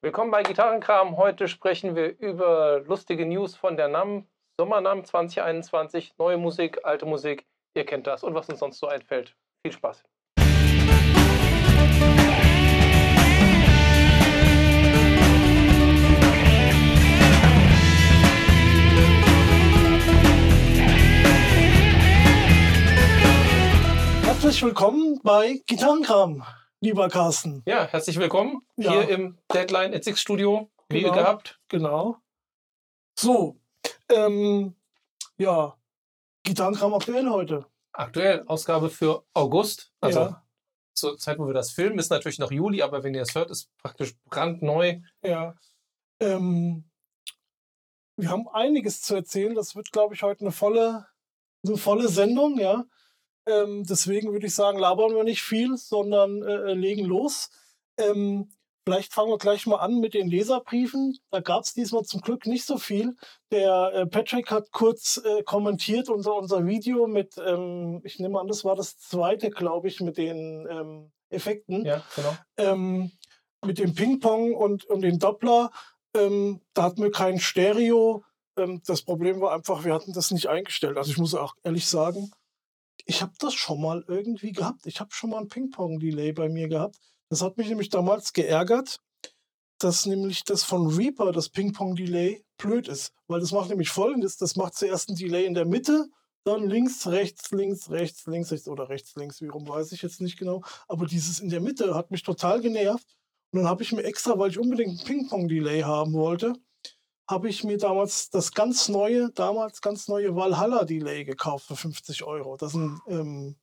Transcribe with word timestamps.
Willkommen 0.00 0.30
bei 0.30 0.44
Gitarrenkram. 0.44 1.16
Heute 1.16 1.48
sprechen 1.48 1.96
wir 1.96 2.16
über 2.20 2.78
lustige 2.86 3.26
News 3.26 3.56
von 3.56 3.76
der 3.76 3.88
NAM. 3.88 4.28
Sommernam 4.56 5.04
2021. 5.04 6.14
Neue 6.18 6.38
Musik, 6.38 6.78
alte 6.84 7.04
Musik. 7.04 7.44
Ihr 7.74 7.84
kennt 7.84 8.06
das 8.06 8.22
und 8.22 8.32
was 8.32 8.48
uns 8.48 8.60
sonst 8.60 8.78
so 8.78 8.86
einfällt. 8.86 9.34
Viel 9.60 9.72
Spaß. 9.72 10.04
Herzlich 24.22 24.62
willkommen 24.62 25.18
bei 25.24 25.60
Gitarrenkram, 25.66 26.44
lieber 26.80 27.08
Carsten. 27.08 27.62
Ja, 27.66 27.86
herzlich 27.86 28.18
willkommen 28.18 28.62
Ja. 28.76 28.92
hier 28.92 29.08
im 29.08 29.38
Deadline 29.52 29.94
at 29.94 30.04
Six 30.04 30.20
Studio. 30.20 30.70
Wie 30.88 31.02
Genau. 31.02 31.14
gehabt. 31.14 31.60
Genau. 31.68 32.16
So, 33.18 33.60
ähm, 34.08 34.74
ja, 35.36 35.76
Gitarrenkram 36.44 36.94
aktuell 36.94 37.28
heute. 37.28 37.66
Aktuell 37.92 38.44
Ausgabe 38.46 38.88
für 38.90 39.24
August. 39.34 39.92
Also 40.00 40.20
ja, 40.20 40.46
zur 40.94 41.18
Zeit, 41.18 41.38
wo 41.38 41.46
wir 41.46 41.52
das 41.54 41.72
filmen, 41.72 41.98
ist 41.98 42.10
natürlich 42.10 42.38
noch 42.38 42.50
Juli, 42.50 42.80
aber 42.82 43.02
wenn 43.02 43.14
ihr 43.14 43.22
es 43.22 43.34
hört, 43.34 43.50
ist 43.50 43.70
praktisch 43.78 44.14
brandneu. 44.26 45.00
ja. 45.22 45.54
Ähm, 46.20 46.84
wir 48.16 48.30
haben 48.30 48.48
einiges 48.48 49.02
zu 49.02 49.14
erzählen. 49.14 49.54
Das 49.54 49.76
wird, 49.76 49.92
glaube 49.92 50.14
ich, 50.14 50.24
heute 50.24 50.40
eine 50.40 50.50
volle, 50.50 51.06
eine 51.64 51.76
volle 51.76 52.08
Sendung, 52.08 52.58
ja. 52.58 52.84
Ähm, 53.48 53.84
deswegen 53.84 54.32
würde 54.32 54.46
ich 54.46 54.54
sagen, 54.54 54.78
labern 54.78 55.14
wir 55.14 55.24
nicht 55.24 55.42
viel, 55.42 55.76
sondern 55.76 56.42
äh, 56.42 56.74
legen 56.74 57.04
los. 57.04 57.50
Ähm, 57.96 58.50
vielleicht 58.84 59.12
fangen 59.12 59.30
wir 59.30 59.38
gleich 59.38 59.66
mal 59.66 59.76
an 59.76 60.00
mit 60.00 60.14
den 60.14 60.28
Leserbriefen. 60.28 61.18
Da 61.30 61.40
gab 61.40 61.64
es 61.64 61.72
diesmal 61.72 62.04
zum 62.04 62.20
Glück 62.20 62.46
nicht 62.46 62.66
so 62.66 62.76
viel. 62.76 63.16
Der 63.50 63.92
äh, 63.94 64.06
Patrick 64.06 64.50
hat 64.50 64.70
kurz 64.70 65.20
äh, 65.24 65.42
kommentiert 65.42 66.10
unser, 66.10 66.36
unser 66.36 66.66
Video 66.66 67.06
mit, 67.06 67.36
ähm, 67.38 68.02
ich 68.04 68.18
nehme 68.18 68.38
an, 68.38 68.48
das 68.48 68.64
war 68.64 68.76
das 68.76 68.98
zweite, 68.98 69.50
glaube 69.50 69.88
ich, 69.88 70.00
mit 70.00 70.18
den 70.18 70.66
ähm, 70.70 71.12
Effekten 71.30 71.84
Ja, 71.84 72.02
genau. 72.14 72.36
ähm, 72.58 73.12
mit 73.64 73.78
dem 73.78 73.94
Ping-Pong 73.94 74.54
und, 74.54 74.84
und 74.84 75.00
den 75.00 75.18
Doppler. 75.18 75.70
Ähm, 76.14 76.60
da 76.74 76.84
hatten 76.84 77.02
wir 77.02 77.10
kein 77.10 77.38
Stereo. 77.38 78.24
Das 78.86 79.02
Problem 79.02 79.40
war 79.40 79.52
einfach, 79.52 79.84
wir 79.84 79.94
hatten 79.94 80.12
das 80.12 80.32
nicht 80.32 80.48
eingestellt. 80.48 80.96
Also 80.96 81.12
ich 81.12 81.18
muss 81.18 81.34
auch 81.34 81.54
ehrlich 81.62 81.86
sagen, 81.86 82.32
ich 83.08 83.22
habe 83.22 83.32
das 83.38 83.54
schon 83.54 83.80
mal 83.80 84.04
irgendwie 84.06 84.52
gehabt. 84.52 84.86
Ich 84.86 85.00
habe 85.00 85.12
schon 85.12 85.30
mal 85.30 85.38
ein 85.38 85.48
Ping-Pong-Delay 85.48 86.32
bei 86.32 86.50
mir 86.50 86.68
gehabt. 86.68 86.98
Das 87.30 87.40
hat 87.40 87.56
mich 87.56 87.68
nämlich 87.68 87.88
damals 87.88 88.34
geärgert, 88.34 89.00
dass 89.78 90.04
nämlich 90.04 90.44
das 90.44 90.62
von 90.62 90.86
Reaper, 90.88 91.32
das 91.32 91.48
Ping-Pong-Delay, 91.48 92.44
blöd 92.58 92.86
ist. 92.86 93.14
Weil 93.26 93.40
das 93.40 93.52
macht 93.52 93.70
nämlich 93.70 93.88
folgendes: 93.88 94.36
Das 94.36 94.56
macht 94.56 94.74
zuerst 94.74 95.08
ein 95.08 95.16
Delay 95.16 95.46
in 95.46 95.54
der 95.54 95.64
Mitte, 95.64 96.08
dann 96.44 96.68
links, 96.68 97.06
rechts, 97.06 97.50
links, 97.50 97.90
rechts, 97.90 98.26
links, 98.26 98.52
rechts 98.52 98.68
oder 98.68 98.90
rechts, 98.90 99.16
links, 99.16 99.40
wie 99.40 99.48
rum 99.48 99.66
weiß 99.66 99.92
ich 99.92 100.02
jetzt 100.02 100.20
nicht 100.20 100.38
genau. 100.38 100.62
Aber 100.86 101.06
dieses 101.06 101.40
in 101.40 101.48
der 101.48 101.60
Mitte 101.62 101.94
hat 101.94 102.10
mich 102.10 102.22
total 102.22 102.60
genervt. 102.60 103.16
Und 103.52 103.60
dann 103.60 103.68
habe 103.68 103.82
ich 103.82 103.92
mir 103.92 104.04
extra, 104.04 104.38
weil 104.38 104.50
ich 104.50 104.58
unbedingt 104.58 105.00
ein 105.00 105.04
Ping-Pong-Delay 105.06 105.80
haben 105.80 106.12
wollte, 106.12 106.52
habe 107.28 107.48
ich 107.48 107.62
mir 107.62 107.76
damals 107.76 108.30
das 108.30 108.52
ganz 108.52 108.88
neue, 108.88 109.30
damals 109.30 109.82
ganz 109.82 110.08
neue 110.08 110.34
Valhalla-Delay 110.34 111.24
gekauft 111.24 111.66
für 111.66 111.76
50 111.76 112.24
Euro. 112.24 112.56
Das 112.56 112.72
ist 112.72 112.78
ein, 112.78 113.00
ähm, 113.06 113.56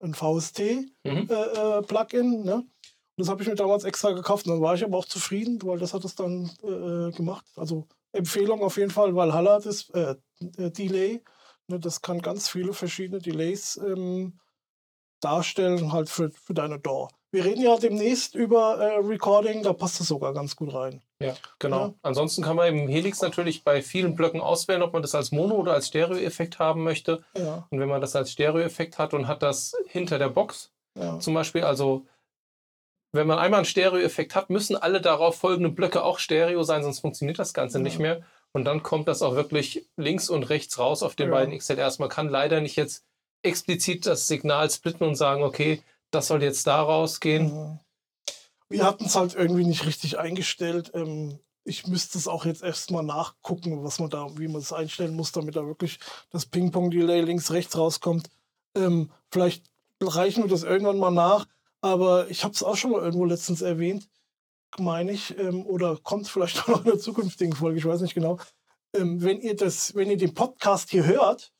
ein 0.00 0.14
VST-Plugin. 0.14 0.92
Mhm. 1.04 1.28
Äh, 1.30 1.78
äh, 1.78 1.82
Plugin, 1.82 2.44
ne? 2.44 2.54
Und 2.54 2.66
das 3.16 3.28
habe 3.28 3.42
ich 3.42 3.48
mir 3.48 3.54
damals 3.54 3.84
extra 3.84 4.12
gekauft. 4.12 4.46
Und 4.46 4.54
dann 4.54 4.62
war 4.62 4.74
ich 4.74 4.82
aber 4.82 4.96
auch 4.96 5.04
zufrieden, 5.04 5.58
weil 5.62 5.78
das 5.78 5.92
hat 5.92 6.04
es 6.04 6.14
dann 6.14 6.50
äh, 6.62 7.14
gemacht. 7.14 7.44
Also 7.56 7.86
Empfehlung 8.12 8.62
auf 8.62 8.78
jeden 8.78 8.90
Fall, 8.90 9.14
Valhalla 9.14 9.60
das 9.60 9.90
äh, 9.90 10.14
äh, 10.56 10.70
Delay. 10.70 11.22
Ne, 11.68 11.78
das 11.78 12.00
kann 12.00 12.22
ganz 12.22 12.48
viele 12.48 12.72
verschiedene 12.72 13.20
Delays 13.20 13.76
ähm, 13.76 14.40
darstellen, 15.20 15.92
halt 15.92 16.08
für, 16.08 16.30
für 16.30 16.54
deine 16.54 16.78
DAW. 16.78 17.08
Wir 17.30 17.44
reden 17.44 17.60
ja 17.60 17.76
demnächst 17.76 18.34
über 18.34 18.78
äh, 18.78 18.96
Recording, 18.96 19.62
da 19.62 19.74
passt 19.74 20.00
es 20.00 20.08
sogar 20.08 20.32
ganz 20.32 20.56
gut 20.56 20.72
rein. 20.72 21.02
Ja, 21.20 21.34
genau. 21.58 21.88
Ja. 21.88 21.94
Ansonsten 22.02 22.42
kann 22.42 22.56
man 22.56 22.68
im 22.68 22.88
Helix 22.88 23.20
natürlich 23.20 23.62
bei 23.62 23.82
vielen 23.82 24.14
Blöcken 24.14 24.40
auswählen, 24.40 24.82
ob 24.82 24.92
man 24.92 25.02
das 25.02 25.14
als 25.14 25.32
Mono- 25.32 25.56
oder 25.56 25.74
als 25.74 25.88
Stereo-Effekt 25.88 26.58
haben 26.58 26.82
möchte. 26.82 27.22
Ja, 27.36 27.66
Und 27.70 27.78
wenn 27.78 27.88
man 27.88 28.00
das 28.00 28.16
als 28.16 28.32
Stereo-Effekt 28.32 28.98
hat 28.98 29.12
und 29.12 29.28
hat 29.28 29.42
das 29.42 29.76
hinter 29.86 30.18
der 30.18 30.30
Box 30.30 30.72
ja. 30.98 31.18
zum 31.20 31.34
Beispiel, 31.34 31.62
also 31.64 32.06
wenn 33.12 33.26
man 33.26 33.38
einmal 33.38 33.58
einen 33.58 33.64
Stereo-Effekt 33.66 34.34
hat, 34.34 34.50
müssen 34.50 34.76
alle 34.76 35.00
darauf 35.00 35.36
folgenden 35.36 35.74
Blöcke 35.74 36.02
auch 36.02 36.18
Stereo 36.18 36.62
sein, 36.62 36.82
sonst 36.82 37.00
funktioniert 37.00 37.38
das 37.38 37.54
Ganze 37.54 37.80
nicht 37.80 37.98
mehr. 37.98 38.22
Und 38.52 38.64
dann 38.64 38.82
kommt 38.82 39.08
das 39.08 39.22
auch 39.22 39.34
wirklich 39.34 39.88
links 39.96 40.28
und 40.28 40.44
rechts 40.44 40.78
raus 40.78 41.02
auf 41.02 41.14
den 41.14 41.30
beiden 41.30 41.56
XLRs. 41.56 41.98
Man 41.98 42.08
kann 42.08 42.28
leider 42.28 42.60
nicht 42.60 42.76
jetzt 42.76 43.04
explizit 43.42 44.06
das 44.06 44.26
Signal 44.26 44.70
splitten 44.70 45.06
und 45.06 45.14
sagen, 45.14 45.42
okay, 45.42 45.82
das 46.10 46.28
soll 46.28 46.42
jetzt 46.42 46.66
da 46.66 46.82
rausgehen. 46.82 47.80
Wir 48.70 48.84
hatten 48.84 49.04
es 49.04 49.16
halt 49.16 49.34
irgendwie 49.34 49.64
nicht 49.64 49.84
richtig 49.84 50.18
eingestellt. 50.18 50.92
Ähm, 50.94 51.40
ich 51.64 51.86
müsste 51.86 52.16
es 52.16 52.28
auch 52.28 52.46
jetzt 52.46 52.62
erstmal 52.62 53.02
nachgucken, 53.02 53.84
was 53.84 53.98
man 53.98 54.10
da, 54.10 54.26
wie 54.38 54.48
man 54.48 54.60
es 54.60 54.72
einstellen 54.72 55.14
muss, 55.14 55.32
damit 55.32 55.56
da 55.56 55.66
wirklich 55.66 55.98
das 56.30 56.46
Ping-Pong-Delay 56.46 57.20
links-rechts 57.20 57.76
rauskommt. 57.76 58.30
Ähm, 58.74 59.10
vielleicht 59.30 59.66
reichen 60.00 60.44
wir 60.44 60.50
das 60.50 60.62
irgendwann 60.62 60.98
mal 60.98 61.10
nach, 61.10 61.46
aber 61.80 62.30
ich 62.30 62.44
habe 62.44 62.54
es 62.54 62.62
auch 62.62 62.76
schon 62.76 62.92
mal 62.92 63.02
irgendwo 63.02 63.24
letztens 63.24 63.60
erwähnt, 63.60 64.08
meine 64.78 65.12
ich, 65.12 65.36
ähm, 65.38 65.66
oder 65.66 65.96
kommt 65.96 66.28
vielleicht 66.28 66.56
noch 66.68 66.84
in 66.84 66.92
einer 66.92 67.00
zukünftigen 67.00 67.54
Folge, 67.54 67.78
ich 67.78 67.84
weiß 67.84 68.00
nicht 68.00 68.14
genau. 68.14 68.38
Ähm, 68.94 69.22
wenn 69.22 69.40
ihr 69.40 69.56
das, 69.56 69.94
wenn 69.94 70.10
ihr 70.10 70.16
den 70.16 70.34
Podcast 70.34 70.90
hier 70.90 71.04
hört, 71.04 71.52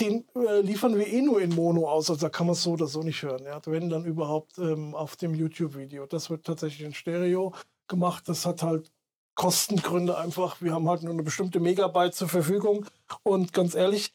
den 0.00 0.24
äh, 0.34 0.60
liefern 0.60 0.96
wir 0.96 1.06
eh 1.06 1.22
nur 1.22 1.40
in 1.40 1.54
Mono 1.54 1.88
aus, 1.88 2.10
also 2.10 2.26
da 2.26 2.30
kann 2.30 2.46
man 2.46 2.52
es 2.54 2.62
so 2.62 2.72
oder 2.72 2.86
so 2.86 3.02
nicht 3.02 3.22
hören. 3.22 3.44
Ja? 3.44 3.60
Wenn 3.66 3.90
dann 3.90 4.04
überhaupt 4.04 4.58
ähm, 4.58 4.94
auf 4.94 5.16
dem 5.16 5.34
YouTube-Video. 5.34 6.06
Das 6.06 6.30
wird 6.30 6.44
tatsächlich 6.44 6.82
in 6.86 6.94
Stereo 6.94 7.54
gemacht. 7.88 8.28
Das 8.28 8.46
hat 8.46 8.62
halt 8.62 8.90
Kostengründe 9.34 10.18
einfach. 10.18 10.60
Wir 10.60 10.72
haben 10.72 10.88
halt 10.88 11.02
nur 11.02 11.12
eine 11.12 11.22
bestimmte 11.22 11.60
Megabyte 11.60 12.14
zur 12.14 12.28
Verfügung. 12.28 12.86
Und 13.22 13.52
ganz 13.52 13.74
ehrlich, 13.74 14.12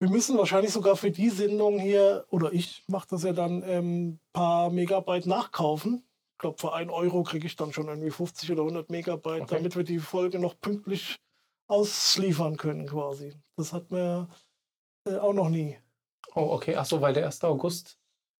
wir 0.00 0.10
müssen 0.10 0.36
wahrscheinlich 0.36 0.72
sogar 0.72 0.96
für 0.96 1.10
die 1.10 1.30
Sendung 1.30 1.78
hier, 1.78 2.26
oder 2.30 2.52
ich 2.52 2.82
mache 2.88 3.06
das 3.10 3.22
ja 3.22 3.32
dann, 3.32 3.62
ein 3.62 4.20
paar 4.32 4.70
Megabyte 4.70 5.26
nachkaufen. 5.26 6.04
Ich 6.32 6.38
glaube, 6.38 6.58
für 6.58 6.72
1 6.74 6.90
Euro 6.90 7.22
kriege 7.22 7.46
ich 7.46 7.56
dann 7.56 7.72
schon 7.72 7.86
irgendwie 7.86 8.10
50 8.10 8.50
oder 8.50 8.62
100 8.62 8.90
Megabyte, 8.90 9.42
Okay. 9.42 9.54
damit 9.56 9.76
wir 9.76 9.84
die 9.84 10.00
Folge 10.00 10.38
noch 10.40 10.58
pünktlich 10.60 11.16
ausliefern 11.68 12.56
können 12.56 12.86
quasi. 12.86 13.32
Das 13.56 13.72
hat 13.72 13.90
mir 13.90 14.28
äh, 15.06 15.16
auch 15.16 15.32
noch 15.32 15.48
nie. 15.48 15.78
Oh, 16.34 16.48
okay. 16.52 16.76
Achso, 16.76 17.00
weil 17.00 17.14
der 17.14 17.26
1. 17.26 17.44
August. 17.44 17.98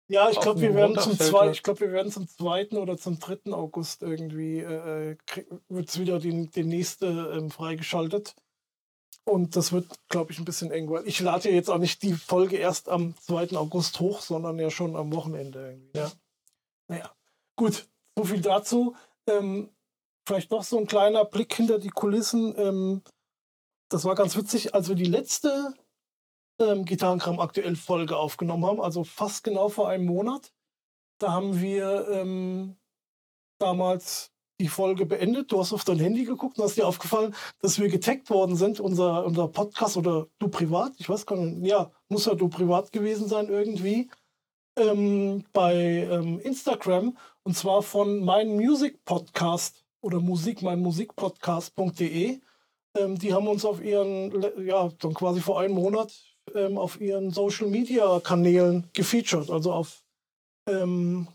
Ja, 0.08 0.28
ich 0.28 0.38
glaube, 0.38 0.60
den 0.60 0.70
wir 0.70 0.74
werden 0.74 0.98
zum 0.98 1.18
zwei, 1.18 1.46
ne? 1.46 1.52
ich 1.52 1.62
glaube, 1.62 1.80
wir 1.80 1.92
werden 1.92 2.12
zum 2.12 2.28
2. 2.28 2.72
oder 2.72 2.98
zum 2.98 3.18
3. 3.18 3.52
August 3.52 4.02
irgendwie 4.02 4.60
äh, 4.60 5.16
wird 5.68 5.88
es 5.88 5.98
wieder 5.98 6.18
die, 6.18 6.50
die 6.50 6.64
nächste 6.64 7.06
ähm, 7.34 7.50
freigeschaltet. 7.50 8.34
Und 9.26 9.56
das 9.56 9.72
wird, 9.72 9.86
glaube 10.08 10.32
ich, 10.32 10.38
ein 10.38 10.44
bisschen 10.44 10.70
eng, 10.70 10.90
weil 10.90 11.06
ich 11.06 11.20
lade 11.20 11.48
ja 11.48 11.54
jetzt 11.54 11.70
auch 11.70 11.78
nicht 11.78 12.02
die 12.02 12.12
Folge 12.12 12.56
erst 12.56 12.90
am 12.90 13.16
2. 13.16 13.56
August 13.56 13.98
hoch, 14.00 14.20
sondern 14.20 14.58
ja 14.58 14.70
schon 14.70 14.96
am 14.96 15.14
Wochenende 15.14 15.70
irgendwie. 15.70 15.98
Ja. 15.98 16.12
Naja, 16.88 17.10
gut, 17.56 17.88
so 18.18 18.24
viel 18.24 18.42
dazu. 18.42 18.94
Ähm, 19.26 19.70
vielleicht 20.26 20.50
noch 20.50 20.62
so 20.62 20.78
ein 20.78 20.86
kleiner 20.86 21.24
Blick 21.24 21.54
hinter 21.54 21.78
die 21.78 21.88
Kulissen. 21.88 22.54
Ähm, 22.58 23.02
das 23.88 24.04
war 24.04 24.14
ganz 24.14 24.36
witzig, 24.36 24.74
als 24.74 24.88
wir 24.88 24.96
die 24.96 25.04
letzte 25.04 25.74
ähm, 26.58 26.84
Gitarrenkram 26.84 27.40
aktuell 27.40 27.76
Folge 27.76 28.16
aufgenommen 28.16 28.64
haben, 28.66 28.80
also 28.80 29.04
fast 29.04 29.44
genau 29.44 29.68
vor 29.68 29.88
einem 29.88 30.06
Monat. 30.06 30.52
Da 31.18 31.32
haben 31.32 31.60
wir 31.60 32.08
ähm, 32.10 32.76
damals 33.58 34.32
die 34.60 34.68
Folge 34.68 35.06
beendet. 35.06 35.50
Du 35.50 35.58
hast 35.58 35.72
auf 35.72 35.84
dein 35.84 35.98
Handy 35.98 36.24
geguckt 36.24 36.58
und 36.58 36.64
hast 36.64 36.76
dir 36.76 36.86
aufgefallen, 36.86 37.34
dass 37.60 37.78
wir 37.80 37.88
getaggt 37.88 38.30
worden 38.30 38.56
sind, 38.56 38.80
unser, 38.80 39.24
unser 39.24 39.48
Podcast 39.48 39.96
oder 39.96 40.28
du 40.38 40.48
privat, 40.48 40.92
ich 40.98 41.08
weiß 41.08 41.26
gar 41.26 41.36
nicht, 41.36 41.66
ja, 41.66 41.90
muss 42.08 42.26
ja 42.26 42.34
du 42.34 42.48
privat 42.48 42.92
gewesen 42.92 43.28
sein 43.28 43.48
irgendwie, 43.48 44.10
ähm, 44.76 45.44
bei 45.52 45.74
ähm, 45.74 46.40
Instagram 46.40 47.16
und 47.42 47.56
zwar 47.56 47.82
von 47.82 48.24
mein 48.24 48.56
Music 48.56 49.04
Podcast 49.04 49.84
oder 50.00 50.20
Musik, 50.20 50.62
mein 50.62 50.80
Musikpodcast.de. 50.80 52.40
Ähm, 52.96 53.18
die 53.18 53.34
haben 53.34 53.48
uns 53.48 53.64
auf 53.64 53.82
ihren, 53.82 54.44
ja, 54.64 54.88
dann 55.00 55.14
quasi 55.14 55.40
vor 55.40 55.60
einem 55.60 55.74
Monat 55.74 56.33
ähm, 56.54 56.78
auf 56.78 57.00
ihren 57.00 57.30
Social 57.30 57.68
Media 57.68 58.20
Kanälen 58.20 58.88
gefeatured, 58.92 59.50
also 59.50 59.72
auf 59.72 60.02
ähm, 60.68 61.28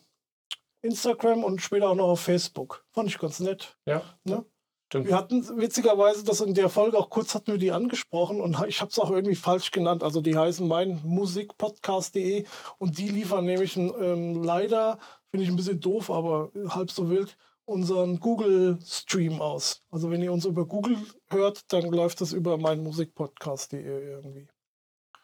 Instagram 0.81 1.43
und 1.43 1.61
später 1.61 1.89
auch 1.89 1.95
noch 1.95 2.09
auf 2.09 2.21
Facebook. 2.21 2.85
Fand 2.91 3.09
ich 3.09 3.19
ganz 3.19 3.39
nett. 3.39 3.77
Ja. 3.85 4.01
Ne? 4.23 4.45
Stimmt. 4.87 5.07
Wir 5.07 5.15
hatten 5.15 5.45
witzigerweise 5.59 6.23
das 6.25 6.41
in 6.41 6.55
der 6.55 6.67
Folge 6.67 6.97
auch 6.97 7.11
kurz 7.11 7.35
hatten 7.35 7.51
wir 7.51 7.59
die 7.59 7.71
angesprochen 7.71 8.41
und 8.41 8.57
ich 8.67 8.81
habe 8.81 8.89
es 8.89 8.97
auch 8.97 9.11
irgendwie 9.11 9.35
falsch 9.35 9.69
genannt. 9.69 10.01
Also 10.03 10.19
die 10.19 10.35
heißen 10.35 10.67
mein 10.67 10.99
Musikpodcast.de 11.03 12.45
und 12.79 12.97
die 12.97 13.09
liefern 13.09 13.45
nämlich 13.45 13.75
ein, 13.75 13.93
ähm, 14.01 14.43
leider, 14.43 14.97
finde 15.29 15.43
ich 15.43 15.51
ein 15.51 15.55
bisschen 15.55 15.79
doof, 15.79 16.09
aber 16.09 16.51
halb 16.69 16.89
so 16.89 17.07
wild, 17.07 17.37
unseren 17.65 18.19
Google-Stream 18.19 19.41
aus. 19.41 19.83
Also 19.91 20.09
wenn 20.09 20.23
ihr 20.23 20.33
uns 20.33 20.45
über 20.45 20.65
Google 20.65 20.97
hört, 21.27 21.71
dann 21.71 21.85
läuft 21.91 22.21
das 22.21 22.33
über 22.33 22.57
meinen 22.57 22.83
Musikpodcast.de 22.83 23.83
irgendwie. 23.83 24.47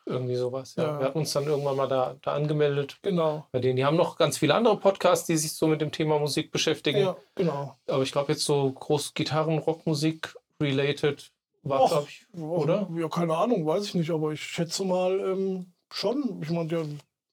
Irgendwie 0.08 0.36
sowas. 0.36 0.76
Ja. 0.76 0.84
Ja. 0.84 1.00
Wir 1.00 1.06
hatten 1.08 1.18
uns 1.20 1.34
dann 1.34 1.46
irgendwann 1.46 1.76
mal 1.76 1.88
da, 1.88 2.16
da 2.22 2.34
angemeldet. 2.34 2.98
Genau. 3.02 3.48
Bei 3.52 3.60
denen, 3.60 3.76
die 3.76 3.86
haben 3.86 3.98
noch 3.98 4.18
ganz 4.18 4.38
viele 4.38 4.54
andere 4.54 4.78
Podcasts, 4.78 5.26
die 5.26 5.36
sich 5.36 5.54
so 5.54 5.66
mit 5.68 5.82
dem 5.82 5.92
Thema 5.92 6.20
Musik 6.20 6.52
beschäftigen. 6.52 7.00
Ja, 7.00 7.18
genau. 7.34 7.76
Aber 7.88 8.04
ich 8.04 8.12
glaube, 8.12 8.32
jetzt 8.34 8.46
so 8.46 8.72
groß 8.72 9.16
Gitarren, 9.16 9.58
Rockmusik 9.58 10.36
related 10.62 11.32
war, 11.64 11.88
glaube 11.88 12.08
ich, 12.08 12.28
oder? 12.40 12.88
Ja, 12.96 13.10
keine 13.10 13.36
Ahnung, 13.36 13.66
weiß 13.66 13.86
ich 13.86 13.96
nicht, 13.96 14.12
aber 14.12 14.32
ich 14.32 14.42
schätze 14.44 14.86
mal 14.86 15.20
ähm, 15.20 15.74
schon. 15.92 16.40
Ich 16.44 16.52
meine, 16.52 16.72
ja, 16.72 16.84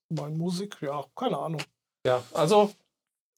meine 0.08 0.34
Musik, 0.34 0.78
ja, 0.80 1.04
keine 1.14 1.36
Ahnung. 1.38 1.60
Ja, 2.06 2.22
also, 2.32 2.72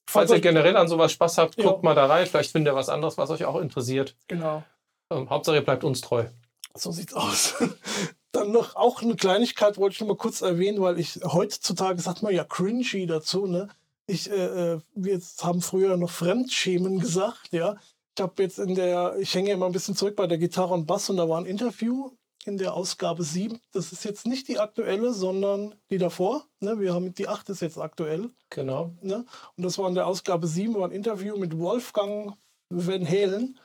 falls 0.09 0.31
ihr 0.31 0.39
generell 0.39 0.77
an 0.77 0.87
sowas 0.87 1.11
Spaß 1.11 1.37
habt, 1.39 1.57
Ja. 1.57 1.65
guckt 1.65 1.83
mal 1.83 1.93
da 1.95 2.05
rein. 2.05 2.25
Vielleicht 2.25 2.53
findet 2.53 2.71
ihr 2.73 2.75
was 2.77 2.87
anderes, 2.87 3.17
was 3.17 3.29
euch 3.29 3.43
auch 3.43 3.59
interessiert. 3.59 4.15
Genau. 4.29 4.63
Ähm, 5.11 5.29
Hauptsache, 5.29 5.57
ihr 5.57 5.65
bleibt 5.65 5.83
uns 5.83 5.99
treu. 5.99 6.25
So 6.73 6.91
sieht's 6.91 7.13
aus. 7.13 7.55
Dann 8.35 8.51
noch 8.51 8.75
auch 8.75 9.01
eine 9.01 9.15
Kleinigkeit 9.15 9.77
wollte 9.77 9.93
ich 9.93 9.99
noch 10.01 10.09
mal 10.09 10.17
kurz 10.17 10.41
erwähnen, 10.41 10.81
weil 10.81 10.99
ich 10.99 11.19
heutzutage 11.23 12.01
sagt 12.01 12.21
man 12.21 12.33
ja 12.33 12.43
cringy 12.43 13.05
dazu, 13.05 13.47
ne? 13.47 13.69
Ich, 14.07 14.29
äh, 14.29 14.73
äh, 14.73 14.79
wir 14.93 15.21
haben 15.41 15.61
früher 15.61 15.95
noch 15.95 16.11
Fremdschämen 16.11 16.99
gesagt, 16.99 17.51
ja. 17.51 17.77
Ich 18.17 18.21
habe 18.21 18.43
jetzt 18.43 18.59
in 18.59 18.75
der, 18.75 19.15
ich 19.19 19.33
hänge 19.33 19.51
immer 19.51 19.65
ein 19.65 19.71
bisschen 19.71 19.95
zurück 19.95 20.15
bei 20.15 20.27
der 20.27 20.37
Gitarre 20.37 20.73
und 20.73 20.85
Bass 20.85 21.09
und 21.09 21.17
da 21.17 21.29
war 21.29 21.39
ein 21.39 21.45
Interview 21.45 22.11
in 22.45 22.57
der 22.57 22.73
Ausgabe 22.73 23.23
7. 23.23 23.59
Das 23.71 23.91
ist 23.91 24.03
jetzt 24.03 24.27
nicht 24.27 24.47
die 24.47 24.59
aktuelle, 24.59 25.13
sondern 25.13 25.75
die 25.89 25.97
davor. 25.97 26.45
Ne? 26.59 26.79
Wir 26.79 26.93
haben 26.93 27.13
die 27.13 27.27
8 27.27 27.49
ist 27.49 27.61
jetzt 27.61 27.77
aktuell. 27.77 28.29
Genau. 28.49 28.91
Ne? 29.01 29.25
Und 29.55 29.63
das 29.63 29.77
war 29.77 29.87
in 29.87 29.95
der 29.95 30.07
Ausgabe 30.07 30.47
7, 30.47 30.75
war 30.75 30.87
ein 30.87 30.91
Interview 30.91 31.37
mit 31.37 31.57
Wolfgang 31.57 32.35
Van 32.69 33.07
Halen. 33.07 33.59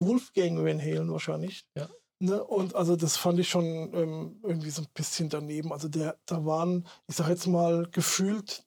Wolfgang 0.00 0.64
Van 0.64 0.80
Halen 0.80 1.10
wahrscheinlich. 1.10 1.66
Ja. 1.76 1.88
Ne? 2.24 2.42
Und 2.42 2.74
also 2.74 2.96
das 2.96 3.16
fand 3.16 3.38
ich 3.38 3.48
schon 3.48 3.64
ähm, 3.64 4.40
irgendwie 4.42 4.70
so 4.70 4.82
ein 4.82 4.88
bisschen 4.94 5.28
daneben. 5.28 5.72
Also 5.72 5.88
der, 5.88 6.18
da 6.26 6.44
waren, 6.44 6.86
ich 7.06 7.16
sag 7.16 7.28
jetzt 7.28 7.46
mal, 7.46 7.88
gefühlt 7.90 8.64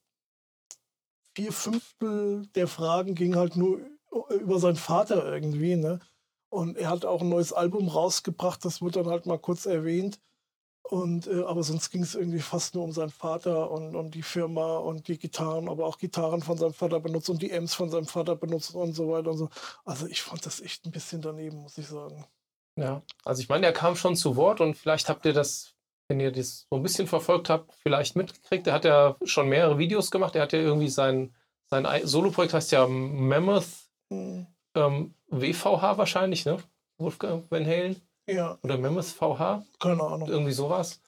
vier 1.36 1.52
Fünftel 1.52 2.46
der 2.54 2.68
Fragen 2.68 3.14
ging 3.14 3.36
halt 3.36 3.56
nur 3.56 3.80
über 4.40 4.58
seinen 4.58 4.76
Vater 4.76 5.32
irgendwie, 5.32 5.76
ne? 5.76 6.00
Und 6.50 6.76
er 6.78 6.90
hat 6.90 7.04
auch 7.04 7.20
ein 7.20 7.28
neues 7.28 7.52
Album 7.52 7.88
rausgebracht, 7.88 8.64
das 8.64 8.80
wird 8.82 8.96
dann 8.96 9.06
halt 9.08 9.26
mal 9.26 9.38
kurz 9.38 9.66
erwähnt. 9.66 10.18
Und, 10.82 11.26
äh, 11.26 11.42
aber 11.44 11.62
sonst 11.62 11.90
ging 11.90 12.02
es 12.02 12.14
irgendwie 12.14 12.40
fast 12.40 12.74
nur 12.74 12.84
um 12.84 12.92
seinen 12.92 13.10
Vater 13.10 13.70
und, 13.70 13.94
und 13.94 14.14
die 14.14 14.22
Firma 14.22 14.78
und 14.78 15.08
die 15.08 15.18
Gitarren, 15.18 15.68
aber 15.68 15.86
auch 15.86 15.98
Gitarren 15.98 16.42
von 16.42 16.56
seinem 16.56 16.72
Vater 16.72 17.00
benutzt 17.00 17.28
und 17.28 17.42
die 17.42 17.52
Amps 17.52 17.74
von 17.74 17.90
seinem 17.90 18.06
Vater 18.06 18.36
benutzt 18.36 18.74
und 18.74 18.94
so 18.94 19.10
weiter 19.10 19.30
und 19.30 19.38
so. 19.38 19.50
Also 19.84 20.06
ich 20.06 20.22
fand 20.22 20.46
das 20.46 20.60
echt 20.60 20.86
ein 20.86 20.92
bisschen 20.92 21.20
daneben, 21.20 21.58
muss 21.58 21.76
ich 21.78 21.86
sagen. 21.88 22.24
Ja, 22.78 23.02
also 23.24 23.42
ich 23.42 23.48
meine, 23.48 23.66
er 23.66 23.72
kam 23.72 23.96
schon 23.96 24.14
zu 24.16 24.36
Wort 24.36 24.60
und 24.60 24.74
vielleicht 24.76 25.08
habt 25.08 25.26
ihr 25.26 25.32
das, 25.32 25.74
wenn 26.08 26.20
ihr 26.20 26.30
das 26.30 26.66
so 26.70 26.76
ein 26.76 26.82
bisschen 26.82 27.06
verfolgt 27.08 27.50
habt, 27.50 27.74
vielleicht 27.82 28.14
mitgekriegt. 28.14 28.66
Er 28.68 28.72
hat 28.74 28.84
ja 28.84 29.16
schon 29.24 29.48
mehrere 29.48 29.78
Videos 29.78 30.10
gemacht. 30.10 30.36
Er 30.36 30.42
hat 30.42 30.52
ja 30.52 30.60
irgendwie 30.60 30.88
sein, 30.88 31.34
sein 31.66 31.86
Ei- 31.86 32.04
Soloprojekt 32.06 32.54
heißt 32.54 32.70
ja 32.72 32.86
Mammoth 32.86 33.66
Hm, 34.10 34.46
ähm, 34.74 35.14
WVH 35.26 35.98
wahrscheinlich, 35.98 36.46
ne? 36.46 36.58
Wolfgang 36.98 37.50
Van 37.50 37.66
Halen 37.66 38.00
Ja, 38.28 38.58
oder 38.62 38.78
Mammoth 38.78 39.06
VH, 39.06 39.64
keine 39.80 40.02
Ahnung. 40.02 40.28
irgendwie 40.28 40.52
sowas. 40.52 41.00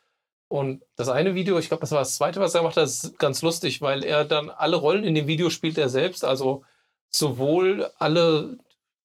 Und 0.48 0.82
das 0.96 1.08
eine 1.08 1.34
Video, 1.36 1.58
ich 1.58 1.68
glaube, 1.68 1.82
das 1.82 1.92
war 1.92 2.00
das 2.00 2.16
zweite, 2.16 2.40
was 2.40 2.54
er 2.54 2.60
gemacht 2.62 2.76
hat, 2.76 2.84
ist 2.84 3.16
ganz 3.20 3.40
lustig, 3.42 3.80
weil 3.80 4.02
er 4.04 4.24
dann 4.24 4.50
alle 4.50 4.76
Rollen 4.76 5.04
in 5.04 5.14
dem 5.14 5.28
Video 5.28 5.48
spielt 5.50 5.78
er 5.78 5.88
selbst. 5.88 6.24
Also 6.24 6.64
sowohl 7.10 7.88
alle 7.98 8.58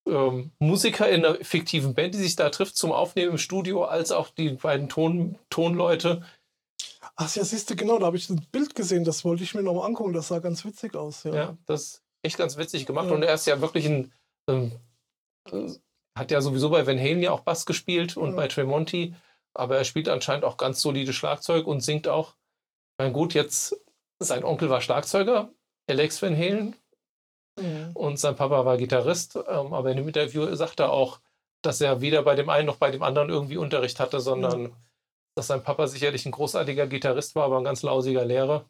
ähm, 0.07 0.51
Musiker 0.59 1.09
in 1.09 1.25
einer 1.25 1.35
fiktiven 1.43 1.93
Band, 1.93 2.13
die 2.13 2.19
sich 2.19 2.35
da 2.35 2.49
trifft 2.49 2.77
zum 2.77 2.91
Aufnehmen 2.91 3.31
im 3.33 3.37
Studio, 3.37 3.85
als 3.85 4.11
auch 4.11 4.29
die 4.29 4.49
beiden 4.49 4.89
Ton, 4.89 5.37
Tonleute. 5.49 6.23
Ach 7.15 7.33
ja, 7.35 7.43
siehst 7.43 7.69
du, 7.69 7.75
genau, 7.75 7.97
da 7.99 8.07
habe 8.07 8.17
ich 8.17 8.29
ein 8.29 8.45
Bild 8.51 8.75
gesehen, 8.75 9.03
das 9.05 9.23
wollte 9.23 9.43
ich 9.43 9.55
mir 9.55 9.63
noch 9.63 9.73
mal 9.73 9.85
angucken, 9.85 10.13
das 10.13 10.27
sah 10.27 10.39
ganz 10.39 10.65
witzig 10.65 10.95
aus. 10.95 11.23
Ja, 11.23 11.33
Ja, 11.35 11.57
das 11.65 11.81
ist 11.81 12.03
echt 12.23 12.37
ganz 12.37 12.57
witzig 12.57 12.85
gemacht. 12.85 13.07
Ja. 13.07 13.13
Und 13.13 13.23
er 13.23 13.33
ist 13.33 13.47
ja 13.47 13.61
wirklich 13.61 13.85
ein, 13.85 14.11
ähm, 14.49 14.71
äh, 15.51 15.69
hat 16.17 16.31
ja 16.31 16.41
sowieso 16.41 16.69
bei 16.69 16.85
Van 16.85 16.99
Halen 16.99 17.21
ja 17.21 17.31
auch 17.31 17.41
Bass 17.41 17.65
gespielt 17.65 18.17
und 18.17 18.31
Ja. 18.31 18.35
bei 18.35 18.47
Tremonti, 18.47 19.15
aber 19.53 19.77
er 19.77 19.85
spielt 19.85 20.09
anscheinend 20.09 20.43
auch 20.45 20.57
ganz 20.57 20.81
solide 20.81 21.13
Schlagzeug 21.13 21.67
und 21.67 21.81
singt 21.81 22.07
auch. 22.07 22.35
Na 22.97 23.09
gut, 23.09 23.33
jetzt, 23.33 23.75
sein 24.19 24.43
Onkel 24.43 24.69
war 24.69 24.81
Schlagzeuger, 24.81 25.51
Alex 25.89 26.21
Van 26.21 26.35
Halen, 26.35 26.75
Mhm. 27.57 27.91
und 27.93 28.19
sein 28.19 28.35
Papa 28.35 28.65
war 28.65 28.77
Gitarrist, 28.77 29.35
ähm, 29.35 29.73
aber 29.73 29.89
in 29.91 29.97
dem 29.97 30.07
Interview 30.07 30.53
sagt 30.55 30.79
er 30.81 30.91
auch, 30.91 31.19
dass 31.61 31.79
er 31.81 32.01
weder 32.01 32.21
bei 32.23 32.35
dem 32.35 32.49
einen 32.49 32.67
noch 32.67 32.77
bei 32.77 32.91
dem 32.91 33.01
anderen 33.01 33.29
irgendwie 33.29 33.57
Unterricht 33.57 33.99
hatte, 33.99 34.19
sondern 34.19 34.75
dass 35.35 35.47
sein 35.47 35.63
Papa 35.63 35.87
sicherlich 35.87 36.25
ein 36.25 36.31
großartiger 36.31 36.87
Gitarrist 36.87 37.35
war, 37.35 37.45
aber 37.45 37.57
ein 37.57 37.63
ganz 37.63 37.81
lausiger 37.81 38.25
Lehrer. 38.25 38.65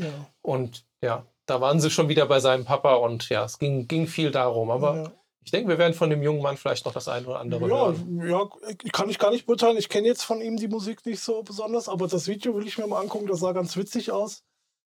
ja. 0.00 0.08
Und 0.42 0.86
ja, 1.02 1.26
da 1.46 1.60
waren 1.60 1.80
sie 1.80 1.90
schon 1.90 2.08
wieder 2.08 2.26
bei 2.26 2.40
seinem 2.40 2.64
Papa 2.64 2.94
und 2.94 3.28
ja, 3.28 3.44
es 3.44 3.58
ging, 3.58 3.86
ging 3.86 4.06
viel 4.06 4.30
darum. 4.30 4.70
Aber 4.70 4.96
ja. 4.96 5.12
ich 5.44 5.50
denke, 5.52 5.68
wir 5.68 5.78
werden 5.78 5.94
von 5.94 6.10
dem 6.10 6.22
jungen 6.22 6.42
Mann 6.42 6.56
vielleicht 6.56 6.86
noch 6.86 6.92
das 6.92 7.06
eine 7.08 7.26
oder 7.26 7.38
andere 7.38 7.68
Ja, 7.68 7.86
hören. 7.86 8.28
ja, 8.28 8.48
kann 8.92 9.08
ich 9.10 9.18
gar 9.18 9.30
nicht 9.30 9.46
beurteilen. 9.46 9.76
Ich 9.76 9.88
kenne 9.88 10.08
jetzt 10.08 10.24
von 10.24 10.40
ihm 10.40 10.56
die 10.56 10.68
Musik 10.68 11.04
nicht 11.06 11.20
so 11.20 11.42
besonders, 11.42 11.88
aber 11.88 12.08
das 12.08 12.26
Video 12.26 12.54
will 12.56 12.66
ich 12.66 12.78
mir 12.78 12.86
mal 12.86 13.00
angucken. 13.00 13.26
Das 13.28 13.40
sah 13.40 13.52
ganz 13.52 13.76
witzig 13.76 14.10
aus. 14.10 14.42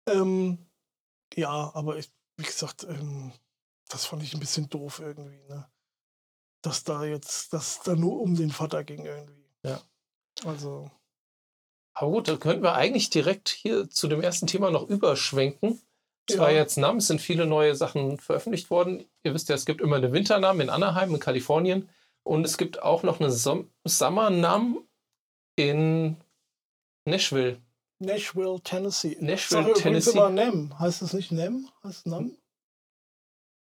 Ähm, 0.07 0.69
ja, 1.35 1.71
aber 1.73 1.97
ich, 1.97 2.09
wie 2.37 2.43
gesagt, 2.43 2.83
ähm, 2.85 3.33
das 3.89 4.05
fand 4.05 4.23
ich 4.23 4.33
ein 4.33 4.39
bisschen 4.39 4.69
doof 4.69 4.99
irgendwie, 4.99 5.41
ne? 5.47 5.69
Dass 6.61 6.83
da 6.83 7.03
jetzt, 7.05 7.53
dass 7.53 7.81
da 7.83 7.95
nur 7.95 8.19
um 8.21 8.35
den 8.35 8.51
Vater 8.51 8.83
ging 8.83 9.05
irgendwie. 9.05 9.45
Ja. 9.63 9.81
Also, 10.45 10.91
Aber 11.93 12.11
gut, 12.11 12.27
da 12.27 12.37
könnten 12.37 12.63
wir 12.63 12.75
eigentlich 12.75 13.09
direkt 13.09 13.49
hier 13.49 13.89
zu 13.89 14.07
dem 14.07 14.21
ersten 14.21 14.47
Thema 14.47 14.69
noch 14.71 14.87
überschwenken. 14.89 15.81
Es 16.29 16.35
Ja. 16.35 16.41
war 16.41 16.51
jetzt 16.51 16.77
NAM, 16.77 16.97
es 16.97 17.07
sind 17.07 17.21
viele 17.21 17.45
neue 17.45 17.75
Sachen 17.75 18.19
veröffentlicht 18.19 18.69
worden. 18.69 19.05
Ihr 19.23 19.33
wisst 19.33 19.49
ja, 19.49 19.55
es 19.55 19.65
gibt 19.65 19.81
immer 19.81 19.95
eine 19.95 20.11
Winter-NAM 20.11 20.61
in 20.61 20.69
Anaheim 20.69 21.13
in 21.13 21.19
Kalifornien 21.19 21.89
und 22.23 22.45
es 22.45 22.57
gibt 22.57 22.81
auch 22.83 23.03
noch 23.03 23.19
eine 23.19 23.31
Som 23.31 23.71
Summer-NAM 23.85 24.85
in 25.55 26.17
Nashville. 27.05 27.61
Nashville, 27.99 28.59
Tennessee. 28.63 29.17
Nashville, 29.19 29.63
Sag 29.63 29.75
Tennessee. 29.75 30.11
immer 30.11 30.29
NEM. 30.29 30.77
Heißt 30.79 31.01
es 31.01 31.13
nicht 31.13 31.31
NEM? 31.31 31.67
Heißt 31.83 32.05
NAM? 32.05 32.31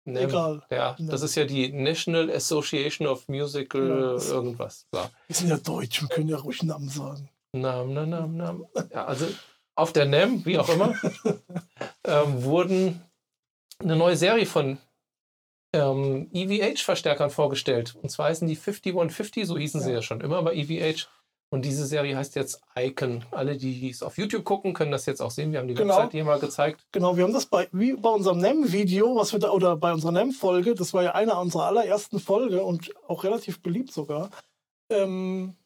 NAM. 0.06 0.28
Egal. 0.28 0.62
Ja, 0.70 0.96
NAM. 0.98 1.08
das 1.10 1.22
ist 1.22 1.34
ja 1.34 1.44
die 1.44 1.72
National 1.72 2.30
Association 2.30 3.06
of 3.08 3.28
Musical 3.28 3.80
Genau, 3.88 4.12
das- 4.14 4.30
irgendwas. 4.30 4.86
So. 4.92 5.00
Wir 5.26 5.36
sind 5.36 5.48
ja 5.48 5.56
Deutsch, 5.58 6.00
wir 6.02 6.08
können 6.08 6.28
ja 6.28 6.36
ruhig 6.38 6.62
NAM 6.62 6.88
sagen. 6.88 7.28
Nam, 7.52 7.92
nam, 7.92 8.08
nam, 8.10 8.36
nam. 8.36 8.66
Ja, 8.92 9.06
also 9.06 9.26
auf 9.74 9.92
der 9.92 10.06
NAM, 10.06 10.44
wie 10.46 10.58
auch 10.58 10.68
immer, 10.68 10.94
ähm, 12.04 12.44
wurden 12.44 13.02
eine 13.80 13.96
neue 13.96 14.16
Serie 14.16 14.46
von 14.46 14.78
ähm, 15.72 16.28
EVH-Verstärkern 16.32 17.30
vorgestellt. 17.30 17.94
Und 17.96 18.10
zwar 18.10 18.28
heißen 18.28 18.46
die 18.46 18.56
5150, 18.56 19.46
so 19.46 19.56
hießen 19.58 19.80
sie 19.80 19.90
Ja. 19.90 19.96
ja 19.96 20.02
schon 20.02 20.20
immer 20.20 20.42
bei 20.42 20.54
EVH. 20.54 21.08
Und 21.52 21.64
diese 21.64 21.84
Serie 21.84 22.16
heißt 22.16 22.36
jetzt 22.36 22.60
Icon. 22.76 23.24
Alle, 23.32 23.56
die 23.56 23.90
es 23.90 24.04
auf 24.04 24.16
YouTube 24.18 24.44
gucken, 24.44 24.72
können 24.72 24.92
das 24.92 25.06
jetzt 25.06 25.20
auch 25.20 25.32
sehen. 25.32 25.50
Wir 25.50 25.58
haben 25.58 25.66
die 25.66 25.74
Genau. 25.74 25.96
Website 25.96 26.12
hier 26.12 26.24
mal 26.24 26.38
gezeigt. 26.38 26.86
Genau, 26.92 27.16
wir 27.16 27.24
haben 27.24 27.32
das 27.32 27.46
bei, 27.46 27.68
wie 27.72 27.94
bei 27.94 28.08
unserem 28.08 28.38
NEM-Video, 28.38 29.16
was 29.16 29.32
wir 29.32 29.40
da, 29.40 29.50
oder 29.50 29.76
bei 29.76 29.92
unserer 29.92 30.12
NEM-Folge, 30.12 30.76
das 30.76 30.94
war 30.94 31.02
ja 31.02 31.12
eine 31.16 31.36
unserer 31.36 31.64
allerersten 31.64 32.20
Folge 32.20 32.62
und 32.62 32.92
auch 33.08 33.24
relativ 33.24 33.62
beliebt 33.62 33.92
sogar, 33.92 34.30
ähm, 34.90 35.56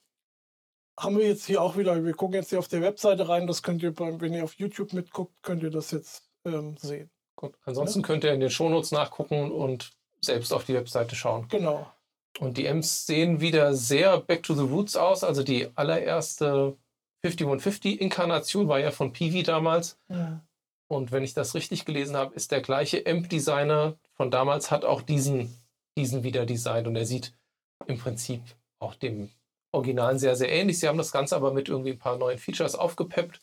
haben 0.98 1.18
wir 1.18 1.26
jetzt 1.26 1.44
hier 1.44 1.60
auch 1.60 1.76
wieder, 1.76 2.02
wir 2.02 2.14
gucken 2.14 2.36
jetzt 2.36 2.48
hier 2.48 2.58
auf 2.58 2.68
der 2.68 2.80
Webseite 2.80 3.28
rein, 3.28 3.46
das 3.46 3.62
könnt 3.62 3.82
ihr, 3.82 3.92
beim, 3.92 4.20
wenn 4.22 4.32
ihr 4.32 4.44
auf 4.44 4.54
YouTube 4.54 4.94
mitguckt, 4.94 5.34
könnt 5.42 5.62
ihr 5.62 5.70
das 5.70 5.90
jetzt 5.90 6.30
ähm, 6.46 6.76
sehen. 6.78 7.10
Gut. 7.36 7.54
Ansonsten 7.64 8.00
könnt 8.00 8.24
ihr 8.24 8.32
in 8.32 8.40
den 8.40 8.50
Shownotes 8.50 8.92
nachgucken 8.92 9.50
und 9.50 9.90
selbst 10.22 10.52
auf 10.52 10.64
die 10.64 10.74
Webseite 10.74 11.14
schauen. 11.14 11.46
Genau. 11.48 11.86
Und 12.40 12.58
die 12.58 12.66
M's 12.66 13.06
sehen 13.06 13.40
wieder 13.40 13.74
sehr 13.74 14.18
Back 14.18 14.42
to 14.42 14.54
the 14.54 14.62
Roots 14.62 14.96
aus. 14.96 15.22
Also 15.22 15.42
die 15.42 15.68
allererste 15.76 16.76
5150-Inkarnation 17.24 18.68
war 18.68 18.78
ja 18.78 18.90
von 18.90 19.12
Peavy 19.12 19.42
damals. 19.42 19.98
Und 20.88 21.12
wenn 21.12 21.24
ich 21.24 21.34
das 21.34 21.54
richtig 21.54 21.84
gelesen 21.84 22.16
habe, 22.16 22.34
ist 22.34 22.50
der 22.50 22.60
gleiche 22.60 23.04
Amp-Designer 23.06 23.96
von 24.14 24.30
damals, 24.30 24.70
hat 24.70 24.84
auch 24.84 25.02
diesen, 25.02 25.54
diesen 25.96 26.22
wieder 26.22 26.44
designt. 26.44 26.86
Und 26.86 26.96
er 26.96 27.06
sieht 27.06 27.32
im 27.86 27.98
Prinzip 27.98 28.42
auch 28.78 28.94
dem 28.94 29.30
Originalen 29.72 30.18
sehr, 30.18 30.36
sehr 30.36 30.50
ähnlich. 30.50 30.78
Sie 30.78 30.88
haben 30.88 30.98
das 30.98 31.12
Ganze 31.12 31.36
aber 31.36 31.52
mit 31.52 31.68
irgendwie 31.68 31.92
ein 31.92 31.98
paar 31.98 32.16
neuen 32.16 32.38
Features 32.38 32.74
aufgepeppt. 32.74 33.40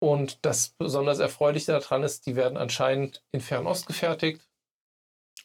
Und 0.00 0.38
das 0.42 0.70
besonders 0.70 1.18
Erfreuliche 1.18 1.72
daran 1.72 2.04
ist, 2.04 2.26
die 2.26 2.36
werden 2.36 2.56
anscheinend 2.56 3.24
in 3.32 3.40
Fernost 3.40 3.86
gefertigt. 3.86 4.47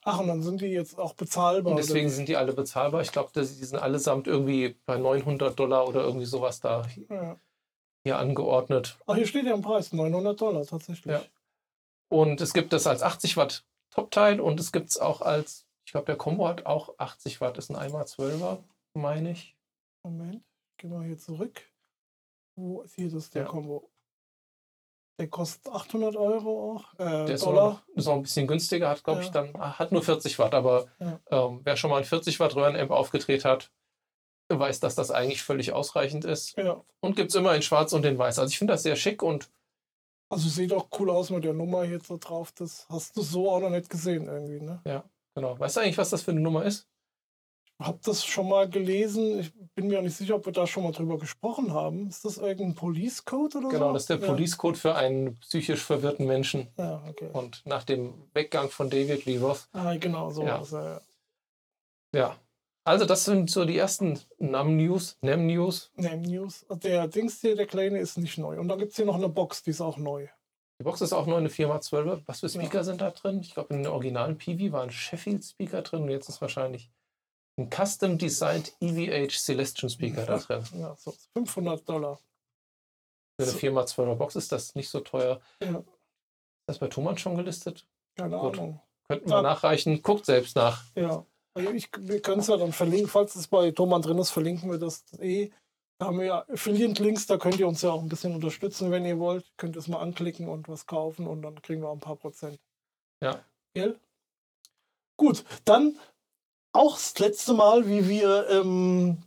Ach, 0.05 0.19
und 0.19 0.27
dann 0.27 0.41
sind 0.41 0.61
die 0.61 0.67
jetzt 0.67 0.99
auch 0.99 1.13
bezahlbar. 1.13 1.71
Und 1.71 1.77
deswegen 1.77 2.09
sind 2.09 2.27
die 2.27 2.35
alle 2.35 2.53
bezahlbar. 2.53 3.01
Ich 3.01 3.11
glaube, 3.11 3.31
die 3.35 3.43
sind 3.43 3.79
allesamt 3.79 4.27
irgendwie 4.27 4.75
bei 4.85 4.97
900 4.97 5.57
Dollar 5.57 5.87
oder 5.87 6.01
irgendwie 6.01 6.25
sowas 6.25 6.59
da 6.59 6.85
ja. 7.09 7.37
hier 8.03 8.17
angeordnet. 8.17 8.97
Ach, 9.07 9.15
hier 9.15 9.27
steht 9.27 9.45
ja 9.45 9.53
ein 9.53 9.61
Preis, 9.61 9.93
900 9.93 10.39
Dollar 10.39 10.65
tatsächlich. 10.65 11.13
Ja. 11.13 11.23
Und 12.09 12.41
es 12.41 12.53
gibt 12.53 12.73
das 12.73 12.85
als 12.85 13.01
80 13.01 13.37
Watt 13.37 13.65
Top-Teil 13.91 14.41
und 14.41 14.59
es 14.59 14.71
gibt 14.71 14.89
es 14.89 14.97
auch 14.97 15.21
als, 15.21 15.65
ich 15.85 15.91
glaube, 15.91 16.07
der 16.07 16.17
Combo 16.17 16.47
hat 16.47 16.65
auch 16.65 16.97
80 16.97 17.41
Watt, 17.41 17.57
ist 17.57 17.69
ein 17.69 17.77
1x12er, 17.77 18.63
meine 18.93 19.31
ich. 19.31 19.55
Moment, 20.03 20.43
gehen 20.77 20.91
wir 20.91 21.03
hier 21.03 21.17
zurück. 21.17 21.61
Wo 22.55 22.81
ist 22.81 22.95
hier 22.95 23.09
das 23.09 23.29
der 23.29 23.43
Ja. 23.43 23.47
Combo? 23.47 23.89
Der 25.19 25.27
kostet 25.29 25.71
800 25.71 26.15
Euro 26.15 26.73
auch. 26.75 26.93
Äh, 26.99 27.25
Der 27.25 27.35
ist 27.35 27.45
Dollar. 27.45 27.69
noch, 27.69 27.87
ist 27.95 28.05
noch 28.07 28.13
ein 28.15 28.23
bisschen 28.23 28.47
günstiger, 28.47 28.89
hat, 28.89 29.03
glaube 29.03 29.21
ich, 29.21 29.27
Ja. 29.27 29.33
dann, 29.33 29.55
ah, 29.55 29.77
hat 29.77 29.91
nur 29.91 30.01
40 30.01 30.39
Watt, 30.39 30.53
aber 30.55 30.87
Ja. 30.99 31.19
ähm, 31.29 31.61
wer 31.63 31.77
schon 31.77 31.91
mal 31.91 31.97
ein 31.97 32.03
40 32.05 32.39
Watt 32.39 32.55
Röhrenamp 32.55 32.89
aufgedreht 32.91 33.45
hat, 33.45 33.71
weiß, 34.49 34.79
dass 34.79 34.95
das 34.95 35.11
eigentlich 35.11 35.41
völlig 35.43 35.71
ausreichend 35.71 36.25
ist. 36.25 36.57
Ja. 36.57 36.83
Und 36.99 37.15
gibt 37.15 37.29
es 37.29 37.35
immer 37.35 37.55
in 37.55 37.61
Schwarz 37.61 37.93
und 37.93 38.05
in 38.05 38.17
Weiß. 38.17 38.39
Also 38.39 38.49
ich 38.49 38.57
finde 38.57 38.73
das 38.73 38.83
sehr 38.83 38.95
schick 38.95 39.21
und 39.23 39.49
Also 40.29 40.49
sieht 40.49 40.73
auch 40.73 40.87
cool 40.99 41.11
aus 41.11 41.29
mit 41.29 41.43
der 41.43 41.53
Nummer 41.53 41.83
hier 41.83 41.99
so 41.99 42.17
drauf. 42.17 42.51
Das 42.53 42.87
hast 42.89 43.15
du 43.15 43.21
so 43.21 43.51
auch 43.51 43.59
noch 43.59 43.69
nicht 43.69 43.89
gesehen 43.89 44.25
irgendwie, 44.27 44.59
ne? 44.61 44.81
genau. 45.35 45.59
Weißt 45.59 45.77
du 45.77 45.81
eigentlich, 45.81 45.97
was 45.99 46.09
das 46.09 46.23
für 46.23 46.31
eine 46.31 46.39
Nummer 46.41 46.65
ist? 46.65 46.87
Hab 47.79 48.01
das 48.03 48.23
schon 48.23 48.47
mal 48.47 48.69
gelesen. 48.69 49.39
Ich 49.39 49.53
bin 49.75 49.87
mir 49.87 49.99
auch 49.99 50.03
nicht 50.03 50.15
sicher, 50.15 50.35
ob 50.35 50.45
wir 50.45 50.53
da 50.53 50.67
schon 50.67 50.83
mal 50.83 50.91
drüber 50.91 51.17
gesprochen 51.17 51.73
haben. 51.73 52.07
Ist 52.07 52.23
das 52.23 52.37
irgendein 52.37 52.75
Police 52.75 53.25
Code 53.25 53.57
oder 53.57 53.67
so? 53.67 53.73
Genau, 53.73 53.93
das 53.93 54.03
ist 54.03 54.09
der 54.09 54.19
ja. 54.19 54.27
Police 54.27 54.57
Code 54.57 54.77
für 54.77 54.95
einen 54.95 55.37
psychisch 55.39 55.83
verwirrten 55.83 56.27
Menschen. 56.27 56.67
Ja, 56.77 57.03
okay. 57.09 57.29
Und 57.33 57.61
nach 57.65 57.83
dem 57.83 58.13
Weggang 58.33 58.69
von 58.69 58.89
David 58.89 59.25
Lee 59.25 59.37
Roth. 59.39 59.67
Ah, 59.73 59.95
genau, 59.97 60.29
so 60.29 60.43
Ja. 60.43 60.61
ja. 60.61 60.83
ja. 60.83 61.01
Ja. 62.13 62.35
Also 62.85 63.05
das 63.05 63.23
sind 63.23 63.49
so 63.49 63.63
die 63.63 63.77
ersten 63.77 64.19
NAM-News, 64.39 65.17
NAM-News. 65.21 65.91
Name 65.95 66.27
News. 66.27 66.65
Der 66.83 67.07
Dings 67.07 67.39
hier, 67.39 67.55
der 67.55 67.65
kleine, 67.65 67.99
ist 67.99 68.17
nicht 68.17 68.37
neu. 68.37 68.59
Und 68.59 68.67
dann 68.67 68.77
gibt 68.77 68.91
es 68.91 68.97
hier 68.97 69.05
noch 69.05 69.15
eine 69.15 69.29
Box, 69.29 69.63
die 69.63 69.69
ist 69.69 69.79
auch 69.79 69.97
neu. 69.97 70.27
Die 70.79 70.83
Box 70.83 70.99
ist 70.99 71.13
auch 71.13 71.25
nur 71.25 71.37
eine 71.37 71.47
4x12. 71.47 72.23
Was 72.25 72.41
für 72.41 72.49
Speaker 72.49 72.83
sind 72.83 72.99
da 72.99 73.11
drin? 73.11 73.39
Ich 73.39 73.53
glaube, 73.53 73.73
in 73.73 73.83
den 73.83 73.91
originalen 73.91 74.37
PV 74.37 74.73
war 74.73 74.83
ein 74.83 74.91
Sheffield-Speaker 74.91 75.81
drin 75.81 76.03
und 76.03 76.09
jetzt 76.09 76.27
ist 76.27 76.41
wahrscheinlich 76.41 76.91
ein 77.57 77.69
Custom-Designed 77.69 78.73
EVH 78.81 79.31
Celestion 79.39 79.89
Speaker 79.89 80.25
da 80.25 80.37
drin. 80.39 80.63
Ja, 80.79 80.95
so 80.97 81.13
500 81.37 81.87
Dollar. 81.87 82.17
Für 83.39 83.43
eine 83.43 83.51
So. 83.51 83.57
4x12er 83.57 84.15
Box 84.15 84.35
ist 84.35 84.51
das 84.51 84.75
nicht 84.75 84.89
so 84.89 84.99
teuer. 85.01 85.41
Ja. 85.61 85.79
Ist 85.79 85.85
das 86.67 86.79
bei 86.79 86.87
Thomann 86.87 87.17
schon 87.17 87.35
gelistet? 87.35 87.85
Keine 88.17 88.37
Gut. 88.37 88.57
Ahnung. 88.57 88.81
Könnten 89.07 89.29
wir 89.29 89.35
Ja. 89.37 89.41
nachreichen. 89.41 90.01
Guckt 90.01 90.25
selbst 90.25 90.55
nach. 90.55 90.83
Ja. 90.95 91.25
Also 91.55 91.69
Ich, 91.71 91.89
wir 91.97 92.21
können 92.21 92.39
es 92.41 92.47
ja 92.47 92.57
dann 92.57 92.73
verlinken, 92.73 93.07
falls 93.09 93.35
es 93.35 93.47
bei 93.47 93.69
Thomann 93.71 94.01
drin 94.01 94.17
ist, 94.17 94.31
verlinken 94.31 94.71
wir 94.71 94.79
das 94.79 95.03
eh. 95.19 95.51
Da 95.99 96.07
haben 96.07 96.17
wir 96.17 96.25
ja 96.25 96.45
Affiliate-Links, 96.49 97.27
da 97.27 97.37
könnt 97.37 97.59
ihr 97.59 97.67
uns 97.67 97.83
ja 97.83 97.91
auch 97.91 98.01
ein 98.01 98.09
bisschen 98.09 98.33
unterstützen, 98.33 98.89
wenn 98.89 99.05
ihr 99.05 99.19
wollt. 99.19 99.45
Könnt 99.57 99.75
ihr 99.75 99.79
es 99.79 99.87
mal 99.87 99.99
anklicken 99.99 100.49
und 100.49 100.67
was 100.67 100.87
kaufen 100.87 101.27
und 101.27 101.43
dann 101.43 101.61
kriegen 101.61 101.81
wir 101.81 101.89
auch 101.89 101.93
ein 101.93 101.99
paar 101.99 102.15
Prozent. 102.15 102.59
Ja. 103.21 103.45
Gell? 103.75 103.99
Gut, 105.17 105.45
dann 105.65 105.99
auch 106.73 106.95
das 106.95 107.17
letzte 107.19 107.53
Mal, 107.53 107.87
wie 107.87 108.09
wir, 108.09 108.49
ähm, 108.49 109.17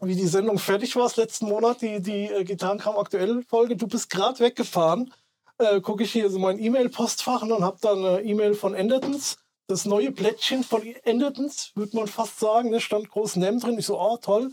wie 0.00 0.14
die 0.14 0.26
Sendung 0.26 0.58
fertig 0.58 0.96
war, 0.96 1.02
das 1.02 1.16
letzten 1.16 1.46
Monat, 1.46 1.82
die, 1.82 2.00
die 2.00 2.26
äh, 2.26 2.44
Gitarrenkram 2.44 2.96
aktuell 2.96 3.42
Folge. 3.42 3.76
Du 3.76 3.86
bist 3.86 4.08
gerade 4.08 4.38
weggefahren. 4.40 5.12
Äh, 5.58 5.80
Gucke 5.80 6.04
ich 6.04 6.12
hier 6.12 6.30
so 6.30 6.38
mein 6.38 6.58
E-Mail-Postfach 6.58 7.42
und 7.42 7.62
habe 7.62 7.78
dann 7.80 8.04
eine 8.04 8.22
E-Mail 8.22 8.54
von 8.54 8.74
Endertons. 8.74 9.36
Das 9.66 9.84
neue 9.84 10.12
Plättchen 10.12 10.62
von 10.62 10.82
Endertons, 11.04 11.72
würde 11.74 11.96
man 11.96 12.06
fast 12.06 12.38
sagen. 12.38 12.70
Da 12.72 12.80
stand 12.80 13.08
groß 13.08 13.36
Nem 13.36 13.60
drin. 13.60 13.78
Ich 13.78 13.86
so, 13.86 14.00
oh, 14.00 14.16
toll. 14.18 14.52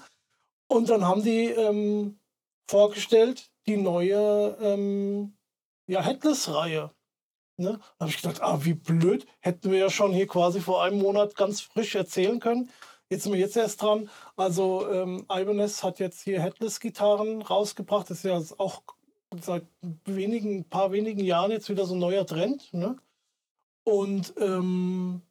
Und 0.67 0.89
dann 0.89 1.05
haben 1.05 1.23
die 1.23 1.45
ähm, 1.47 2.19
vorgestellt, 2.67 3.49
die 3.67 3.77
neue 3.77 4.57
ähm, 4.61 5.37
ja, 5.87 6.01
Headless-Reihe. 6.01 6.91
Ne? 7.57 7.79
Da 7.97 8.05
habe 8.05 8.09
ich 8.09 8.21
gedacht, 8.21 8.41
ah, 8.41 8.63
wie 8.63 8.73
blöd, 8.73 9.25
hätten 9.39 9.71
wir 9.71 9.77
ja 9.77 9.89
schon 9.89 10.13
hier 10.13 10.27
quasi 10.27 10.61
vor 10.61 10.83
einem 10.83 10.99
Monat 10.99 11.35
ganz 11.35 11.61
frisch 11.61 11.95
erzählen 11.95 12.39
können. 12.39 12.69
Jetzt 13.09 13.23
sind 13.23 13.33
wir 13.33 13.39
jetzt 13.39 13.57
erst 13.57 13.81
dran. 13.81 14.09
Also 14.37 14.89
ähm, 14.89 15.25
Ibanez 15.29 15.83
hat 15.83 15.99
jetzt 15.99 16.21
hier 16.21 16.41
Headless-Gitarren 16.41 17.41
rausgebracht. 17.41 18.09
Das 18.09 18.23
ist 18.23 18.23
ja 18.23 18.41
auch 18.57 18.83
seit 19.41 19.65
wenigen, 20.05 20.59
ein 20.59 20.69
paar 20.69 20.91
wenigen 20.91 21.23
Jahren 21.23 21.51
jetzt 21.51 21.69
wieder 21.69 21.85
so 21.85 21.93
ein 21.93 21.99
neuer 21.99 22.25
Trend. 22.25 22.73
Ne? 22.73 22.97
Und 23.83 24.33
ähm, 24.37 25.21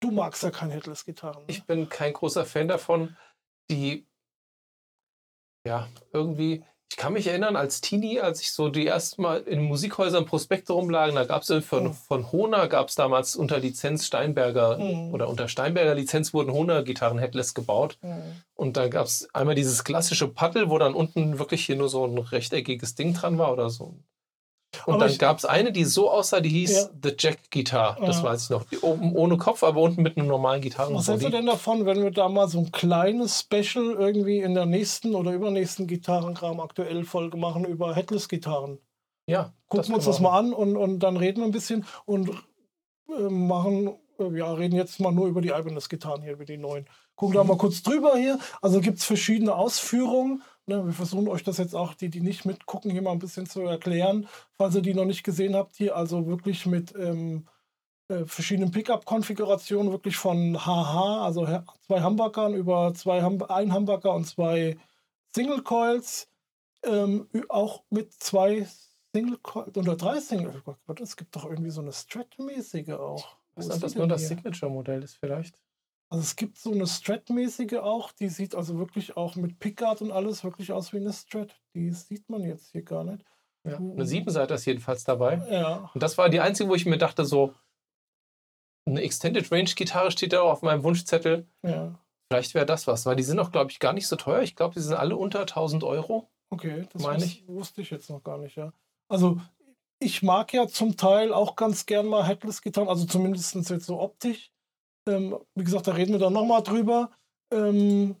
du 0.00 0.10
magst 0.12 0.44
ja 0.44 0.50
kein 0.50 0.70
Headless-Gitarren. 0.70 1.42
Ne? 1.42 1.46
Ich 1.48 1.64
bin 1.64 1.88
kein 1.88 2.12
großer 2.12 2.46
Fan 2.46 2.68
davon. 2.68 3.16
Die, 3.70 4.06
ja, 5.66 5.88
irgendwie, 6.12 6.64
ich 6.90 6.96
kann 6.96 7.12
mich 7.12 7.26
erinnern, 7.26 7.54
als 7.54 7.80
Teenie, 7.80 8.20
als 8.20 8.40
ich 8.40 8.52
so 8.52 8.70
die 8.70 8.86
ersten 8.86 9.20
Mal 9.22 9.40
in 9.42 9.62
Musikhäusern 9.62 10.24
Prospekte 10.24 10.72
rumlagen, 10.72 11.14
da 11.14 11.24
gab 11.24 11.42
es 11.42 11.64
von, 11.64 11.84
Mhm. 11.88 11.92
von 11.92 12.32
Hona, 12.32 12.66
gab 12.66 12.88
es 12.88 12.94
damals 12.94 13.36
unter 13.36 13.58
Lizenz 13.58 14.06
Steinberger 14.06 14.78
Mhm. 14.78 15.12
oder 15.12 15.28
unter 15.28 15.48
Steinberger 15.48 15.94
Lizenz 15.94 16.32
wurden 16.32 16.50
Hona-Gitarren 16.52 17.18
Headless 17.18 17.52
gebaut. 17.54 17.98
Mhm. 18.02 18.22
Und 18.54 18.76
da 18.76 18.88
gab 18.88 19.06
es 19.06 19.28
einmal 19.34 19.54
dieses 19.54 19.84
klassische 19.84 20.28
Paddel, 20.28 20.70
wo 20.70 20.78
dann 20.78 20.94
unten 20.94 21.38
wirklich 21.38 21.64
hier 21.66 21.76
nur 21.76 21.88
so 21.90 22.04
ein 22.06 22.16
rechteckiges 22.18 22.94
Ding 22.94 23.12
dran 23.14 23.38
war 23.38 23.52
oder 23.52 23.68
so. 23.70 23.94
Und 24.86 24.94
Aber 24.94 25.06
dann 25.08 25.18
gab 25.18 25.38
es 25.38 25.44
eine, 25.44 25.72
die 25.72 25.84
so 25.84 26.10
aussah, 26.10 26.40
die 26.40 26.48
hieß 26.48 26.76
Ja. 26.76 26.90
The 27.02 27.14
Jack 27.18 27.50
Guitar. 27.50 27.96
Das 28.04 28.18
Ja. 28.18 28.24
weiß 28.24 28.44
ich 28.44 28.50
noch. 28.50 28.64
Die 28.64 28.78
oben 28.78 29.14
ohne 29.14 29.36
Kopf, 29.36 29.62
aber 29.62 29.80
unten 29.80 30.02
mit 30.02 30.16
einem 30.16 30.28
normalen 30.28 30.60
Gitarren. 30.60 30.94
Was 30.94 31.08
hältst 31.08 31.24
du 31.26 31.30
denn 31.30 31.46
davon, 31.46 31.86
wenn 31.86 32.02
wir 32.02 32.10
da 32.10 32.28
mal 32.28 32.48
so 32.48 32.58
ein 32.58 32.72
kleines 32.72 33.40
Special 33.40 33.92
irgendwie 33.98 34.38
in 34.40 34.54
der 34.54 34.66
nächsten 34.66 35.14
oder 35.14 35.32
übernächsten 35.32 35.86
Gitarrenkram 35.86 36.60
aktuell 36.60 37.04
Folge 37.04 37.36
machen 37.36 37.64
über 37.64 37.94
Headless-Gitarren? 37.94 38.78
Ja, 39.26 39.52
Gucken 39.68 39.88
wir 39.88 39.96
uns 39.96 40.06
das 40.06 40.20
mal 40.20 40.38
an 40.38 40.54
und, 40.54 40.76
und 40.76 41.00
dann 41.00 41.18
reden 41.18 41.40
wir 41.40 41.44
ein 41.44 41.50
bisschen 41.52 41.84
und 42.06 42.30
äh, 43.10 43.22
machen, 43.28 43.94
äh, 44.18 44.38
ja, 44.38 44.52
reden 44.54 44.74
jetzt 44.76 45.00
mal 45.00 45.12
nur 45.12 45.26
über 45.26 45.42
die 45.42 45.48
Ibanez-Gitarren 45.50 46.22
hier, 46.22 46.32
über 46.32 46.46
die 46.46 46.56
neuen. 46.56 46.86
Gucken 47.14 47.34
da 47.34 47.44
mal 47.44 47.58
kurz 47.58 47.82
drüber 47.82 48.16
hier. 48.16 48.38
Also 48.62 48.80
gibt 48.80 48.98
es 48.98 49.04
verschiedene 49.04 49.54
Ausführungen. 49.54 50.42
Ne, 50.68 50.84
wir 50.84 50.92
versuchen 50.92 51.28
euch 51.28 51.42
das 51.42 51.56
jetzt 51.56 51.74
auch, 51.74 51.94
die, 51.94 52.10
die 52.10 52.20
nicht 52.20 52.44
mitgucken, 52.44 52.90
hier 52.90 53.00
mal 53.00 53.12
ein 53.12 53.18
bisschen 53.18 53.46
zu 53.46 53.62
erklären, 53.62 54.28
falls 54.58 54.74
ihr 54.74 54.82
die 54.82 54.92
noch 54.92 55.06
nicht 55.06 55.24
gesehen 55.24 55.56
habt. 55.56 55.74
Hier 55.76 55.96
also 55.96 56.26
wirklich 56.26 56.66
mit 56.66 56.94
ähm, 56.94 57.48
äh, 58.08 58.26
verschiedenen 58.26 58.70
Pickup-Konfigurationen, 58.70 59.90
wirklich 59.90 60.18
von 60.18 60.58
HH, 60.66 61.24
also 61.24 61.46
zwei 61.86 62.02
Humbuckern 62.02 62.52
über 62.52 62.92
zwei 62.92 63.22
Hum 63.22 63.42
ein 63.48 63.72
Humbucker 63.72 64.12
und 64.12 64.26
zwei 64.26 64.76
Single 65.34 65.62
Coils, 65.62 66.28
ähm, 66.84 67.30
auch 67.48 67.84
mit 67.88 68.12
zwei 68.12 68.68
Single 69.14 69.38
Coils 69.38 69.74
oder 69.74 69.96
drei 69.96 70.20
Single 70.20 70.60
Coils. 70.60 70.78
Warte, 70.84 71.02
Es 71.02 71.16
gibt 71.16 71.34
doch 71.34 71.46
irgendwie 71.46 71.70
so 71.70 71.80
eine 71.80 71.94
Strat-mäßige 71.94 72.90
auch. 72.90 73.38
Weiß 73.54 73.68
ist 73.68 73.82
das 73.82 73.92
denn 73.92 74.00
nur 74.00 74.08
das? 74.08 74.28
Signature-Modell 74.28 75.02
ist 75.02 75.16
vielleicht. 75.16 75.58
Also 76.10 76.22
es 76.22 76.36
gibt 76.36 76.56
so 76.56 76.72
eine 76.72 76.86
Strat-mäßige 76.86 77.74
auch, 77.74 78.12
die 78.12 78.28
sieht 78.28 78.54
also 78.54 78.78
wirklich 78.78 79.16
auch 79.16 79.36
mit 79.36 79.58
Pickguard 79.58 80.00
und 80.00 80.10
alles 80.10 80.42
wirklich 80.42 80.72
aus 80.72 80.92
wie 80.92 80.98
eine 80.98 81.12
Strat. 81.12 81.54
Die 81.74 81.90
sieht 81.90 82.28
man 82.30 82.42
jetzt 82.42 82.72
hier 82.72 82.82
gar 82.82 83.04
nicht. 83.04 83.24
Ja. 83.64 83.76
Eine 83.76 84.06
Siebenseiter 84.06 84.54
ist 84.54 84.64
jedenfalls 84.64 85.04
dabei. 85.04 85.42
Ja, 85.50 85.90
Und 85.92 86.02
das 86.02 86.16
war 86.16 86.30
die 86.30 86.40
einzige, 86.40 86.70
wo 86.70 86.74
ich 86.74 86.86
mir 86.86 86.96
dachte, 86.96 87.24
so 87.26 87.54
eine 88.86 89.02
Extended 89.02 89.52
Range 89.52 89.68
Gitarre 89.76 90.10
steht 90.10 90.32
da 90.32 90.40
auch 90.40 90.52
auf 90.52 90.62
meinem 90.62 90.82
Wunschzettel. 90.82 91.46
ja. 91.62 91.98
Vielleicht 92.30 92.52
wäre 92.54 92.66
das 92.66 92.86
was, 92.86 93.06
weil 93.06 93.16
die 93.16 93.22
sind 93.22 93.38
auch, 93.38 93.50
glaube 93.50 93.70
ich, 93.70 93.80
gar 93.80 93.94
nicht 93.94 94.06
so 94.06 94.14
teuer. 94.14 94.42
Ich 94.42 94.54
glaube, 94.54 94.74
die 94.74 94.80
sind 94.80 94.92
alle 94.94 95.16
unter 95.16 95.40
1000 95.40 95.82
Euro. 95.82 96.28
Okay, 96.50 96.86
das 96.92 97.02
Meine 97.02 97.24
ich. 97.24 97.48
wusste 97.48 97.80
ich 97.80 97.88
jetzt 97.88 98.10
noch 98.10 98.22
gar 98.22 98.36
nicht, 98.36 98.56
ja. 98.56 98.70
Also 99.08 99.40
ich 99.98 100.22
mag 100.22 100.52
ja 100.52 100.68
zum 100.68 100.98
Teil 100.98 101.32
auch 101.32 101.56
ganz 101.56 101.86
gern 101.86 102.06
mal 102.06 102.26
Headless-Gitarren, 102.26 102.88
also 102.88 103.06
zumindest 103.06 103.54
jetzt 103.54 103.86
so 103.86 103.98
optisch. 103.98 104.52
Ähm, 105.08 105.38
wie 105.54 105.64
gesagt, 105.64 105.86
da 105.86 105.92
reden 105.92 106.12
wir 106.12 106.18
dann 106.18 106.32
nochmal 106.32 106.62
drüber. 106.62 107.10
Ähm, 107.50 108.16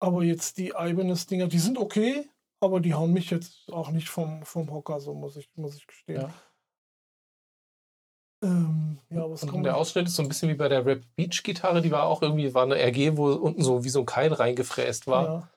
aber 0.00 0.24
jetzt 0.24 0.58
die 0.58 0.72
Ibanez-Dinger, 0.76 1.48
die 1.48 1.58
sind 1.58 1.78
okay, 1.78 2.28
aber 2.60 2.80
die 2.80 2.94
hauen 2.94 3.12
mich 3.12 3.30
jetzt 3.30 3.72
auch 3.72 3.90
nicht 3.90 4.08
vom, 4.08 4.44
vom 4.44 4.70
Hocker, 4.70 5.00
so 5.00 5.14
muss 5.14 5.36
ich, 5.36 5.48
muss 5.56 5.76
ich 5.76 5.86
gestehen. 5.86 6.22
Ja. 6.22 6.34
Ähm, 8.42 8.98
ja, 9.10 9.28
was 9.28 9.42
Und 9.42 9.64
der 9.64 9.76
Ausschnitt 9.76 10.06
ist 10.06 10.14
so 10.14 10.22
ein 10.22 10.28
bisschen 10.28 10.48
wie 10.48 10.54
bei 10.54 10.68
der 10.68 10.86
Rap 10.86 11.02
Beach 11.16 11.42
Gitarre. 11.42 11.82
Die 11.82 11.90
war 11.90 12.04
auch 12.04 12.22
irgendwie, 12.22 12.54
war 12.54 12.62
eine 12.62 12.76
RG, 12.76 13.16
wo 13.16 13.32
unten 13.32 13.62
so 13.62 13.84
wie 13.84 13.88
so 13.88 14.00
ein 14.00 14.06
Keil 14.06 14.32
reingefräst 14.32 15.06
war. 15.06 15.24
Ja. 15.24 15.50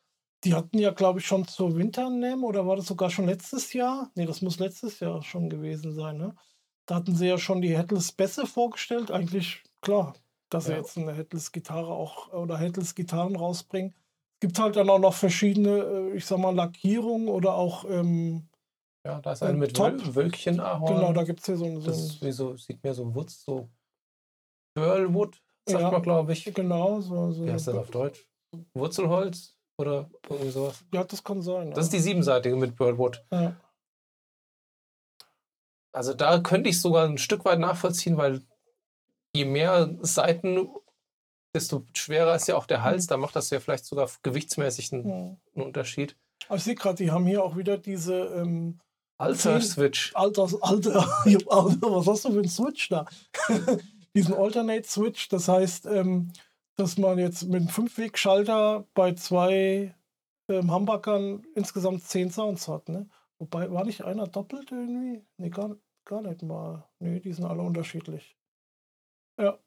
Die 0.43 0.55
hatten 0.55 0.79
ja, 0.79 0.89
glaube 0.89 1.19
ich, 1.19 1.27
schon 1.27 1.47
zur 1.47 1.75
Winternem 1.77 2.43
oder 2.43 2.65
war 2.65 2.75
das 2.75 2.87
sogar 2.87 3.11
schon 3.11 3.27
letztes 3.27 3.73
Jahr? 3.73 4.09
Nee, 4.15 4.25
das 4.25 4.41
muss 4.41 4.57
letztes 4.57 4.99
Jahr 4.99 5.21
schon 5.21 5.49
gewesen 5.49 5.93
sein, 5.93 6.17
ne? 6.17 6.35
Da 6.87 6.95
hatten 6.95 7.15
sie 7.15 7.27
ja 7.27 7.37
schon 7.37 7.61
die 7.61 7.77
Headless 7.77 8.11
Bässe 8.11 8.47
vorgestellt. 8.47 9.11
Eigentlich 9.11 9.63
klar, 9.81 10.13
dass 10.49 10.65
sie 10.65 10.71
Ja. 10.71 10.77
jetzt 10.77 10.97
eine 10.97 11.13
Headless 11.13 11.51
Gitarre 11.51 11.87
auch 11.91 12.29
oder 12.33 12.57
Headless 12.57 12.95
Gitarren 12.95 13.35
rausbringen. 13.35 13.93
Es 14.35 14.47
gibt 14.47 14.59
halt 14.59 14.75
dann 14.75 14.89
auch 14.89 14.99
noch 14.99 15.13
verschiedene, 15.13 15.69
äh, 15.69 16.15
ich 16.17 16.25
sag 16.25 16.39
mal, 16.39 16.55
Lackierungen 16.55 17.27
oder 17.27 17.55
auch, 17.55 17.85
ähm, 17.85 18.47
Ja, 19.05 19.19
da 19.19 19.31
ist 19.31 19.41
eine 19.41 19.53
Und 19.53 19.59
mit 19.59 19.75
Top. 19.75 19.93
Wöl 19.93 20.15
Wölkchen-Ahorn. 20.15 20.93
genau, 20.93 21.13
da 21.13 21.23
gibt 21.23 21.39
es 21.39 21.45
hier 21.47 21.57
so 21.57 21.65
ein. 21.65 21.81
So 21.81 21.87
das 21.87 22.21
wie 22.21 22.31
so, 22.31 22.55
sieht 22.55 22.83
mehr 22.83 22.93
so 22.93 23.13
Wutz, 23.15 23.43
so 23.43 23.69
Pearlwood, 24.75 25.41
sagt 25.67 25.81
Ja. 25.81 25.91
man, 25.91 26.01
glaube 26.03 26.33
ich. 26.33 26.45
genau, 26.53 27.01
so. 27.01 27.31
so 27.31 27.45
Wie 27.45 27.51
heißt 27.51 27.67
das 27.67 27.75
auf 27.75 27.89
Deutsch? 27.89 28.27
Wurzelholz 28.73 29.57
oder 29.79 30.09
irgendwie 30.29 30.51
sowas. 30.51 30.83
Ja, 30.93 31.03
das 31.03 31.23
kann 31.23 31.41
sein. 31.41 31.71
Das 31.71 31.85
ist 31.85 31.93
die 31.93 31.99
siebenseitige 31.99 32.55
mit 32.55 32.75
Pearlwood. 32.75 33.25
ja. 33.31 33.55
Also 35.93 36.13
da 36.13 36.39
könnte 36.39 36.69
ich 36.69 36.79
sogar 36.79 37.05
ein 37.05 37.17
Stück 37.17 37.43
weit 37.43 37.59
nachvollziehen, 37.59 38.15
weil 38.15 38.41
je 39.35 39.45
mehr 39.45 39.95
Seiten, 40.01 40.67
desto 41.55 41.85
schwerer 41.93 42.35
ist 42.35 42.47
ja 42.47 42.55
auch 42.55 42.65
der 42.65 42.83
Hals. 42.83 43.07
Da 43.07 43.17
macht 43.17 43.35
das 43.35 43.49
ja 43.49 43.59
vielleicht 43.59 43.85
sogar 43.85 44.09
gewichtsmäßig 44.23 44.93
einen, 44.93 45.03
Hm. 45.03 45.37
einen 45.55 45.65
Unterschied. 45.65 46.15
Aber 46.47 46.57
ich 46.57 46.63
sehe 46.63 46.75
gerade, 46.75 46.95
die 46.97 47.11
haben 47.11 47.25
hier 47.25 47.43
auch 47.43 47.55
wieder 47.55 47.77
diese 47.77 48.15
ähm, 48.15 48.79
Alter 49.17 49.59
Zehn- 49.59 49.61
Switch. 49.61 50.11
Alters, 50.15 50.61
Alter, 50.61 51.07
Alter, 51.25 51.81
was 51.95 52.07
hast 52.07 52.25
du 52.25 52.31
für 52.31 52.39
einen 52.39 52.49
Switch 52.49 52.89
da? 52.89 53.05
Diesen 54.15 54.33
Alternate 54.33 54.87
Switch, 54.87 55.29
das 55.29 55.47
heißt, 55.47 55.85
ähm, 55.85 56.33
dass 56.75 56.97
man 56.97 57.17
jetzt 57.19 57.43
mit 57.43 57.61
einem 57.61 57.69
Fünfwegschalter 57.69 58.85
bei 58.93 59.13
zwei 59.13 59.95
ähm, 60.49 60.71
Hamburgern 60.71 61.43
insgesamt 61.55 62.03
zehn 62.03 62.31
Sounds 62.31 62.67
hat. 62.67 62.89
Ne? 62.89 63.07
Wobei, 63.39 63.71
war 63.71 63.85
nicht 63.85 64.01
einer 64.03 64.27
doppelt 64.27 64.71
irgendwie? 64.71 65.23
Nee, 65.37 65.49
gar, 65.49 65.77
gar 66.05 66.21
nicht 66.21 66.41
mal. 66.41 66.83
Nee, 66.99 67.19
die 67.19 67.31
sind 67.31 67.45
alle 67.45 67.61
unterschiedlich. 67.61 68.35
Ja. 69.41 69.57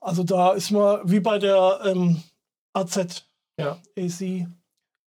Also 0.00 0.24
da 0.24 0.52
ist 0.52 0.70
man 0.70 1.00
wie 1.08 1.20
bei 1.20 1.38
der 1.38 1.80
ähm, 1.84 2.22
AZ 2.72 3.24
Ja. 3.58 3.78
AC 3.96 4.46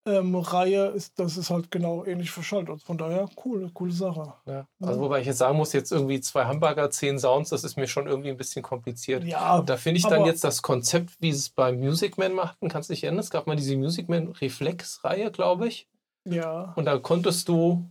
ähm, 0.07 0.35
Reihe 0.35 0.85
ist, 0.89 1.17
das 1.17 1.35
ist 1.35 1.49
halt 1.49 1.71
genau 1.71 2.05
ähnlich 2.05 2.29
verschaltet. 2.29 2.81
Von 2.83 2.97
daher, 2.97 3.27
cool, 3.43 3.71
coole 3.73 3.91
Sache. 3.91 4.33
Ja. 4.45 4.67
Also 4.79 4.99
wobei 5.01 5.21
ich 5.21 5.25
jetzt 5.25 5.39
sagen 5.39 5.57
muss, 5.57 5.73
jetzt 5.73 5.91
irgendwie 5.91 6.21
zwei 6.21 6.45
Hamburger, 6.45 6.91
zehn 6.91 7.17
Sounds, 7.17 7.49
das 7.49 7.63
ist 7.63 7.75
mir 7.75 7.87
schon 7.87 8.05
irgendwie 8.05 8.29
ein 8.29 8.37
bisschen 8.37 8.61
kompliziert. 8.61 9.23
Ja, 9.23 9.61
Da 9.61 9.77
finde 9.77 9.97
ich 9.97 10.05
dann 10.05 10.23
jetzt 10.25 10.43
das 10.43 10.61
Konzept, 10.61 11.19
wie 11.21 11.29
es 11.29 11.49
beim 11.49 11.79
Music 11.79 12.19
Man 12.19 12.33
machten, 12.33 12.69
kannst 12.69 12.89
du 12.89 12.93
dich 12.93 13.03
erinnern? 13.03 13.19
Es 13.21 13.31
gab 13.31 13.47
mal 13.47 13.55
diese 13.55 13.75
Music 13.75 14.07
Man 14.07 14.27
Reflex-Reihe, 14.29 15.31
glaube 15.31 15.67
ich. 15.67 15.89
ja. 16.23 16.73
Und 16.75 16.85
da 16.85 16.99
konntest 16.99 17.49
du, 17.49 17.89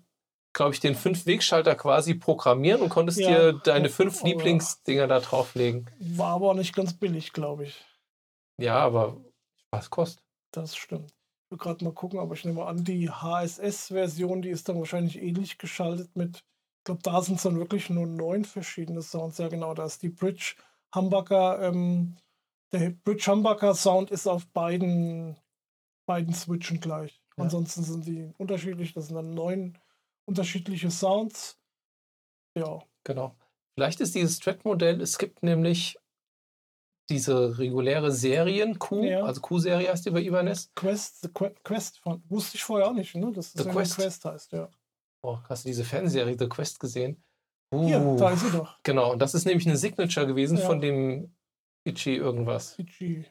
glaube 0.54 0.72
ich, 0.72 0.80
den 0.80 0.94
Fünf-Weg-Schalter 0.94 1.74
quasi 1.74 2.14
programmieren 2.14 2.80
und 2.80 2.88
konntest 2.88 3.18
Ja. 3.20 3.28
dir 3.28 3.52
deine 3.64 3.90
fünf 3.90 4.20
Aber- 4.20 4.28
Lieblingsdinger 4.30 5.06
da 5.08 5.20
drauflegen. 5.20 5.90
War 5.98 6.34
aber 6.36 6.54
nicht 6.54 6.74
ganz 6.74 6.94
billig, 6.94 7.32
glaube 7.32 7.64
ich. 7.64 7.84
Ja, 8.58 8.76
aber 8.78 9.20
was 9.70 9.90
kostet? 9.90 10.22
Das 10.52 10.76
stimmt. 10.76 11.10
Ich 11.10 11.50
will 11.50 11.58
gerade 11.58 11.84
mal 11.84 11.92
gucken, 11.92 12.18
aber 12.20 12.34
ich 12.34 12.44
nehme 12.44 12.64
an, 12.64 12.84
die 12.84 13.10
HSS-Version, 13.10 14.42
die 14.42 14.50
ist 14.50 14.68
dann 14.68 14.78
wahrscheinlich 14.78 15.20
ähnlich 15.20 15.58
geschaltet 15.58 16.14
mit, 16.16 16.36
ich 16.38 16.84
glaube, 16.84 17.02
da 17.02 17.20
sind 17.20 17.36
es 17.36 17.42
dann 17.42 17.58
wirklich 17.58 17.90
nur 17.90 18.06
neun 18.06 18.44
verschiedene 18.44 19.02
Sounds. 19.02 19.38
Ja, 19.38 19.48
genau, 19.48 19.74
da 19.74 19.84
ist 19.84 20.02
die 20.02 20.08
Bridge 20.08 20.54
Humbucker, 20.94 21.60
ähm, 21.62 22.16
der 22.72 22.90
Bridge 22.90 23.24
Humbucker 23.30 23.74
Sound 23.74 24.10
ist 24.12 24.26
auf 24.28 24.46
beiden, 24.48 25.36
beiden 26.06 26.32
Switchen 26.34 26.80
gleich. 26.80 27.20
Ja. 27.36 27.44
Ansonsten 27.44 27.82
sind 27.82 28.06
die 28.06 28.32
unterschiedlich, 28.38 28.92
das 28.94 29.08
sind 29.08 29.16
dann 29.16 29.34
neun 29.34 29.76
unterschiedliche 30.26 30.90
Sounds. 30.90 31.58
Ja, 32.56 32.82
Genau. 33.04 33.36
Vielleicht 33.76 34.00
ist 34.00 34.14
dieses 34.14 34.36
Strat-Modell, 34.36 35.00
es 35.00 35.18
gibt 35.18 35.42
nämlich 35.42 35.98
diese 37.10 37.58
reguläre 37.58 38.10
Serien-Q, 38.12 39.04
Ja. 39.04 39.24
also 39.24 39.40
Q-Serie 39.42 39.90
heißt 39.90 40.06
die 40.06 40.10
bei 40.10 40.22
Ibanez. 40.22 40.70
Quest, 40.74 41.20
The 41.22 41.28
Que- 41.28 41.54
Quest, 41.64 41.98
von, 41.98 42.22
wusste 42.30 42.56
ich 42.56 42.62
vorher 42.62 42.88
auch 42.88 42.94
nicht, 42.94 43.14
ne? 43.14 43.30
Dass 43.32 43.52
The 43.52 43.58
das 43.58 43.66
irgendwie 43.66 43.82
Quest. 43.82 43.96
Quest 43.96 44.24
heißt, 44.24 44.52
ja. 44.52 44.70
Oh, 45.22 45.38
hast 45.48 45.64
du 45.64 45.68
diese 45.68 45.84
Fanserie 45.84 46.36
The 46.38 46.48
Quest 46.48 46.80
gesehen? 46.80 47.22
Hier, 47.74 48.00
Uh, 48.00 48.16
da 48.16 48.30
ist 48.30 48.40
sie 48.42 48.52
doch. 48.52 48.78
Genau, 48.84 49.12
und 49.12 49.18
das 49.18 49.34
ist 49.34 49.44
nämlich 49.44 49.66
eine 49.66 49.76
Signature 49.76 50.26
gewesen 50.26 50.56
Ja. 50.58 50.66
von 50.66 50.80
dem 50.80 51.34
Itchy 51.84 52.14
irgendwas. 52.16 52.78
Itchy. 52.78 53.26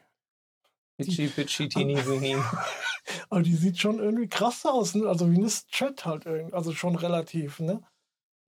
Itchy, 0.98 1.28
Pitchy, 1.28 1.68
Teeny, 1.68 1.96
Weeny. 1.96 2.36
Aber 3.30 3.42
die 3.42 3.54
sieht 3.54 3.78
schon 3.78 3.98
irgendwie 3.98 4.28
krass 4.28 4.64
aus, 4.64 4.94
ne? 4.94 5.06
Also 5.08 5.30
wie 5.30 5.36
eine 5.36 5.50
Strat 5.50 6.04
halt 6.06 6.26
irgendwie. 6.26 6.54
Also 6.54 6.72
schon 6.72 6.96
relativ, 6.96 7.60
ne? 7.60 7.82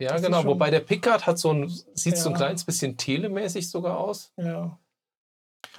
Ja, 0.00 0.12
Das 0.12 0.23
genau. 0.23 0.45
Wobei 0.45 0.71
der 0.71 0.81
Pickard 0.81 1.26
hat 1.26 1.38
so 1.38 1.53
ein, 1.53 1.69
sieht 1.95 2.17
so 2.19 2.29
ein 2.29 2.33
Ja. 2.33 2.38
kleines 2.38 2.65
bisschen 2.65 2.97
telemäßig 2.97 3.69
sogar 3.71 3.99
aus. 3.99 4.33
Ja. 4.37 4.79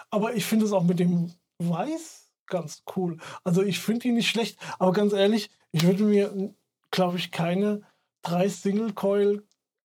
Aber 0.09 0.33
ich 0.35 0.45
finde 0.45 0.65
es 0.65 0.71
auch 0.71 0.83
mit 0.83 0.99
dem 0.99 1.33
Weiß 1.59 2.31
ganz 2.47 2.83
cool. 2.95 3.17
Also 3.43 3.61
ich 3.63 3.79
finde 3.79 4.07
ihn 4.07 4.15
nicht 4.15 4.29
schlecht, 4.29 4.57
aber 4.79 4.91
ganz 4.93 5.13
ehrlich, 5.13 5.49
ich 5.71 5.83
würde 5.83 6.03
mir, 6.03 6.53
glaube 6.91 7.17
ich, 7.17 7.31
keine 7.31 7.81
drei 8.23 8.47
Single-Coil 8.49 9.43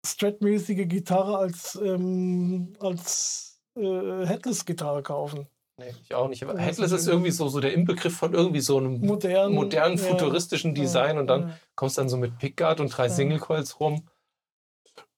Strat-mäßige 0.06 0.88
Gitarre 0.88 1.38
als, 1.38 1.76
ähm, 1.76 2.74
als 2.80 3.60
äh, 3.76 4.26
Headless-Gitarre 4.26 5.02
kaufen. 5.04 5.48
Nee, 5.78 5.94
ich 6.04 6.16
auch 6.16 6.30
nicht. 6.30 6.42
Ja, 6.42 6.56
Headless 6.56 6.92
ist 6.94 7.08
irgendwie 7.08 7.32
so, 7.32 7.50
so 7.50 7.60
der 7.60 7.74
Inbegriff 7.74 8.16
von 8.16 8.34
irgendwie 8.34 8.62
so 8.62 8.78
einem 8.78 9.02
Modern, 9.02 9.54
modernen, 9.54 9.98
ja, 9.98 10.04
futuristischen 10.04 10.74
Design 10.74 11.16
ja, 11.16 11.22
und 11.22 11.28
dann 11.28 11.50
ja. 11.50 11.60
kommst 11.76 11.98
dann 11.98 12.08
so 12.08 12.16
mit 12.16 12.38
Pickguard 12.38 12.80
und 12.80 12.90
drei 12.90 13.08
Ja. 13.08 13.10
Single 13.10 13.40
Coils 13.40 13.80
rum. 13.80 14.08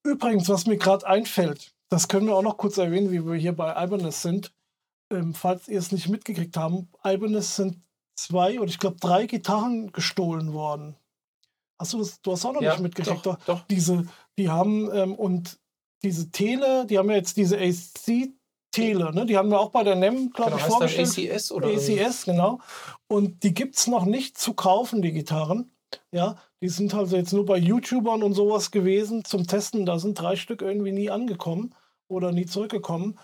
Übrigens, 0.04 0.50
was 0.50 0.66
mir 0.66 0.78
gerade 0.78 1.06
einfällt, 1.06 1.76
das 1.90 2.08
können 2.08 2.26
wir 2.26 2.36
auch 2.36 2.42
noch 2.42 2.58
kurz 2.58 2.78
erwähnen, 2.78 3.12
wie 3.12 3.24
wir 3.24 3.36
hier 3.36 3.56
bei 3.56 3.72
Ibanez 3.84 4.22
sind. 4.22 4.54
Ähm, 5.12 5.34
falls 5.34 5.68
ihr 5.68 5.80
es 5.80 5.92
nicht 5.92 6.10
mitgekriegt 6.10 6.58
haben, 6.58 6.90
Ibanez 7.04 7.56
sind 7.56 7.82
zwei 8.16 8.60
oder 8.60 8.70
ich 8.70 8.80
glaube 8.80 8.98
drei 9.00 9.28
Gitarren 9.28 9.92
gestohlen 9.92 10.54
worden. 10.54 10.96
Hast 11.80 11.94
du 11.94 12.00
das? 12.00 12.20
Du 12.22 12.32
hast 12.32 12.46
auch 12.46 12.54
noch 12.54 12.62
nicht 12.62 12.80
mitgekriegt. 12.80 13.26
doch, 13.26 13.38
doch. 13.46 13.62
Diese, 13.68 14.08
die 14.38 14.50
haben 14.50 14.90
ähm, 14.92 15.14
und 15.14 15.60
diese 16.04 16.32
Tele, 16.32 16.86
die 16.88 16.98
haben 16.98 17.10
ja 17.10 17.18
jetzt 17.18 17.38
diese 17.38 17.58
AC 17.58 18.34
Tele, 18.82 19.14
ne? 19.14 19.26
Die 19.26 19.38
haben 19.38 19.50
wir 19.50 19.60
auch 19.60 19.72
bei 19.72 19.84
der 19.84 19.96
NEM, 19.96 20.32
glaube 20.32 20.52
Genau, 20.52 20.64
ich, 20.64 20.74
vorgestellt. 20.74 21.32
ACS 21.36 21.52
oder 21.52 21.68
ACS, 21.70 22.26
genau. 22.26 22.60
Und 23.08 23.44
die 23.44 23.54
gibt 23.54 23.76
es 23.76 23.88
noch 23.88 24.06
nicht 24.06 24.38
zu 24.38 24.54
kaufen, 24.54 25.02
die 25.02 25.12
Gitarren. 25.12 25.72
Ja, 26.12 26.36
die 26.62 26.70
sind 26.70 26.94
also 26.94 27.16
jetzt 27.16 27.34
nur 27.34 27.46
bei 27.46 27.58
YouTubern 27.58 28.24
und 28.24 28.34
sowas 28.34 28.72
gewesen 28.72 29.24
zum 29.24 29.48
Testen. 29.48 29.86
Da 29.86 30.00
sind 30.00 30.20
drei 30.20 30.36
Stück 30.36 30.62
irgendwie 30.62 30.92
nie 30.92 31.10
angekommen 31.10 31.74
oder 32.10 32.32
nie 32.32 32.46
zurückgekommen. 32.46 33.18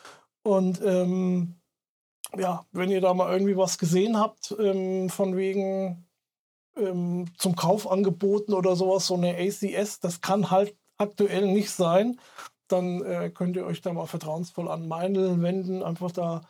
Und 0.43 0.81
ähm, 0.83 1.55
ja, 2.37 2.65
wenn 2.71 2.89
ihr 2.89 3.01
da 3.01 3.13
mal 3.13 3.31
irgendwie 3.31 3.57
was 3.57 3.77
gesehen 3.77 4.17
habt, 4.17 4.55
ähm, 4.59 5.09
von 5.09 5.35
wegen 5.35 6.07
ähm, 6.77 7.25
zum 7.37 7.55
Kauf 7.55 7.89
angeboten 7.89 8.53
oder 8.53 8.75
sowas, 8.75 9.07
so 9.07 9.15
eine 9.15 9.35
ACS, 9.37 9.99
das 9.99 10.21
kann 10.21 10.51
halt 10.51 10.75
aktuell 10.97 11.47
nicht 11.51 11.71
sein, 11.71 12.19
dann 12.73 13.01
äh, 13.05 13.29
könnt 13.29 13.55
ihr 13.55 13.65
euch 13.65 13.81
da 13.81 13.93
mal 13.93 14.05
vertrauensvoll 14.07 14.67
an 14.69 14.87
Meinl 14.87 15.41
wenden, 15.41 15.81
einfach 15.83 16.11
da 16.11 16.41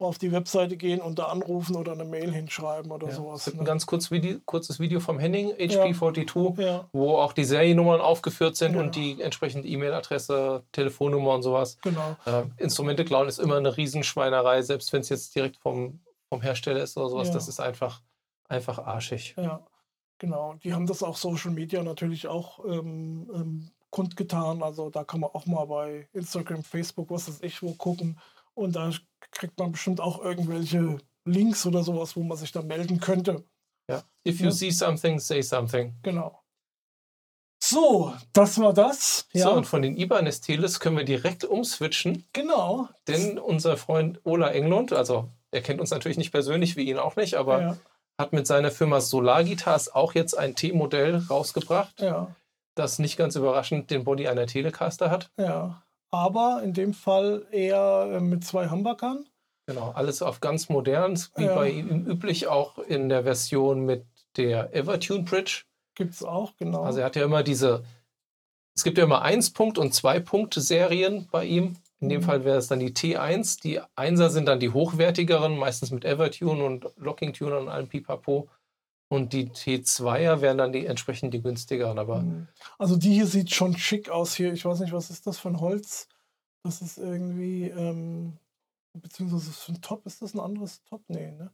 auf 0.00 0.16
die 0.18 0.30
Webseite 0.30 0.76
gehen 0.76 1.00
und 1.00 1.18
da 1.18 1.24
anrufen 1.24 1.74
oder 1.74 1.90
eine 1.90 2.04
Mail 2.04 2.32
hinschreiben 2.32 2.92
oder 2.92 3.08
Ja, 3.08 3.14
sowas. 3.14 3.52
ne? 3.52 3.60
ein 3.60 3.64
ganz 3.64 3.84
kurz 3.84 4.12
Video, 4.12 4.38
kurzes 4.44 4.78
Video 4.78 5.00
vom 5.00 5.18
Henning, 5.18 5.50
HP42, 5.54 6.60
ja, 6.60 6.88
wo 6.92 7.16
auch 7.16 7.32
die 7.32 7.42
Seriennummern 7.42 8.00
aufgeführt 8.00 8.54
sind 8.56 8.74
Ja. 8.74 8.80
und 8.80 8.94
die 8.94 9.20
entsprechende 9.20 9.66
E-Mail-Adresse, 9.66 10.62
Telefonnummer 10.70 11.34
und 11.34 11.42
sowas. 11.42 11.78
genau. 11.82 12.16
Äh, 12.26 12.44
Instrumente 12.58 13.04
klauen 13.04 13.26
ist 13.26 13.38
immer 13.40 13.56
eine 13.56 13.76
Riesenschweinerei, 13.76 14.62
selbst 14.62 14.92
wenn 14.92 15.00
es 15.00 15.08
jetzt 15.08 15.34
direkt 15.34 15.56
vom, 15.56 15.98
vom 16.28 16.42
Hersteller 16.42 16.80
ist 16.82 16.96
oder 16.96 17.08
sowas. 17.08 17.32
Das 17.32 17.48
ist 17.48 17.58
einfach, 17.58 18.00
einfach 18.48 18.78
arschig. 18.78 19.34
Ja, 19.36 19.66
genau. 20.18 20.54
Die 20.62 20.74
haben 20.74 20.86
das 20.86 21.02
auch 21.02 21.16
Social 21.16 21.50
Media 21.50 21.82
natürlich 21.82 22.28
auch 22.28 22.64
ähm, 22.64 23.28
ähm, 23.34 23.70
kundgetan. 23.90 24.62
Also 24.62 24.90
da 24.90 25.04
kann 25.04 25.20
man 25.20 25.30
auch 25.30 25.46
mal 25.46 25.64
bei 25.66 26.08
Instagram, 26.12 26.62
Facebook, 26.62 27.10
was 27.10 27.28
weiß 27.28 27.42
ich, 27.42 27.62
wo 27.62 27.72
gucken. 27.74 28.18
Und 28.54 28.76
da 28.76 28.90
kriegt 29.30 29.58
man 29.58 29.72
bestimmt 29.72 30.00
auch 30.00 30.22
irgendwelche 30.22 30.98
Links 31.24 31.66
oder 31.66 31.82
sowas, 31.82 32.16
wo 32.16 32.22
man 32.22 32.36
sich 32.36 32.52
da 32.52 32.62
melden 32.62 33.00
könnte. 33.00 33.44
Ja. 33.88 34.02
If 34.26 34.40
you 34.40 34.50
see 34.50 34.70
something, 34.70 35.18
say 35.18 35.42
something. 35.42 35.94
Genau. 36.02 36.42
So, 37.62 38.14
das 38.32 38.58
war 38.60 38.72
das. 38.72 39.26
Ja, 39.32 39.46
So, 39.46 39.52
und 39.52 39.66
von 39.66 39.82
den 39.82 39.96
Ibanez 39.96 40.40
Teles 40.40 40.80
können 40.80 40.96
wir 40.96 41.04
direkt 41.04 41.44
umswitchen, 41.44 42.24
genau. 42.32 42.88
denn 43.08 43.38
unser 43.38 43.76
Freund 43.76 44.20
Ola 44.24 44.50
Englund, 44.50 44.92
also 44.92 45.28
er 45.50 45.60
kennt 45.60 45.80
uns 45.80 45.90
natürlich 45.90 46.18
nicht 46.18 46.30
persönlich, 46.30 46.76
wie 46.76 46.88
ihn 46.88 46.98
auch 46.98 47.16
nicht, 47.16 47.34
aber 47.34 47.60
ja, 47.60 47.78
hat 48.18 48.32
mit 48.32 48.46
seiner 48.46 48.70
Firma 48.70 49.00
Solar 49.00 49.44
Guitars 49.44 49.92
auch 49.92 50.14
jetzt 50.14 50.38
ein 50.38 50.54
T-Modell 50.54 51.16
rausgebracht, 51.28 52.00
ja, 52.00 52.34
das 52.78 52.98
nicht 52.98 53.16
ganz 53.16 53.36
überraschend 53.36 53.90
den 53.90 54.04
Body 54.04 54.28
einer 54.28 54.46
Telecaster 54.46 55.10
hat. 55.10 55.30
ja. 55.38 55.82
Aber 56.10 56.62
in 56.64 56.72
dem 56.72 56.94
Fall 56.94 57.44
eher 57.50 58.08
äh, 58.14 58.20
mit 58.20 58.42
zwei 58.42 58.70
Humbuckern. 58.70 59.26
Genau, 59.66 59.90
alles 59.90 60.22
auf 60.22 60.40
ganz 60.40 60.70
modern, 60.70 61.18
wie 61.36 61.44
Ja. 61.44 61.54
bei 61.54 61.68
ihm 61.68 62.06
üblich, 62.06 62.46
auch 62.46 62.78
in 62.78 63.10
der 63.10 63.24
Version 63.24 63.80
mit 63.84 64.06
der 64.38 64.74
Evertune 64.74 65.24
Bridge. 65.24 65.64
Gibt 65.94 66.14
es 66.14 66.24
auch, 66.24 66.56
genau. 66.56 66.82
Also 66.82 67.00
er 67.00 67.04
hat 67.04 67.16
ja 67.16 67.24
immer 67.24 67.42
diese, 67.42 67.84
es 68.74 68.84
gibt 68.84 68.96
ja 68.96 69.04
immer 69.04 69.22
1-Punkt- 69.22 69.76
und 69.76 69.92
2-Punkt-Serien 69.92 71.28
bei 71.30 71.44
ihm. 71.44 71.76
In 72.00 72.08
dem 72.08 72.20
Mhm. 72.22 72.24
Fall 72.24 72.44
wäre 72.46 72.56
es 72.56 72.68
dann 72.68 72.78
die 72.80 72.94
T1. 72.94 73.60
Die 73.60 73.80
1er 73.96 74.30
sind 74.30 74.46
dann 74.46 74.60
die 74.60 74.70
hochwertigeren, 74.70 75.58
meistens 75.58 75.90
mit 75.90 76.04
Evertune 76.06 76.64
und 76.64 76.86
Locking 76.96 77.34
Tuner 77.34 77.58
und 77.58 77.68
allem 77.68 77.88
Pipapo. 77.88 78.48
Und 79.08 79.32
die 79.32 79.48
T2er 79.48 80.42
wären 80.42 80.58
dann 80.58 80.72
die 80.72 80.84
entsprechend 80.84 81.32
die 81.32 81.40
günstigeren. 81.42 81.98
Aber 81.98 82.20
Mhm. 82.20 82.48
Also 82.78 82.96
die 82.96 83.14
hier 83.14 83.26
sieht 83.26 83.54
schon 83.54 83.76
schick 83.76 84.10
aus 84.10 84.34
hier. 84.34 84.52
Ich 84.52 84.64
weiß 84.64 84.80
nicht, 84.80 84.92
was 84.92 85.10
ist 85.10 85.26
das 85.26 85.38
für 85.38 85.48
ein 85.48 85.60
Holz? 85.60 86.08
Das 86.62 86.82
ist 86.82 86.98
irgendwie, 86.98 87.64
ähm, 87.64 88.36
beziehungsweise 88.92 89.50
für 89.52 89.72
ein 89.72 89.80
Top, 89.80 90.04
ist 90.06 90.20
das 90.20 90.34
ein 90.34 90.40
anderes 90.40 90.82
Top? 90.84 91.02
Nee, 91.08 91.30
ne? 91.30 91.50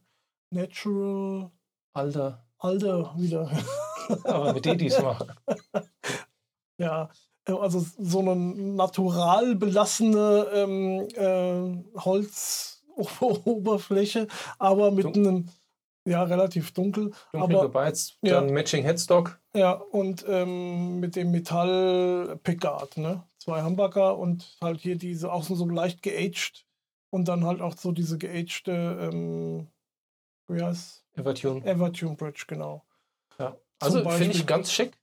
Natural 0.49 1.49
Alter, 1.93 2.43
Alder 2.57 3.13
wieder. 3.17 3.49
aber 4.25 4.53
mit 4.53 4.65
die 4.65 4.75
diesmal. 4.77 5.17
Ja, 6.77 7.09
äh, 7.45 7.53
also 7.53 7.85
so 7.97 8.19
eine 8.19 8.35
natural 8.35 9.55
belassene 9.55 10.45
ähm, 10.53 11.07
äh, 11.15 11.83
Holzoberfläche, 11.97 14.27
aber 14.59 14.91
mit 14.91 15.05
Dun 15.05 15.15
einem, 15.15 15.47
ja, 16.05 16.23
relativ 16.23 16.71
dunkel. 16.73 17.11
Dunkel 17.31 17.55
aber, 17.55 17.67
gebeizt, 17.67 18.17
ja. 18.21 18.35
dann 18.35 18.53
Matching 18.53 18.83
Headstock. 18.83 19.39
Ja, 19.53 19.71
und 19.73 20.25
ähm, 20.27 20.99
mit 20.99 21.15
dem 21.15 21.31
Metall 21.31 22.39
Pickguard, 22.43 22.97
ne? 22.97 23.23
Zwei 23.37 23.63
Humbucker 23.63 24.17
und 24.17 24.57
halt 24.61 24.81
hier 24.81 24.95
diese, 24.95 25.31
auch 25.31 25.43
so 25.43 25.67
leicht 25.67 26.01
geaged 26.01 26.65
und 27.09 27.27
dann 27.27 27.45
halt 27.45 27.61
auch 27.61 27.77
so 27.77 27.91
diese 27.91 28.17
geagte, 28.17 28.71
ähm, 29.11 29.67
wie 30.47 30.61
heißt 30.61 31.05
Evertune. 31.15 31.63
Evertune 31.65 32.15
Bridge, 32.15 32.45
genau. 32.47 32.83
Ja, 33.39 33.57
also 33.79 34.07
finde 34.09 34.35
ich 34.35 34.45
ganz 34.45 34.71
schick 34.71 34.97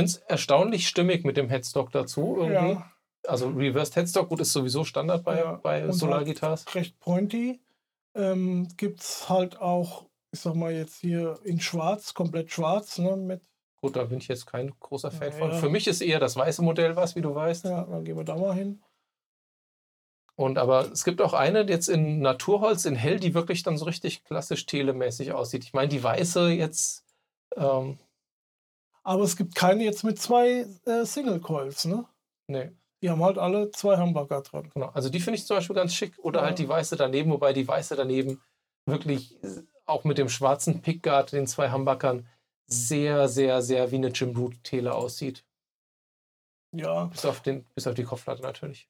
finde 0.00 0.10
es 0.10 0.16
erstaunlich 0.28 0.88
stimmig 0.88 1.24
mit 1.24 1.36
dem 1.36 1.48
Headstock 1.48 1.90
dazu. 1.92 2.36
Irgendwie. 2.38 2.72
Ja. 2.72 2.90
Also 3.26 3.48
Reversed 3.48 3.96
Headstock, 3.96 4.28
gut, 4.30 4.40
ist 4.40 4.52
sowieso 4.52 4.84
Standard 4.84 5.24
bei, 5.24 5.38
ja. 5.38 5.60
bei 5.62 5.90
Solar 5.92 6.24
Guitars. 6.24 6.64
Halt 6.66 6.74
recht 6.74 7.00
pointy. 7.00 7.60
Ähm, 8.14 8.68
Gibt 8.76 9.00
es 9.00 9.28
halt 9.28 9.60
auch, 9.60 10.06
ich 10.32 10.40
sag 10.40 10.54
mal 10.54 10.72
jetzt 10.72 11.00
hier 11.00 11.38
in 11.44 11.60
schwarz, 11.60 12.14
komplett 12.14 12.50
schwarz, 12.50 12.98
ne, 12.98 13.16
mit 13.16 13.42
Gut, 13.82 13.96
da 13.96 14.04
bin 14.04 14.18
ich 14.18 14.28
jetzt 14.28 14.46
kein 14.46 14.74
großer 14.78 15.10
Fan 15.10 15.32
ja, 15.32 15.38
von. 15.38 15.52
Für 15.52 15.70
mich 15.70 15.86
ist 15.86 16.02
eher 16.02 16.20
das 16.20 16.36
weiße 16.36 16.60
Modell 16.62 16.96
was, 16.96 17.16
wie 17.16 17.22
du 17.22 17.34
weißt. 17.34 17.64
Ja, 17.64 17.84
dann 17.84 18.04
gehen 18.04 18.16
wir 18.16 18.24
da 18.24 18.36
mal 18.36 18.54
hin. 18.54 18.82
Und 20.36 20.58
aber 20.58 20.90
es 20.92 21.04
gibt 21.04 21.20
auch 21.22 21.32
eine 21.32 21.62
jetzt 21.62 21.88
in 21.88 22.20
Naturholz, 22.20 22.84
in 22.84 22.94
Hell, 22.94 23.20
die 23.20 23.34
wirklich 23.34 23.62
dann 23.62 23.78
so 23.78 23.86
richtig 23.86 24.24
klassisch 24.24 24.66
telemäßig 24.66 25.32
aussieht. 25.32 25.64
Ich 25.64 25.72
meine, 25.72 25.88
die 25.88 26.02
weiße 26.02 26.50
jetzt, 26.50 27.04
ähm, 27.56 27.98
aber 29.02 29.22
es 29.22 29.36
gibt 29.36 29.54
keine 29.54 29.84
jetzt 29.84 30.04
mit 30.04 30.20
zwei 30.20 30.66
äh, 30.84 31.04
Single 31.04 31.40
Coils, 31.40 31.86
ne? 31.86 32.06
Nee. 32.48 32.70
Die 33.02 33.08
haben 33.08 33.22
halt 33.24 33.38
alle 33.38 33.70
zwei 33.70 33.96
Hamburger 33.96 34.42
dran. 34.42 34.70
Genau. 34.74 34.88
Also 34.88 35.08
die 35.08 35.20
finde 35.20 35.38
ich 35.38 35.46
zum 35.46 35.56
Beispiel 35.56 35.76
ganz 35.76 35.94
schick. 35.94 36.18
Oder 36.18 36.40
ja. 36.40 36.46
halt 36.46 36.58
die 36.58 36.68
weiße 36.68 36.96
daneben, 36.96 37.30
wobei 37.30 37.54
die 37.54 37.66
weiße 37.66 37.96
daneben 37.96 38.42
wirklich 38.84 39.38
auch 39.90 40.04
mit 40.04 40.18
dem 40.18 40.28
schwarzen 40.28 40.82
Pickguard, 40.82 41.32
den 41.32 41.46
zwei 41.46 41.70
Hamburgern, 41.70 42.26
sehr, 42.66 43.28
sehr, 43.28 43.62
sehr 43.62 43.90
wie 43.90 43.96
eine 43.96 44.08
Jim 44.08 44.36
Root 44.36 44.62
Tele 44.62 44.94
aussieht. 44.94 45.44
Ja. 46.72 47.04
Bis 47.06 47.24
auf, 47.24 47.40
den, 47.42 47.64
bis 47.74 47.86
auf 47.86 47.94
die 47.94 48.04
Kopfplatte 48.04 48.42
natürlich. 48.42 48.88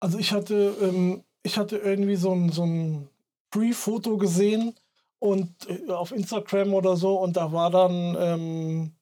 Also 0.00 0.18
ich 0.18 0.32
hatte, 0.32 0.76
ähm, 0.82 1.24
ich 1.42 1.56
hatte 1.56 1.78
irgendwie 1.78 2.16
so 2.16 2.32
ein, 2.32 2.50
so 2.50 2.64
ein 2.64 3.08
Pre-Foto 3.50 4.18
gesehen 4.18 4.74
und 5.18 5.50
äh, 5.68 5.90
auf 5.90 6.12
Instagram 6.12 6.74
oder 6.74 6.96
so 6.96 7.18
und 7.18 7.36
da 7.36 7.52
war 7.52 7.70
dann 7.70 8.16
ähm, 8.18 8.92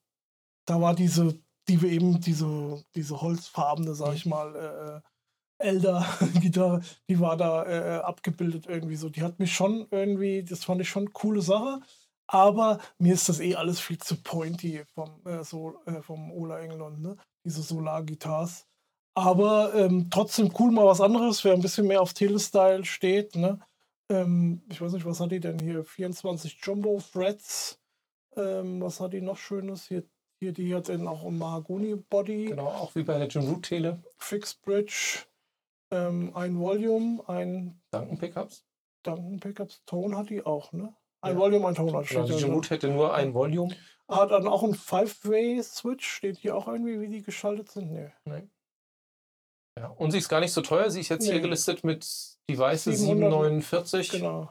da 0.68 0.80
war 0.80 0.94
diese, 0.94 1.40
die 1.68 1.80
wir 1.80 1.90
eben, 1.90 2.20
diese, 2.20 2.84
diese 2.94 3.20
holzfarbene, 3.20 3.94
sag 3.94 4.14
ich 4.14 4.26
mal, 4.26 4.54
äh, 4.54 5.08
Elder-Gitarre, 5.58 6.82
die 7.08 7.20
war 7.20 7.36
da 7.36 7.64
äh, 7.64 8.00
abgebildet 8.00 8.66
irgendwie 8.66 8.96
so. 8.96 9.08
Die 9.08 9.22
hat 9.22 9.38
mich 9.38 9.54
schon 9.54 9.86
irgendwie, 9.90 10.42
das 10.42 10.64
fand 10.64 10.80
ich 10.80 10.88
schon 10.88 11.04
eine 11.04 11.12
coole 11.12 11.42
Sache. 11.42 11.80
Aber 12.26 12.78
mir 12.98 13.14
ist 13.14 13.28
das 13.28 13.40
eh 13.40 13.54
alles 13.54 13.80
viel 13.80 13.98
zu 13.98 14.16
pointy 14.22 14.82
vom, 14.94 15.20
äh, 15.24 15.42
so, 15.42 15.80
äh, 15.86 16.02
vom 16.02 16.30
Ola 16.30 16.60
England, 16.60 17.00
ne? 17.00 17.16
Diese 17.44 17.62
Solar-Guitars. 17.62 18.66
Aber 19.14 19.74
ähm, 19.74 20.08
trotzdem 20.10 20.52
cool 20.58 20.70
mal 20.70 20.86
was 20.86 21.00
anderes, 21.00 21.42
wer 21.44 21.54
ein 21.54 21.62
bisschen 21.62 21.86
mehr 21.86 22.02
auf 22.02 22.12
Telestyle 22.12 22.84
steht, 22.84 23.34
ne? 23.34 23.58
Ähm, 24.10 24.62
ich 24.70 24.80
weiß 24.80 24.92
nicht, 24.92 25.06
was 25.06 25.20
hat 25.20 25.32
die 25.32 25.40
denn 25.40 25.58
hier? 25.58 25.84
24 25.84 26.58
Jumbo 26.62 26.98
Frets. 26.98 27.80
Ähm, 28.36 28.80
was 28.82 29.00
hat 29.00 29.14
die 29.14 29.22
noch 29.22 29.38
Schönes? 29.38 29.86
Hier 29.88 30.04
hier, 30.40 30.52
die 30.52 30.72
hat 30.74 30.88
dann 30.88 31.08
auch 31.08 31.24
ein 31.24 31.36
Mahagoni-Body. 31.36 32.46
Genau, 32.46 32.68
auch 32.68 32.94
wie 32.94 33.02
bei 33.02 33.18
der 33.18 33.26
Jim 33.26 33.48
Root 33.48 33.64
Tele. 33.64 34.00
Fixed 34.18 34.62
Bridge, 34.62 35.24
ähm, 35.90 36.34
ein 36.34 36.58
Volume, 36.58 37.22
ein. 37.28 37.80
Duncan 37.90 38.18
Pickups? 38.18 38.64
Duncan 39.02 39.40
Pickups, 39.40 39.82
Tone 39.86 40.16
hat 40.16 40.30
die 40.30 40.44
auch, 40.44 40.72
ne? 40.72 40.94
Ein 41.20 41.34
ja. 41.34 41.38
Volume, 41.38 41.68
ein 41.68 41.74
Tone 41.74 41.92
hat 41.98 42.08
genau, 42.08 42.26
Die 42.26 42.34
Jim 42.34 42.52
Root 42.52 42.70
hätte 42.70 42.88
nur 42.88 43.14
ein 43.14 43.34
Volume. 43.34 43.74
Hat 44.08 44.30
dann 44.30 44.46
auch 44.46 44.62
ein 44.62 44.74
Five-Way-Switch, 44.74 46.06
steht 46.06 46.38
hier 46.38 46.56
auch 46.56 46.66
irgendwie, 46.68 47.00
wie 47.00 47.08
die 47.08 47.22
geschaltet 47.22 47.70
sind? 47.70 47.92
Nee. 47.92 48.10
nee. 48.24 48.48
Ja, 49.78 49.88
und 49.88 50.10
sie 50.10 50.18
ist 50.18 50.28
gar 50.28 50.40
nicht 50.40 50.52
so 50.52 50.62
teuer. 50.62 50.90
Sie 50.90 51.00
ist 51.00 51.08
jetzt 51.08 51.26
nee. 51.26 51.32
hier 51.32 51.40
gelistet 51.40 51.84
mit 51.84 52.06
die 52.48 52.58
weiße 52.58 52.92
749. 52.92 54.10
Genau. 54.10 54.50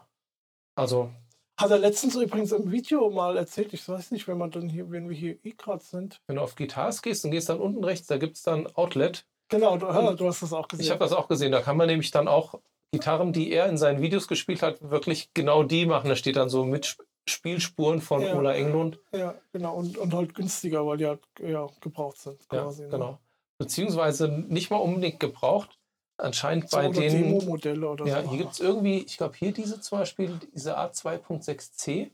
Also 0.75 1.11
hat 1.59 1.71
er 1.71 1.79
letztens 1.79 2.15
übrigens 2.15 2.51
im 2.51 2.71
Video 2.71 3.09
mal 3.09 3.35
erzählt, 3.35 3.73
ich 3.73 3.87
weiß 3.89 4.11
nicht, 4.11 4.27
wenn 4.27 4.37
man 4.37 4.51
dann 4.51 4.69
hier, 4.69 4.91
wenn 4.91 5.09
wir 5.09 5.15
hier 5.15 5.43
eh 5.43 5.51
gerade 5.51 5.83
sind. 5.83 6.21
Wenn 6.27 6.35
du 6.35 6.43
auf 6.43 6.55
Guitars 6.55 7.01
gehst 7.01 7.25
und 7.25 7.31
gehst 7.31 7.49
dann 7.49 7.59
unten 7.59 7.83
rechts, 7.83 8.05
da 8.05 8.17
gibt 8.17 8.37
es 8.37 8.43
dann 8.43 8.67
Outlet. 8.67 9.25
Genau, 9.49 9.77
du, 9.77 9.85
ja, 9.85 10.13
du, 10.13 10.27
hast 10.27 10.41
das 10.41 10.53
auch 10.53 10.67
gesehen. 10.67 10.85
Ich 10.85 10.91
habe 10.91 10.99
das 10.99 11.13
auch 11.13 11.27
gesehen. 11.27 11.51
Da 11.51 11.61
kann 11.61 11.77
man 11.77 11.87
nämlich 11.87 12.11
dann 12.11 12.27
auch 12.27 12.59
Gitarren, 12.91 13.33
die 13.33 13.51
er 13.51 13.67
in 13.67 13.77
seinen 13.77 14.01
Videos 14.01 14.27
gespielt 14.27 14.61
hat, 14.61 14.89
wirklich 14.89 15.33
genau 15.33 15.63
die 15.63 15.85
machen. 15.85 16.09
Da 16.09 16.15
steht 16.15 16.35
dann 16.35 16.49
so 16.49 16.65
mit 16.65 16.97
Spielspuren 17.29 18.01
von 18.01 18.21
ja, 18.21 18.35
Ola 18.35 18.53
Englund. 18.53 18.99
Ja, 19.11 19.35
genau. 19.51 19.75
Und, 19.75 19.97
und 19.97 20.13
halt 20.13 20.33
günstiger, 20.33 20.85
weil 20.85 20.97
die 20.97 21.05
halt 21.05 21.21
ja, 21.39 21.67
gebraucht 21.81 22.17
sind. 22.17 22.39
Ja, 22.51 22.65
ne? 22.65 22.87
genau. 22.89 23.19
Beziehungsweise 23.57 24.27
nicht 24.27 24.69
mal 24.69 24.77
unbedingt 24.77 25.19
gebraucht, 25.19 25.77
anscheinend 26.17 26.69
so, 26.69 26.77
bei 26.77 26.89
den. 26.89 27.11
Demo-Modelle 27.11 27.89
oder 27.89 28.05
ja, 28.05 28.23
so. 28.23 28.29
hier 28.29 28.37
gibt 28.39 28.53
es 28.53 28.59
irgendwie, 28.59 28.99
ich 28.99 29.17
glaube, 29.17 29.35
hier 29.37 29.51
diese 29.51 29.81
zum 29.81 29.99
Beispiel, 29.99 30.39
diese 30.53 30.77
A2.6c. 30.77 32.11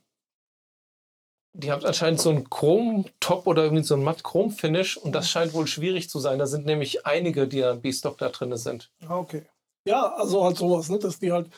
Die 1.56 1.72
haben 1.72 1.86
anscheinend 1.86 2.20
so 2.20 2.32
einen 2.32 2.50
Chrom-Top 2.50 3.46
oder 3.46 3.64
irgendwie 3.64 3.84
so 3.84 3.96
ein 3.96 4.04
Matt-Chrom-Finish 4.04 4.98
und 4.98 5.14
das 5.14 5.30
scheint 5.30 5.54
wohl 5.54 5.68
schwierig 5.68 6.10
zu 6.10 6.20
sein. 6.20 6.40
Da 6.40 6.48
sind 6.48 6.66
nämlich 6.66 7.06
einige, 7.06 7.48
die 7.48 7.64
am 7.64 7.82
B-Stock 7.82 8.18
da 8.18 8.30
drin 8.30 8.56
sind. 8.58 8.92
Ah, 9.08 9.18
okay. 9.18 9.46
Ja, 9.88 10.14
also 10.16 10.44
halt 10.44 10.58
sowas, 10.58 10.90
ne? 10.90 10.98
dass 10.98 11.20
die 11.20 11.32
halt 11.32 11.50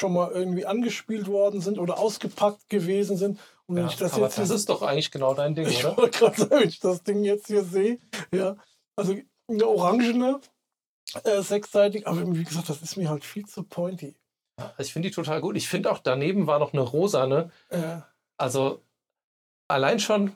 schon 0.00 0.12
mal 0.12 0.30
irgendwie 0.32 0.66
angespielt 0.66 1.28
worden 1.28 1.60
sind 1.60 1.78
oder 1.78 1.98
ausgepackt 1.98 2.68
gewesen 2.68 3.16
sind. 3.16 3.38
Und 3.66 3.76
wenn 3.76 3.84
ja, 3.84 3.90
ich 3.90 3.96
das 3.96 4.14
aber 4.14 4.24
jetzt 4.24 4.38
das 4.38 4.50
ist 4.50 4.68
doch 4.68 4.82
eigentlich 4.82 5.10
genau 5.10 5.34
dein 5.34 5.54
Ding, 5.54 5.66
ich 5.66 5.84
oder? 5.84 5.92
Ich 5.92 5.98
wollte 5.98 6.18
gerade 6.18 6.36
sagen, 6.36 6.50
wenn 6.50 6.68
ich 6.68 6.80
das 6.80 7.02
Ding 7.02 7.24
jetzt 7.24 7.46
hier 7.46 7.64
sehe, 7.64 7.98
ja, 8.32 8.56
also 8.96 9.16
eine 9.48 9.66
orangene 9.66 10.40
äh, 11.24 11.40
sechsseitig, 11.40 12.06
aber 12.06 12.34
wie 12.34 12.44
gesagt, 12.44 12.68
das 12.68 12.82
ist 12.82 12.96
mir 12.96 13.08
halt 13.08 13.24
viel 13.24 13.46
zu 13.46 13.62
pointy. 13.62 14.16
Ich 14.78 14.92
finde 14.92 15.08
die 15.08 15.14
total 15.14 15.40
gut. 15.40 15.56
Ich 15.56 15.68
finde 15.68 15.90
auch 15.90 15.98
daneben 15.98 16.46
war 16.46 16.58
noch 16.58 16.72
eine 16.72 16.82
rosane. 16.82 17.50
Äh. 17.68 17.98
Also 18.38 18.82
allein 19.68 20.00
schon, 20.00 20.34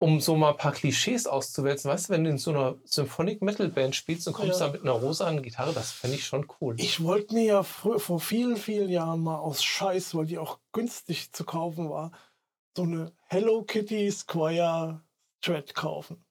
um 0.00 0.20
so 0.20 0.36
mal 0.36 0.50
ein 0.50 0.56
paar 0.56 0.72
Klischees 0.72 1.26
auszuwälzen, 1.26 1.90
weißt 1.90 2.08
du, 2.08 2.12
wenn 2.12 2.24
du 2.24 2.30
in 2.30 2.38
so 2.38 2.50
einer 2.50 2.76
Symphonic 2.84 3.42
Metal 3.42 3.68
Band 3.68 3.96
spielst 3.96 4.28
und 4.28 4.34
kommst 4.34 4.60
ja. 4.60 4.66
da 4.66 4.72
mit 4.72 4.82
einer 4.82 4.92
rosanen 4.92 5.42
Gitarre, 5.42 5.72
das 5.72 5.90
fände 5.90 6.16
ich 6.16 6.24
schon 6.24 6.46
cool. 6.60 6.76
Ich 6.78 7.02
wollte 7.02 7.34
mir 7.34 7.44
ja 7.44 7.62
vor 7.64 8.20
vielen, 8.20 8.56
vielen 8.56 8.88
Jahren 8.88 9.22
mal 9.22 9.38
aus 9.38 9.64
Scheiß, 9.64 10.14
weil 10.14 10.26
die 10.26 10.38
auch 10.38 10.60
günstig 10.72 11.32
zu 11.32 11.44
kaufen 11.44 11.90
war, 11.90 12.12
so 12.76 12.84
eine 12.84 13.12
Hello 13.26 13.64
Kitty 13.64 14.10
Squire 14.10 15.02
Thread 15.40 15.74
kaufen. 15.74 16.24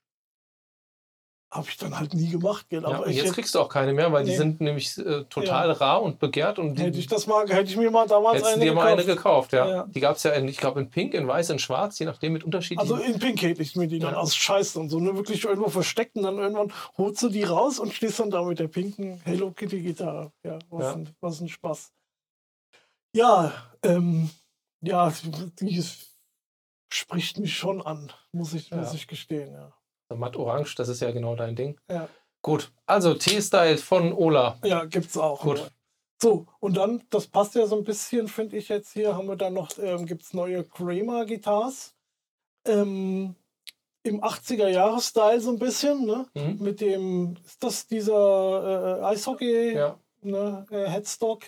Habe 1.49 1.67
ich 1.69 1.77
dann 1.77 1.97
halt 1.97 2.13
nie 2.13 2.29
gemacht. 2.29 2.65
Gell? 2.67 2.81
Ja, 2.81 3.07
jetzt 3.07 3.23
hätte, 3.23 3.31
kriegst 3.31 3.55
du 3.55 3.59
auch 3.61 3.69
keine 3.69 3.93
mehr, 3.93 4.11
weil 4.11 4.25
nee. 4.25 4.31
die 4.31 4.35
sind 4.35 4.59
nämlich 4.59 4.97
äh, 4.97 5.23
total 5.29 5.69
ja. 5.69 5.73
rar 5.75 6.01
und 6.01 6.19
begehrt. 6.19 6.59
Und 6.59 6.75
die, 6.75 6.83
hätte 6.83 6.99
ich 6.99 7.07
das 7.07 7.25
mal, 7.25 7.47
hätte 7.47 7.69
ich 7.69 7.77
mir 7.77 7.89
mal 7.89 8.05
damals 8.05 8.43
eine 8.43 8.55
dir 8.59 8.71
gekauft. 8.71 8.75
mal 8.75 8.91
eine 8.91 9.05
gekauft, 9.05 9.53
ja. 9.53 9.67
ja. 9.67 9.87
Die 9.87 10.01
gab 10.01 10.17
es 10.17 10.23
ja, 10.23 10.31
in, 10.31 10.49
ich 10.49 10.57
glaube, 10.57 10.81
in 10.81 10.89
Pink, 10.89 11.13
in 11.13 11.25
Weiß, 11.25 11.49
in 11.49 11.59
Schwarz, 11.59 11.99
je 11.99 12.05
nachdem 12.05 12.33
mit 12.33 12.43
unterschiedlichen. 12.43 12.91
Also 12.91 13.01
in 13.01 13.17
Pink 13.17 13.41
hätte 13.41 13.61
ich 13.61 13.77
mir 13.77 13.87
die 13.87 13.99
dann 13.99 14.13
aus 14.13 14.35
Scheiße 14.35 14.77
und 14.77 14.89
so, 14.89 14.99
nur 14.99 15.15
wirklich 15.15 15.45
irgendwo 15.45 15.69
versteckt 15.69 16.17
und 16.17 16.23
dann 16.23 16.37
irgendwann 16.37 16.73
holst 16.97 17.23
du 17.23 17.29
die 17.29 17.43
raus 17.43 17.79
und 17.79 17.93
stehst 17.93 18.19
dann 18.19 18.29
da 18.29 18.43
mit 18.43 18.59
der 18.59 18.67
pinken 18.67 19.21
Hello 19.23 19.51
Kitty 19.51 19.81
Gitarre. 19.81 20.33
Ja, 20.43 20.59
was, 20.69 20.95
Ein, 20.95 21.09
was 21.21 21.39
ein 21.39 21.47
Spaß. 21.47 21.93
Ja, 23.13 23.53
ähm, 23.83 24.29
ja, 24.81 25.13
die 25.61 25.81
spricht 26.89 27.39
mich 27.39 27.55
schon 27.55 27.81
an, 27.81 28.11
muss 28.33 28.53
ich, 28.53 28.69
muss 28.71 28.93
ich 28.93 29.07
gestehen, 29.07 29.53
ja. 29.53 29.71
Matt 30.13 30.35
Orange, 30.35 30.75
das 30.75 30.89
ist 30.89 31.01
ja 31.01 31.11
genau 31.11 31.35
dein 31.35 31.55
Ding. 31.55 31.79
Ja. 31.89 32.07
Gut, 32.41 32.71
also 32.85 33.13
T-Style 33.13 33.77
von 33.77 34.13
Ola. 34.13 34.57
Ja, 34.63 34.85
gibt's 34.85 35.17
auch. 35.17 35.41
Gut. 35.41 35.71
So, 36.21 36.47
und 36.59 36.77
dann, 36.77 37.03
das 37.09 37.27
passt 37.27 37.55
ja 37.55 37.67
so 37.67 37.77
ein 37.77 37.83
bisschen, 37.83 38.27
finde 38.27 38.57
ich 38.57 38.69
jetzt 38.69 38.93
hier, 38.93 39.15
haben 39.15 39.27
wir 39.27 39.35
dann 39.35 39.53
noch, 39.53 39.69
ähm, 39.77 40.05
gibt 40.05 40.23
es 40.23 40.33
neue 40.33 40.63
Kramer-Gitars. 40.63 41.93
Ähm, 42.65 43.35
Im 44.03 44.23
80er-Jahres-Style 44.23 45.41
so 45.41 45.51
ein 45.51 45.59
bisschen, 45.59 46.05
ne? 46.05 46.25
Mhm. 46.33 46.57
Mit 46.59 46.81
dem, 46.81 47.37
ist 47.45 47.63
das 47.63 47.85
dieser 47.87 48.99
äh, 48.99 49.03
Eishockey, 49.03 49.75
ja. 49.75 49.99
ne? 50.21 50.65
Äh, 50.71 50.89
Headstock 50.89 51.43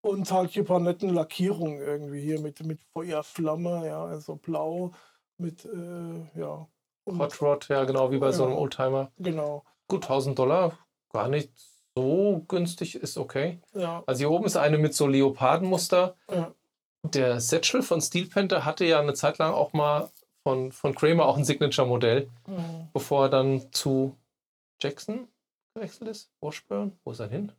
und 0.00 0.30
halt 0.30 0.50
hier 0.50 0.62
ein 0.62 0.66
paar 0.66 0.80
netten 0.80 1.12
Lackierungen 1.12 1.80
irgendwie 1.80 2.20
hier 2.20 2.40
mit, 2.40 2.64
mit 2.64 2.80
Feuerflamme, 2.92 3.86
ja, 3.86 4.04
also 4.04 4.36
blau 4.36 4.92
mit, 5.38 5.64
äh, 5.64 6.38
ja, 6.38 6.66
Hot 7.06 7.40
Rod, 7.42 7.68
ja, 7.68 7.84
genau, 7.84 8.10
wie 8.10 8.18
bei 8.18 8.26
ja, 8.26 8.32
so 8.32 8.44
einem 8.44 8.54
Oldtimer. 8.54 9.10
Genau. 9.18 9.64
Gut, 9.88 10.04
1000 10.04 10.38
Dollar, 10.38 10.78
gar 11.12 11.28
nicht 11.28 11.50
so 11.94 12.44
günstig, 12.48 12.94
ist 12.96 13.18
okay. 13.18 13.60
Ja. 13.74 14.02
Also 14.06 14.20
hier 14.20 14.30
oben 14.30 14.46
ist 14.46 14.56
eine 14.56 14.78
mit 14.78 14.94
so 14.94 15.06
Leopardenmuster. 15.06 16.16
Ja. 16.30 16.52
Der 17.02 17.40
Satchel 17.40 17.82
von 17.82 18.00
Steel 18.00 18.26
Panther 18.28 18.64
hatte 18.64 18.84
ja 18.86 18.98
eine 19.00 19.12
Zeit 19.14 19.38
lang 19.38 19.52
auch 19.52 19.74
mal 19.74 20.10
von, 20.42 20.72
von 20.72 20.94
Kramer 20.94 21.26
auch 21.26 21.36
ein 21.36 21.44
Signature-Modell, 21.44 22.30
Mhm. 22.46 22.88
bevor 22.92 23.24
er 23.26 23.28
dann 23.28 23.72
zu 23.72 24.16
Jackson 24.80 25.28
gewechselt 25.74 26.08
ist. 26.10 26.30
Washburn, 26.40 26.98
wo 27.04 27.12
ist 27.12 27.20
er 27.20 27.28
hin? 27.28 27.52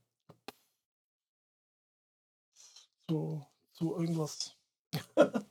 Zu, 3.08 3.46
zu 3.74 3.96
irgendwas. 3.96 4.56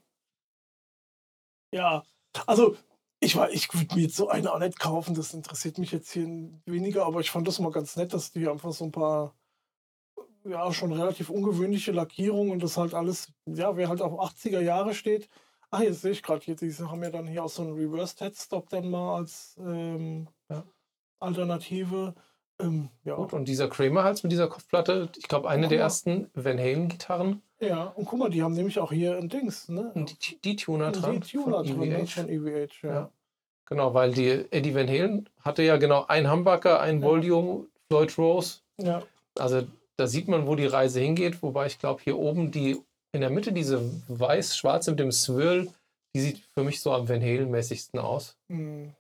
ja, 1.72 2.02
also 2.46 2.76
ich, 3.24 3.36
war- 3.36 3.50
ich 3.50 3.72
würde 3.74 3.94
mir 3.94 4.02
jetzt 4.02 4.16
so 4.16 4.28
eine 4.28 4.52
auch 4.52 4.58
nicht 4.58 4.78
kaufen, 4.78 5.14
das 5.14 5.34
interessiert 5.34 5.78
mich 5.78 5.92
jetzt 5.92 6.12
hier 6.12 6.26
weniger, 6.66 7.06
aber 7.06 7.20
ich 7.20 7.30
fand 7.30 7.46
das 7.48 7.58
mal 7.58 7.72
ganz 7.72 7.96
nett, 7.96 8.12
dass 8.14 8.30
die 8.32 8.48
einfach 8.48 8.72
so 8.72 8.84
ein 8.84 8.92
paar, 8.92 9.34
ja, 10.44 10.72
schon 10.72 10.92
relativ 10.92 11.30
ungewöhnliche 11.30 11.92
Lackierungen 11.92 12.52
und 12.52 12.62
das 12.62 12.76
halt 12.76 12.94
alles, 12.94 13.32
ja, 13.46 13.76
wer 13.76 13.88
halt 13.88 14.02
auf 14.02 14.12
80er 14.20 14.60
Jahre 14.60 14.94
steht. 14.94 15.28
Ach, 15.70 15.80
jetzt 15.80 16.02
sehe 16.02 16.12
ich 16.12 16.22
gerade 16.22 16.44
hier, 16.44 16.54
diese 16.56 16.90
haben 16.90 17.02
ja 17.02 17.10
dann 17.10 17.26
hier 17.26 17.44
auch 17.44 17.48
so 17.48 17.62
einen 17.62 17.72
Reversed 17.74 18.20
Headstop 18.20 18.68
dann 18.68 18.90
mal 18.90 19.16
als 19.16 19.56
ähm, 19.58 20.28
Ja. 20.50 20.64
Alternative. 21.20 22.14
Ähm, 22.64 22.88
ja. 23.04 23.14
Gut, 23.16 23.32
und 23.32 23.46
dieser 23.46 23.68
Kramer-Hals 23.68 24.22
mit 24.22 24.32
dieser 24.32 24.48
Kopfplatte, 24.48 25.08
ich 25.16 25.28
glaube, 25.28 25.48
eine 25.48 25.68
der 25.68 25.78
ersten 25.78 26.30
Van 26.34 26.58
Halen-Gitarren, 26.58 27.42
ja, 27.60 27.84
und 27.96 28.04
guck 28.04 28.18
mal, 28.18 28.30
die 28.30 28.42
haben 28.42 28.52
nämlich 28.54 28.78
auch 28.78 28.92
hier 28.92 29.16
ein 29.16 29.28
Dings, 29.28 29.68
ne? 29.68 29.90
die, 29.94 30.36
die 30.42 30.56
Tuner 30.56 30.92
dran. 30.92 31.20
Die 31.20 31.32
Tuner 31.32 31.64
von 31.64 31.78
drin, 31.78 31.88
ne, 31.88 32.00
EVH. 32.02 32.10
von 32.10 32.28
EVH, 32.28 32.82
ja. 32.82 32.92
Ja. 32.94 33.10
Genau, 33.66 33.94
weil 33.94 34.12
die 34.12 34.44
Eddie 34.50 34.74
Van 34.74 34.88
Halen 34.88 35.28
hatte 35.40 35.62
ja 35.62 35.78
genau 35.78 36.04
ein 36.06 36.30
Humbucker, 36.30 36.80
ein 36.80 37.00
Ja. 37.00 37.06
Volume, 37.06 37.66
Floyd 37.88 38.16
Rose. 38.18 38.58
ja. 38.78 39.02
Also 39.38 39.62
da 39.96 40.06
sieht 40.06 40.28
man, 40.28 40.46
wo 40.46 40.54
die 40.56 40.66
Reise 40.66 41.00
hingeht, 41.00 41.42
wobei 41.42 41.66
ich 41.66 41.78
glaube, 41.78 42.02
hier 42.02 42.18
oben 42.18 42.50
die 42.50 42.80
in 43.12 43.20
der 43.20 43.30
Mitte 43.30 43.52
diese 43.52 43.80
weiß-schwarze 44.08 44.90
mit 44.90 45.00
dem 45.00 45.12
Swirl, 45.12 45.68
die 46.14 46.20
sieht 46.20 46.38
für 46.52 46.64
mich 46.64 46.80
so 46.80 46.92
am 46.92 47.08
Van 47.08 47.20
Halen-mäßigsten 47.22 47.98
aus. 48.00 48.36
Hm. 48.48 48.92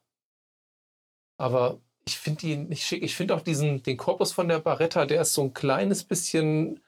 Aber 1.36 1.78
ich 2.06 2.18
finde 2.18 2.40
die 2.40 2.56
nicht 2.56 2.84
schick. 2.86 3.02
Ich 3.02 3.14
finde 3.16 3.34
auch 3.34 3.40
diesen, 3.40 3.82
den 3.82 3.96
Korpus 3.96 4.32
von 4.32 4.48
der 4.48 4.58
Barretta, 4.58 5.06
der 5.06 5.22
ist 5.22 5.34
so 5.34 5.42
ein 5.42 5.54
kleines 5.54 6.04
bisschen 6.04 6.80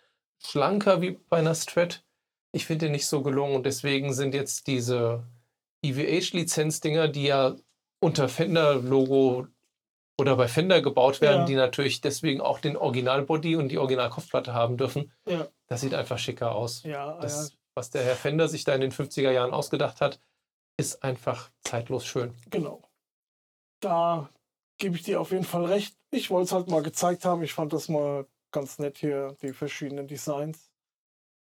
schlanker 0.45 1.01
wie 1.01 1.13
bei 1.29 1.39
einer 1.39 1.55
Strat. 1.55 2.05
Ich 2.53 2.67
finde 2.67 2.87
den 2.87 2.93
nicht 2.93 3.07
so 3.07 3.23
gelungen 3.23 3.57
und 3.57 3.67
deswegen 3.67 4.13
sind 4.15 4.35
jetzt 4.35 4.67
diese 4.67 5.25
EVH-Lizenz-Dinger, 5.83 7.09
die 7.09 7.25
ja 7.25 7.55
unter 8.01 8.29
Fender-Logo 8.29 9.47
oder 10.19 10.37
bei 10.37 10.49
Fender 10.49 10.81
gebaut 10.81 11.21
werden, 11.21 11.41
Ja. 11.41 11.45
die 11.47 11.55
natürlich 11.55 12.01
deswegen 12.01 12.41
auch 12.41 12.59
den 12.61 12.77
Original-Body 12.77 13.57
und 13.57 13.69
die 13.69 13.79
Original-Kopfplatte 13.79 14.55
haben 14.55 14.77
dürfen. 14.77 15.13
Ja, 15.29 15.49
Das 15.67 15.81
sieht 15.83 15.95
einfach 15.95 16.19
schicker 16.19 16.55
aus. 16.55 16.83
ja, 16.85 17.19
Das, 17.21 17.51
ja, 17.51 17.57
was 17.75 17.91
der 17.91 18.03
Herr 18.05 18.17
Fender 18.17 18.49
sich 18.49 18.65
da 18.65 18.75
in 18.75 18.81
den 18.81 18.93
50er 18.93 19.31
Jahren 19.31 19.53
ausgedacht 19.53 20.01
hat, 20.01 20.21
ist 20.79 21.03
einfach 21.03 21.51
zeitlos 21.65 22.05
schön. 22.07 22.35
genau. 22.51 22.83
Da 23.81 24.31
gebe 24.79 24.97
ich 24.97 25.03
dir 25.03 25.21
auf 25.21 25.31
jeden 25.31 25.45
Fall 25.45 25.65
recht. 25.65 25.97
Ich 26.11 26.31
wollte 26.31 26.47
es 26.47 26.53
halt 26.53 26.69
mal 26.69 26.83
gezeigt 26.83 27.25
haben. 27.25 27.43
Ich 27.43 27.55
fand 27.55 27.73
das 27.73 27.89
mal 27.89 28.27
ganz 28.53 28.79
nett 28.79 28.99
hier, 28.99 29.37
die 29.43 29.53
verschiedenen 29.53 30.07
Designs. 30.07 30.71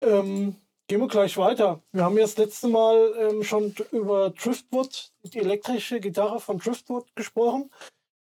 Ähm, 0.02 0.56
gehen 0.88 1.02
wir 1.02 1.08
gleich 1.08 1.38
weiter. 1.38 1.82
Wir 1.92 2.04
haben 2.04 2.16
ja 2.16 2.24
das 2.24 2.38
letzte 2.38 2.68
Mal 2.68 3.14
ähm, 3.18 3.44
schon 3.44 3.74
über 3.92 4.32
Driftwood, 4.32 5.12
die 5.24 5.40
elektrische 5.40 6.00
Gitarre 6.00 6.40
von 6.40 6.58
Driftwood 6.58 7.16
gesprochen. 7.16 7.72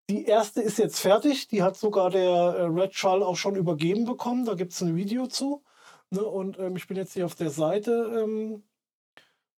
Die 0.09 0.25
erste 0.25 0.61
ist 0.61 0.77
jetzt 0.77 0.99
fertig. 0.99 1.47
Die 1.47 1.63
hat 1.63 1.77
sogar 1.77 2.09
der 2.09 2.27
äh, 2.29 2.63
Red 2.63 2.93
Shell 2.93 3.23
auch 3.23 3.37
schon 3.37 3.55
übergeben 3.55 4.05
bekommen. 4.05 4.45
Da 4.45 4.53
gibt 4.53 4.73
es 4.73 4.81
ein 4.81 4.95
Video 4.95 5.27
zu. 5.27 5.63
Ne? 6.09 6.23
Und 6.23 6.59
ähm, 6.59 6.75
ich 6.75 6.87
bin 6.87 6.97
jetzt 6.97 7.13
hier 7.13 7.25
auf 7.25 7.35
der 7.35 7.49
Seite. 7.49 8.21
Ähm, 8.23 8.63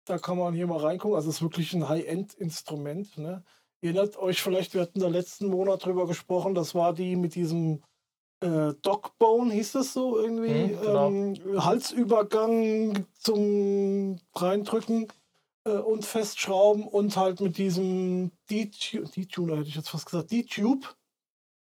da 0.05 0.19
kann 0.19 0.37
man 0.37 0.53
hier 0.53 0.67
mal 0.67 0.79
reingucken. 0.79 1.15
Also 1.15 1.29
es 1.29 1.37
ist 1.37 1.41
wirklich 1.41 1.73
ein 1.73 1.89
High-End-Instrument. 1.89 3.17
Ne? 3.17 3.43
Ihr 3.85 3.91
erinnert 3.93 4.17
euch 4.17 4.41
vielleicht, 4.41 4.73
wir 4.73 4.81
hatten 4.81 4.99
da 4.99 5.07
letzten 5.09 5.45
Monat 5.45 5.85
drüber 5.85 6.07
gesprochen. 6.07 6.55
Das 6.55 6.73
war 6.73 6.91
die 6.91 7.15
mit 7.15 7.35
diesem 7.35 7.83
äh, 8.39 8.73
Dogbone, 8.81 9.53
hieß 9.53 9.73
das 9.73 9.93
so 9.93 10.17
irgendwie? 10.17 10.73
Mhm, 10.73 10.81
genau. 10.81 11.07
ähm, 11.09 11.63
Halsübergang 11.63 13.05
zum 13.13 14.17
Reindrücken 14.33 15.07
äh, 15.65 15.73
und 15.77 16.03
Festschrauben 16.03 16.87
und 16.87 17.15
halt 17.15 17.41
mit 17.41 17.59
diesem 17.59 18.31
D-Tu- 18.49 19.03
D-Tuner, 19.03 19.57
hätte 19.57 19.69
ich 19.69 19.75
jetzt 19.75 19.89
fast 19.89 20.07
gesagt, 20.07 20.31
D-Tube. 20.31 20.95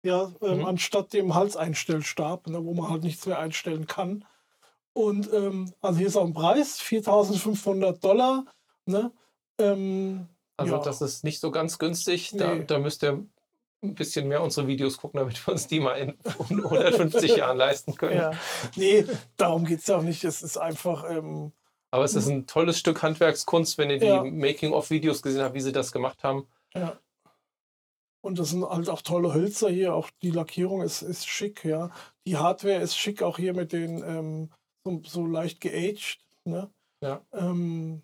Ja, 0.04 0.30
ähm, 0.42 0.58
Mhm. 0.58 0.66
anstatt 0.66 1.14
dem 1.14 1.34
Halseinstellstab, 1.34 2.48
ne, 2.48 2.62
wo 2.62 2.74
man 2.74 2.90
halt 2.90 3.02
nichts 3.02 3.24
mehr 3.24 3.38
einstellen 3.38 3.86
kann. 3.86 4.26
Und 4.92 5.32
ähm, 5.32 5.72
also 5.80 5.98
hier 5.98 6.08
ist 6.08 6.16
auch 6.16 6.26
ein 6.26 6.34
Preis, 6.34 6.78
4.500 6.82 7.98
Dollar. 8.00 8.44
Ne? 8.84 9.10
Ähm, 9.58 10.28
Also 10.60 10.76
ja. 10.76 10.82
das 10.82 11.00
ist 11.00 11.24
nicht 11.24 11.40
so 11.40 11.50
ganz 11.50 11.78
günstig. 11.78 12.32
Da, 12.36 12.54
Nee. 12.54 12.64
da 12.64 12.78
müsst 12.78 13.02
ihr 13.02 13.24
ein 13.82 13.94
bisschen 13.94 14.28
mehr 14.28 14.42
unsere 14.42 14.66
Videos 14.66 14.98
gucken, 14.98 15.18
damit 15.18 15.46
wir 15.46 15.52
uns 15.52 15.66
die 15.66 15.80
mal 15.80 15.94
in 15.94 16.18
150 16.24 17.36
Jahren 17.36 17.56
leisten 17.56 17.94
können. 17.94 18.16
Ja, 18.16 18.32
nee, 18.76 19.04
darum 19.36 19.64
geht 19.64 19.80
es 19.80 19.86
ja 19.86 19.96
auch 19.96 20.02
nicht. 20.02 20.22
Es 20.24 20.42
ist 20.42 20.58
einfach, 20.58 21.08
ähm, 21.08 21.52
Aber 21.90 22.04
es 22.04 22.14
ist 22.14 22.28
ein 22.28 22.46
tolles 22.46 22.78
Stück 22.78 23.02
Handwerkskunst, 23.02 23.78
wenn 23.78 23.90
ihr 23.90 23.98
die 23.98 24.06
Ja. 24.06 24.22
Making-of-Videos 24.22 25.22
gesehen 25.22 25.42
habt, 25.42 25.54
wie 25.54 25.60
sie 25.60 25.72
das 25.72 25.92
gemacht 25.92 26.22
haben. 26.22 26.46
ja. 26.74 26.98
Und 28.22 28.38
das 28.38 28.50
sind 28.50 28.62
halt 28.68 28.90
auch 28.90 29.00
tolle 29.00 29.32
Hölzer 29.32 29.70
hier. 29.70 29.94
Auch 29.94 30.10
die 30.20 30.30
Lackierung 30.30 30.82
ist, 30.82 31.00
ist 31.00 31.26
schick, 31.26 31.64
ja. 31.64 31.90
Die 32.26 32.36
Hardware 32.36 32.82
ist 32.82 32.94
schick, 32.94 33.22
auch 33.22 33.38
hier 33.38 33.54
mit 33.54 33.72
den 33.72 34.02
ähm, 34.04 34.50
so, 34.84 35.00
so 35.06 35.26
leicht 35.26 35.62
geaged. 35.62 36.18
Ne? 36.44 36.70
Ja. 37.02 37.22
Ähm, 37.32 38.02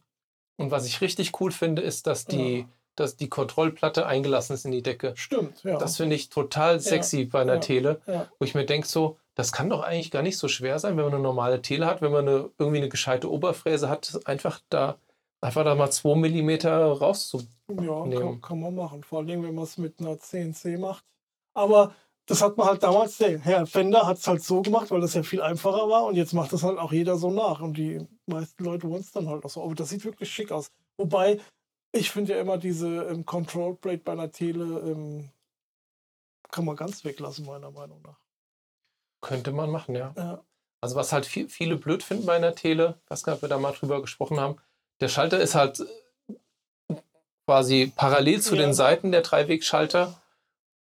Und 0.57 0.71
was 0.71 0.87
ich 0.87 1.01
richtig 1.01 1.40
cool 1.40 1.53
finde, 1.53 1.83
ist, 1.83 2.07
dass 2.07 2.25
die, 2.25 2.66
dass 2.95 3.16
die 3.16 3.29
Kontrollplatte 3.29 4.07
eingelassen 4.07 4.55
ist 4.55 4.64
in 4.64 4.73
die 4.73 4.83
Decke. 4.83 5.12
stimmt, 5.16 5.62
ja. 5.64 5.77
Das 5.79 5.99
finde 5.99 6.16
ich 6.16 6.31
total 6.31 6.81
sexy 6.81 7.27
bei 7.27 7.42
einer 7.42 7.55
ja, 7.55 7.61
Tele, 7.61 8.01
ja. 8.07 8.29
wo 8.38 8.45
ich 8.45 8.55
mir 8.55 8.64
denke, 8.64 8.88
so, 8.88 9.19
das 9.35 9.53
kann 9.53 9.69
doch 9.69 9.83
eigentlich 9.83 10.11
gar 10.11 10.23
nicht 10.23 10.38
so 10.38 10.49
schwer 10.49 10.79
sein, 10.79 10.97
wenn 10.97 11.05
man 11.05 11.14
eine 11.14 11.23
normale 11.23 11.61
Tele 11.61 11.87
hat, 11.87 12.01
wenn 12.01 12.11
man 12.11 12.27
eine, 12.27 12.51
irgendwie 12.59 12.79
eine 12.79 12.88
gescheite 12.88 13.31
Oberfräse 13.31 13.90
hat, 13.90 14.19
einfach 14.25 14.61
da, 14.71 14.97
einfach 15.42 15.62
da 15.62 15.75
mal 15.75 15.90
2 15.90 16.14
mm 16.14 16.66
rauszu. 16.66 17.42
Ja, 17.69 18.09
kann, 18.19 18.40
kann 18.40 18.61
man 18.61 18.75
machen. 18.75 19.03
Vor 19.03 19.19
allem, 19.19 19.42
wenn 19.42 19.55
man 19.55 19.64
es 19.64 19.77
mit 19.77 20.01
einer 20.01 20.19
CNC 20.19 20.79
macht. 20.79 21.05
Aber 21.53 21.95
das 22.25 22.42
hat 22.42 22.57
man 22.57 22.66
halt 22.66 22.83
damals, 22.83 23.19
der 23.19 23.38
Herr 23.38 23.66
Fender 23.66 24.07
hat 24.07 24.16
es 24.16 24.27
halt 24.27 24.42
so 24.42 24.62
gemacht, 24.62 24.90
weil 24.90 25.01
das 25.01 25.14
ja 25.14 25.23
viel 25.23 25.42
einfacher 25.42 25.88
war. 25.88 26.07
Und 26.07 26.16
jetzt 26.16 26.33
macht 26.33 26.53
das 26.53 26.62
halt 26.62 26.79
auch 26.79 26.92
jeder 26.92 27.16
so 27.16 27.31
nach. 27.31 27.61
Und 27.61 27.77
die 27.77 28.07
meisten 28.26 28.64
Leute 28.64 28.88
wollen 28.88 29.00
es 29.02 29.12
dann 29.12 29.28
halt 29.28 29.44
auch 29.44 29.50
so. 29.50 29.62
Aber 29.62 29.74
das 29.74 29.88
sieht 29.90 30.04
wirklich 30.04 30.30
schick 30.32 30.50
aus. 30.52 30.70
Wobei, 30.96 31.40
ich 31.92 32.10
finde 32.10 32.34
ja 32.34 32.40
immer 32.40 32.58
diese 32.58 33.04
ähm, 33.04 33.24
Control 33.24 33.74
Plate 33.76 33.98
bei 34.04 34.12
einer 34.12 34.30
Tele 34.30 34.64
ähm, 34.80 35.30
kann 36.50 36.64
man 36.64 36.76
ganz 36.76 37.04
weglassen, 37.04 37.46
meiner 37.46 37.70
Meinung 37.70 38.00
nach. 38.02 38.18
Könnte 39.20 39.52
man 39.52 39.70
machen, 39.70 39.94
ja. 39.96 40.14
Ja, 40.16 40.44
Also 40.80 40.94
was 40.96 41.12
halt 41.12 41.26
viel, 41.26 41.48
viele 41.48 41.76
blöd 41.76 42.02
finden 42.02 42.26
bei 42.26 42.36
einer 42.36 42.54
Tele, 42.54 43.00
was 43.08 43.22
gerade 43.24 43.42
wir 43.42 43.48
da 43.48 43.58
mal 43.58 43.72
drüber 43.72 44.00
gesprochen 44.00 44.38
haben, 44.40 44.56
der 45.00 45.08
Schalter 45.08 45.40
ist 45.40 45.54
halt 45.54 45.80
äh, 46.88 46.94
quasi 47.46 47.92
parallel 47.94 48.40
zu 48.40 48.54
Ja. 48.56 48.62
den 48.62 48.74
Seiten 48.74 49.12
der 49.12 49.22
Dreiwegschalter 49.22 50.20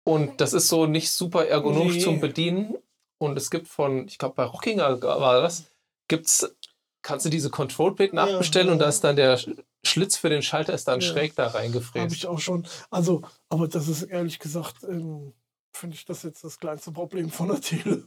und 0.05 0.41
das 0.41 0.53
ist 0.53 0.69
so 0.69 0.87
nicht 0.87 1.11
super 1.13 1.47
ergonomisch 1.47 1.97
Nee. 1.97 2.03
zum 2.05 2.21
Bedienen 2.21 2.77
und 3.19 3.37
es 3.37 3.51
gibt 3.51 3.69
von, 3.69 4.07
ich 4.09 4.19
glaube 4.19 4.35
bei 4.35 4.45
Rockinger 4.45 5.01
war 5.03 5.43
das, 5.43 5.71
gibt's 6.09 6.55
kannst 7.03 7.27
du 7.27 7.31
diese 7.31 7.51
Control 7.51 7.95
Plate 7.95 8.15
Ja, 8.15 8.27
nachbestellen 8.27 8.69
und 8.71 8.79
ja. 8.79 8.85
da 8.85 8.89
ist 8.89 9.03
dann 9.03 9.17
der 9.17 9.39
Sch- 9.39 9.57
Schlitz 9.85 10.17
für 10.17 10.29
den 10.29 10.43
Schalter 10.43 10.75
ist 10.75 10.87
dann 10.89 11.01
Ja. 11.01 11.07
schräg 11.09 11.35
da 11.37 11.47
habe 11.47 11.59
reingefräst. 11.59 12.15
ich 12.15 12.27
auch 12.27 12.39
schon. 12.39 12.67
Also, 12.91 13.23
aber 13.49 13.69
das 13.69 13.89
ist 13.89 14.03
ehrlich 14.03 14.39
gesagt, 14.39 14.85
ähm, 14.85 15.33
finde 15.73 15.97
ich 15.97 16.05
das 16.05 16.23
jetzt 16.23 16.45
das 16.45 16.59
kleinste 16.59 16.93
Problem 16.93 17.31
von 17.31 17.49
der 17.49 17.61
Tele. 17.61 18.05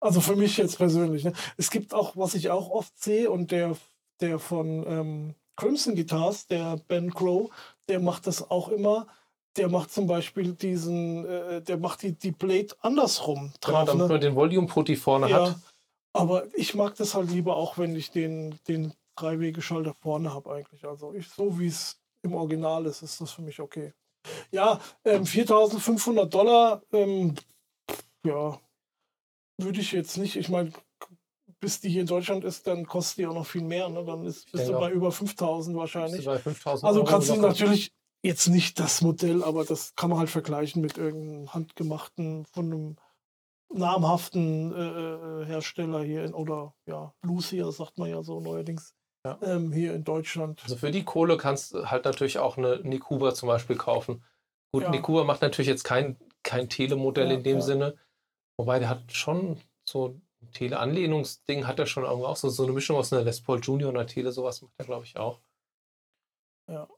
Also 0.00 0.20
für 0.20 0.36
mich 0.36 0.56
jetzt 0.56 0.76
persönlich. 0.78 1.24
Ne? 1.24 1.32
Es 1.56 1.70
gibt 1.70 1.92
auch, 1.94 2.16
was 2.16 2.34
ich 2.34 2.50
auch 2.50 2.70
oft 2.70 2.96
sehe, 3.02 3.30
und 3.30 3.50
der, 3.50 3.76
der 4.20 4.38
von 4.38 4.84
ähm, 4.86 5.34
Crimson 5.56 5.94
Guitars, 5.96 6.46
der 6.46 6.76
Ben 6.88 7.12
Crow, 7.12 7.50
der 7.88 7.98
macht 8.00 8.26
das 8.26 8.48
auch 8.50 8.68
immer. 8.68 9.06
Der 9.56 9.68
macht 9.68 9.90
zum 9.92 10.06
Beispiel 10.06 10.52
diesen, 10.52 11.24
äh, 11.26 11.60
der 11.62 11.78
macht 11.78 12.02
die, 12.02 12.12
die 12.12 12.30
Plate 12.30 12.76
andersrum 12.80 13.52
Genau, 13.60 13.78
drauf. 13.78 13.86
damit 13.86 14.06
ne? 14.06 14.12
man 14.12 14.20
den 14.20 14.34
Volume 14.36 14.68
Putty 14.68 14.94
vorne 14.94 15.28
Ja, 15.30 15.48
hat. 15.50 15.56
Aber 16.18 16.52
ich 16.54 16.74
mag 16.74 16.96
das 16.96 17.14
halt 17.14 17.30
lieber 17.30 17.56
auch, 17.56 17.78
wenn 17.78 17.94
ich 17.94 18.10
den, 18.10 18.58
den 18.66 18.92
Dreiwegeschalter 19.14 19.94
vorne 19.94 20.34
habe 20.34 20.52
eigentlich. 20.52 20.84
Also 20.84 21.14
ich, 21.14 21.28
so 21.28 21.60
wie 21.60 21.68
es 21.68 22.00
im 22.22 22.34
Original 22.34 22.86
ist, 22.86 23.02
ist 23.02 23.20
das 23.20 23.30
für 23.30 23.42
mich 23.42 23.60
okay. 23.60 23.92
Ja, 24.50 24.80
ähm, 25.04 25.22
4.500 25.22 26.24
Dollar, 26.24 26.82
ähm, 26.92 27.36
ja, 28.24 28.60
würde 29.58 29.80
ich 29.80 29.92
jetzt 29.92 30.18
nicht. 30.18 30.34
Ich 30.34 30.48
meine, 30.48 30.72
bis 31.60 31.80
die 31.80 31.88
hier 31.88 32.00
in 32.00 32.08
Deutschland 32.08 32.42
ist, 32.42 32.66
dann 32.66 32.84
kostet 32.84 33.18
die 33.18 33.26
auch 33.26 33.34
noch 33.34 33.46
viel 33.46 33.62
mehr. 33.62 33.88
Ne? 33.88 34.04
Dann 34.04 34.26
ist, 34.26 34.50
bist 34.50 34.68
du 34.68 34.72
bei 34.72 34.90
auch. 34.90 34.90
über 34.90 35.10
5.000 35.10 35.66
Bist 35.66 35.76
wahrscheinlich. 35.76 36.24
bei 36.24 36.38
5000 36.38 36.84
Also 36.84 37.04
kannst 37.04 37.28
du 37.28 37.36
natürlich 37.36 37.92
jetzt 38.22 38.48
nicht 38.48 38.80
das 38.80 39.02
Modell, 39.02 39.44
aber 39.44 39.64
das 39.64 39.94
kann 39.94 40.10
man 40.10 40.18
halt 40.18 40.30
vergleichen 40.30 40.82
mit 40.82 40.98
irgendeinem 40.98 41.54
handgemachten 41.54 42.44
von 42.46 42.64
einem 42.64 42.96
namhaften 43.70 44.72
äh, 44.74 45.42
äh, 45.42 45.46
Hersteller 45.46 46.02
hier 46.02 46.24
in, 46.24 46.34
oder 46.34 46.74
ja, 46.86 47.14
Lucia 47.22 47.70
sagt 47.70 47.98
man 47.98 48.08
ja 48.08 48.22
so 48.22 48.40
neuerdings 48.40 48.94
ja. 49.24 49.38
ähm, 49.42 49.72
hier 49.72 49.94
in 49.94 50.04
Deutschland. 50.04 50.62
Also 50.62 50.76
für 50.76 50.90
die 50.90 51.04
Kohle 51.04 51.36
kannst 51.36 51.74
du 51.74 51.90
halt 51.90 52.04
natürlich 52.04 52.38
auch 52.38 52.56
eine 52.56 52.80
Nikuba 52.80 53.34
zum 53.34 53.48
Beispiel 53.48 53.76
kaufen. 53.76 54.24
Gut, 54.72 54.84
ja. 54.84 54.90
Nikuba 54.90 55.24
macht 55.24 55.42
natürlich 55.42 55.68
jetzt 55.68 55.84
kein, 55.84 56.18
kein 56.42 56.68
Telemodell 56.68 57.28
ja, 57.28 57.34
in 57.34 57.42
dem 57.42 57.60
Sinne, 57.60 57.96
wobei 58.58 58.78
der 58.78 58.88
hat 58.88 59.12
schon 59.12 59.60
so 59.86 60.20
ein 60.42 60.52
Tele-Anlehnungsding, 60.52 61.66
hat 61.66 61.78
er 61.78 61.86
schon 61.86 62.04
auch 62.04 62.36
so, 62.36 62.48
so 62.48 62.64
eine 62.64 62.72
Mischung 62.72 62.96
aus 62.96 63.12
einer 63.12 63.24
Les 63.24 63.40
Paul 63.40 63.60
Junior 63.60 63.90
und 63.90 63.96
einer 63.96 64.06
Tele, 64.06 64.32
sowas 64.32 64.62
macht 64.62 64.74
er 64.78 64.84
glaube 64.84 65.04
ich 65.04 65.16
auch. 65.16 65.40
Ja. 66.70 66.88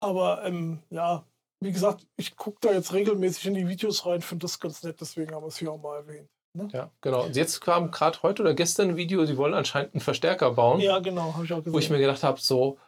Aber 0.00 0.44
ähm, 0.44 0.82
ja, 0.90 1.24
wie 1.60 1.72
gesagt, 1.72 2.06
ich 2.16 2.36
gucke 2.36 2.58
da 2.60 2.72
jetzt 2.72 2.92
regelmäßig 2.92 3.46
in 3.46 3.54
die 3.54 3.68
Videos 3.68 4.06
rein, 4.06 4.20
finde 4.20 4.44
das 4.44 4.60
ganz 4.60 4.82
nett, 4.82 5.00
deswegen 5.00 5.34
haben 5.34 5.42
wir 5.42 5.48
es 5.48 5.56
hier 5.56 5.72
auch 5.72 5.80
mal 5.80 5.96
erwähnt. 5.96 6.28
Ne? 6.52 6.68
Ja, 6.72 6.90
genau. 7.00 7.24
Und 7.24 7.36
jetzt 7.36 7.60
kam 7.60 7.90
gerade 7.90 8.22
heute 8.22 8.42
oder 8.42 8.54
gestern 8.54 8.90
ein 8.90 8.96
Video, 8.96 9.24
sie 9.26 9.36
wollen 9.36 9.54
anscheinend 9.54 9.94
einen 9.94 10.00
Verstärker 10.00 10.52
bauen. 10.52 10.80
Ja, 10.80 10.98
genau, 10.98 11.34
habe 11.34 11.44
ich 11.44 11.52
auch 11.52 11.58
gesehen. 11.58 11.72
Wo 11.72 11.78
ich 11.78 11.90
mir 11.90 11.98
gedacht 11.98 12.22
habe, 12.22 12.40
so, 12.40 12.78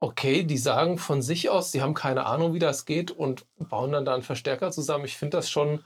okay, 0.00 0.44
die 0.44 0.58
sagen 0.58 0.98
von 0.98 1.22
sich 1.22 1.50
aus, 1.50 1.72
sie 1.72 1.82
haben 1.82 1.94
keine 1.94 2.26
Ahnung, 2.26 2.54
wie 2.54 2.58
das 2.58 2.84
geht 2.84 3.10
und 3.10 3.46
bauen 3.58 3.92
dann 3.92 4.04
da 4.04 4.14
einen 4.14 4.22
Verstärker 4.22 4.70
zusammen. 4.70 5.04
Ich 5.04 5.16
finde 5.16 5.36
das 5.38 5.50
schon 5.50 5.84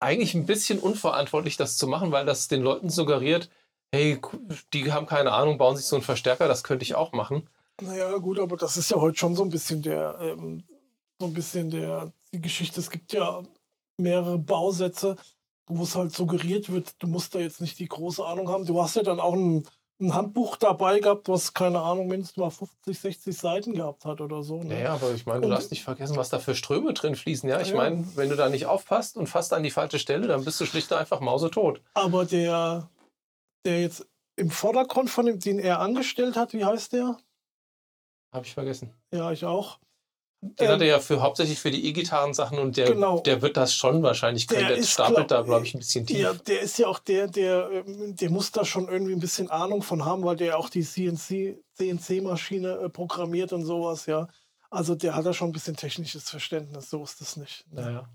eigentlich 0.00 0.34
ein 0.34 0.46
bisschen 0.46 0.78
unverantwortlich, 0.78 1.56
das 1.56 1.76
zu 1.76 1.86
machen, 1.88 2.12
weil 2.12 2.24
das 2.24 2.48
den 2.48 2.62
Leuten 2.62 2.88
suggeriert, 2.88 3.50
hey, 3.92 4.20
die 4.72 4.92
haben 4.92 5.06
keine 5.06 5.32
Ahnung, 5.32 5.58
bauen 5.58 5.76
sich 5.76 5.86
so 5.86 5.96
einen 5.96 6.04
Verstärker, 6.04 6.48
das 6.48 6.62
könnte 6.62 6.84
ich 6.84 6.94
auch 6.94 7.12
machen. 7.12 7.48
Naja, 7.80 8.16
gut, 8.18 8.38
aber 8.38 8.56
das 8.56 8.76
ist 8.76 8.90
ja 8.90 8.96
heute 8.98 9.18
schon 9.18 9.36
so 9.36 9.44
ein 9.44 9.50
bisschen 9.50 9.82
der, 9.82 10.18
ähm, 10.20 10.64
so 11.20 11.26
ein 11.26 11.34
bisschen 11.34 11.70
der, 11.70 12.12
die 12.32 12.40
Geschichte. 12.40 12.80
Es 12.80 12.90
gibt 12.90 13.12
ja 13.12 13.42
mehrere 13.98 14.38
Bausätze, 14.38 15.16
wo 15.68 15.82
es 15.82 15.94
halt 15.94 16.14
suggeriert 16.14 16.70
wird, 16.70 16.94
du 16.98 17.06
musst 17.06 17.34
da 17.34 17.38
jetzt 17.38 17.60
nicht 17.60 17.78
die 17.78 17.88
große 17.88 18.24
Ahnung 18.24 18.48
haben. 18.48 18.66
Du 18.66 18.80
hast 18.82 18.96
ja 18.96 19.02
dann 19.02 19.20
auch 19.20 19.34
ein, 19.34 19.66
ein 20.00 20.14
Handbuch 20.14 20.56
dabei 20.56 21.00
gehabt, 21.00 21.28
was, 21.28 21.52
keine 21.52 21.80
Ahnung, 21.80 22.08
mindestens 22.08 22.36
mal 22.38 22.50
50, 22.50 22.98
60 22.98 23.36
Seiten 23.36 23.74
gehabt 23.74 24.04
hat 24.04 24.20
oder 24.20 24.42
so. 24.42 24.62
Ne? 24.62 24.80
Ja, 24.80 24.94
aber 24.94 25.12
ich 25.12 25.26
meine, 25.26 25.42
du 25.42 25.48
darfst 25.48 25.70
nicht 25.70 25.84
vergessen, 25.84 26.16
was 26.16 26.30
da 26.30 26.38
für 26.38 26.54
Ströme 26.54 26.94
drin 26.94 27.16
fließen. 27.16 27.48
Ja, 27.48 27.60
ich 27.60 27.70
ja. 27.70 27.76
meine, 27.76 28.06
wenn 28.14 28.30
du 28.30 28.36
da 28.36 28.48
nicht 28.48 28.66
aufpasst 28.66 29.16
und 29.16 29.26
fast 29.26 29.52
an 29.52 29.62
die 29.62 29.70
falsche 29.70 29.98
Stelle, 29.98 30.26
dann 30.26 30.44
bist 30.44 30.60
du 30.60 30.66
schlicht 30.66 30.92
einfach 30.92 31.20
mausetot. 31.20 31.82
Aber 31.94 32.24
der, 32.24 32.88
der 33.64 33.82
jetzt 33.82 34.06
im 34.36 34.50
Vordergrund 34.50 35.10
von 35.10 35.26
dem, 35.26 35.40
den 35.40 35.58
er 35.58 35.80
angestellt 35.80 36.36
hat, 36.36 36.52
wie 36.52 36.64
heißt 36.64 36.92
der? 36.92 37.18
Habe 38.32 38.46
ich 38.46 38.54
vergessen. 38.54 38.92
Ja, 39.12 39.32
ich 39.32 39.44
auch. 39.44 39.78
Den 40.40 40.66
ähm, 40.66 40.72
hat 40.74 40.80
er 40.82 40.86
ja 40.86 40.98
für, 41.00 41.20
hauptsächlich 41.20 41.58
für 41.58 41.72
die 41.72 41.86
E-Gitarren-Sachen 41.86 42.58
und 42.58 42.76
der, 42.76 42.92
genau. 42.92 43.18
der 43.20 43.42
wird 43.42 43.56
das 43.56 43.74
schon 43.74 44.04
wahrscheinlich 44.04 44.46
können. 44.46 44.68
Der, 44.68 44.76
der 44.76 44.82
stapelt 44.84 45.32
da, 45.32 45.42
glaube 45.42 45.66
ich, 45.66 45.74
ein 45.74 45.78
bisschen 45.78 46.06
tief. 46.06 46.18
Ja, 46.18 46.32
der 46.32 46.60
ist 46.60 46.78
ja 46.78 46.86
auch 46.86 47.00
der, 47.00 47.26
der, 47.26 47.70
ähm, 47.72 48.14
der 48.14 48.30
muss 48.30 48.52
da 48.52 48.64
schon 48.64 48.88
irgendwie 48.88 49.14
ein 49.14 49.20
bisschen 49.20 49.50
Ahnung 49.50 49.82
von 49.82 50.04
haben, 50.04 50.22
weil 50.22 50.36
der 50.36 50.56
auch 50.58 50.68
die 50.68 50.84
CNC, 50.84 51.58
CNC-Maschine 51.74 52.78
äh, 52.84 52.88
programmiert 52.88 53.52
und 53.52 53.64
sowas, 53.64 54.06
ja. 54.06 54.28
Also 54.70 54.94
der 54.94 55.16
hat 55.16 55.26
da 55.26 55.32
schon 55.32 55.48
ein 55.48 55.52
bisschen 55.52 55.76
technisches 55.76 56.30
Verständnis, 56.30 56.90
so 56.90 57.02
ist 57.02 57.20
das 57.20 57.36
nicht. 57.36 57.64
Ne? 57.72 57.80
Naja. 57.80 58.08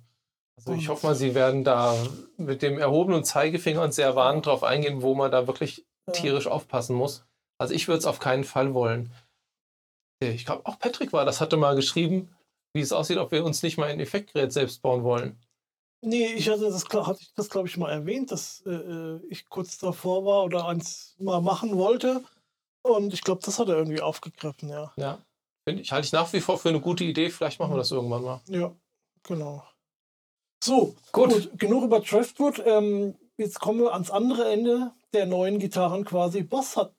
Also 0.56 0.74
ich 0.74 0.88
hoffe 0.88 1.08
mal, 1.08 1.16
Sie 1.16 1.36
werden 1.36 1.64
da 1.64 1.98
mit 2.38 2.62
dem 2.62 2.78
erhobenen 2.78 3.24
Zeigefinger 3.26 3.82
und 3.82 3.94
sehr 3.94 4.16
warnend 4.16 4.46
drauf 4.46 4.64
eingehen, 4.64 5.02
wo 5.02 5.16
man 5.16 5.32
da 5.32 5.48
wirklich 5.48 5.84
tierisch 6.14 6.48
aufpassen 6.48 6.96
muss. 6.96 7.26
Also 7.58 7.74
ich 7.74 7.88
würde 7.88 8.00
es 8.00 8.06
auf 8.06 8.20
keinen 8.20 8.44
Fall 8.44 8.74
wollen 8.76 9.12
ich 10.30 10.46
glaube 10.46 10.66
auch 10.66 10.80
Patrick 10.80 11.14
war, 11.14 11.26
das 11.26 11.42
hatte 11.42 11.58
mal 11.58 11.76
geschrieben, 11.76 12.30
wie 12.74 12.82
es 12.82 12.92
aussieht, 12.92 13.18
ob 13.18 13.32
wir 13.32 13.44
uns 13.44 13.64
nicht 13.64 13.78
mal 13.78 13.90
ein 13.90 14.00
Effektgerät 14.00 14.52
selbst 14.52 14.82
bauen 14.82 15.04
wollen. 15.04 15.40
Nee, 16.06 16.34
ich 16.34 16.50
hatte 16.50 16.64
das, 16.64 16.86
hatte 16.86 17.20
ich 17.22 17.34
das 17.34 17.50
glaube 17.50 17.68
ich 17.68 17.78
mal 17.78 17.92
erwähnt, 17.92 18.32
dass 18.32 18.62
äh, 18.66 18.72
äh, 18.72 19.22
ich 19.30 19.48
kurz 19.48 19.78
davor 19.78 20.26
war 20.26 20.44
oder 20.44 20.68
eins 20.68 21.16
mal 21.20 21.42
machen 21.42 21.78
wollte. 21.78 22.24
Und 22.82 23.14
ich 23.14 23.22
glaube, 23.22 23.42
das 23.44 23.60
hat 23.60 23.70
er 23.70 23.78
irgendwie 23.78 24.02
aufgegriffen, 24.02 24.68
ja. 24.68 24.92
Ja. 24.98 25.24
Ich 25.66 25.94
halte 25.94 26.06
ich 26.06 26.12
nach 26.12 26.32
wie 26.34 26.42
vor 26.42 26.58
für 26.58 26.70
eine 26.70 26.82
gute 26.82 27.06
Idee. 27.06 27.30
Vielleicht 27.30 27.60
machen 27.60 27.72
wir 27.72 27.78
das 27.78 27.92
irgendwann 27.92 28.24
mal. 28.24 28.42
Ja, 28.48 28.76
genau. 29.24 29.64
So, 30.62 30.96
gut. 31.14 31.32
gut 31.32 31.60
genug 31.60 31.86
über 31.86 32.02
Driftwood. 32.02 32.62
Ähm, 32.66 33.16
jetzt 33.38 33.62
kommen 33.62 33.80
wir 33.80 33.94
ans 33.94 34.12
andere 34.12 34.52
Ende 34.52 34.92
der 35.14 35.26
neuen 35.26 35.60
Gitarren 35.60 36.04
quasi. 36.04 36.44
Boss 36.44 36.76
hat 36.76 36.94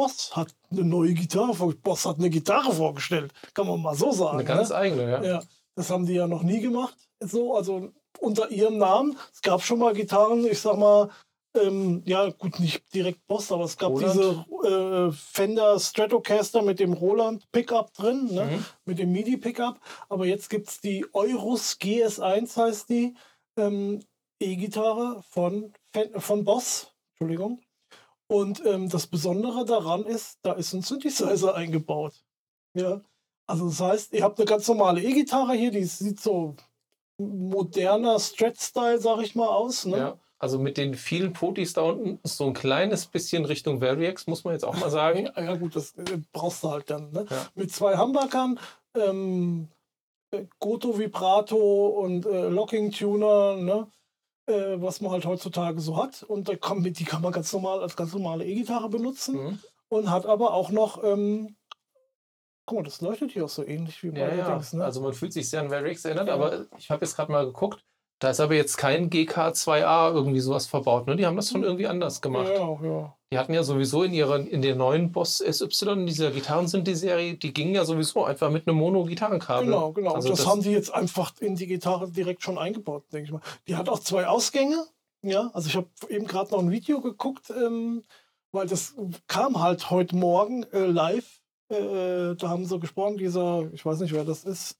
Boss 0.00 0.34
hat 0.34 0.54
eine 0.70 0.82
neue 0.82 1.12
Gitarre 1.12 1.54
vorgestellt. 1.54 1.82
Boss 1.82 2.06
hat 2.06 2.16
eine 2.16 2.30
Gitarre 2.30 2.72
vorgestellt. 2.72 3.34
Kann 3.52 3.66
man 3.66 3.82
mal 3.82 3.94
so 3.94 4.12
sagen. 4.12 4.38
Eine 4.38 4.44
ganz 4.44 4.70
ne? 4.70 4.76
eigene, 4.76 5.10
ja. 5.10 5.22
ja. 5.22 5.42
Das 5.74 5.90
haben 5.90 6.06
die 6.06 6.14
ja 6.14 6.26
noch 6.26 6.42
nie 6.42 6.60
gemacht. 6.60 6.96
So, 7.20 7.54
also 7.54 7.92
unter 8.18 8.50
ihrem 8.50 8.78
Namen. 8.78 9.18
Es 9.30 9.42
gab 9.42 9.60
schon 9.62 9.78
mal 9.78 9.92
Gitarren, 9.92 10.46
ich 10.46 10.58
sag 10.58 10.78
mal, 10.78 11.10
ähm, 11.54 12.02
ja, 12.06 12.30
gut, 12.30 12.60
nicht 12.60 12.94
direkt 12.94 13.26
Boss, 13.26 13.52
aber 13.52 13.64
es 13.64 13.76
gab 13.76 13.90
Roland. 13.90 14.14
diese 14.14 15.08
äh, 15.08 15.12
Fender 15.12 15.78
Stratocaster 15.78 16.62
mit 16.62 16.80
dem 16.80 16.94
Roland 16.94 17.44
Pickup 17.52 17.92
drin, 17.92 18.26
ne? 18.32 18.46
Mhm. 18.46 18.64
mit 18.86 18.98
dem 18.98 19.12
MIDI 19.12 19.36
Pickup. 19.36 19.80
Aber 20.08 20.24
jetzt 20.24 20.48
gibt 20.48 20.68
es 20.70 20.80
die 20.80 21.04
Eurus 21.12 21.76
GS1, 21.78 22.56
heißt 22.56 22.88
die, 22.88 23.14
ähm, 23.58 24.00
E-Gitarre 24.38 25.22
von, 25.28 25.74
von 26.16 26.44
Boss. 26.44 26.94
Entschuldigung. 27.12 27.60
Und 28.30 28.64
ähm, 28.64 28.88
das 28.88 29.08
Besondere 29.08 29.64
daran 29.64 30.04
ist, 30.04 30.38
da 30.42 30.52
ist 30.52 30.72
ein 30.72 30.82
Synthesizer 30.82 31.56
eingebaut. 31.56 32.14
Ja. 32.74 33.00
Also 33.48 33.66
das 33.66 33.80
heißt, 33.80 34.12
ihr 34.12 34.22
habt 34.22 34.38
eine 34.38 34.46
ganz 34.46 34.68
normale 34.68 35.02
E-Gitarre 35.02 35.54
hier, 35.54 35.72
die 35.72 35.82
sieht 35.82 36.20
so 36.20 36.54
moderner 37.18 38.20
Strat-Style, 38.20 39.00
sag 39.00 39.20
ich 39.22 39.34
mal, 39.34 39.48
aus. 39.48 39.84
Ne? 39.84 39.96
Ja, 39.96 40.18
also 40.38 40.60
mit 40.60 40.76
den 40.76 40.94
vielen 40.94 41.32
Potis 41.32 41.72
da 41.72 41.82
unten 41.82 42.20
so 42.22 42.46
ein 42.46 42.54
kleines 42.54 43.06
bisschen 43.06 43.44
Richtung 43.44 43.80
Variax, 43.80 44.28
muss 44.28 44.44
man 44.44 44.54
jetzt 44.54 44.64
auch 44.64 44.78
mal 44.78 44.90
sagen. 44.90 45.28
ja, 45.36 45.56
gut, 45.56 45.74
das 45.74 45.96
äh, 45.96 46.20
brauchst 46.32 46.62
du 46.62 46.70
halt 46.70 46.88
dann. 46.88 47.10
Ne? 47.10 47.26
Ja. 47.28 47.48
Mit 47.56 47.72
zwei 47.72 47.98
Humbuckern, 47.98 48.60
ähm, 48.94 49.66
äh, 50.30 50.44
Goto 50.60 50.96
Vibrato 50.96 51.88
und 51.88 52.26
äh, 52.26 52.46
Locking 52.48 52.92
Tuner, 52.92 53.56
ne? 53.56 53.88
Äh, 54.50 54.82
was 54.82 55.00
man 55.00 55.12
halt 55.12 55.24
heutzutage 55.24 55.80
so 55.80 55.96
hat. 55.96 56.22
Und 56.22 56.48
da 56.48 56.56
kann, 56.56 56.82
die 56.82 57.04
kann 57.04 57.22
man 57.22 57.32
ganz 57.32 57.52
normal 57.52 57.80
als 57.80 57.96
ganz 57.96 58.12
normale 58.12 58.44
E-Gitarre 58.44 58.88
benutzen. 58.88 59.42
Mhm. 59.42 59.58
Und 59.88 60.10
hat 60.10 60.26
aber 60.26 60.54
auch 60.54 60.70
noch, 60.70 61.02
ähm, 61.02 61.56
guck 62.66 62.78
mal, 62.78 62.84
das 62.84 63.00
leuchtet 63.00 63.32
hier 63.32 63.44
auch 63.44 63.50
so 63.50 63.66
ähnlich 63.66 64.02
wie 64.02 64.10
bei 64.10 64.20
ja, 64.20 64.34
ja. 64.34 64.50
Dings, 64.50 64.72
ne? 64.72 64.84
Also 64.84 65.00
man 65.00 65.14
fühlt 65.14 65.32
sich 65.32 65.48
sehr 65.48 65.60
an 65.60 65.70
Varix 65.70 66.04
erinnert, 66.04 66.28
ja. 66.28 66.34
aber 66.34 66.66
ich 66.78 66.90
habe 66.90 67.04
jetzt 67.04 67.16
gerade 67.16 67.32
mal 67.32 67.44
geguckt, 67.46 67.84
da 68.20 68.30
ist 68.30 68.40
aber 68.40 68.54
jetzt 68.54 68.76
kein 68.76 69.10
GK2A 69.10 70.12
irgendwie 70.14 70.40
sowas 70.40 70.66
verbaut. 70.66 71.06
Ne? 71.06 71.16
Die 71.16 71.26
haben 71.26 71.36
das 71.36 71.50
schon 71.50 71.64
irgendwie 71.64 71.86
anders 71.86 72.20
gemacht. 72.20 72.50
Ja, 72.54 72.78
ja. 72.82 73.16
Die 73.32 73.38
hatten 73.38 73.54
ja 73.54 73.62
sowieso 73.62 74.02
in 74.02 74.12
ihrer 74.12 74.40
in 74.40 74.60
der 74.60 74.74
neuen 74.74 75.12
Boss 75.12 75.38
SY, 75.38 75.90
in 75.92 76.06
dieser 76.06 76.32
Gitarren-Serie, 76.32 77.34
die 77.34 77.52
gingen 77.52 77.76
ja 77.76 77.84
sowieso 77.84 78.24
einfach 78.24 78.50
mit 78.50 78.66
einem 78.66 78.76
Mono-Gitarrenkabel. 78.78 79.66
Genau, 79.66 79.92
genau. 79.92 80.14
Also 80.14 80.30
das, 80.30 80.38
das, 80.38 80.48
haben 80.48 80.62
die 80.62 80.72
jetzt 80.72 80.92
einfach 80.92 81.32
in 81.38 81.54
die 81.54 81.68
Gitarre 81.68 82.10
direkt 82.10 82.42
schon 82.42 82.58
eingebaut, 82.58 83.04
denke 83.12 83.26
ich 83.26 83.32
mal. 83.32 83.40
Die 83.68 83.76
hat 83.76 83.88
auch 83.88 84.00
zwei 84.00 84.26
Ausgänge. 84.26 84.84
Ja, 85.22 85.48
also 85.52 85.68
ich 85.68 85.76
habe 85.76 85.86
eben 86.08 86.26
gerade 86.26 86.50
noch 86.50 86.58
ein 86.58 86.72
Video 86.72 87.00
geguckt, 87.00 87.50
ähm, 87.50 88.02
weil 88.50 88.66
das 88.66 88.96
kam 89.28 89.62
halt 89.62 89.90
heute 89.90 90.16
Morgen 90.16 90.64
äh, 90.72 90.86
live. 90.86 91.40
Äh, 91.68 92.34
da 92.34 92.48
haben 92.48 92.64
sie 92.64 92.80
gesprochen, 92.80 93.16
dieser, 93.16 93.68
ich 93.72 93.86
weiß 93.86 94.00
nicht, 94.00 94.12
wer 94.12 94.24
das 94.24 94.42
ist, 94.42 94.79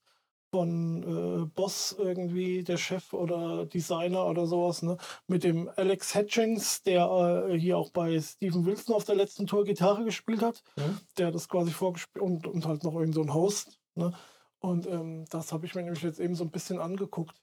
von 0.51 1.03
äh, 1.03 1.45
Boss 1.45 1.95
irgendwie, 1.97 2.63
der 2.63 2.77
Chef 2.77 3.13
oder 3.13 3.65
Designer 3.65 4.27
oder 4.27 4.45
sowas, 4.45 4.81
ne? 4.81 4.97
Mit 5.27 5.43
dem 5.43 5.69
Alex 5.77 6.13
Hatchings, 6.13 6.83
der 6.83 7.47
äh, 7.49 7.57
hier 7.57 7.77
auch 7.77 7.89
bei 7.91 8.19
Steven 8.19 8.65
Wilson 8.65 8.93
auf 8.93 9.05
der 9.05 9.15
letzten 9.15 9.47
Tour 9.47 9.63
Gitarre 9.63 10.03
gespielt 10.03 10.41
hat. 10.41 10.61
Mhm. 10.75 10.99
Der 11.17 11.31
das 11.31 11.47
quasi 11.47 11.71
vorgespielt 11.71 12.23
und, 12.23 12.47
und 12.47 12.65
halt 12.65 12.83
noch 12.83 12.95
irgend 12.95 13.15
so 13.15 13.21
ein 13.21 13.33
Host. 13.33 13.79
Ne? 13.95 14.13
Und 14.59 14.87
ähm, 14.87 15.25
das 15.29 15.53
habe 15.53 15.65
ich 15.65 15.73
mir 15.73 15.83
nämlich 15.83 16.03
jetzt 16.03 16.19
eben 16.19 16.35
so 16.35 16.43
ein 16.43 16.51
bisschen 16.51 16.79
angeguckt. 16.79 17.41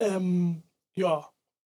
Ähm, 0.00 0.62
ja. 0.94 1.28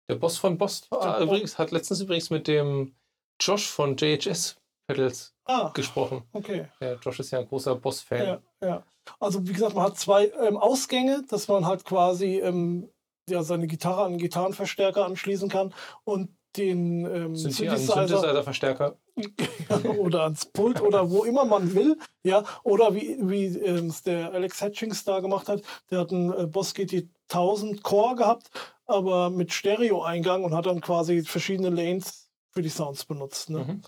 Der 0.08 0.15
Boss 0.15 0.38
von 0.38 0.58
Boss 0.58 0.88
äh, 0.91 1.23
übrigens, 1.23 1.58
hat 1.58 1.71
letztens 1.71 2.01
übrigens 2.01 2.29
mit 2.29 2.47
dem 2.47 2.95
Josh 3.41 3.67
von 3.67 3.97
JHS 3.97 4.59
Pedals 4.89 5.36
ah, 5.45 5.69
gesprochen. 5.73 6.23
Okay. 6.34 6.65
Ja, 6.80 6.93
Josh 6.95 7.19
ist 7.19 7.32
ja 7.32 7.39
ein 7.39 7.47
großer 7.47 7.75
Boss-Fan. 7.75 8.25
Ja, 8.25 8.41
ja. 8.67 8.84
Also 9.20 9.47
wie 9.47 9.53
gesagt, 9.53 9.76
man 9.76 9.84
hat 9.84 9.99
zwei 9.99 10.32
ähm, 10.41 10.57
Ausgänge, 10.57 11.24
dass 11.30 11.47
man 11.47 11.68
halt 11.68 11.86
quasi 11.86 12.39
ähm, 12.39 12.89
ja, 13.30 13.43
seine 13.43 13.68
Gitarre 13.68 14.01
an 14.01 14.07
einen 14.07 14.18
Gitarrenverstärker 14.18 15.05
anschließen 15.05 15.47
kann 15.47 15.76
und 16.05 16.30
den 16.57 17.05
ähm, 17.05 17.36
Synthesizer-Verstärker 17.36 18.97
oder 19.99 20.24
ans 20.24 20.47
Pult 20.47 20.82
oder 20.82 21.11
wo 21.11 21.24
immer 21.24 21.45
man 21.45 21.76
will, 21.76 21.99
ja, 22.24 22.43
oder 22.64 22.95
wie, 22.95 23.18
wie 23.22 23.45
ähm, 23.45 23.93
der 24.07 24.34
Alex 24.34 24.59
Hatchings 24.59 25.03
da 25.03 25.20
gemacht 25.20 25.47
hat, 25.49 25.61
der 25.91 25.99
hat 25.99 26.11
einen 26.11 26.34
äh, 26.34 26.47
Boss 26.47 26.74
GT 26.74 27.07
1000 27.32 27.84
Core 27.84 28.16
gehabt, 28.16 28.49
aber 28.88 29.30
mit 29.30 29.53
Stereo-Eingang 29.53 30.43
und 30.43 30.55
hat 30.55 30.66
dann 30.66 30.82
quasi 30.82 31.22
verschiedene 31.22 31.70
Lanes 31.70 32.32
für 32.49 32.64
die 32.64 32.70
Sounds 32.70 33.05
benutzt. 33.05 33.51
Ne? 33.51 33.59
Mhm. 33.59 33.82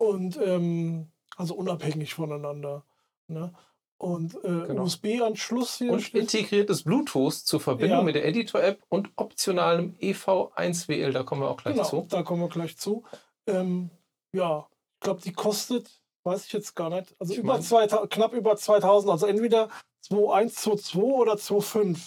Und 0.00 0.38
ähm, 0.42 1.08
also 1.36 1.54
unabhängig 1.54 2.14
voneinander. 2.14 2.84
Ne? 3.28 3.52
Und 3.98 4.34
äh, 4.36 4.66
genau. 4.66 4.84
USB-Anschluss 4.84 5.76
hier. 5.76 5.92
Und 5.92 6.14
integriertes 6.14 6.84
Bluetooth 6.84 7.34
zur 7.34 7.60
Verbindung 7.60 7.98
ja. 7.98 8.04
mit 8.04 8.14
der 8.14 8.24
Editor-App 8.24 8.82
und 8.88 9.10
optionalem 9.16 9.94
EV1WL. 10.00 11.12
Da 11.12 11.22
kommen 11.22 11.42
wir 11.42 11.50
auch 11.50 11.58
gleich 11.58 11.74
genau, 11.74 11.86
zu. 11.86 12.06
Da 12.08 12.22
kommen 12.22 12.40
wir 12.40 12.48
gleich 12.48 12.78
zu. 12.78 13.04
Ähm, 13.46 13.90
ja, 14.34 14.66
Ich 14.94 15.00
glaube, 15.00 15.20
die 15.20 15.34
kostet, 15.34 15.90
weiß 16.24 16.46
ich 16.46 16.52
jetzt 16.54 16.74
gar 16.74 16.88
nicht, 16.88 17.14
also 17.18 17.34
über 17.34 17.60
2000, 17.60 18.10
knapp 18.10 18.32
über 18.32 18.56
2000. 18.56 19.12
Also 19.12 19.26
entweder 19.26 19.68
2.1, 20.08 20.56
2.2 20.94 20.98
oder 20.98 21.34
2.5. 21.34 21.98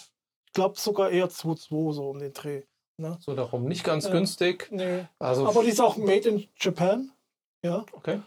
Ich 0.48 0.54
glaube 0.54 0.80
sogar 0.80 1.12
eher 1.12 1.30
2.2 1.30 1.94
so 1.94 2.10
um 2.10 2.18
den 2.18 2.34
Dreh. 2.34 2.64
Ne? 2.98 3.20
So 3.20 3.36
darum. 3.36 3.66
Nicht 3.66 3.84
ganz 3.84 4.06
äh, 4.06 4.12
günstig. 4.12 4.68
Nee. 4.72 5.06
Also 5.20 5.46
Aber 5.48 5.62
die 5.62 5.70
ist 5.70 5.80
auch 5.80 5.98
made 5.98 6.28
in 6.28 6.48
Japan. 6.60 7.12
Ja. 7.64 7.86
Okay. 7.94 8.22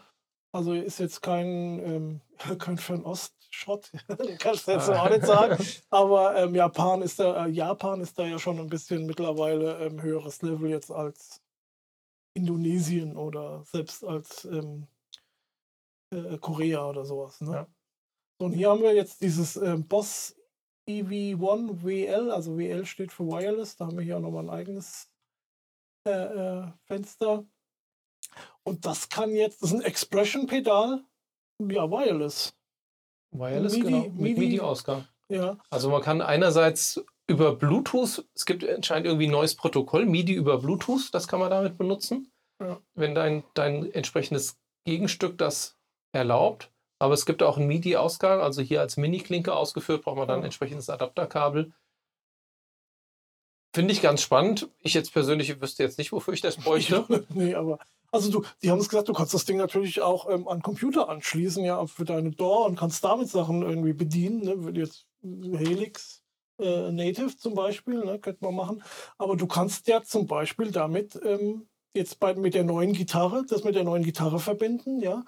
Also 0.51 0.73
ist 0.73 0.99
jetzt 0.99 1.21
kein, 1.21 1.79
ähm, 1.79 2.21
kein 2.59 2.77
Fernost-Schrott, 2.77 3.91
kannst 4.39 4.67
du 4.67 4.71
jetzt 4.71 4.89
auch 4.89 5.09
nicht 5.09 5.25
sagen. 5.25 5.63
Aber 5.89 6.35
ähm, 6.35 6.55
Japan, 6.55 7.01
ist 7.01 7.19
da, 7.19 7.45
äh, 7.45 7.49
Japan 7.49 8.01
ist 8.01 8.17
da 8.17 8.25
ja 8.25 8.39
schon 8.39 8.59
ein 8.59 8.67
bisschen 8.67 9.05
mittlerweile 9.05 9.85
ähm, 9.85 10.01
höheres 10.01 10.41
Level 10.41 10.69
jetzt 10.69 10.91
als 10.91 11.41
Indonesien 12.33 13.17
oder 13.17 13.63
selbst 13.65 14.03
als 14.03 14.45
ähm, 14.45 14.87
äh, 16.13 16.37
Korea 16.37 16.87
oder 16.87 17.05
sowas. 17.05 17.41
Ne? 17.41 17.53
Ja. 17.53 17.67
So, 18.39 18.45
und 18.45 18.53
hier 18.53 18.69
haben 18.69 18.81
wir 18.81 18.93
jetzt 18.93 19.21
dieses 19.21 19.57
ähm, 19.57 19.87
Boss 19.87 20.35
EV1 20.87 21.83
WL, 21.83 22.31
also 22.31 22.57
WL 22.57 22.85
steht 22.85 23.11
für 23.11 23.25
Wireless, 23.25 23.75
da 23.75 23.87
haben 23.87 23.97
wir 23.97 24.03
hier 24.03 24.17
auch 24.17 24.21
nochmal 24.21 24.45
ein 24.45 24.49
eigenes 24.49 25.11
äh, 26.07 26.11
äh, 26.11 26.71
Fenster. 26.85 27.45
Und 28.67 28.85
das 28.85 29.07
kann 29.07 29.33
jetzt, 29.33 29.63
das 29.63 29.71
ist 29.71 29.77
ein 29.77 29.85
Expression-Pedal, 29.85 31.01
ja, 31.69 31.89
Wireless. 31.89 32.53
Wireless, 33.31 33.77
MIDI, 33.77 33.83
genau, 33.85 34.09
mit 34.09 34.37
MIDI-Ausgang. 34.37 35.07
Ja. 35.29 35.57
Also 35.69 35.89
man 35.89 36.01
kann 36.01 36.21
einerseits 36.21 37.01
über 37.27 37.55
Bluetooth, 37.55 38.25
es 38.35 38.45
gibt 38.45 38.67
anscheinend 38.67 39.07
irgendwie 39.07 39.27
ein 39.27 39.31
neues 39.31 39.55
Protokoll, 39.55 40.05
MIDI 40.05 40.33
über 40.33 40.57
Bluetooth, 40.57 41.13
das 41.13 41.29
kann 41.29 41.39
man 41.39 41.49
damit 41.49 41.77
benutzen, 41.77 42.29
ja. 42.61 42.81
wenn 42.93 43.15
dein, 43.15 43.45
dein 43.53 43.89
entsprechendes 43.89 44.57
Gegenstück 44.85 45.37
das 45.37 45.77
erlaubt. 46.13 46.69
Aber 46.99 47.13
es 47.13 47.25
gibt 47.25 47.43
auch 47.43 47.55
einen 47.55 47.67
MIDI-Ausgang, 47.67 48.41
also 48.41 48.61
hier 48.61 48.81
als 48.81 48.97
Mini-Klinke 48.97 49.55
ausgeführt, 49.55 50.03
braucht 50.03 50.17
man 50.17 50.27
dann 50.27 50.39
ein 50.39 50.45
entsprechendes 50.45 50.89
Adapterkabel. 50.89 51.71
Finde 53.77 53.93
ich 53.93 54.01
ganz 54.01 54.23
spannend. 54.23 54.71
Ich 54.81 54.95
jetzt 54.95 55.13
persönlich 55.13 55.61
wüsste 55.61 55.83
jetzt 55.83 55.99
nicht, 55.99 56.11
wofür 56.11 56.33
ich 56.33 56.41
das 56.41 56.55
bräuchte. 56.63 57.05
nee, 57.29 57.53
aber 57.53 57.77
also 58.11 58.31
du, 58.31 58.43
die 58.63 58.71
haben 58.71 58.79
es 58.79 58.89
gesagt, 58.89 59.07
du 59.07 59.13
kannst 59.13 59.35
das 59.35 59.45
Ding 59.45 59.57
natürlich 59.57 60.01
auch 60.01 60.27
ähm, 60.31 60.47
an 60.47 60.63
Computer 60.63 61.09
anschließen, 61.09 61.63
ja, 61.63 61.85
für 61.85 62.03
deine 62.03 62.31
DAW 62.31 62.65
und 62.65 62.75
kannst 62.75 63.03
damit 63.03 63.29
Sachen 63.29 63.61
irgendwie 63.61 63.93
bedienen, 63.93 64.39
ne? 64.39 64.71
Jetzt 64.73 65.05
Helix 65.21 66.23
äh, 66.57 66.91
Native 66.91 67.37
zum 67.37 67.53
Beispiel, 67.53 68.03
ne? 68.03 68.17
könnte 68.17 68.43
man 68.43 68.55
machen. 68.55 68.83
Aber 69.19 69.35
du 69.35 69.45
kannst 69.45 69.87
ja 69.87 70.01
zum 70.01 70.25
Beispiel 70.25 70.71
damit 70.71 71.19
ähm, 71.23 71.67
jetzt 71.93 72.19
bei, 72.19 72.33
mit 72.33 72.55
der 72.55 72.63
neuen 72.63 72.93
Gitarre, 72.93 73.45
das 73.47 73.63
mit 73.63 73.75
der 73.75 73.83
neuen 73.83 74.03
Gitarre 74.03 74.39
verbinden, 74.39 75.01
ja, 75.01 75.23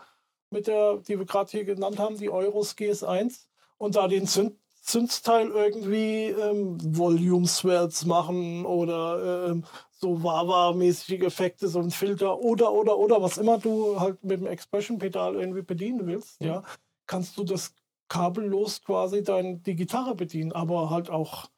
mit 0.50 0.66
der, 0.66 0.97
die 1.08 1.20
wir 1.20 1.28
gerade 1.28 1.52
hier 1.52 1.66
genannt 1.66 2.00
haben, 2.00 2.18
die 2.18 2.32
Euros 2.32 2.76
GS1 2.76 3.45
und 3.78 3.95
da 3.95 4.08
den 4.08 4.26
Synth 4.26 4.58
Synth-Teil 4.90 5.50
irgendwie 5.50 6.26
ähm, 6.26 6.78
Volume 6.98 7.48
Swells 7.48 8.06
machen 8.06 8.66
oder 8.66 9.50
ähm, 9.50 9.64
so 9.92 10.24
Wawa-mäßige 10.24 11.22
Effekte, 11.22 11.68
so 11.68 11.80
ein 11.80 11.92
Filter 11.92 12.40
oder, 12.40 12.72
oder, 12.72 12.98
oder, 12.98 13.22
was 13.22 13.38
immer 13.38 13.58
du 13.58 14.00
halt 14.00 14.24
mit 14.24 14.40
dem 14.40 14.48
Expression-Pedal 14.48 15.36
irgendwie 15.36 15.62
bedienen 15.62 16.08
willst, 16.08 16.42
ja, 16.42 16.64
kannst 17.06 17.38
du 17.38 17.44
das 17.44 17.74
kabellos 18.08 18.82
quasi 18.84 19.24
dein, 19.24 19.62
die 19.64 19.76
Gitarre 19.76 20.16
bedienen, 20.16 20.54
aber 20.54 20.90
halt 20.90 21.10
auch, 21.10 21.50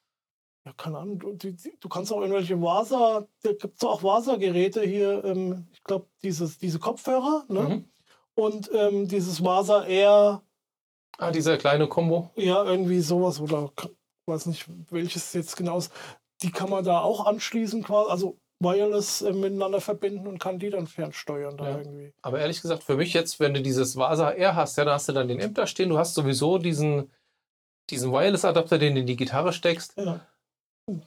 ja, 0.66 0.72
keine 0.76 0.98
Ahnung, 0.98 1.18
du, 1.18 1.34
du, 1.34 1.88
kannst 1.88 2.12
auch 2.12 2.20
irgendwelche 2.20 2.60
Vasa, 2.60 3.26
da 3.42 3.52
gibt 3.52 3.76
es 3.76 3.84
auch 3.84 4.02
Vasa-Geräte 4.02 4.82
hier, 4.82 5.24
ähm, 5.24 5.68
ich 5.72 5.82
glaube, 5.84 6.06
diese 6.22 6.78
Kopfhörer, 6.78 7.44
ne? 7.48 7.60
Mhm. 7.62 7.84
Und 8.34 8.70
ähm, 8.72 9.08
dieses 9.08 9.44
Vasa 9.44 9.84
Air. 9.84 10.42
Ah, 11.18 11.30
dieser 11.30 11.56
kleine 11.58 11.86
Kombo? 11.88 12.30
Ja, 12.36 12.64
irgendwie 12.64 13.00
sowas 13.00 13.40
oder 13.40 13.70
weiß 14.26 14.46
nicht, 14.46 14.66
welches 14.90 15.32
jetzt 15.32 15.56
genau 15.56 15.78
ist 15.78 15.92
die 16.42 16.50
kann 16.50 16.70
man 16.70 16.84
da 16.84 17.00
auch 17.00 17.26
anschließen, 17.26 17.82
quasi, 17.82 18.10
also 18.10 18.38
wireless 18.60 19.22
äh, 19.22 19.32
miteinander 19.32 19.80
verbinden 19.80 20.26
und 20.26 20.38
kann 20.38 20.58
die 20.58 20.70
dann 20.70 20.86
fernsteuern. 20.86 21.56
Da 21.56 21.70
ja. 21.70 21.78
irgendwie. 21.78 22.12
Aber 22.22 22.40
ehrlich 22.40 22.60
gesagt, 22.60 22.82
für 22.82 22.96
mich 22.96 23.12
jetzt, 23.12 23.40
wenn 23.40 23.54
du 23.54 23.62
dieses 23.62 23.96
Vasa 23.96 24.30
R 24.30 24.54
hast, 24.54 24.76
ja, 24.76 24.84
da 24.84 24.94
hast 24.94 25.08
du 25.08 25.12
dann 25.12 25.28
den 25.28 25.40
Imp 25.40 25.54
da 25.54 25.66
stehen, 25.66 25.88
du 25.88 25.98
hast 25.98 26.14
sowieso 26.14 26.58
diesen, 26.58 27.10
diesen 27.90 28.12
Wireless-Adapter, 28.12 28.78
den 28.78 28.94
du 28.94 29.00
in 29.00 29.06
die 29.06 29.16
Gitarre 29.16 29.52
steckst. 29.52 29.96
Ja. 29.96 30.26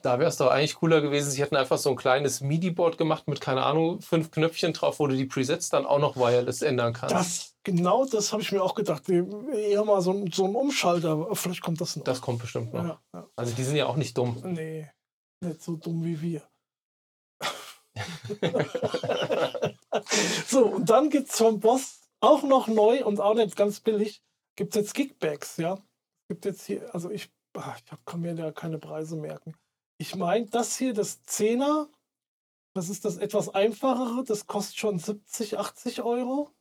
Da 0.02 0.20
wäre 0.20 0.30
es 0.30 0.38
doch 0.38 0.48
eigentlich 0.48 0.76
cooler 0.76 1.02
gewesen, 1.02 1.32
sie 1.32 1.42
hätten 1.42 1.56
einfach 1.56 1.78
so 1.78 1.90
ein 1.90 1.96
kleines 1.96 2.42
MIDI-Board 2.42 2.98
gemacht 2.98 3.28
mit, 3.28 3.42
keine 3.42 3.64
Ahnung, 3.64 4.02
fünf 4.02 4.32
Knöpfchen 4.32 4.74
drauf, 4.74 5.00
wo 5.00 5.08
du 5.08 5.16
die 5.16 5.26
Presets 5.26 5.70
dann 5.70 5.86
auch 5.86 6.00
noch 6.00 6.16
wireless 6.16 6.62
ändern 6.62 6.94
kannst. 6.94 7.16
Das, 7.16 7.56
genau 7.64 8.06
das 8.06 8.32
habe 8.32 8.42
ich 8.42 8.52
mir 8.52 8.64
auch 8.64 8.76
gedacht. 8.76 9.10
Eher 9.10 9.84
mal 9.86 10.02
so, 10.02 10.26
so 10.32 10.46
ein 10.46 10.56
Umschalter. 10.56 11.28
Vielleicht 11.36 11.62
kommt 11.62 11.82
das 11.82 11.96
noch. 11.96 12.04
Das 12.04 12.22
kommt 12.22 12.42
bestimmt 12.42 12.74
noch. 12.74 12.84
Ja, 12.84 13.02
ja. 13.14 13.28
Also 13.36 13.54
die 13.56 13.64
sind 13.64 13.76
ja 13.76 13.88
auch 13.88 13.98
nicht 13.98 14.18
dumm. 14.18 14.42
Nee. 14.44 14.90
Nicht 15.42 15.62
so 15.62 15.76
dumm 15.76 16.04
wie 16.04 16.22
wir. 16.22 16.42
so, 20.48 20.66
und 20.66 20.90
dann 20.90 21.10
gibt 21.10 21.30
es 21.30 21.38
vom 21.38 21.60
Boss 21.60 22.02
auch 22.20 22.44
noch 22.44 22.68
neu 22.68 23.06
und 23.06 23.20
auch 23.20 23.36
nicht 23.36 23.56
ganz 23.56 23.80
billig, 23.80 24.22
gibt 24.56 24.76
es 24.76 24.82
jetzt 24.82 24.94
Kickbacks, 24.94 25.58
ja. 25.58 25.78
Gibt 26.28 26.46
jetzt 26.46 26.66
hier, 26.66 26.94
also 26.94 27.10
ich, 27.12 27.32
ach, 27.54 27.78
ich 27.78 27.86
kann 28.06 28.22
mir 28.22 28.36
da 28.36 28.52
keine 28.52 28.80
Preise 28.80 29.16
merken. 29.16 29.56
Ich 29.98 30.16
meine, 30.16 30.46
das 30.48 30.78
hier, 30.78 30.94
das 30.94 31.24
10er, 31.26 31.88
das 32.74 32.90
ist 32.90 33.06
das 33.06 33.18
etwas 33.18 33.50
einfachere, 33.50 34.24
das 34.24 34.48
kostet 34.48 34.78
schon 34.78 35.00
70, 35.00 35.58
80 35.58 36.02
Euro. 36.04 36.52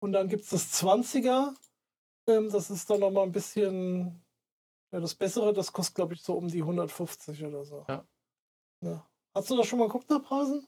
Und 0.00 0.12
dann 0.12 0.28
gibt 0.28 0.44
es 0.44 0.50
das 0.50 0.82
20er, 0.82 1.54
ähm, 2.28 2.50
das 2.50 2.70
ist 2.70 2.88
dann 2.90 3.00
nochmal 3.00 3.24
ein 3.24 3.32
bisschen 3.32 4.22
ja, 4.92 5.00
das 5.00 5.14
Bessere, 5.14 5.52
das 5.52 5.72
kostet, 5.72 5.96
glaube 5.96 6.14
ich, 6.14 6.22
so 6.22 6.34
um 6.34 6.48
die 6.48 6.62
150 6.62 7.44
oder 7.44 7.64
so. 7.64 7.84
Ja. 7.88 8.04
ja. 8.82 9.06
Hast 9.34 9.50
du 9.50 9.56
da 9.56 9.64
schon 9.64 9.78
mal 9.78 9.86
geguckt 9.86 10.08
nach 10.08 10.22
Preisen? 10.22 10.66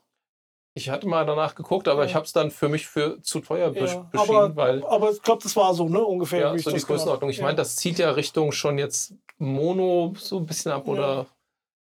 Ich 0.74 0.90
hatte 0.90 1.08
mal 1.08 1.24
danach 1.24 1.54
geguckt, 1.54 1.88
aber 1.88 2.02
ja. 2.02 2.08
ich 2.08 2.14
habe 2.14 2.24
es 2.24 2.32
dann 2.32 2.50
für 2.50 2.68
mich 2.68 2.86
für 2.86 3.20
zu 3.22 3.40
teuer 3.40 3.72
ja, 3.72 3.80
beschieden, 3.80 4.08
aber, 4.12 4.54
weil. 4.54 4.84
Aber 4.84 5.10
ich 5.10 5.22
glaube, 5.22 5.42
das 5.42 5.56
war 5.56 5.74
so, 5.74 5.88
ne? 5.88 6.04
Ungefähr. 6.04 6.40
Ja, 6.40 6.58
so 6.58 6.70
die 6.70 6.80
Größenordnung. 6.80 7.30
Ich 7.30 7.40
meine, 7.40 7.56
das 7.56 7.76
zieht 7.76 7.98
ja 7.98 8.10
Richtung 8.10 8.52
schon 8.52 8.78
jetzt 8.78 9.14
Mono 9.38 10.14
so 10.16 10.38
ein 10.38 10.46
bisschen 10.46 10.72
ab 10.72 10.86
oder 10.86 11.26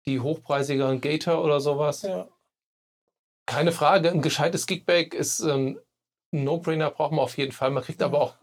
die 0.08 0.20
hochpreisigeren 0.20 1.02
Gator 1.02 1.43
oder 1.43 1.60
sowas. 1.60 2.02
Ja. 2.04 2.28
Keine 3.45 3.72
Frage, 3.72 4.12
ein 4.12 4.22
gescheites 4.22 4.68
Kickback 4.68 5.14
ist 5.14 5.41
ein 5.41 5.80
No-Brainer, 6.32 6.91
braucht 6.91 7.12
man 7.12 7.22
auf 7.22 7.38
jeden 7.38 7.52
Fall. 7.52 7.72
Man 7.72 7.84
kriegt 7.84 8.02
aber 8.02 8.22
auch 8.22 8.36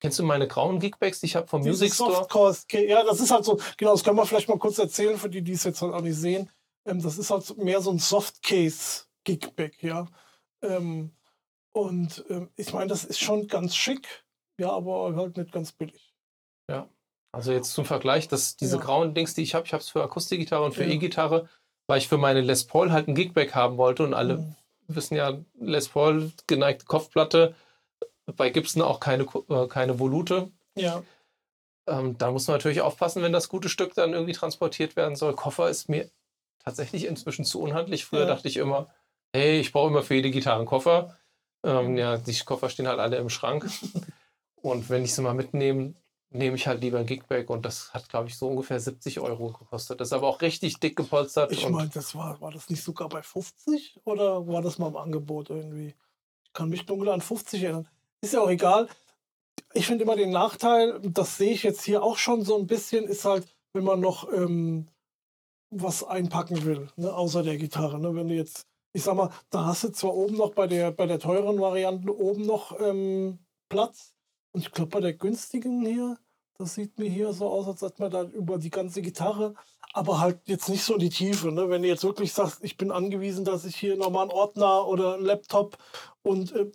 Kennst 0.00 0.18
du 0.18 0.22
meine 0.22 0.46
grauen 0.46 0.78
Geekbags, 0.78 1.20
die 1.20 1.26
ich 1.26 1.36
habe 1.36 1.48
vom 1.48 1.62
Diese 1.62 1.72
Music 1.72 1.94
Store? 1.94 2.12
Softcore, 2.12 2.56
ja, 2.86 3.02
das 3.04 3.20
ist 3.20 3.32
halt 3.32 3.44
so, 3.44 3.58
genau, 3.76 3.92
das 3.92 4.04
können 4.04 4.16
wir 4.16 4.26
vielleicht 4.26 4.48
mal 4.48 4.58
kurz 4.58 4.78
erzählen, 4.78 5.18
für 5.18 5.28
die, 5.28 5.42
die 5.42 5.52
es 5.52 5.64
jetzt 5.64 5.82
halt 5.82 5.92
auch 5.92 6.00
nicht 6.00 6.16
sehen. 6.16 6.50
Ähm, 6.86 7.02
das 7.02 7.18
ist 7.18 7.30
halt 7.30 7.56
mehr 7.58 7.80
so 7.80 7.90
ein 7.90 7.98
Softcase-Geekbag, 7.98 9.82
ja. 9.82 10.06
Ähm, 10.62 11.16
und 11.72 12.24
ähm, 12.28 12.50
ich 12.56 12.72
meine, 12.72 12.86
das 12.86 13.04
ist 13.04 13.18
schon 13.18 13.48
ganz 13.48 13.74
schick, 13.74 14.24
ja, 14.58 14.70
aber 14.70 15.16
halt 15.16 15.36
nicht 15.36 15.50
ganz 15.50 15.72
billig. 15.72 16.14
Ja, 16.70 16.88
also 17.32 17.52
jetzt 17.52 17.72
zum 17.72 17.84
Vergleich, 17.84 18.28
dass 18.28 18.56
diese 18.56 18.76
ja. 18.76 18.82
grauen 18.82 19.14
Dings, 19.14 19.34
die 19.34 19.42
ich 19.42 19.54
habe, 19.54 19.66
ich 19.66 19.72
habe 19.72 19.82
es 19.82 19.88
für 19.88 20.02
Akustikgitarre 20.02 20.64
und 20.64 20.74
für 20.74 20.84
ja. 20.84 20.90
E-Gitarre, 20.90 21.48
weil 21.86 21.98
ich 21.98 22.08
für 22.08 22.18
meine 22.18 22.40
Les 22.40 22.64
Paul 22.64 22.90
halt 22.90 23.08
ein 23.08 23.14
Geekbag 23.14 23.54
haben 23.54 23.76
wollte 23.76 24.04
und 24.04 24.14
alle 24.14 24.38
mhm. 24.38 24.54
wissen 24.88 25.16
ja, 25.16 25.38
Les 25.58 25.88
Paul, 25.88 26.32
geneigte 26.46 26.86
Kopfplatte, 26.86 27.54
bei 28.36 28.50
Gibson 28.50 28.82
auch 28.82 29.00
keine, 29.00 29.24
äh, 29.48 29.66
keine 29.68 29.98
Volute. 29.98 30.50
Ja. 30.74 31.02
Ähm, 31.86 32.18
da 32.18 32.30
muss 32.30 32.46
man 32.46 32.56
natürlich 32.56 32.82
aufpassen, 32.82 33.22
wenn 33.22 33.32
das 33.32 33.48
gute 33.48 33.68
Stück 33.68 33.94
dann 33.94 34.12
irgendwie 34.12 34.34
transportiert 34.34 34.96
werden 34.96 35.16
soll. 35.16 35.34
Koffer 35.34 35.70
ist 35.70 35.88
mir 35.88 36.10
tatsächlich 36.62 37.06
inzwischen 37.06 37.44
zu 37.44 37.60
unhandlich. 37.60 38.04
Früher 38.04 38.20
ja. 38.20 38.26
dachte 38.26 38.48
ich 38.48 38.58
immer, 38.58 38.88
hey, 39.32 39.58
ich 39.60 39.72
brauche 39.72 39.88
immer 39.88 40.02
für 40.02 40.14
jede 40.14 40.30
Gitarre 40.30 40.58
einen 40.58 40.66
Koffer. 40.66 41.16
Ähm, 41.64 41.96
ja, 41.96 42.18
die 42.18 42.38
Koffer 42.40 42.68
stehen 42.68 42.88
halt 42.88 43.00
alle 43.00 43.16
im 43.16 43.30
Schrank. 43.30 43.68
und 44.56 44.90
wenn 44.90 45.04
ich 45.04 45.14
sie 45.14 45.22
mal 45.22 45.34
mitnehme, 45.34 45.94
nehme 46.30 46.56
ich 46.56 46.66
halt 46.66 46.82
lieber 46.82 46.98
ein 46.98 47.06
Gigbag 47.06 47.48
und 47.50 47.64
das 47.64 47.92
hat, 47.94 48.08
glaube 48.08 48.28
ich, 48.28 48.36
so 48.36 48.48
ungefähr 48.48 48.78
70 48.78 49.20
Euro 49.20 49.52
gekostet. 49.52 50.00
Das 50.00 50.08
ist 50.08 50.12
aber 50.12 50.28
auch 50.28 50.42
richtig 50.42 50.78
dick 50.78 50.96
gepolstert. 50.96 51.52
Ich 51.52 51.68
meine, 51.68 51.88
das 51.88 52.14
war, 52.14 52.40
war 52.40 52.50
das 52.50 52.68
nicht 52.68 52.82
sogar 52.82 53.08
bei 53.08 53.22
50 53.22 54.00
oder 54.04 54.46
war 54.46 54.62
das 54.62 54.78
mal 54.78 54.88
im 54.88 54.96
Angebot 54.96 55.50
irgendwie? 55.50 55.94
Ich 56.44 56.52
kann 56.52 56.68
mich 56.68 56.84
dunkel 56.86 57.08
an 57.08 57.20
50 57.20 57.62
erinnern 57.62 57.88
ist 58.20 58.34
ja 58.34 58.40
auch 58.40 58.50
egal. 58.50 58.88
Ich 59.74 59.86
finde 59.86 60.04
immer 60.04 60.16
den 60.16 60.30
Nachteil, 60.30 61.00
das 61.02 61.36
sehe 61.36 61.52
ich 61.52 61.62
jetzt 61.62 61.82
hier 61.82 62.02
auch 62.02 62.16
schon 62.16 62.42
so 62.42 62.58
ein 62.58 62.66
bisschen, 62.66 63.04
ist 63.04 63.24
halt, 63.24 63.46
wenn 63.72 63.84
man 63.84 64.00
noch 64.00 64.32
ähm, 64.32 64.88
was 65.70 66.04
einpacken 66.04 66.64
will, 66.64 66.88
ne, 66.96 67.12
außer 67.12 67.42
der 67.42 67.58
Gitarre. 67.58 67.98
Ne? 67.98 68.14
Wenn 68.14 68.28
du 68.28 68.34
jetzt, 68.34 68.66
ich 68.92 69.02
sag 69.02 69.14
mal, 69.14 69.30
da 69.50 69.66
hast 69.66 69.84
du 69.84 69.88
zwar 69.90 70.14
oben 70.14 70.36
noch 70.36 70.54
bei 70.54 70.66
der, 70.66 70.90
bei 70.90 71.06
der 71.06 71.18
teuren 71.18 71.60
Variante 71.60 72.16
oben 72.16 72.46
noch 72.46 72.78
ähm, 72.80 73.38
Platz. 73.68 74.14
Und 74.52 74.60
ich 74.60 74.70
glaube, 74.72 74.90
bei 74.90 75.00
der 75.00 75.12
günstigen 75.12 75.84
hier, 75.84 76.18
das 76.58 76.74
sieht 76.74 76.98
mir 76.98 77.08
hier 77.08 77.32
so 77.32 77.48
aus, 77.48 77.68
als 77.68 77.82
hätte 77.82 78.02
man 78.02 78.10
da 78.10 78.22
über 78.22 78.58
die 78.58 78.70
ganze 78.70 79.02
Gitarre, 79.02 79.54
aber 79.92 80.20
halt 80.20 80.40
jetzt 80.46 80.68
nicht 80.68 80.82
so 80.82 80.94
in 80.94 81.00
die 81.00 81.10
Tiefe. 81.10 81.52
Ne? 81.52 81.70
Wenn 81.70 81.82
du 81.82 81.88
jetzt 81.88 82.04
wirklich 82.04 82.32
sagst, 82.32 82.64
ich 82.64 82.76
bin 82.76 82.90
angewiesen, 82.90 83.44
dass 83.44 83.64
ich 83.64 83.76
hier 83.76 83.96
nochmal 83.96 84.22
einen 84.22 84.32
Ordner 84.32 84.86
oder 84.86 85.14
einen 85.14 85.24
Laptop 85.24 85.78
und 86.22 86.52
äh, 86.52 86.70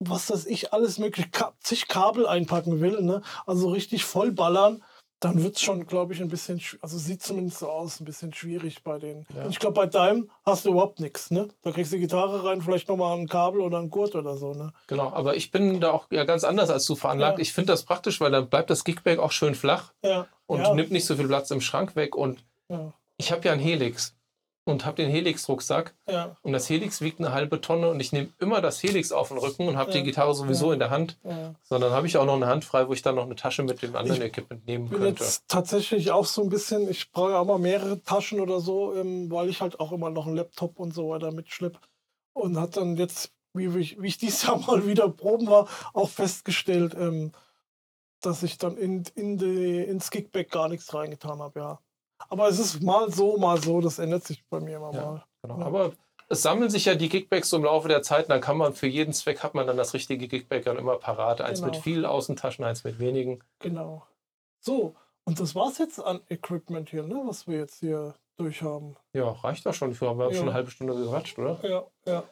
was 0.00 0.30
weiß 0.30 0.46
ich, 0.46 0.72
alles 0.72 0.98
mögliche, 0.98 1.30
zig 1.60 1.88
Kabel 1.88 2.26
einpacken 2.26 2.80
will, 2.80 3.02
ne? 3.02 3.22
also 3.46 3.70
richtig 3.70 4.04
vollballern, 4.04 4.82
dann 5.24 5.42
wird 5.42 5.56
es 5.56 5.62
schon, 5.62 5.86
glaube 5.86 6.12
ich, 6.12 6.20
ein 6.20 6.28
bisschen, 6.28 6.60
also 6.82 6.98
sieht 6.98 7.22
zumindest 7.22 7.60
so 7.60 7.68
aus, 7.70 8.00
ein 8.00 8.04
bisschen 8.04 8.32
schwierig 8.32 8.82
bei 8.82 8.98
den. 8.98 9.26
Ja. 9.34 9.46
Ich 9.48 9.58
glaube, 9.58 9.74
bei 9.74 9.86
deinem 9.86 10.30
hast 10.44 10.66
du 10.66 10.70
überhaupt 10.70 11.00
nichts, 11.00 11.30
ne? 11.30 11.48
Da 11.62 11.72
kriegst 11.72 11.92
du 11.92 11.96
die 11.96 12.02
Gitarre 12.02 12.44
rein, 12.44 12.60
vielleicht 12.60 12.88
nochmal 12.88 13.16
ein 13.16 13.26
Kabel 13.26 13.60
oder 13.60 13.78
ein 13.78 13.88
Gurt 13.88 14.14
oder 14.14 14.36
so, 14.36 14.52
ne? 14.52 14.72
Genau, 14.86 15.10
aber 15.12 15.36
ich 15.36 15.50
bin 15.50 15.80
da 15.80 15.92
auch 15.92 16.06
ja 16.10 16.24
ganz 16.24 16.44
anders 16.44 16.68
als 16.68 16.84
du 16.84 16.94
veranlagt. 16.94 17.38
Ja. 17.38 17.42
Ich 17.42 17.52
finde 17.52 17.72
das 17.72 17.84
praktisch, 17.84 18.20
weil 18.20 18.30
dann 18.30 18.48
bleibt 18.48 18.68
das 18.68 18.84
Gigbag 18.84 19.18
auch 19.18 19.32
schön 19.32 19.54
flach 19.54 19.92
ja. 20.04 20.26
und 20.46 20.74
nimmt 20.74 20.90
nicht 20.90 21.06
so 21.06 21.16
viel 21.16 21.26
Platz 21.26 21.50
im 21.50 21.60
Schrank 21.62 21.96
weg 21.96 22.16
und 22.16 22.44
ich 23.16 23.32
habe 23.32 23.44
ja 23.46 23.52
einen 23.52 23.62
Helix 23.62 24.14
und 24.64 24.86
habe 24.86 24.96
den 24.96 25.10
Helix-Rucksack. 25.10 25.94
Ja. 26.08 26.36
Und 26.42 26.52
das 26.52 26.68
Helix 26.70 27.00
wiegt 27.00 27.20
eine 27.20 27.32
halbe 27.32 27.60
Tonne 27.60 27.90
und 27.90 28.00
ich 28.00 28.12
nehme 28.12 28.30
immer 28.38 28.60
das 28.60 28.82
Helix 28.82 29.12
auf 29.12 29.28
den 29.28 29.38
Rücken 29.38 29.68
und 29.68 29.76
habe 29.76 29.90
ja. 29.90 29.98
die 29.98 30.04
Gitarre 30.04 30.34
sowieso 30.34 30.68
ja. 30.68 30.74
in 30.74 30.78
der 30.78 30.90
Hand. 30.90 31.18
Sondern 31.62 31.92
habe 31.92 32.06
ich 32.06 32.16
auch 32.16 32.24
noch 32.24 32.34
eine 32.34 32.46
Hand 32.46 32.64
frei, 32.64 32.88
wo 32.88 32.92
ich 32.92 33.02
dann 33.02 33.16
noch 33.16 33.24
eine 33.24 33.36
Tasche 33.36 33.62
mit 33.62 33.82
dem 33.82 33.94
anderen 33.94 34.22
ich 34.22 34.28
Equipment 34.28 34.66
nehmen 34.66 34.88
bin 34.88 35.00
könnte. 35.00 35.22
Jetzt 35.22 35.44
tatsächlich 35.48 36.10
auch 36.10 36.24
so 36.26 36.42
ein 36.42 36.48
bisschen, 36.48 36.88
ich 36.88 37.12
brauche 37.12 37.32
ja 37.32 37.42
immer 37.42 37.58
mehrere 37.58 38.02
Taschen 38.02 38.40
oder 38.40 38.60
so, 38.60 38.94
ähm, 38.94 39.30
weil 39.30 39.48
ich 39.48 39.60
halt 39.60 39.80
auch 39.80 39.92
immer 39.92 40.10
noch 40.10 40.26
einen 40.26 40.36
Laptop 40.36 40.78
und 40.78 40.94
so 40.94 41.10
weiter 41.10 41.30
mitschleppe. 41.30 41.78
Und 42.32 42.58
hat 42.58 42.76
dann 42.76 42.96
jetzt, 42.96 43.32
wie 43.52 43.66
ich, 43.78 44.00
wie 44.00 44.08
ich 44.08 44.18
dieses 44.18 44.44
Jahr 44.44 44.58
mal 44.66 44.86
wieder 44.86 45.08
proben 45.10 45.46
war, 45.46 45.68
auch 45.92 46.08
festgestellt, 46.08 46.94
ähm, 46.98 47.32
dass 48.22 48.42
ich 48.42 48.56
dann 48.56 48.78
in, 48.78 49.04
in 49.14 49.36
die, 49.36 49.82
ins 49.82 50.10
Kickback 50.10 50.50
gar 50.50 50.68
nichts 50.68 50.94
reingetan 50.94 51.40
habe, 51.40 51.60
ja. 51.60 51.78
Aber 52.28 52.48
es 52.48 52.58
ist 52.58 52.82
mal 52.82 53.12
so, 53.12 53.36
mal 53.36 53.60
so, 53.60 53.80
das 53.80 53.98
ändert 53.98 54.24
sich 54.24 54.44
bei 54.48 54.60
mir 54.60 54.76
immer 54.76 54.92
ja, 54.92 55.00
mal. 55.00 55.24
Genau. 55.42 55.58
Ja. 55.60 55.66
Aber 55.66 55.92
es 56.28 56.42
sammeln 56.42 56.70
sich 56.70 56.86
ja 56.86 56.94
die 56.94 57.08
Gigbacks 57.08 57.50
so 57.50 57.56
im 57.56 57.64
Laufe 57.64 57.88
der 57.88 58.02
Zeit, 58.02 58.30
dann 58.30 58.40
kann 58.40 58.56
man 58.56 58.72
für 58.72 58.86
jeden 58.86 59.12
Zweck 59.12 59.42
hat 59.42 59.54
man 59.54 59.66
dann 59.66 59.76
das 59.76 59.94
richtige 59.94 60.26
Gigback 60.26 60.64
dann 60.64 60.78
immer 60.78 60.96
parat. 60.96 61.40
Eins 61.40 61.60
genau. 61.60 61.72
mit 61.72 61.82
vielen 61.82 62.04
Außentaschen, 62.04 62.64
eins 62.64 62.84
mit 62.84 62.98
wenigen. 62.98 63.40
Genau. 63.60 64.06
So, 64.60 64.94
und 65.24 65.40
das 65.40 65.54
war 65.54 65.68
es 65.68 65.78
jetzt 65.78 65.98
an 66.00 66.20
Equipment 66.28 66.90
hier, 66.90 67.02
ne, 67.02 67.22
was 67.26 67.46
wir 67.46 67.58
jetzt 67.58 67.80
hier 67.80 68.14
durchhaben. 68.36 68.96
Ja, 69.12 69.30
reicht 69.30 69.66
doch 69.66 69.74
schon. 69.74 69.98
Wir 69.98 70.08
haben 70.08 70.20
ja. 70.20 70.32
schon 70.32 70.42
eine 70.42 70.54
halbe 70.54 70.70
Stunde 70.70 70.94
gequatscht, 70.94 71.38
oder? 71.38 71.58
Ja, 71.62 71.84
ja. 72.06 72.24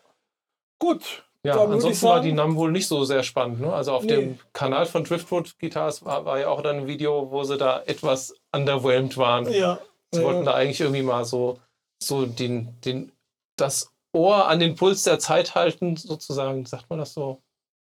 Gut. 0.78 1.24
Ja, 1.44 1.60
ansonsten 1.60 1.94
sagen, 1.94 2.14
war 2.14 2.20
die 2.20 2.32
NAM 2.32 2.56
wohl 2.56 2.70
nicht 2.70 2.86
so 2.86 3.04
sehr 3.04 3.24
spannend. 3.24 3.60
Ne? 3.60 3.72
Also 3.72 3.92
auf 3.92 4.04
nee. 4.04 4.14
dem 4.14 4.38
Kanal 4.52 4.86
von 4.86 5.02
Driftwood 5.02 5.58
Guitars 5.58 6.04
war, 6.04 6.24
war, 6.24 6.38
ja 6.38 6.48
auch 6.48 6.62
dann 6.62 6.78
ein 6.78 6.86
Video, 6.86 7.32
wo 7.32 7.42
sie 7.42 7.56
da 7.56 7.82
etwas 7.82 8.34
underwhelmed 8.52 9.16
waren. 9.16 9.50
Ja. 9.52 9.80
Sie 10.10 10.22
wollten 10.22 10.44
da 10.44 10.54
eigentlich 10.54 10.80
irgendwie 10.80 11.02
mal 11.02 11.24
so, 11.24 11.58
so 12.02 12.26
den, 12.26 12.80
den, 12.82 13.12
das 13.56 13.90
Ohr 14.12 14.46
an 14.48 14.60
den 14.60 14.74
Puls 14.74 15.04
der 15.04 15.18
Zeit 15.18 15.54
halten, 15.54 15.96
sozusagen. 15.96 16.66
Sagt 16.66 16.90
man 16.90 16.98
das 16.98 17.14
so? 17.14 17.40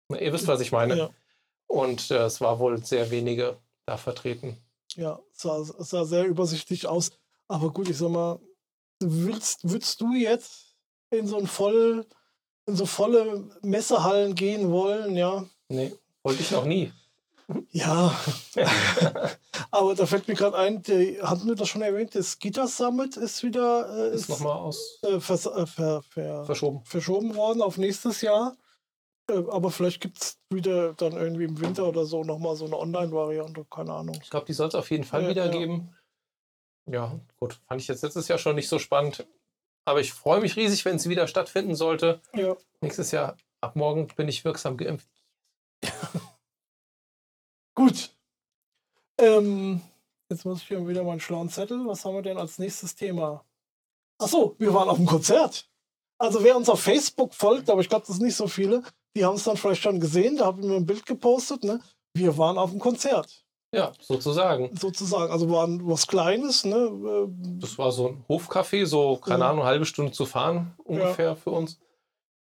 Na, 0.09 0.19
ihr 0.19 0.31
wisst, 0.31 0.47
was 0.47 0.61
ich 0.61 0.71
meine. 0.71 0.97
Ja. 0.97 1.09
Und 1.67 2.11
äh, 2.11 2.25
es 2.25 2.39
war 2.39 2.59
wohl 2.59 2.83
sehr 2.83 3.09
wenige 3.09 3.57
da 3.85 3.97
vertreten. 3.97 4.57
Ja, 4.95 5.19
es 5.33 5.41
sah, 5.41 5.63
sah 5.63 6.05
sehr 6.05 6.25
übersichtlich 6.25 6.87
aus. 6.87 7.11
Aber 7.47 7.71
gut, 7.71 7.89
ich 7.89 7.97
sag 7.97 8.09
mal, 8.09 8.39
willst, 8.99 9.69
würdest 9.69 10.01
du 10.01 10.13
jetzt 10.13 10.75
in 11.09 11.27
so 11.27 11.37
ein 11.37 11.47
voll 11.47 12.05
in 12.69 12.75
so 12.75 12.85
volle 12.85 13.49
Messehallen 13.61 14.35
gehen 14.35 14.71
wollen, 14.71 15.15
ja. 15.17 15.45
Nee, 15.69 15.93
wollte 16.23 16.41
ich 16.41 16.51
noch 16.51 16.65
nie. 16.65 16.93
Ja, 17.71 18.15
aber 19.71 19.95
da 19.95 20.05
fällt 20.05 20.27
mir 20.27 20.35
gerade 20.35 20.57
ein, 20.57 20.83
die, 20.83 21.19
hatten 21.21 21.47
wir 21.47 21.55
das 21.55 21.69
schon 21.69 21.81
erwähnt, 21.81 22.13
das 22.13 22.37
Guitar 22.37 22.67
Summit 22.67 23.17
ist 23.17 23.43
wieder 23.43 23.89
äh, 23.91 24.13
ist, 24.13 24.21
ist 24.21 24.29
nochmal 24.29 24.57
aus 24.57 24.99
äh, 25.03 25.19
vers, 25.19 25.47
äh, 25.47 25.65
ver, 25.65 26.03
ver, 26.03 26.45
verschoben. 26.45 26.83
verschoben 26.85 27.35
worden 27.35 27.61
auf 27.61 27.77
nächstes 27.77 28.21
Jahr. 28.21 28.55
Äh, 29.29 29.43
aber 29.49 29.71
vielleicht 29.71 30.01
gibt 30.01 30.21
es 30.21 30.37
wieder 30.49 30.93
dann 30.93 31.13
irgendwie 31.13 31.45
im 31.45 31.59
Winter 31.59 31.87
oder 31.87 32.05
so 32.05 32.23
nochmal 32.23 32.55
so 32.55 32.65
eine 32.65 32.77
Online-Variante, 32.77 33.65
keine 33.69 33.93
Ahnung. 33.93 34.19
Ich 34.21 34.29
glaube, 34.29 34.45
die 34.45 34.53
soll 34.53 34.67
es 34.67 34.75
auf 34.75 34.91
jeden 34.91 35.03
Fall 35.03 35.27
wieder 35.27 35.45
ja. 35.45 35.51
geben. 35.51 35.95
Ja, 36.91 37.19
gut, 37.39 37.59
fand 37.67 37.81
ich 37.81 37.87
jetzt 37.87 38.03
letztes 38.03 38.27
Jahr 38.27 38.37
schon 38.39 38.55
nicht 38.55 38.69
so 38.69 38.79
spannend. 38.79 39.27
Aber 39.85 40.01
ich 40.01 40.13
freue 40.13 40.41
mich 40.41 40.55
riesig, 40.55 40.85
wenn 40.85 40.97
es 40.97 41.09
wieder 41.09 41.27
stattfinden 41.27 41.75
sollte. 41.75 42.21
Ja. 42.35 42.55
Nächstes 42.81 43.11
Jahr, 43.11 43.37
ab 43.61 43.75
morgen 43.75 44.07
bin 44.07 44.27
ich 44.27 44.45
wirksam 44.45 44.77
geimpft. 44.77 45.09
Gut. 47.79 48.09
Ähm, 49.17 49.79
jetzt 50.29 50.43
muss 50.43 50.61
ich 50.61 50.67
hier 50.67 50.85
wieder 50.85 51.05
meinen 51.05 51.21
schlauen 51.21 51.47
Zettel. 51.47 51.87
Was 51.87 52.03
haben 52.03 52.13
wir 52.13 52.21
denn 52.21 52.37
als 52.37 52.59
nächstes 52.59 52.93
Thema? 52.93 53.45
Achso, 54.17 54.57
wir 54.59 54.73
waren 54.73 54.89
auf 54.89 54.97
dem 54.97 55.05
Konzert. 55.05 55.69
Also 56.17 56.43
wer 56.43 56.57
uns 56.57 56.67
auf 56.67 56.81
Facebook 56.81 57.33
folgt, 57.33 57.69
aber 57.69 57.79
ich 57.79 57.87
glaube, 57.87 58.05
das 58.05 58.17
sind 58.17 58.25
nicht 58.25 58.35
so 58.35 58.49
viele, 58.49 58.83
die 59.15 59.23
haben 59.23 59.37
es 59.37 59.45
dann 59.45 59.55
vielleicht 59.55 59.81
schon 59.81 60.01
gesehen. 60.01 60.35
Da 60.35 60.47
habe 60.47 60.59
ich 60.59 60.67
mir 60.67 60.75
ein 60.75 60.85
Bild 60.85 61.05
gepostet. 61.05 61.63
Ne? 61.63 61.79
Wir 62.13 62.37
waren 62.37 62.57
auf 62.57 62.71
dem 62.71 62.81
Konzert. 62.81 63.45
Ja, 63.73 63.93
sozusagen. 64.01 64.75
Sozusagen, 64.75 65.31
also 65.31 65.49
war 65.49 65.69
was 65.83 66.05
Kleines, 66.05 66.65
ne? 66.65 67.29
Das 67.61 67.77
war 67.77 67.93
so 67.93 68.09
ein 68.09 68.25
Hofcafé, 68.27 68.85
so, 68.85 69.15
keine 69.15 69.45
ja. 69.45 69.49
Ahnung, 69.51 69.61
eine 69.61 69.69
halbe 69.69 69.85
Stunde 69.85 70.11
zu 70.11 70.25
fahren 70.25 70.75
ungefähr 70.83 71.27
ja. 71.27 71.35
für 71.35 71.51
uns. 71.51 71.79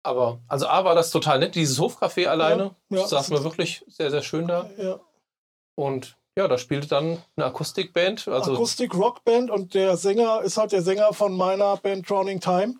Aber, 0.01 0.39
also 0.47 0.65
A 0.65 0.83
war 0.83 0.95
das 0.95 1.11
total 1.11 1.37
nett, 1.37 1.53
dieses 1.53 1.79
Hofcafé 1.79 2.25
alleine. 2.25 2.75
Ja, 2.89 3.01
ja, 3.01 3.07
saßen 3.07 3.35
wir 3.35 3.43
wirklich 3.43 3.85
sehr, 3.87 4.09
sehr 4.09 4.23
schön 4.23 4.47
da. 4.47 4.67
Ja. 4.79 4.99
Und 5.81 6.15
ja, 6.37 6.47
da 6.47 6.59
spielte 6.59 6.87
dann 6.87 7.17
eine 7.35 7.47
Akustikband. 7.47 8.27
Also 8.27 8.53
Akustik-Rockband 8.53 9.49
und 9.49 9.73
der 9.73 9.97
Sänger 9.97 10.41
ist 10.43 10.57
halt 10.57 10.71
der 10.71 10.83
Sänger 10.83 11.11
von 11.13 11.35
meiner 11.35 11.75
Band 11.77 12.07
Drowning 12.07 12.39
Time. 12.39 12.75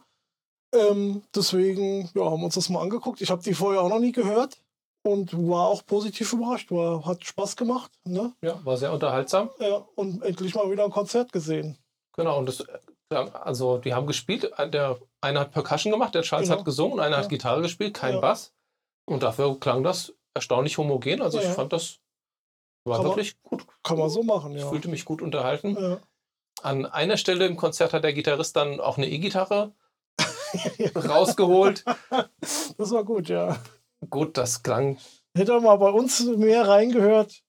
Ähm, 0.73 1.23
deswegen 1.35 2.11
ja, 2.13 2.25
haben 2.25 2.39
wir 2.39 2.45
uns 2.45 2.55
das 2.55 2.69
mal 2.69 2.81
angeguckt. 2.81 3.19
Ich 3.19 3.31
habe 3.31 3.41
die 3.41 3.55
vorher 3.55 3.81
auch 3.81 3.89
noch 3.89 3.99
nie 3.99 4.11
gehört 4.11 4.61
und 5.03 5.33
war 5.33 5.67
auch 5.67 5.83
positiv 5.83 6.31
überrascht. 6.31 6.71
War, 6.71 7.03
hat 7.05 7.25
Spaß 7.25 7.55
gemacht. 7.55 7.91
Ne? 8.05 8.33
Ja, 8.41 8.63
war 8.63 8.77
sehr 8.77 8.93
unterhaltsam. 8.93 9.49
Ja, 9.59 9.83
und 9.95 10.21
endlich 10.21 10.53
mal 10.53 10.69
wieder 10.69 10.85
ein 10.85 10.91
Konzert 10.91 11.33
gesehen. 11.33 11.77
Genau, 12.15 12.37
und 12.37 12.45
das, 12.45 12.63
also 13.09 13.79
die 13.79 13.95
haben 13.95 14.05
gespielt. 14.05 14.49
Der 14.71 14.99
eine 15.21 15.39
hat 15.39 15.51
Percussion 15.51 15.91
gemacht, 15.91 16.13
der 16.13 16.21
Charles 16.21 16.49
genau. 16.49 16.59
hat 16.59 16.65
gesungen, 16.65 16.99
einer 16.99 17.17
ja. 17.17 17.23
hat 17.23 17.29
Gitarre 17.29 17.63
gespielt, 17.63 17.95
kein 17.95 18.13
ja. 18.13 18.19
Bass. 18.19 18.53
Und 19.05 19.23
dafür 19.23 19.59
klang 19.59 19.83
das 19.83 20.13
erstaunlich 20.35 20.77
homogen. 20.77 21.21
Also 21.21 21.39
ich 21.39 21.47
fand 21.47 21.73
das 21.73 22.00
war 22.83 22.97
kann 22.97 23.05
wirklich 23.07 23.35
man, 23.43 23.49
gut. 23.49 23.67
Kann 23.83 23.97
man 23.97 24.09
so 24.09 24.23
machen, 24.23 24.53
ja. 24.53 24.59
Ich 24.59 24.65
fühlte 24.65 24.89
mich 24.89 25.05
gut 25.05 25.21
unterhalten. 25.21 25.99
An 26.61 26.85
einer 26.85 27.17
Stelle 27.17 27.45
im 27.45 27.57
Konzert 27.57 27.93
hat 27.93 28.03
der 28.03 28.13
Gitarrist 28.13 28.55
dann 28.55 28.79
auch 28.79 28.97
eine 28.97 29.09
E-Gitarre 29.09 29.73
rausgeholt. 30.95 31.83
Das 32.77 32.91
war 32.91 33.03
gut, 33.03 33.29
ja. 33.29 33.57
Gut, 34.09 34.37
das 34.37 34.63
klang. 34.63 34.97
Hätte 35.35 35.53
er 35.53 35.61
mal 35.61 35.77
bei 35.77 35.89
uns 35.89 36.23
mehr 36.23 36.67
reingehört. 36.67 37.41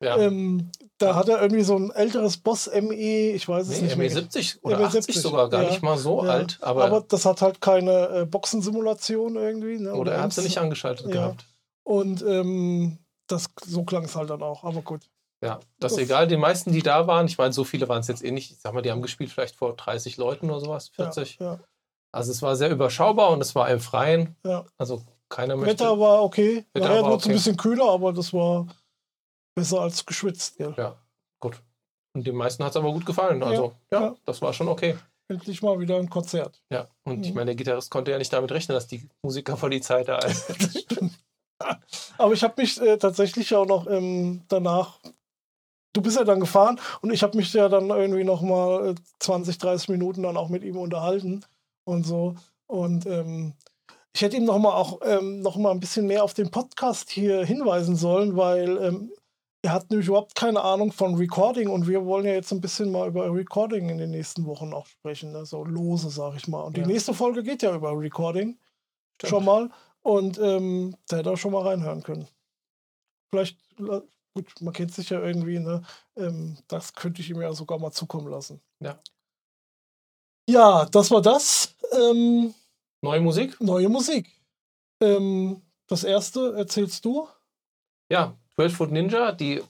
Ja. 0.00 0.18
Ähm, 0.18 0.70
da 0.98 1.14
hat 1.14 1.28
er 1.28 1.40
irgendwie 1.40 1.62
so 1.62 1.76
ein 1.76 1.90
älteres 1.90 2.36
Boss 2.36 2.70
ME, 2.72 2.94
ich 3.30 3.48
weiß 3.48 3.68
es 3.68 3.80
nee, 3.80 3.86
nicht. 3.86 3.96
ME 3.96 4.10
70 4.10 4.62
oder 4.62 4.78
ME 4.78 4.86
80 4.86 5.20
sogar, 5.20 5.48
gar 5.48 5.62
ja, 5.62 5.70
nicht 5.70 5.82
mal 5.82 5.96
so 5.96 6.22
ja. 6.22 6.30
alt. 6.30 6.58
Aber, 6.60 6.84
aber 6.84 7.00
das 7.00 7.24
hat 7.24 7.40
halt 7.40 7.60
keine 7.62 8.08
äh, 8.08 8.26
Boxensimulation 8.26 9.36
irgendwie. 9.36 9.78
Ne? 9.78 9.92
Oder, 9.92 10.00
oder 10.00 10.12
er 10.12 10.22
hat 10.22 10.34
sie 10.34 10.42
nicht 10.42 10.58
angeschaltet 10.58 11.06
ja. 11.06 11.12
gehabt. 11.12 11.46
Und 11.82 12.22
ähm, 12.22 12.98
das, 13.26 13.48
so 13.64 13.84
klang 13.84 14.04
es 14.04 14.16
halt 14.16 14.30
dann 14.30 14.42
auch, 14.42 14.64
aber 14.64 14.82
gut. 14.82 15.08
Ja, 15.42 15.60
das, 15.78 15.92
ist 15.92 15.98
egal. 15.98 16.26
Die 16.26 16.36
meisten, 16.36 16.72
die 16.72 16.82
da 16.82 17.06
waren, 17.06 17.26
ich 17.26 17.36
meine, 17.36 17.52
so 17.52 17.64
viele 17.64 17.88
waren 17.88 18.00
es 18.00 18.08
jetzt 18.08 18.24
eh 18.24 18.30
nicht. 18.30 18.50
Ich 18.50 18.58
sag 18.58 18.72
mal, 18.72 18.82
die 18.82 18.90
haben 18.90 19.02
gespielt 19.02 19.30
vielleicht 19.30 19.56
vor 19.56 19.76
30 19.76 20.16
Leuten 20.16 20.50
oder 20.50 20.60
sowas, 20.60 20.88
40. 20.88 21.38
Ja, 21.38 21.54
ja. 21.54 21.60
Also 22.12 22.32
es 22.32 22.40
war 22.40 22.56
sehr 22.56 22.70
überschaubar 22.70 23.30
und 23.30 23.42
es 23.42 23.54
war 23.54 23.68
im 23.68 23.80
Freien. 23.80 24.36
Ja. 24.44 24.64
Also 24.78 25.02
keiner 25.28 25.56
möchte. 25.56 25.84
Wetter 25.84 25.98
war 25.98 26.22
okay. 26.22 26.64
Wetter 26.72 26.88
war, 26.88 27.02
war 27.02 27.12
okay. 27.12 27.28
ein 27.28 27.34
bisschen 27.34 27.56
kühler, 27.56 27.90
aber 27.90 28.12
das 28.12 28.32
war 28.32 28.66
besser 29.54 29.80
als 29.82 30.06
geschwitzt. 30.06 30.58
Ja, 30.58 30.72
ja 30.76 30.96
gut. 31.40 31.60
Und 32.14 32.26
den 32.26 32.36
meisten 32.36 32.64
hat 32.64 32.70
es 32.70 32.76
aber 32.76 32.92
gut 32.92 33.04
gefallen. 33.04 33.42
Also 33.42 33.74
ja, 33.92 34.14
das 34.24 34.40
war 34.40 34.52
schon 34.52 34.68
okay. 34.68 34.96
Endlich 35.28 35.60
mal 35.60 35.78
wieder 35.80 35.96
ein 35.96 36.08
Konzert. 36.08 36.62
Ja, 36.70 36.86
und 37.04 37.18
mhm. 37.18 37.24
ich 37.24 37.34
meine, 37.34 37.46
der 37.46 37.56
Gitarrist 37.56 37.90
konnte 37.90 38.12
ja 38.12 38.18
nicht 38.18 38.32
damit 38.32 38.52
rechnen, 38.52 38.74
dass 38.74 38.86
die 38.86 39.08
Musiker 39.22 39.56
vor 39.56 39.68
die 39.68 39.80
Zeit 39.80 40.08
da 40.08 40.20
sind. 40.28 41.18
Aber 42.18 42.32
ich 42.32 42.42
habe 42.42 42.60
mich 42.60 42.80
äh, 42.80 42.98
tatsächlich 42.98 43.54
auch 43.54 43.66
noch 43.66 43.86
ähm, 43.86 44.42
danach 44.48 44.98
du 45.96 46.02
bist 46.02 46.16
ja 46.16 46.24
dann 46.24 46.40
gefahren 46.40 46.78
und 47.00 47.10
ich 47.10 47.22
habe 47.22 47.36
mich 47.36 47.52
ja 47.52 47.68
dann 47.68 47.88
irgendwie 47.88 48.24
noch 48.24 48.42
mal 48.42 48.94
20, 49.18 49.54
äh, 49.54 49.58
30 49.58 49.88
Minuten 49.88 50.22
dann 50.22 50.36
auch 50.36 50.48
mit 50.48 50.62
ihm 50.62 50.76
unterhalten 50.76 51.44
und 51.84 52.04
so. 52.04 52.34
Und 52.66 53.06
ähm, 53.06 53.54
ich 54.14 54.22
hätte 54.22 54.36
ihm 54.36 54.44
noch 54.44 54.58
mal 54.58 54.74
auch 54.74 55.00
ähm, 55.04 55.40
noch 55.40 55.56
mal 55.56 55.70
ein 55.70 55.80
bisschen 55.80 56.06
mehr 56.06 56.24
auf 56.24 56.34
den 56.34 56.50
Podcast 56.50 57.10
hier 57.10 57.44
hinweisen 57.44 57.96
sollen, 57.96 58.36
weil 58.36 58.76
ähm, 58.78 59.12
er 59.62 59.72
hat 59.72 59.90
nämlich 59.90 60.08
überhaupt 60.08 60.34
keine 60.34 60.62
Ahnung 60.62 60.92
von 60.92 61.16
Recording 61.16 61.68
und 61.68 61.88
wir 61.88 62.04
wollen 62.04 62.26
ja 62.26 62.32
jetzt 62.32 62.52
ein 62.52 62.60
bisschen 62.60 62.92
mal 62.92 63.08
über 63.08 63.32
Recording 63.32 63.88
in 63.88 63.98
den 63.98 64.10
nächsten 64.10 64.46
Wochen 64.46 64.72
auch 64.72 64.86
sprechen, 64.86 65.32
ne? 65.32 65.44
so 65.44 65.64
lose, 65.64 66.10
sag 66.10 66.36
ich 66.36 66.46
mal. 66.46 66.62
Und 66.62 66.76
die 66.76 66.82
ja. 66.82 66.86
nächste 66.86 67.14
Folge 67.14 67.42
geht 67.42 67.62
ja 67.62 67.74
über 67.74 67.98
Recording 67.98 68.58
Stimmt. 69.16 69.30
schon 69.30 69.44
mal 69.44 69.70
und 70.06 70.38
ähm, 70.38 70.96
da 71.08 71.16
hätte 71.16 71.30
er 71.30 71.36
schon 71.36 71.50
mal 71.50 71.66
reinhören 71.66 72.04
können. 72.04 72.28
Vielleicht, 73.28 73.58
gut, 73.76 74.60
man 74.60 74.72
kennt 74.72 74.94
sich 74.94 75.10
ja 75.10 75.20
irgendwie, 75.20 75.58
ne? 75.58 75.82
Ähm, 76.16 76.56
das 76.68 76.94
könnte 76.94 77.20
ich 77.20 77.30
ihm 77.30 77.40
ja 77.40 77.52
sogar 77.52 77.80
mal 77.80 77.90
zukommen 77.90 78.28
lassen. 78.28 78.60
Ja. 78.78 79.00
Ja, 80.48 80.84
das 80.84 81.10
war 81.10 81.20
das. 81.20 81.74
Ähm, 81.90 82.54
neue 83.02 83.20
Musik? 83.20 83.60
Neue 83.60 83.88
Musik. 83.88 84.30
Ähm, 85.02 85.60
das 85.88 86.04
erste 86.04 86.54
erzählst 86.54 87.04
du? 87.04 87.28
Ja, 88.08 88.36
12 88.54 88.76
Foot 88.76 88.92
Ninja, 88.92 89.32
die 89.32 89.60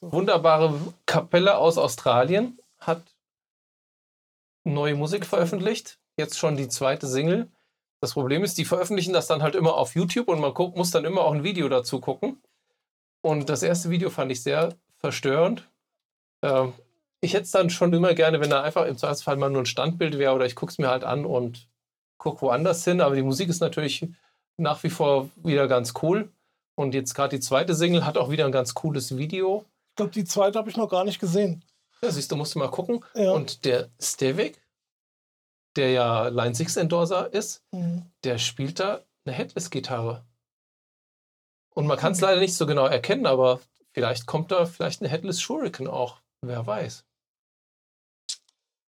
wunderbare 0.00 0.74
Kapelle 1.06 1.56
aus 1.56 1.78
Australien, 1.78 2.58
hat 2.80 3.02
neue 4.64 4.96
Musik 4.96 5.24
veröffentlicht. 5.24 6.00
Jetzt 6.16 6.36
schon 6.36 6.56
die 6.56 6.68
zweite 6.68 7.06
Single. 7.06 7.48
Das 8.00 8.12
Problem 8.12 8.44
ist, 8.44 8.58
die 8.58 8.64
veröffentlichen 8.64 9.12
das 9.12 9.26
dann 9.26 9.42
halt 9.42 9.54
immer 9.54 9.74
auf 9.74 9.94
YouTube 9.94 10.28
und 10.28 10.40
man 10.40 10.54
guckt, 10.54 10.76
muss 10.76 10.90
dann 10.90 11.04
immer 11.04 11.22
auch 11.22 11.32
ein 11.32 11.42
Video 11.42 11.68
dazu 11.68 12.00
gucken. 12.00 12.40
Und 13.20 13.48
das 13.48 13.62
erste 13.62 13.90
Video 13.90 14.10
fand 14.10 14.30
ich 14.30 14.42
sehr 14.42 14.74
verstörend. 14.98 15.68
Ähm, 16.42 16.72
ich 17.20 17.34
hätte 17.34 17.44
es 17.44 17.50
dann 17.50 17.70
schon 17.70 17.92
immer 17.92 18.14
gerne, 18.14 18.40
wenn 18.40 18.50
da 18.50 18.62
einfach 18.62 18.86
im 18.86 18.96
Zweifelsfall 18.96 19.36
mal 19.36 19.50
nur 19.50 19.62
ein 19.62 19.66
Standbild 19.66 20.18
wäre 20.18 20.34
oder 20.34 20.46
ich 20.46 20.54
gucke 20.54 20.70
es 20.70 20.78
mir 20.78 20.88
halt 20.88 21.02
an 21.02 21.24
und 21.24 21.68
gucke 22.16 22.42
woanders 22.42 22.84
hin. 22.84 23.00
Aber 23.00 23.16
die 23.16 23.22
Musik 23.22 23.48
ist 23.48 23.60
natürlich 23.60 24.06
nach 24.56 24.82
wie 24.84 24.90
vor 24.90 25.30
wieder 25.36 25.66
ganz 25.66 25.94
cool. 26.02 26.30
Und 26.76 26.94
jetzt 26.94 27.14
gerade 27.14 27.36
die 27.36 27.40
zweite 27.40 27.74
Single 27.74 28.06
hat 28.06 28.16
auch 28.16 28.30
wieder 28.30 28.44
ein 28.44 28.52
ganz 28.52 28.74
cooles 28.74 29.16
Video. 29.16 29.64
Ich 29.90 29.96
glaube, 29.96 30.12
die 30.12 30.24
zweite 30.24 30.58
habe 30.58 30.70
ich 30.70 30.76
noch 30.76 30.88
gar 30.88 31.04
nicht 31.04 31.18
gesehen. 31.18 31.64
Ja, 32.02 32.12
siehst 32.12 32.30
du, 32.30 32.36
musst 32.36 32.54
du 32.54 32.60
mal 32.60 32.70
gucken. 32.70 33.04
Ja. 33.14 33.32
Und 33.32 33.64
der 33.64 33.88
Stevik, 34.00 34.60
der 35.78 35.90
ja 35.90 36.28
Line 36.28 36.54
6 36.54 36.76
Endorser 36.76 37.32
ist, 37.32 37.62
mhm. 37.72 38.02
der 38.24 38.38
spielt 38.38 38.80
da 38.80 39.02
eine 39.24 39.34
Headless-Gitarre. 39.34 40.24
Und 41.74 41.86
man 41.86 41.96
kann 41.96 42.12
es 42.12 42.20
leider 42.20 42.40
nicht 42.40 42.56
so 42.56 42.66
genau 42.66 42.86
erkennen, 42.86 43.26
aber 43.26 43.60
vielleicht 43.92 44.26
kommt 44.26 44.50
da 44.50 44.66
vielleicht 44.66 45.00
eine 45.00 45.08
Headless 45.08 45.40
Shuriken 45.40 45.86
auch. 45.86 46.20
Wer 46.44 46.66
weiß. 46.66 47.04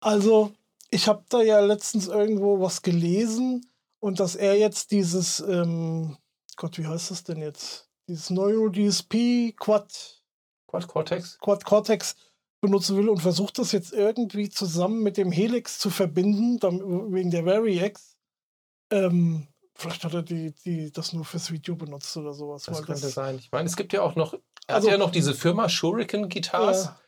Also, 0.02 0.54
ich 0.90 1.08
habe 1.08 1.24
da 1.30 1.42
ja 1.42 1.60
letztens 1.60 2.08
irgendwo 2.08 2.62
was 2.62 2.82
gelesen 2.82 3.70
und 4.00 4.20
dass 4.22 4.36
er 4.36 4.58
jetzt 4.58 4.92
dieses, 4.92 5.42
ähm, 5.42 6.18
Gott, 6.56 6.78
wie 6.78 6.88
heißt 6.88 7.12
das 7.12 7.24
denn 7.26 7.42
jetzt? 7.42 7.90
Dieses 8.08 8.30
Neuro 8.30 8.70
DSP 8.70 9.54
Quad. 9.58 10.24
Quad 10.68 10.88
Cortex? 10.88 11.38
Quad 11.40 11.66
Cortex 11.66 12.16
benutzen 12.62 12.98
will 12.98 13.10
und 13.10 13.22
versucht 13.22 13.58
das 13.58 13.72
jetzt 13.72 13.94
irgendwie 13.94 14.50
zusammen 14.50 15.02
mit 15.02 15.18
dem 15.18 15.32
Helix 15.32 15.80
zu 15.80 15.90
verbinden, 15.90 16.60
wegen 17.12 17.32
der 17.32 17.46
Variax. 17.46 18.18
Ähm, 18.92 19.48
vielleicht 19.76 20.04
hat 20.04 20.14
er 20.14 20.24
die, 20.24 20.54
die, 20.66 20.92
das 20.92 21.14
nur 21.14 21.26
fürs 21.26 21.52
Video 21.52 21.76
benutzt 21.76 22.16
oder 22.18 22.34
sowas. 22.34 22.64
Das 22.64 22.84
könnte 22.84 23.02
das 23.02 23.14
sein. 23.14 23.38
Ich 23.38 23.52
meine, 23.52 23.68
es 23.68 23.76
gibt 23.76 23.94
ja 23.94 24.02
auch 24.02 24.16
noch, 24.16 24.34
er 24.68 24.76
also, 24.76 24.88
hat 24.88 24.94
ja 24.94 24.98
noch 24.98 25.12
diese 25.12 25.34
Firma 25.34 25.70
Shuriken 25.70 26.30
Guitars. 26.30 26.86
Ja 26.86 27.00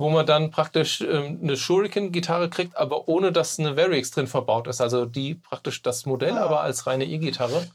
wo 0.00 0.08
man 0.08 0.24
dann 0.24 0.50
praktisch 0.50 1.02
ähm, 1.02 1.40
eine 1.42 1.58
Shuriken-Gitarre 1.58 2.48
kriegt, 2.48 2.74
aber 2.74 3.06
ohne 3.06 3.32
dass 3.32 3.58
eine 3.58 3.76
Variax 3.76 4.10
drin 4.10 4.26
verbaut 4.26 4.66
ist. 4.66 4.80
Also 4.80 5.04
die 5.04 5.34
praktisch 5.34 5.82
das 5.82 6.06
Modell, 6.06 6.38
ah. 6.38 6.42
aber 6.42 6.62
als 6.62 6.86
reine 6.86 7.04
E-Gitarre. 7.04 7.70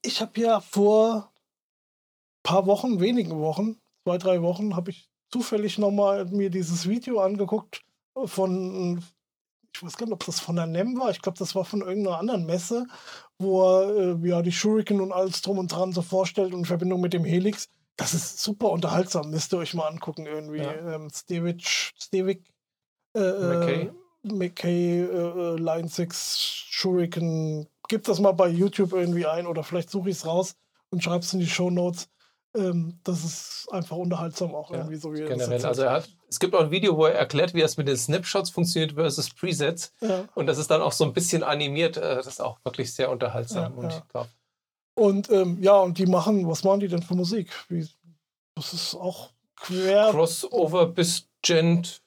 Ich 0.00 0.22
habe 0.22 0.40
ja 0.40 0.60
vor 0.60 1.16
ein 1.26 2.42
paar 2.44 2.64
Wochen, 2.64 2.98
wenigen 2.98 3.38
Wochen, 3.40 3.78
zwei, 4.04 4.16
drei 4.16 4.40
Wochen, 4.40 4.74
habe 4.74 4.90
ich 4.90 5.10
zufällig 5.30 5.78
nochmal 5.78 6.24
mir 6.26 6.50
dieses 6.50 6.88
Video 6.88 7.20
angeguckt 7.20 7.82
von, 8.26 9.02
ich 9.74 9.82
weiß 9.82 9.96
gar 9.96 10.06
nicht, 10.06 10.14
ob 10.14 10.24
das 10.24 10.40
von 10.40 10.56
der 10.56 10.66
NEM 10.66 10.98
war, 10.98 11.10
ich 11.10 11.20
glaube, 11.20 11.38
das 11.38 11.54
war 11.54 11.64
von 11.64 11.80
irgendeiner 11.80 12.18
anderen 12.18 12.46
Messe, 12.46 12.86
wo 13.38 13.62
er 13.62 13.96
äh, 13.96 14.28
ja, 14.28 14.42
die 14.42 14.52
Shuriken 14.52 15.00
und 15.00 15.12
alles 15.12 15.42
drum 15.42 15.58
und 15.58 15.72
dran 15.72 15.92
so 15.92 16.02
vorstellt 16.02 16.52
in 16.54 16.64
Verbindung 16.64 17.00
mit 17.00 17.12
dem 17.12 17.24
Helix. 17.24 17.68
Das 17.96 18.14
ist 18.14 18.40
super 18.40 18.70
unterhaltsam, 18.70 19.30
müsst 19.30 19.52
ihr 19.52 19.58
euch 19.58 19.74
mal 19.74 19.88
angucken 19.88 20.26
irgendwie. 20.26 20.58
Ja. 20.58 20.94
Ähm, 20.94 21.08
Stevich, 21.12 21.92
Stevik, 21.96 22.44
äh, 23.14 23.20
äh 23.20 23.46
McKay, 23.46 23.90
McKay 24.22 25.00
äh, 25.00 25.06
äh, 25.06 25.56
Line 25.56 25.88
6, 25.88 26.38
Shuriken. 26.70 27.68
Gib 27.88 28.04
das 28.04 28.20
mal 28.20 28.32
bei 28.32 28.48
YouTube 28.48 28.92
irgendwie 28.92 29.26
ein 29.26 29.46
oder 29.46 29.62
vielleicht 29.62 29.90
suche 29.90 30.10
ich 30.10 30.16
es 30.16 30.26
raus 30.26 30.56
und 30.90 31.04
schreibe 31.04 31.24
es 31.24 31.32
in 31.32 31.40
die 31.40 31.46
Show 31.46 31.70
Notes. 31.70 32.08
Ähm, 32.56 32.98
das 33.02 33.24
ist 33.24 33.68
einfach 33.72 33.96
unterhaltsam 33.96 34.54
auch 34.54 34.70
ja, 34.70 34.78
irgendwie 34.78 34.96
so 34.96 35.12
wie 35.12 35.22
generell. 35.22 35.64
Also 35.64 35.82
er 35.82 35.92
hat, 35.92 36.08
es 36.28 36.38
gibt 36.38 36.54
auch 36.54 36.60
ein 36.60 36.70
Video, 36.70 36.96
wo 36.96 37.06
er 37.06 37.14
erklärt, 37.14 37.54
wie 37.54 37.60
das 37.60 37.76
mit 37.76 37.88
den 37.88 37.96
Snapshots 37.96 38.50
funktioniert 38.50 38.92
versus 38.92 39.30
Presets. 39.30 39.92
Ja. 40.00 40.24
Und 40.34 40.46
das 40.46 40.58
ist 40.58 40.70
dann 40.70 40.80
auch 40.80 40.92
so 40.92 41.04
ein 41.04 41.12
bisschen 41.12 41.42
animiert. 41.42 41.96
Äh, 41.96 42.16
das 42.16 42.26
ist 42.26 42.40
auch 42.40 42.58
wirklich 42.64 42.94
sehr 42.94 43.10
unterhaltsam. 43.10 43.72
Ja, 43.72 43.78
und 43.78 44.08
glaube, 44.08 44.28
und 44.94 45.30
ähm, 45.30 45.58
ja, 45.60 45.76
und 45.76 45.98
die 45.98 46.06
machen, 46.06 46.48
was 46.48 46.62
machen 46.62 46.80
die 46.80 46.88
denn 46.88 47.02
für 47.02 47.14
Musik? 47.14 47.50
Wie, 47.68 47.86
das 48.54 48.72
ist 48.72 48.94
auch 48.94 49.30
quer. 49.56 50.10
Crossover 50.12 50.86
bis 50.86 51.28
Gent. 51.42 52.00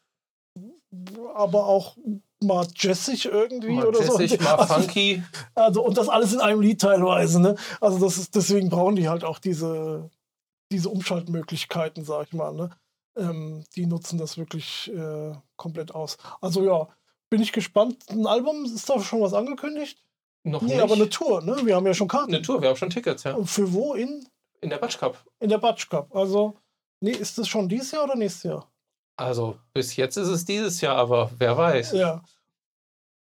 Aber 1.35 1.67
auch 1.67 1.97
mal 2.41 2.65
jazzig 2.75 3.25
irgendwie 3.25 3.71
mal 3.71 3.87
oder 3.87 4.01
jazzig, 4.01 4.31
so. 4.31 4.43
Mal 4.43 4.55
also, 4.55 4.73
funky. 4.73 5.23
Also, 5.53 5.83
und 5.83 5.97
das 5.97 6.07
alles 6.07 6.33
in 6.33 6.39
einem 6.39 6.61
Lied 6.61 6.79
teilweise, 6.79 7.41
ne? 7.41 7.55
Also 7.81 7.99
das 7.99 8.17
ist, 8.17 8.35
deswegen 8.35 8.69
brauchen 8.69 8.95
die 8.95 9.09
halt 9.09 9.23
auch 9.23 9.39
diese, 9.39 10.09
diese 10.71 10.89
Umschaltmöglichkeiten, 10.89 12.03
sag 12.03 12.27
ich 12.27 12.33
mal, 12.33 12.53
ne? 12.53 12.69
Ähm, 13.15 13.63
die 13.75 13.85
nutzen 13.85 14.17
das 14.17 14.37
wirklich 14.37 14.91
äh, 14.93 15.33
komplett 15.55 15.93
aus. 15.95 16.17
Also 16.39 16.63
ja, 16.63 16.87
bin 17.29 17.41
ich 17.41 17.51
gespannt. 17.51 17.97
Ein 18.09 18.27
Album, 18.27 18.65
ist 18.65 18.89
da 18.89 18.99
schon 18.99 19.21
was 19.21 19.33
angekündigt? 19.33 20.03
Noch 20.43 20.61
nee, 20.61 20.75
nicht. 20.75 20.81
aber 20.81 20.93
eine 20.93 21.09
Tour, 21.09 21.41
ne? 21.41 21.57
Wir 21.63 21.75
haben 21.75 21.85
ja 21.85 21.93
schon 21.93 22.07
Karten. 22.07 22.33
Eine 22.33 22.41
Tour, 22.41 22.61
wir 22.61 22.69
haben 22.69 22.75
schon 22.77 22.89
Tickets, 22.89 23.23
ja. 23.23 23.33
Und 23.33 23.47
für 23.47 23.73
wo? 23.73 23.93
In? 23.95 24.27
In 24.61 24.69
der 24.69 24.77
Batsch 24.77 24.97
Cup. 24.97 25.23
In 25.39 25.49
der 25.49 25.57
Batsch 25.57 25.89
Cup. 25.89 26.15
Also, 26.15 26.57
nee, 27.01 27.11
ist 27.11 27.37
das 27.37 27.47
schon 27.47 27.67
dieses 27.67 27.91
Jahr 27.91 28.05
oder 28.05 28.15
nächstes 28.15 28.43
Jahr? 28.43 28.71
Also, 29.17 29.57
bis 29.73 29.95
jetzt 29.95 30.15
ist 30.15 30.27
es 30.27 30.45
dieses 30.45 30.79
Jahr, 30.79 30.95
aber 30.95 31.31
wer 31.37 31.57
weiß. 31.57 31.91
Ja. 31.93 32.23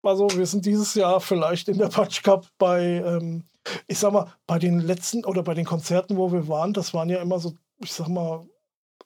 Also, 0.03 0.31
wir 0.31 0.47
sind 0.47 0.65
dieses 0.65 0.95
Jahr 0.95 1.21
vielleicht 1.21 1.69
in 1.69 1.79
der 1.79 1.89
Batsch 1.89 2.23
Cup 2.23 2.47
bei, 2.59 3.03
ähm, 3.05 3.45
ich 3.87 3.99
sag 3.99 4.13
mal, 4.13 4.33
bei 4.47 4.59
den 4.59 4.81
letzten 4.81 5.25
oder 5.25 5.43
bei 5.43 5.55
den 5.55 5.65
Konzerten, 5.65 6.17
wo 6.17 6.33
wir 6.33 6.49
waren, 6.49 6.73
das 6.73 6.95
waren 6.95 7.09
ja 7.09 7.21
immer 7.21 7.39
so, 7.39 7.55
ich 7.79 7.93
sag 7.93 8.09
mal, 8.09 8.47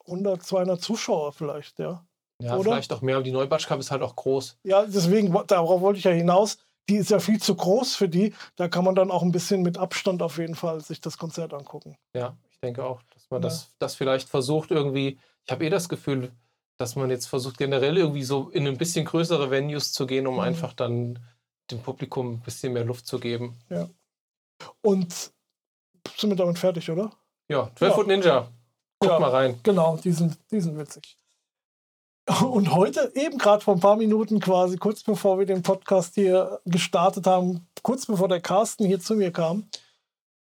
100, 0.07 0.43
200 0.43 0.81
Zuschauer 0.81 1.33
vielleicht, 1.33 1.79
ja. 1.79 2.05
Ja, 2.41 2.57
oder? 2.57 2.73
vielleicht 2.73 2.93
auch 2.93 3.01
mehr, 3.01 3.17
aber 3.17 3.25
die 3.25 3.33
Neubatsch 3.33 3.67
Cup 3.67 3.79
ist 3.79 3.91
halt 3.91 4.03
auch 4.03 4.17
groß. 4.17 4.59
Ja, 4.65 4.85
deswegen, 4.85 5.33
darauf 5.47 5.81
wollte 5.81 5.99
ich 5.99 6.05
ja 6.05 6.11
hinaus 6.11 6.59
die 6.89 6.97
ist 6.97 7.11
ja 7.11 7.19
viel 7.19 7.41
zu 7.41 7.55
groß 7.55 7.97
für 7.97 8.09
die. 8.09 8.35
Da 8.57 8.69
kann 8.69 8.85
man 8.85 8.95
dann 8.95 9.11
auch 9.11 9.23
ein 9.23 9.33
bisschen 9.33 9.63
mit 9.63 9.79
Abstand 9.79 10.23
auf 10.23 10.39
jeden 10.39 10.55
Fall 10.55 10.81
sich 10.81 11.01
das 11.01 11.19
Konzert 11.19 11.55
angucken. 11.55 11.97
Ja, 12.15 12.37
ich 12.51 12.59
denke 12.61 12.85
auch, 12.85 13.03
dass 13.15 13.31
man 13.31 13.43
ja. 13.43 13.49
das, 13.49 13.71
das 13.79 13.95
vielleicht 13.95 14.29
versucht 14.29 14.71
irgendwie. 14.71 15.19
Ich 15.45 15.53
habe 15.53 15.65
eh 15.65 15.71
das 15.71 15.89
Gefühl, 15.89 16.33
dass 16.77 16.97
man 16.97 17.11
jetzt 17.11 17.27
versucht, 17.27 17.59
generell 17.59 17.97
irgendwie 17.97 18.25
so 18.25 18.51
in 18.51 18.67
ein 18.67 18.77
bisschen 18.77 19.05
größere 19.05 19.51
Venues 19.51 19.93
zu 19.93 20.07
gehen, 20.07 20.27
um 20.27 20.35
mhm. 20.35 20.41
einfach 20.41 20.73
dann 20.73 21.21
dem 21.71 21.81
Publikum 21.81 22.35
ein 22.35 22.41
bisschen 22.41 22.73
mehr 22.73 22.85
Luft 22.85 23.07
zu 23.07 23.19
geben. 23.19 23.59
Ja. 23.71 23.89
Und 24.83 25.33
sind 26.17 26.31
wir 26.31 26.37
damit 26.37 26.59
fertig, 26.59 26.91
oder? 26.91 27.11
Ja, 27.49 27.71
12 27.77 27.81
ja. 27.81 27.95
Foot 27.95 28.07
Ninja. 28.07 28.49
Guck 28.99 29.11
ja, 29.11 29.19
mal 29.19 29.31
rein. 29.31 29.61
Genau, 29.63 29.97
die 29.97 30.13
sind, 30.13 30.39
die 30.51 30.61
sind 30.61 30.79
witzig. 30.79 31.17
Und 32.43 32.75
heute, 32.75 33.13
eben 33.15 33.37
gerade 33.37 33.63
vor 33.63 33.75
ein 33.75 33.81
paar 33.81 33.97
Minuten 33.97 34.41
quasi, 34.41 34.79
kurz 34.79 35.03
bevor 35.03 35.39
wir 35.39 35.45
den 35.45 35.63
Podcast 35.63 36.15
hier 36.15 36.61
gestartet 36.65 37.27
haben, 37.27 37.69
kurz 37.83 38.07
bevor 38.07 38.29
der 38.29 38.41
Carsten 38.41 38.87
hier 38.87 38.99
zu 38.99 39.15
mir 39.15 39.31
kam, 39.31 39.69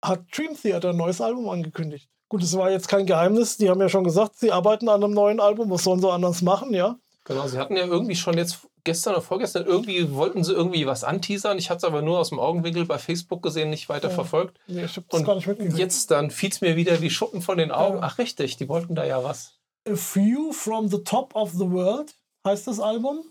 hat 0.04 0.22
Dream 0.36 0.56
Theater 0.60 0.90
ein 0.90 0.98
neues 0.98 1.22
Album 1.22 1.50
angekündigt. 1.50 2.10
Gut, 2.30 2.42
es 2.42 2.58
war 2.58 2.72
jetzt 2.72 2.88
kein 2.88 3.06
Geheimnis. 3.06 3.58
Die 3.58 3.70
haben 3.70 3.80
ja 3.80 3.90
schon 3.90 4.04
gesagt, 4.04 4.38
sie 4.38 4.52
arbeiten 4.52 4.90
an 4.90 5.04
einem 5.04 5.14
neuen 5.14 5.40
Album. 5.40 5.70
Was 5.70 5.84
sollen 5.84 6.02
sie 6.02 6.12
anders 6.12 6.42
machen, 6.42 6.74
ja? 6.74 6.98
Genau, 7.28 7.46
sie 7.46 7.58
hatten 7.58 7.76
ja 7.76 7.86
irgendwie 7.86 8.16
schon 8.16 8.38
jetzt 8.38 8.70
gestern 8.86 9.16
oder 9.16 9.22
vorgestern 9.22 9.66
irgendwie 9.66 10.14
wollten 10.14 10.46
sie 10.46 10.54
irgendwie 10.54 10.88
was 10.88 11.04
anteasern. 11.04 11.58
Ich 11.58 11.70
hatte 11.70 11.80
es 11.80 11.84
aber 11.84 12.02
nur 12.02 12.20
aus 12.20 12.30
dem 12.30 12.40
Augenwinkel 12.40 12.86
bei 12.86 12.98
Facebook 12.98 13.44
gesehen, 13.44 13.70
nicht 13.70 13.90
weiter 13.90 14.08
ja. 14.08 14.16
verfolgt. 14.16 14.58
Nee, 14.68 14.86
ich 14.86 14.96
habe 14.96 15.08
das 15.10 15.26
gar 15.26 15.36
nicht 15.36 15.46
mitgekriegt. 15.46 15.78
Jetzt 15.78 16.10
dann 16.10 16.32
fiel 16.32 16.52
es 16.52 16.62
mir 16.62 16.78
wieder 16.78 17.02
wie 17.02 17.10
Schuppen 17.10 17.42
von 17.42 17.58
den 17.58 17.72
Augen. 17.72 17.98
Ja. 17.98 18.04
Ach 18.04 18.18
richtig, 18.18 18.56
die 18.56 18.70
wollten 18.70 18.96
da 18.96 19.04
ja 19.04 19.26
was. 19.26 19.60
A 19.86 19.92
View 19.92 20.54
from 20.54 20.88
the 20.88 21.04
Top 21.04 21.36
of 21.36 21.52
the 21.52 21.70
World 21.70 22.16
heißt 22.46 22.66
das 22.66 22.80
Album. 22.80 23.26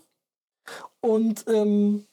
Und 1.01 1.45
ähm, 1.47 2.05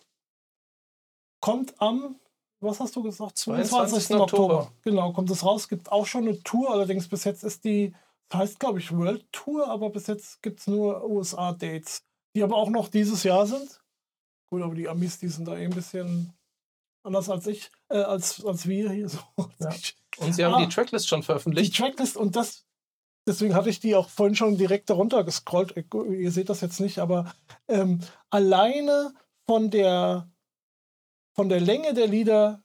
kommt 1.41 1.74
am, 1.82 2.16
was 2.61 2.80
hast 2.80 2.97
du 2.97 3.03
gesagt, 3.03 3.37
22. 3.37 3.70
22. 3.70 4.16
Oktober. 4.16 4.43
Oktober. 4.55 4.72
Genau, 4.85 5.12
kommt 5.12 5.28
es 5.30 5.45
raus. 5.45 5.68
Gibt 5.68 5.93
auch 5.93 6.07
schon 6.07 6.26
eine 6.26 6.43
Tour, 6.43 6.70
allerdings 6.70 7.09
bis 7.09 7.24
jetzt 7.24 7.45
ist 7.45 7.62
die, 7.64 7.95
das 8.29 8.41
heißt 8.41 8.61
glaube 8.61 8.79
ich 8.79 8.93
World 8.93 9.27
Tour, 9.33 9.68
aber 9.68 9.91
bis 9.91 10.07
jetzt 10.07 10.43
gibt 10.43 10.61
es 10.61 10.66
nur 10.66 11.05
USA-Dates, 11.05 12.03
die 12.35 12.43
aber 12.43 12.57
auch 12.57 12.70
noch 12.70 12.89
dieses 12.89 13.22
Jahr 13.22 13.47
sind. 13.47 13.83
Gut, 14.47 14.62
aber 14.62 14.75
die 14.75 14.89
Amis, 14.89 15.18
die 15.18 15.29
sind 15.29 15.47
da 15.47 15.57
eh 15.57 15.64
ein 15.64 15.70
bisschen 15.70 16.33
anders 17.03 17.29
als 17.29 17.47
ich, 17.47 17.70
äh, 17.89 17.99
als, 17.99 18.45
als 18.45 18.66
wir 18.66 18.91
hier. 18.91 19.09
So. 19.09 19.18
Ja. 19.61 19.70
Und 20.18 20.33
sie 20.33 20.45
haben 20.45 20.55
ah, 20.55 20.64
die 20.64 20.68
Tracklist 20.68 21.09
schon 21.09 21.22
veröffentlicht. 21.22 21.75
Die 21.75 21.83
Tracklist 21.83 22.16
und 22.16 22.37
das 22.37 22.64
deswegen 23.27 23.55
hatte 23.55 23.70
ich 23.70 23.81
die 23.81 23.95
auch 23.95 24.09
vorhin 24.09 24.37
schon 24.37 24.57
direkt 24.57 24.91
darunter 24.91 25.25
gescrollt. 25.25 25.77
Äh, 25.77 25.85
ihr 26.14 26.31
seht 26.31 26.49
das 26.49 26.61
jetzt 26.61 26.81
nicht, 26.81 26.99
aber 26.99 27.33
ähm, 27.68 28.01
alleine 28.31 29.14
von 29.47 29.70
der, 29.70 30.31
von 31.35 31.49
der 31.49 31.61
Länge 31.61 31.95
der 31.95 32.07
Lieder 32.07 32.62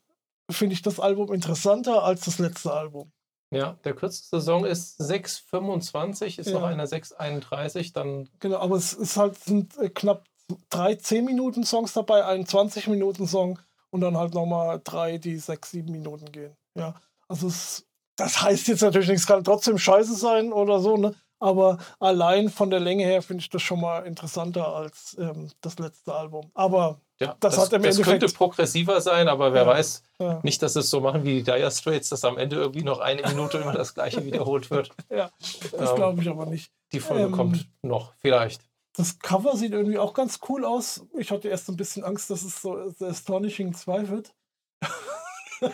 finde 0.50 0.74
ich 0.74 0.82
das 0.82 1.00
Album 1.00 1.34
interessanter 1.34 2.04
als 2.04 2.22
das 2.22 2.40
letzte 2.40 2.74
Album. 2.74 3.12
Ja, 3.52 3.78
der 3.84 3.96
kürzeste 3.96 4.40
Song 4.42 4.66
ist 4.66 5.02
6,25, 5.02 6.40
ist 6.40 6.48
ja. 6.48 6.54
noch 6.54 6.64
einer 6.64 6.86
6,31, 6.86 7.94
dann. 7.94 8.30
Genau, 8.40 8.58
aber 8.58 8.76
es 8.76 8.94
ist 8.94 9.18
halt, 9.18 9.38
sind 9.40 9.76
äh, 9.78 9.90
knapp 9.90 10.26
drei 10.70 10.94
10-Minuten-Songs 10.94 11.94
dabei, 11.94 12.26
ein 12.26 12.46
20-Minuten-Song 12.46 13.60
und 13.90 14.02
dann 14.02 14.18
halt 14.18 14.34
nochmal 14.34 14.82
drei, 14.84 15.18
die 15.18 15.38
6, 15.38 15.72
7 15.72 15.92
Minuten 15.92 16.32
gehen. 16.32 16.56
Ja. 16.76 16.96
Also 17.28 17.48
es, 17.48 17.88
das 18.16 18.42
heißt 18.42 18.68
jetzt 18.68 18.82
natürlich 18.82 19.10
nichts, 19.10 19.26
kann 19.26 19.44
trotzdem 19.44 19.78
scheiße 19.78 20.16
sein 20.16 20.54
oder 20.54 20.80
so, 20.80 20.98
ne? 20.98 21.16
Aber 21.40 21.78
allein 22.00 22.50
von 22.50 22.70
der 22.70 22.82
Länge 22.82 23.06
her 23.06 23.22
finde 23.22 23.42
ich 23.42 23.50
das 23.50 23.62
schon 23.62 23.80
mal 23.80 24.06
interessanter 24.06 24.76
als 24.76 25.16
ähm, 25.18 25.50
das 25.62 25.80
letzte 25.80 26.14
Album. 26.14 26.52
Aber 26.54 27.00
Ja, 27.22 27.36
Das 27.42 27.56
das, 27.56 27.70
das 27.70 28.02
könnte 28.02 28.28
progressiver 28.28 29.02
sein, 29.02 29.28
aber 29.28 29.54
wer 29.54 29.64
Ja. 29.64 29.68
weiß, 29.68 30.04
ja, 30.20 30.40
nicht, 30.44 30.62
dass 30.62 30.76
es 30.78 30.90
so 30.90 31.02
machen 31.02 31.26
wie 31.26 31.36
die 31.36 31.44
Dire 31.44 31.70
Straits, 31.70 32.10
dass 32.10 32.24
am 32.24 32.38
Ende 32.38 32.56
irgendwie 32.56 32.84
noch 32.84 33.00
eine 33.00 33.22
Minute 33.28 33.58
immer 33.58 33.74
das 33.74 33.94
gleiche 33.94 34.26
wiederholt 34.26 34.72
wird. 34.72 34.90
ja, 35.10 35.30
das 35.72 35.90
Ähm, 35.92 35.96
glaube 35.96 36.22
ich 36.22 36.30
aber 36.30 36.46
nicht. 36.46 36.72
Die 36.94 37.02
Folge 37.02 37.26
Ähm, 37.26 37.32
kommt 37.34 37.68
noch, 37.82 38.14
vielleicht. 38.20 38.62
Das 38.96 39.20
Cover 39.20 39.56
sieht 39.58 39.74
irgendwie 39.74 39.98
auch 39.98 40.14
ganz 40.14 40.40
cool 40.50 40.64
aus. 40.66 41.06
Ich 41.18 41.32
hatte 41.32 41.48
erst 41.50 41.70
ein 41.70 41.78
bisschen 41.78 42.04
Angst, 42.04 42.30
dass 42.30 42.42
es 42.44 42.62
so 42.62 42.90
The 42.98 43.06
Astonishing 43.06 43.74
2 43.74 44.10
wird. 44.10 44.34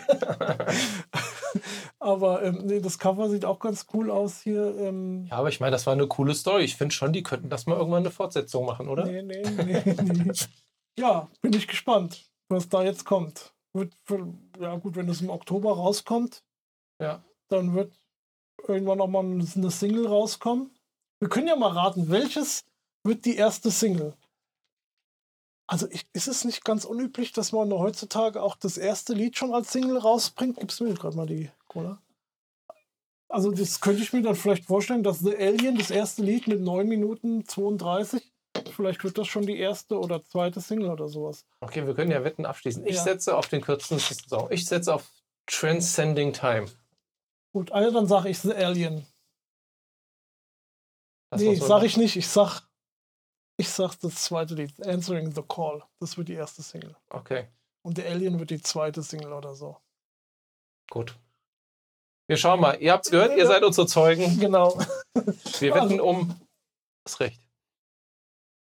aber 2.00 2.42
ähm, 2.42 2.62
nee, 2.64 2.80
das 2.80 2.98
Cover 2.98 3.28
sieht 3.30 3.44
auch 3.44 3.58
ganz 3.60 3.86
cool 3.94 4.10
aus 4.10 4.40
hier. 4.40 4.76
Ähm, 4.78 5.26
Ja, 5.30 5.36
aber 5.38 5.48
ich 5.48 5.60
meine, 5.60 5.70
das 5.72 5.86
war 5.86 5.92
eine 5.92 6.06
coole 6.08 6.34
Story. 6.34 6.64
Ich 6.64 6.76
finde 6.76 6.94
schon, 6.94 7.12
die 7.12 7.22
könnten 7.22 7.48
das 7.48 7.66
mal 7.66 7.76
irgendwann 7.76 8.02
eine 8.02 8.10
Fortsetzung 8.10 8.66
machen, 8.66 8.88
oder? 8.88 9.06
Nee, 9.06 9.22
nee, 9.22 9.42
nee, 9.64 9.82
nee. 9.84 10.32
Ja, 10.98 11.28
bin 11.42 11.52
ich 11.52 11.68
gespannt, 11.68 12.30
was 12.48 12.68
da 12.68 12.82
jetzt 12.82 13.04
kommt. 13.04 13.54
Wird 13.72 13.92
ja, 14.58 14.76
gut, 14.76 14.96
wenn 14.96 15.08
es 15.08 15.20
im 15.20 15.30
Oktober 15.30 15.74
rauskommt, 15.76 16.42
Ja. 17.00 17.22
dann 17.48 17.74
wird 17.74 17.92
irgendwann 18.66 18.98
noch 18.98 19.06
mal 19.06 19.20
eine 19.24 19.70
Single 19.70 20.06
rauskommen. 20.06 20.70
Wir 21.20 21.28
können 21.28 21.48
ja 21.48 21.56
mal 21.56 21.72
raten, 21.72 22.08
welches 22.08 22.64
wird 23.04 23.24
die 23.24 23.36
erste 23.36 23.70
Single? 23.70 24.14
Also 25.68 25.88
ich, 25.90 26.06
ist 26.12 26.28
es 26.28 26.44
nicht 26.44 26.64
ganz 26.64 26.84
unüblich, 26.84 27.32
dass 27.32 27.52
man 27.52 27.72
heutzutage 27.72 28.40
auch 28.42 28.56
das 28.56 28.78
erste 28.78 29.14
Lied 29.14 29.36
schon 29.36 29.52
als 29.52 29.72
Single 29.72 29.98
rausbringt? 29.98 30.58
Gibst 30.58 30.80
du 30.80 30.84
mir 30.84 30.94
gerade 30.94 31.16
mal 31.16 31.26
die 31.26 31.50
Cola? 31.68 32.00
Also 33.28 33.50
das 33.50 33.80
könnte 33.80 34.02
ich 34.02 34.12
mir 34.12 34.22
dann 34.22 34.36
vielleicht 34.36 34.64
vorstellen, 34.64 35.02
dass 35.02 35.18
The 35.18 35.36
Alien, 35.36 35.76
das 35.76 35.90
erste 35.90 36.22
Lied 36.22 36.46
mit 36.46 36.60
9 36.60 36.86
Minuten 36.88 37.44
32, 37.44 38.22
vielleicht 38.72 39.02
wird 39.04 39.18
das 39.18 39.26
schon 39.28 39.46
die 39.46 39.58
erste 39.58 39.98
oder 39.98 40.22
zweite 40.24 40.60
Single 40.60 40.90
oder 40.90 41.08
sowas. 41.08 41.44
Okay, 41.60 41.86
wir 41.86 41.94
können 41.94 42.10
ja 42.10 42.22
Wetten 42.24 42.44
abschließen. 42.46 42.86
Ich 42.86 42.96
Ja. 42.96 43.02
setze 43.02 43.36
auf 43.36 43.48
den 43.48 43.60
kürzesten 43.60 43.98
Song. 44.28 44.50
Ich 44.50 44.66
setze 44.66 44.94
auf 44.94 45.10
Transcending 45.46 46.32
Time. 46.32 46.66
Gut, 47.52 47.72
also 47.72 47.92
dann 47.92 48.06
sage 48.06 48.28
ich 48.28 48.38
The 48.38 48.52
Alien. 48.54 49.06
Das 51.30 51.40
nee, 51.40 51.54
sag 51.56 51.82
ich 51.82 51.96
nicht. 51.96 52.16
Ich 52.16 52.28
sag, 52.28 52.62
ich 53.56 53.68
sag 53.68 53.96
das 54.00 54.14
zweite 54.16 54.54
Lied, 54.54 54.86
Answering 54.86 55.34
the 55.34 55.42
Call. 55.42 55.82
Das 56.00 56.16
wird 56.16 56.28
die 56.28 56.34
erste 56.34 56.62
Single. 56.62 56.96
Okay, 57.10 57.48
Und 57.82 57.96
The 57.96 58.04
Alien 58.04 58.38
wird 58.38 58.50
die 58.50 58.60
zweite 58.60 59.02
Single 59.02 59.32
oder 59.32 59.54
so. 59.54 59.76
gut. 60.90 61.16
Wir 62.28 62.36
schauen 62.36 62.60
mal. 62.60 62.80
Ihr 62.82 62.92
habt's 62.92 63.08
gehört, 63.12 63.36
ihr 63.36 63.46
seid 63.46 63.62
unsere 63.62 63.86
Zeugen. 63.86 64.40
Genau. 64.40 64.76
Wir 65.60 65.72
wetten 65.74 66.00
um 66.00 66.34
das 67.04 67.20
Recht. 67.20 67.40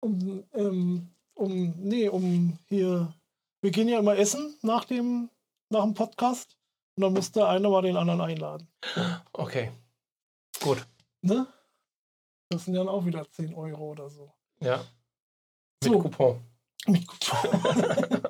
Um, 0.07 0.45
ähm, 0.55 1.09
um, 1.35 1.75
nee, 1.79 2.09
um 2.09 2.57
hier. 2.69 3.13
Wir 3.61 3.73
gehen 3.73 3.89
ja 3.89 3.99
immer 3.99 4.17
essen 4.17 4.57
nach 4.63 4.85
dem, 4.85 5.31
nach 5.69 5.83
dem 5.83 5.95
Podcast. 5.95 6.57
Und 6.95 7.03
dann 7.03 7.13
muss 7.13 7.33
der 7.33 7.49
eine 7.49 7.69
mal 7.69 7.83
den 7.83 7.97
anderen 7.97 8.21
einladen. 8.21 8.69
Okay. 9.33 9.73
Gut. 10.63 10.87
Ne? 11.23 11.47
Das 12.51 12.65
sind 12.65 12.75
dann 12.75 12.89
auch 12.89 13.05
wieder 13.05 13.29
10 13.29 13.53
Euro 13.55 13.91
oder 13.91 14.09
so. 14.09 14.33
Ja. 14.61 14.79
Mit 15.83 15.93
So. 15.93 15.99
Coupon. 15.99 16.41
Mit 16.87 17.05
Coupon. 17.09 18.23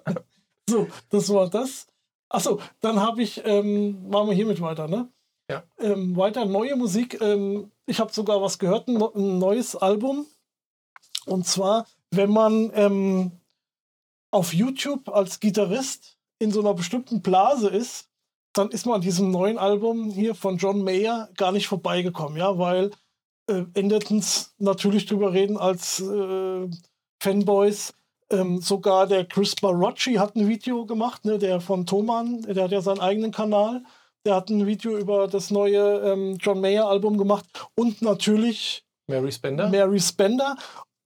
so, 0.68 0.88
das 1.10 1.28
war 1.28 1.50
das. 1.50 1.86
Achso, 2.30 2.58
dann 2.80 3.00
habe 3.00 3.22
ich, 3.22 3.44
ähm, 3.44 4.08
machen 4.08 4.30
wir 4.30 4.34
hiermit 4.34 4.62
weiter, 4.62 4.88
ne? 4.88 5.10
Ja. 5.50 5.62
Ähm, 5.78 6.16
weiter 6.16 6.46
neue 6.46 6.74
Musik. 6.74 7.20
Ähm, 7.20 7.70
ich 7.84 8.00
habe 8.00 8.12
sogar 8.12 8.40
was 8.40 8.58
gehört, 8.58 8.88
ein, 8.88 9.38
neues 9.38 9.76
Album. 9.76 10.26
Und 11.26 11.46
zwar, 11.46 11.86
wenn 12.10 12.30
man 12.30 12.70
ähm, 12.74 13.32
auf 14.30 14.54
YouTube 14.54 15.08
als 15.08 15.40
Gitarrist 15.40 16.16
in 16.38 16.52
so 16.52 16.60
einer 16.60 16.74
bestimmten 16.74 17.22
Blase 17.22 17.68
ist, 17.68 18.08
dann 18.52 18.70
ist 18.70 18.86
man 18.86 18.96
an 18.96 19.00
diesem 19.02 19.30
neuen 19.30 19.58
Album 19.58 20.10
hier 20.10 20.34
von 20.34 20.56
John 20.56 20.82
Mayer 20.82 21.28
gar 21.36 21.52
nicht 21.52 21.68
vorbeigekommen, 21.68 22.38
ja, 22.38 22.56
weil 22.58 22.90
äh, 23.48 23.64
Endertons 23.74 24.54
natürlich 24.58 25.06
drüber 25.06 25.32
reden 25.32 25.56
als 25.58 26.00
äh, 26.00 26.68
Fanboys. 27.22 27.92
Ähm, 28.28 28.60
sogar 28.60 29.06
der 29.06 29.24
Chris 29.24 29.54
Barocci 29.54 30.14
hat 30.14 30.34
ein 30.34 30.48
Video 30.48 30.84
gemacht, 30.84 31.24
ne, 31.24 31.38
der 31.38 31.60
von 31.60 31.86
Thoman, 31.86 32.42
der 32.42 32.64
hat 32.64 32.72
ja 32.72 32.80
seinen 32.80 33.00
eigenen 33.00 33.30
Kanal. 33.30 33.84
Der 34.24 34.34
hat 34.34 34.50
ein 34.50 34.66
Video 34.66 34.98
über 34.98 35.28
das 35.28 35.52
neue 35.52 36.00
ähm, 36.00 36.36
John 36.40 36.60
Mayer 36.60 36.88
Album 36.88 37.16
gemacht 37.16 37.46
und 37.76 38.02
natürlich 38.02 38.84
Mary 39.06 39.30
Spender. 39.30 39.68
Mary 39.68 40.00
Spender. 40.00 40.56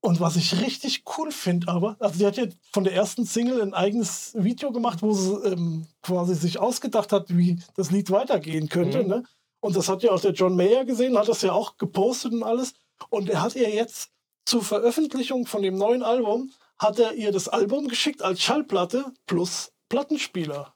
Und 0.03 0.19
was 0.19 0.37
ich 0.37 0.61
richtig 0.63 1.05
cool 1.19 1.31
finde, 1.31 1.69
aber, 1.69 1.97
also 1.99 2.19
die 2.19 2.27
hat 2.27 2.39
ja 2.39 2.47
von 2.73 2.85
der 2.85 2.95
ersten 2.95 3.27
Single 3.27 3.61
ein 3.61 3.75
eigenes 3.75 4.33
Video 4.35 4.73
gemacht, 4.73 5.03
wo 5.03 5.13
sie 5.13 5.35
ähm, 5.47 5.87
quasi 6.03 6.35
sich 6.35 6.59
ausgedacht 6.59 7.13
hat, 7.13 7.37
wie 7.37 7.63
das 7.77 7.91
Lied 7.91 8.11
weitergehen 8.11 8.71
könnte. 8.71 9.03
Mhm. 9.03 9.09
Ne? 9.09 9.25
Und 9.61 9.77
das 9.77 9.89
hat 9.91 10.03
ja 10.03 10.13
auch 10.13 10.21
der 10.21 10.33
John 10.33 10.57
Mayer 10.57 10.87
gesehen, 10.87 11.19
hat 11.19 11.29
das 11.29 11.43
ja 11.43 11.53
auch 11.53 11.77
gepostet 11.77 12.33
und 12.33 12.43
alles. 12.43 12.73
Und 13.11 13.29
er 13.29 13.43
hat 13.43 13.55
ihr 13.57 13.69
jetzt 13.69 14.11
zur 14.47 14.63
Veröffentlichung 14.63 15.47
von 15.47 15.63
dem 15.63 15.77
neuen 15.77 16.03
Album, 16.03 16.51
hat 16.79 16.99
er 16.99 17.13
ihr 17.13 17.31
das 17.31 17.49
Album 17.49 17.89
geschickt 17.89 18.23
als 18.23 18.41
Schallplatte 18.41 19.13
plus 19.27 19.73
Plattenspieler. 19.91 20.75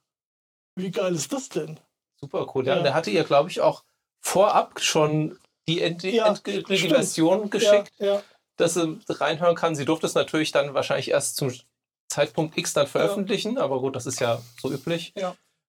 Wie 0.76 0.90
geil 0.90 1.14
ist 1.14 1.32
das 1.32 1.48
denn? 1.48 1.80
Super 2.20 2.46
cool. 2.54 2.66
Ja, 2.66 2.76
Ja. 2.76 2.82
Der 2.82 2.94
hatte 2.94 3.10
ihr, 3.10 3.24
glaube 3.24 3.48
ich, 3.48 3.62
auch 3.62 3.84
vorab 4.20 4.80
schon 4.80 5.38
die 5.66 5.80
end 5.80 6.02
Ja. 6.02 6.34
Version 6.34 7.48
geschickt, 7.48 7.92
Ja, 7.98 8.06
ja. 8.06 8.22
Dass 8.56 8.74
sie 8.74 8.98
reinhören 9.08 9.56
kann. 9.56 9.74
Sie 9.74 9.84
durfte 9.84 10.06
es 10.06 10.14
natürlich 10.14 10.52
dann 10.52 10.74
wahrscheinlich 10.74 11.10
erst 11.10 11.36
zum 11.36 11.52
Zeitpunkt 12.08 12.56
X 12.56 12.72
dann 12.72 12.86
veröffentlichen, 12.86 13.58
aber 13.58 13.80
gut, 13.80 13.96
das 13.96 14.06
ist 14.06 14.20
ja 14.20 14.40
so 14.60 14.70
üblich. 14.70 15.14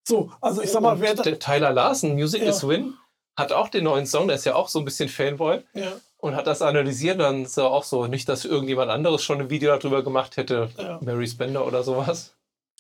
So, 0.08 0.32
also 0.42 0.62
ich 0.62 0.70
sag 0.72 0.82
mal, 0.82 1.00
wer 1.00 1.16
der 1.16 1.40
Tyler 1.40 1.72
Larson, 1.74 2.14
Music 2.14 2.44
Ja. 2.44 2.50
is 2.50 2.68
Win, 2.68 2.94
hat 3.38 3.52
auch 3.52 3.70
den 3.70 3.86
neuen 3.86 4.06
Song, 4.06 4.28
der 4.28 4.36
ist 4.36 4.46
ja 4.46 4.54
auch 4.56 4.68
so 4.70 4.80
ein 4.80 4.86
bisschen 4.86 5.10
Fanboy 5.10 5.62
ja, 5.74 5.92
und 6.18 6.36
hat 6.36 6.46
das 6.48 6.62
analysiert. 6.62 7.20
Dann 7.20 7.46
ist 7.46 7.58
er 7.58 7.72
auch 7.72 7.84
so, 7.84 8.06
nicht, 8.06 8.30
dass 8.30 8.46
irgendjemand 8.46 8.92
anderes 8.92 9.24
schon 9.24 9.42
ein 9.42 9.50
Video 9.50 9.76
darüber 9.76 10.04
gemacht 10.04 10.38
hätte, 10.38 10.70
Ja. 10.78 11.00
Mary 11.02 11.28
Spender 11.28 11.66
oder 11.66 11.84
sowas. 11.84 12.36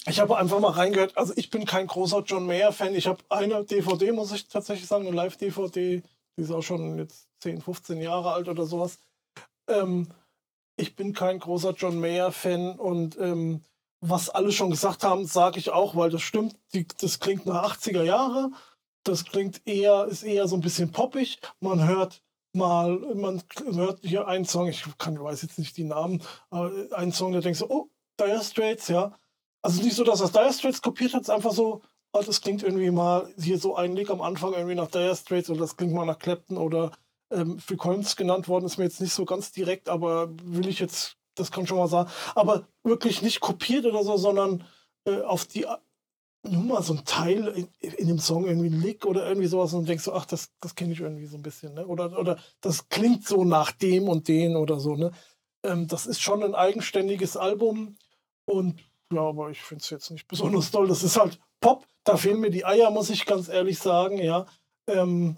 Ich 0.08 0.20
habe 0.20 0.38
einfach 0.38 0.60
mal 0.60 0.72
reingehört. 0.72 1.18
Also 1.18 1.34
ich 1.36 1.49
bin 1.49 1.66
kein 1.66 1.88
großer 1.88 2.22
John 2.28 2.45
Mayer-Fan. 2.45 2.93
Ich 2.93 3.08
habe 3.08 3.24
eine 3.30 3.64
DVD, 3.64 4.12
muss 4.12 4.32
ich 4.32 4.47
tatsächlich 4.47 4.88
sagen, 4.88 5.08
eine 5.08 5.16
Live-DVD. 5.16 6.03
Die 6.38 6.41
ist 6.41 6.51
auch 6.51 6.62
schon 6.62 6.99
jetzt 6.99 7.28
10, 7.39 7.62
15 7.62 7.99
Jahre 8.01 8.34
alt 8.34 8.47
oder 8.47 8.66
sowas. 8.68 8.99
Ähm, 9.68 10.07
ich 10.78 10.95
bin 10.95 11.13
kein 11.13 11.39
großer 11.39 11.72
John 11.72 11.99
Mayer-Fan 11.99 12.78
und 12.78 13.18
ähm, 13.20 13.61
was 14.01 14.30
alle 14.30 14.51
schon 14.51 14.70
gesagt 14.70 15.03
haben, 15.03 15.26
sage 15.26 15.59
ich 15.59 15.72
auch, 15.72 15.95
weil 15.95 16.09
das 16.09 16.22
stimmt. 16.22 16.55
Die, 16.74 16.88
das 16.99 17.20
klingt 17.20 17.45
nach 17.45 17.78
80er 17.78 18.03
Jahre. 18.03 18.51
Das 19.03 19.26
klingt 19.26 19.66
eher, 19.66 20.05
ist 20.05 20.24
eher 20.24 20.47
so 20.47 20.55
ein 20.55 20.61
bisschen 20.61 20.91
poppig. 20.91 21.39
Man 21.59 21.88
hört 21.88 22.22
mal, 22.53 22.97
man 23.16 23.41
hört 23.74 23.99
hier 24.03 24.28
einen 24.28 24.45
Song, 24.45 24.68
ich 24.68 24.84
kann, 24.97 25.22
weiß 25.22 25.41
jetzt 25.43 25.59
nicht 25.59 25.78
die 25.78 25.84
Namen, 25.84 26.22
aber 26.49 26.72
einen 26.91 27.11
Song, 27.11 27.32
der 27.32 27.41
denkt 27.41 27.59
so, 27.59 27.70
oh, 27.70 27.89
Dire 28.20 28.41
Straits, 28.43 28.88
ja. 28.88 29.18
Also 29.61 29.82
nicht 29.82 29.95
so, 29.95 30.03
dass 30.03 30.20
das 30.20 30.32
Dire 30.32 30.53
Straits 30.53 30.82
kopiert 30.82 31.13
hat, 31.13 31.24
es 31.24 31.28
ist 31.28 31.34
einfach 31.34 31.51
so, 31.51 31.82
oh, 32.13 32.22
das 32.26 32.41
klingt 32.41 32.63
irgendwie 32.63 32.91
mal 32.91 33.32
hier 33.38 33.59
so 33.59 33.76
ein 33.76 33.95
Lick 33.95 34.09
am 34.09 34.22
Anfang 34.22 34.53
irgendwie 34.53 34.76
nach 34.76 34.89
Dire 34.89 35.16
Straits 35.16 35.49
oder 35.49 35.59
das 35.59 35.78
klingt 35.78 35.93
mal 35.93 36.05
nach 36.05 36.20
Clapton 36.20 36.57
oder 36.57 36.91
ähm, 37.32 37.60
Phil 37.60 37.78
Collins 37.78 38.16
genannt 38.16 38.48
worden, 38.48 38.66
ist 38.66 38.78
mir 38.78 38.86
jetzt 38.86 39.02
nicht 39.02 39.14
so 39.14 39.26
ganz 39.26 39.52
direkt, 39.52 39.90
aber 39.90 40.30
will 40.44 40.68
ich 40.68 40.80
jetzt, 40.80 41.18
das 41.36 41.52
kann 41.52 41.68
schon 41.68 41.78
mal 41.78 41.88
sagen, 41.88 42.10
aber 42.36 42.68
wirklich 42.84 43.22
nicht 43.22 43.40
kopiert 43.40 43.86
oder 43.86 44.04
so, 44.04 44.18
sondern 44.18 44.64
äh, 45.06 45.22
auf 45.22 45.46
die, 45.46 45.66
nur 46.44 46.64
mal 46.64 46.84
so 46.84 46.94
ein 46.94 47.06
Teil 47.06 47.48
in, 47.48 47.92
in 47.92 48.08
dem 48.08 48.20
Song 48.20 48.46
irgendwie 48.46 48.70
ein 48.70 48.82
Lick 48.82 49.06
oder 49.06 49.28
irgendwie 49.28 49.48
sowas 49.48 49.74
und 49.74 49.88
denkst 49.88 50.04
so, 50.04 50.14
ach, 50.14 50.26
das, 50.26 50.52
das 50.62 50.76
kenne 50.76 50.94
ich 50.94 51.00
irgendwie 51.00 51.26
so 51.26 51.38
ein 51.38 51.44
bisschen, 51.44 51.74
ne? 51.74 51.86
Oder, 51.88 52.18
oder 52.18 52.38
das 52.62 52.90
klingt 52.90 53.28
so 53.28 53.44
nach 53.44 53.72
dem 53.72 54.08
und 54.08 54.28
den 54.28 54.56
oder 54.56 54.80
so, 54.80 54.96
ne? 54.96 55.12
Ähm, 55.64 55.88
das 55.88 56.06
ist 56.06 56.22
schon 56.22 56.44
ein 56.44 56.56
eigenständiges 56.56 57.38
Album 57.38 57.98
und 58.46 58.80
ja, 59.14 59.22
aber 59.22 59.50
ich 59.50 59.62
finde 59.62 59.84
es 59.84 59.90
jetzt 59.90 60.12
nicht 60.12 60.28
besonders 60.28 60.72
toll. 60.72 60.88
Das 60.88 61.04
ist 61.04 61.20
halt 61.20 61.40
Pop, 61.60 61.86
da 62.04 62.18
fehlen 62.18 62.40
mir 62.40 62.52
die 62.52 62.66
Eier, 62.66 62.92
muss 62.92 63.10
ich 63.10 63.26
ganz 63.26 63.50
ehrlich 63.50 63.80
sagen, 63.80 64.18
ja. 64.18 64.46
Ähm, 64.88 65.38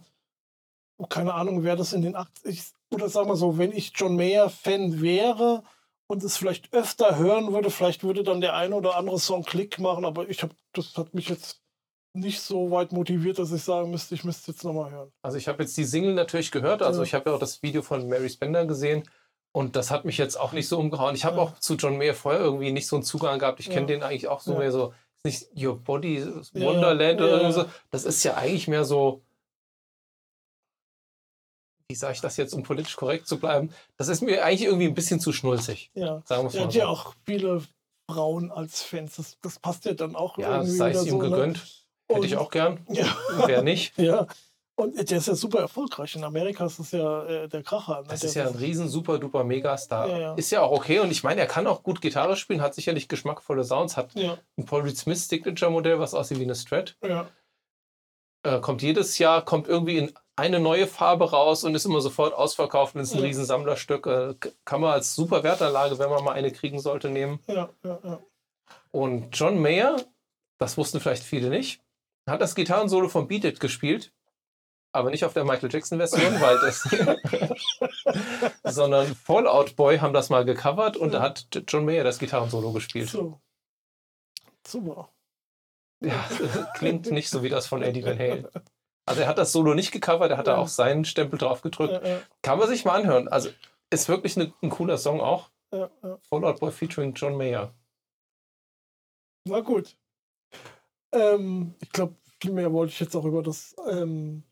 oh, 0.97 1.05
keine 1.05 1.33
Ahnung, 1.33 1.63
wer 1.63 1.75
das 1.75 1.93
in 1.93 2.01
den 2.01 2.15
80 2.15 2.63
oder 2.91 3.09
sagen 3.09 3.29
wir 3.29 3.35
so, 3.35 3.57
wenn 3.57 3.71
ich 3.71 3.91
John 3.95 4.15
Mayer-Fan 4.15 5.01
wäre 5.01 5.63
und 6.07 6.23
es 6.23 6.37
vielleicht 6.37 6.73
öfter 6.73 7.17
hören 7.17 7.51
würde, 7.53 7.69
vielleicht 7.69 8.03
würde 8.03 8.23
dann 8.23 8.41
der 8.41 8.55
eine 8.55 8.75
oder 8.75 8.95
andere 8.95 9.19
Song 9.19 9.43
Klick 9.43 9.77
machen, 9.79 10.05
aber 10.05 10.29
ich 10.29 10.41
habe, 10.43 10.55
das 10.73 10.95
hat 10.97 11.13
mich 11.13 11.27
jetzt 11.29 11.61
nicht 12.13 12.41
so 12.41 12.71
weit 12.71 12.91
motiviert, 12.93 13.37
dass 13.37 13.51
ich 13.51 13.61
sagen 13.61 13.91
müsste, 13.91 14.15
ich 14.15 14.23
müsste 14.23 14.51
jetzt 14.51 14.63
nochmal 14.63 14.89
hören. 14.91 15.11
Also 15.21 15.37
ich 15.37 15.47
habe 15.47 15.63
jetzt 15.63 15.77
die 15.77 15.83
Single 15.83 16.13
natürlich 16.13 16.51
gehört, 16.51 16.81
also 16.81 17.01
Ja. 17.01 17.05
ich 17.05 17.13
habe 17.13 17.29
ja 17.29 17.35
auch 17.35 17.39
das 17.39 17.61
Video 17.61 17.81
von 17.81 18.07
Mary 18.07 18.29
Spender 18.29 18.65
gesehen 18.65 19.03
und 19.51 19.75
das 19.75 19.91
hat 19.91 20.05
mich 20.05 20.17
jetzt 20.17 20.39
auch 20.39 20.53
nicht 20.53 20.67
so 20.67 20.79
umgehauen. 20.79 21.13
Ich 21.15 21.25
habe 21.25 21.37
Ja. 21.37 21.43
auch 21.43 21.59
zu 21.59 21.75
John 21.75 21.97
Mayer 21.97 22.13
vorher 22.15 22.41
irgendwie 22.41 22.71
nicht 22.71 22.87
so 22.87 22.95
einen 22.95 23.03
Zugang 23.03 23.37
gehabt. 23.39 23.59
Ich 23.59 23.69
kenne 23.69 23.81
Ja. 23.81 23.87
den 23.87 24.03
eigentlich 24.03 24.27
auch 24.29 24.39
so 24.41 24.55
mehr 24.55 24.71
so, 24.71 24.93
ist 25.23 25.51
nicht 25.53 25.65
Your 25.67 25.77
Body 25.77 26.25
Wonderland 26.53 27.21
oder 27.21 27.51
so. 27.51 27.65
Das 27.91 28.05
ist 28.05 28.23
ja 28.23 28.35
eigentlich 28.35 28.67
mehr 28.67 28.85
so, 28.85 29.21
wie 31.89 31.95
sage 31.95 32.13
ich 32.13 32.21
das 32.21 32.37
jetzt, 32.37 32.53
um 32.53 32.63
politisch 32.63 32.95
korrekt 32.95 33.27
zu 33.27 33.39
bleiben? 33.39 33.71
Das 33.95 34.07
ist 34.09 34.21
mir 34.21 34.43
eigentlich 34.43 34.63
irgendwie 34.63 34.87
ein 34.87 34.93
bisschen 34.93 35.19
zu 35.19 35.31
schnulzig. 35.31 35.91
Ja, 35.93 36.21
sagen 36.25 36.49
ja, 36.51 36.69
so. 36.69 36.79
ja 36.79 36.87
auch 36.87 37.15
viele 37.25 37.61
Frauen 38.09 38.51
als 38.51 38.83
Fans. 38.83 39.15
Das, 39.15 39.37
das 39.41 39.59
passt 39.59 39.85
ja 39.85 39.93
dann 39.93 40.15
auch 40.15 40.37
ja, 40.37 40.57
irgendwie. 40.57 40.71
Ja, 40.71 40.77
sei 40.77 40.91
es 40.91 41.05
ihm 41.05 41.11
so, 41.11 41.21
ne? 41.21 41.29
gegönnt. 41.29 41.57
Ne? 41.57 42.15
Hätte 42.15 42.25
ich 42.25 42.37
auch 42.37 42.51
gern. 42.51 42.85
Ja. 42.89 43.05
Wer 43.45 43.61
nicht? 43.61 43.97
Ja. 43.97 44.27
Und 44.79 44.95
der 45.09 45.17
ist 45.17 45.27
ja 45.27 45.33
super 45.33 45.59
erfolgreich. 45.59 46.15
In 46.15 46.23
Amerika 46.23 46.63
ist 46.67 46.77
das 46.77 46.91
ja 46.91 47.23
äh, 47.23 47.49
der 47.49 47.63
Kracher. 47.63 48.01
Ne? 48.01 48.09
Das 48.09 48.23
ist 48.23 48.35
ja 48.35 48.47
ein 48.47 48.53
riesen, 48.53 48.87
super, 48.87 49.17
duper 49.17 49.43
Megastar. 49.43 50.07
Ja, 50.07 50.19
ja. 50.19 50.33
Ist 50.35 50.51
ja 50.51 50.61
auch 50.61 50.71
okay. 50.71 50.99
Und 50.99 51.09
ich 51.09 51.23
meine, 51.23 51.41
er 51.41 51.47
kann 51.47 51.65
auch 51.65 51.81
gut 51.81 51.99
Gitarre 51.99 52.35
spielen, 52.35 52.61
hat 52.61 52.75
sicherlich 52.75 53.07
geschmackvolle 53.07 53.63
Sounds, 53.63 53.97
hat 53.97 54.13
ja. 54.13 54.37
ein 54.55 54.65
Paul 54.65 54.83
Reed 54.83 54.95
Smith 54.95 55.27
Signature-Modell, 55.27 55.97
was 55.97 56.13
aussieht 56.13 56.37
wie 56.37 56.43
eine 56.43 56.53
Strat. 56.53 56.95
Ja. 57.03 57.27
Äh, 58.43 58.59
kommt 58.59 58.83
jedes 58.83 59.17
Jahr, 59.17 59.43
kommt 59.43 59.67
irgendwie 59.67 59.97
in 59.97 60.13
eine 60.37 60.59
neue 60.59 60.87
Farbe 60.87 61.31
raus 61.31 61.63
und 61.63 61.75
ist 61.75 61.85
immer 61.85 61.99
sofort 61.99 62.33
ausverkauft 62.33 62.95
und 62.95 63.01
ist 63.01 63.13
ein 63.13 63.19
ja. 63.19 63.25
riesen 63.25 63.43
Sammlerstück. 63.43 64.05
Äh, 64.07 64.35
kann 64.63 64.81
man 64.81 64.91
als 64.91 65.15
super 65.15 65.43
Wertanlage, 65.43 65.99
wenn 65.99 66.09
man 66.09 66.23
mal 66.23 66.33
eine 66.33 66.51
kriegen 66.51 66.79
sollte, 66.79 67.09
nehmen. 67.09 67.39
Ja, 67.47 67.69
ja, 67.83 67.99
ja. 68.03 68.19
Und 68.91 69.37
John 69.37 69.61
Mayer, 69.61 69.97
das 70.57 70.77
wussten 70.77 70.99
vielleicht 70.99 71.23
viele 71.23 71.49
nicht, 71.49 71.81
hat 72.25 72.41
das 72.41 72.55
Gitarrensolo 72.55 73.09
von 73.09 73.27
Beat 73.27 73.43
It 73.43 73.59
gespielt 73.59 74.13
aber 74.97 75.11
nicht 75.11 75.25
auf 75.25 75.33
der 75.33 75.45
Michael 75.45 75.71
Jackson-Version, 75.71 76.41
weil 76.41 76.59
das. 76.59 76.89
sondern 78.63 79.15
Fallout 79.15 79.75
Boy 79.75 79.99
haben 79.99 80.13
das 80.13 80.29
mal 80.29 80.43
gecovert 80.43 80.97
und 80.97 81.13
da 81.13 81.21
hat 81.21 81.47
John 81.67 81.85
Mayer 81.85 82.03
das 82.03 82.19
Gitarrensolo 82.19 82.71
gespielt. 82.71 83.09
So. 83.09 83.39
Super. 84.65 85.09
Ja, 86.01 86.27
klingt 86.75 87.11
nicht 87.11 87.29
so 87.29 87.43
wie 87.43 87.49
das 87.49 87.67
von 87.67 87.81
Eddie 87.81 88.03
Van 88.03 88.19
Halen. 88.19 88.47
Also 89.07 89.21
er 89.21 89.27
hat 89.27 89.37
das 89.37 89.51
Solo 89.51 89.73
nicht 89.73 89.91
gecovert, 89.91 90.31
er 90.31 90.37
hat 90.37 90.47
ja. 90.47 90.53
da 90.53 90.59
auch 90.59 90.67
seinen 90.67 91.05
Stempel 91.05 91.39
drauf 91.39 91.61
gedrückt. 91.61 91.93
Ja, 91.93 92.07
ja. 92.07 92.21
Kann 92.41 92.59
man 92.59 92.67
sich 92.67 92.85
mal 92.85 92.99
anhören. 92.99 93.27
Also 93.27 93.49
ist 93.89 94.09
wirklich 94.09 94.37
eine, 94.37 94.53
ein 94.61 94.69
cooler 94.69 94.97
Song 94.97 95.21
auch. 95.21 95.49
Fallout 96.29 96.59
Boy 96.59 96.71
featuring 96.71 97.13
John 97.13 97.35
Mayer. 97.35 97.73
Na 99.45 99.59
gut. 99.59 99.97
Ähm, 101.11 101.75
ich 101.81 101.89
glaube, 101.91 102.15
viel 102.41 102.51
mehr 102.51 102.71
wollte 102.71 102.93
ich 102.93 102.99
jetzt 102.99 103.15
auch 103.15 103.25
über 103.25 103.41
das 103.43 103.75
ähm, 103.89 104.43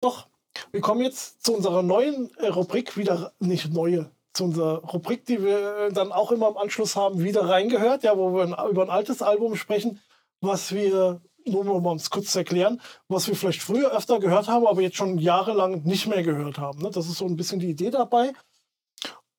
doch, 0.00 0.28
wir 0.70 0.80
kommen 0.80 1.02
jetzt 1.02 1.44
zu 1.44 1.54
unserer 1.54 1.82
neuen 1.82 2.30
äh, 2.38 2.48
Rubrik 2.48 2.96
wieder, 2.96 3.32
nicht 3.40 3.72
neue, 3.72 4.10
zu 4.32 4.44
unserer 4.44 4.84
Rubrik, 4.84 5.24
die 5.26 5.42
wir 5.42 5.76
äh, 5.76 5.92
dann 5.92 6.12
auch 6.12 6.30
immer 6.30 6.48
im 6.48 6.56
Anschluss 6.56 6.96
haben, 6.96 7.22
wieder 7.22 7.48
reingehört, 7.48 8.04
ja, 8.04 8.16
wo 8.16 8.34
wir 8.34 8.68
über 8.68 8.82
ein 8.82 8.90
altes 8.90 9.22
Album 9.22 9.56
sprechen, 9.56 10.00
was 10.40 10.72
wir, 10.72 11.20
nur 11.48 11.66
um 11.66 11.86
uns 11.86 12.10
kurz 12.10 12.32
zu 12.32 12.38
erklären, 12.38 12.80
was 13.08 13.28
wir 13.28 13.36
vielleicht 13.36 13.62
früher 13.62 13.90
öfter 13.90 14.20
gehört 14.20 14.48
haben, 14.48 14.66
aber 14.66 14.80
jetzt 14.82 14.96
schon 14.96 15.18
jahrelang 15.18 15.82
nicht 15.84 16.06
mehr 16.06 16.22
gehört 16.22 16.58
haben. 16.58 16.80
Ne? 16.80 16.90
Das 16.90 17.08
ist 17.08 17.18
so 17.18 17.26
ein 17.26 17.36
bisschen 17.36 17.60
die 17.60 17.70
Idee 17.70 17.90
dabei. 17.90 18.32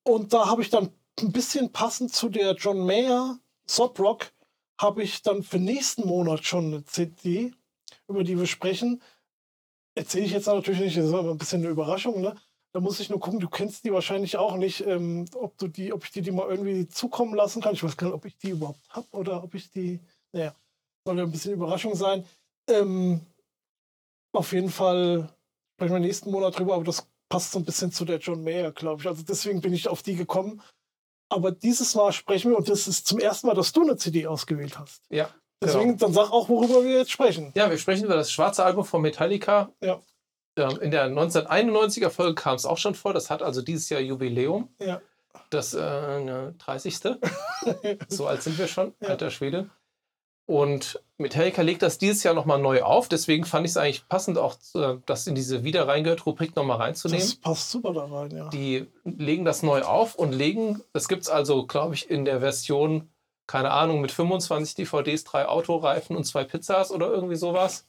Und 0.04 0.34
da 0.34 0.48
habe 0.48 0.62
ich 0.62 0.70
dann 0.70 0.92
ein 1.20 1.32
bisschen 1.32 1.72
passend 1.72 2.14
zu 2.14 2.30
der 2.30 2.56
John 2.56 2.86
Mayer 2.86 3.40
Sob 3.68 4.00
Rock, 4.00 4.32
habe 4.80 5.04
ich 5.04 5.22
dann 5.22 5.44
für 5.44 5.60
nächsten 5.60 6.08
Monat 6.08 6.46
schon 6.46 6.66
eine 6.66 6.86
CD, 6.86 7.52
über 8.08 8.24
die 8.24 8.40
wir 8.40 8.48
sprechen, 8.48 9.02
erzähle 9.96 10.26
ich 10.26 10.32
jetzt 10.32 10.48
natürlich 10.48 10.80
nicht, 10.80 10.98
das 10.98 11.06
ist 11.06 11.14
aber 11.14 11.32
ein 11.32 11.38
bisschen 11.38 11.62
eine 11.62 11.70
Überraschung, 11.70 12.22
ne? 12.22 12.36
Da 12.72 12.80
muss 12.80 13.00
ich 13.00 13.10
nur 13.10 13.20
gucken, 13.20 13.40
du 13.40 13.50
kennst 13.50 13.84
die 13.84 13.92
wahrscheinlich 13.92 14.38
auch 14.38 14.56
nicht, 14.56 14.86
ähm, 14.86 15.26
ob 15.34 15.58
du 15.58 15.68
die, 15.68 15.92
ob 15.92 16.04
ich 16.04 16.12
die, 16.12 16.22
die 16.22 16.32
mal 16.32 16.48
irgendwie 16.48 16.88
zukommen 16.88 17.34
lassen 17.34 17.62
kann. 17.64 17.74
Ich 17.74 17.84
weiß 17.84 17.98
gar 17.98 18.08
nicht, 18.08 18.16
ob 18.16 18.26
ich 18.26 18.38
die 18.38 18.52
überhaupt 18.52 18.88
habe 18.90 19.08
oder 19.12 19.44
ob 19.44 19.56
ich 19.56 19.72
die. 19.72 20.00
Naja, 20.32 20.54
soll 21.06 21.18
ja 21.18 21.24
ein 21.24 21.32
bisschen 21.32 21.54
Überraschung 21.54 21.96
sein. 21.96 22.26
Ähm, 22.70 23.22
auf 24.34 24.52
jeden 24.52 24.70
Fall 24.70 25.30
sprechen 25.76 25.94
wir 25.94 26.00
nächsten 26.00 26.32
Monat 26.32 26.58
drüber, 26.58 26.76
aber 26.76 26.84
das 26.84 27.08
passt 27.30 27.52
so 27.52 27.60
ein 27.60 27.66
bisschen 27.66 27.92
zu 27.92 28.06
der 28.06 28.20
John 28.20 28.44
Mayer, 28.44 28.72
glaube 28.72 29.02
ich. 29.02 29.08
Also 29.08 29.24
deswegen 29.24 29.62
bin 29.62 29.74
ich 29.74 29.88
auf 29.88 30.04
die 30.04 30.16
gekommen. 30.16 30.62
Aber 31.32 31.52
dieses 31.52 31.94
Mal 31.96 32.12
sprechen 32.12 32.52
wir, 32.52 32.58
und 32.58 32.68
das 32.70 32.88
ist 32.88 33.08
zum 33.08 33.20
ersten 33.20 33.48
Mal, 33.48 33.54
dass 33.54 33.72
du 33.72 33.82
eine 33.82 33.98
CD 33.98 34.26
ausgewählt 34.26 34.80
hast. 34.80 35.04
Ja. 35.10 35.30
Deswegen, 35.62 35.98
genau. 35.98 36.00
dann 36.00 36.14
sag 36.14 36.32
auch, 36.32 36.50
worüber 36.50 36.84
wir 36.84 36.98
jetzt 36.98 37.12
sprechen. 37.12 37.52
Ja, 37.56 37.70
wir 37.70 37.78
sprechen 37.78 38.06
über 38.06 38.16
das 38.16 38.32
schwarze 38.32 38.64
Album 38.64 38.86
von 38.86 39.02
Metallica. 39.02 39.72
Ja. 39.82 40.02
In 40.82 40.92
der 40.92 41.06
1991er 41.10 42.10
Folge 42.10 42.36
kam 42.36 42.56
es 42.56 42.66
auch 42.66 42.78
schon 42.78 42.96
vor. 42.96 43.14
Das 43.14 43.30
hat 43.30 43.42
also 43.42 43.62
dieses 43.62 43.90
Jahr 43.90 44.02
Jubiläum. 44.02 44.74
Ja. 44.80 45.02
Das 45.50 45.74
äh, 45.74 46.52
30. 46.58 47.00
so 48.10 48.28
alt 48.28 48.44
sind 48.44 48.58
wir 48.58 48.68
schon, 48.68 48.94
ja. 49.00 49.10
alter 49.10 49.32
Schwede. 49.32 49.70
Und 50.50 51.00
Metallica 51.20 51.62
legt 51.62 51.84
das 51.84 52.00
dieses 52.00 52.24
Jahr 52.24 52.34
nochmal 52.34 52.58
neu 52.58 52.82
auf. 52.82 53.08
Deswegen 53.08 53.46
fand 53.46 53.68
ich 53.68 53.74
es 53.74 53.78
eigentlich 53.78 54.08
passend, 54.10 54.40
auch 54.40 54.56
äh, 54.74 54.96
das 55.06 55.28
in 55.28 55.36
diese 55.36 55.64
wieder 55.64 55.88
reingehört 55.88 56.26
Rubrik 56.26 56.56
nochmal 56.56 56.78
reinzunehmen. 56.78 57.22
Das 57.22 57.36
passt 57.36 57.70
super 57.70 57.94
da 57.94 58.06
rein, 58.06 58.32
ja. 58.32 58.50
Die 58.50 58.88
legen 59.04 59.46
das 59.46 59.62
neu 59.62 59.84
auf 59.84 60.16
und 60.16 60.32
legen, 60.32 60.82
das 60.92 61.08
gibt 61.08 61.22
es 61.22 61.30
also, 61.30 61.68
glaube 61.68 61.94
ich, 61.94 62.10
in 62.10 62.26
der 62.26 62.40
Version 62.40 63.10
keine 63.46 63.72
Ahnung, 63.72 64.02
mit 64.02 64.12
25 64.12 64.76
DVDs, 64.76 65.24
drei 65.24 65.48
Autoreifen 65.48 66.16
und 66.16 66.24
zwei 66.24 66.44
Pizzas 66.44 66.92
oder 66.92 67.08
irgendwie 67.08 67.36
sowas. 67.36 67.88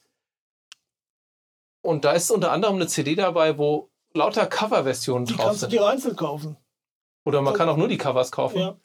Und 1.82 2.06
da 2.06 2.12
ist 2.12 2.30
unter 2.30 2.52
anderem 2.52 2.76
eine 2.76 2.86
CD 2.86 3.14
dabei, 3.14 3.58
wo 3.58 3.90
lauter 4.14 4.46
Coverversionen 4.46 5.26
drauf 5.26 5.36
sind. 5.36 5.38
Die 5.38 5.46
kannst 5.46 5.62
du 5.62 5.66
dir 5.66 5.86
einzeln 5.86 6.16
kaufen. 6.16 6.56
Oder 7.26 7.42
man 7.42 7.52
kann 7.52 7.68
auch 7.68 7.76
nur 7.76 7.88
die 7.88 7.98
Covers 7.98 8.32
kaufen. 8.32 8.58
Ja. 8.58 8.76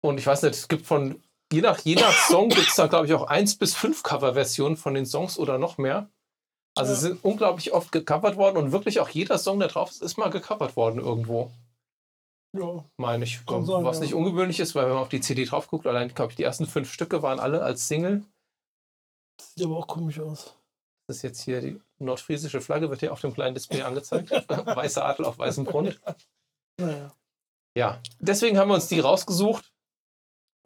Und 0.00 0.18
ich 0.18 0.26
weiß 0.26 0.42
nicht, 0.42 0.54
es 0.54 0.68
gibt 0.68 0.86
von, 0.86 1.20
je 1.52 1.60
nach, 1.60 1.78
je 1.80 1.94
nach 1.94 2.12
Song 2.12 2.48
gibt 2.48 2.68
es 2.68 2.74
da, 2.74 2.86
glaube 2.86 3.06
ich, 3.06 3.14
auch 3.14 3.26
eins 3.28 3.56
bis 3.56 3.74
fünf 3.74 4.02
Coverversionen 4.02 4.76
von 4.76 4.94
den 4.94 5.06
Songs 5.06 5.38
oder 5.38 5.58
noch 5.58 5.78
mehr. 5.78 6.10
Also 6.76 6.92
ja. 6.92 6.98
sind 6.98 7.24
unglaublich 7.24 7.72
oft 7.72 7.90
gecovert 7.90 8.36
worden 8.36 8.58
und 8.58 8.72
wirklich 8.72 9.00
auch 9.00 9.08
jeder 9.08 9.38
Song, 9.38 9.58
der 9.58 9.68
drauf 9.68 9.90
ist, 9.90 10.02
ist 10.02 10.18
mal 10.18 10.28
gecovert 10.28 10.76
worden 10.76 11.00
irgendwo. 11.00 11.50
Ja. 12.56 12.84
Meine 12.96 13.24
ich. 13.24 13.40
Sein, 13.46 13.66
was 13.66 13.96
ja. 13.96 14.02
nicht 14.02 14.14
ungewöhnlich 14.14 14.60
ist, 14.60 14.74
weil 14.74 14.84
wenn 14.84 14.94
man 14.94 15.02
auf 15.02 15.08
die 15.08 15.20
CD 15.20 15.44
drauf 15.44 15.68
guckt, 15.68 15.86
allein, 15.86 16.14
glaube 16.14 16.32
ich, 16.32 16.36
die 16.36 16.42
ersten 16.42 16.66
fünf 16.66 16.92
Stücke 16.92 17.22
waren 17.22 17.40
alle 17.40 17.62
als 17.62 17.88
Single. 17.88 18.24
Sieht 19.40 19.64
aber 19.64 19.78
auch 19.78 19.86
komisch 19.86 20.20
aus. 20.20 20.54
Das 21.06 21.18
ist 21.18 21.22
jetzt 21.22 21.42
hier 21.42 21.60
die 21.60 21.80
nordfriesische 21.98 22.60
Flagge, 22.60 22.90
wird 22.90 23.00
hier 23.00 23.12
auf 23.12 23.20
dem 23.20 23.32
kleinen 23.32 23.54
Display 23.54 23.82
angezeigt. 23.82 24.30
Weißer 24.48 25.04
Adel 25.04 25.24
auf 25.24 25.38
weißem 25.38 25.64
Grund. 25.64 26.00
Naja. 26.80 27.14
Ja, 27.76 28.00
deswegen 28.18 28.58
haben 28.58 28.68
wir 28.68 28.74
uns 28.74 28.88
die 28.88 29.00
rausgesucht. 29.00 29.72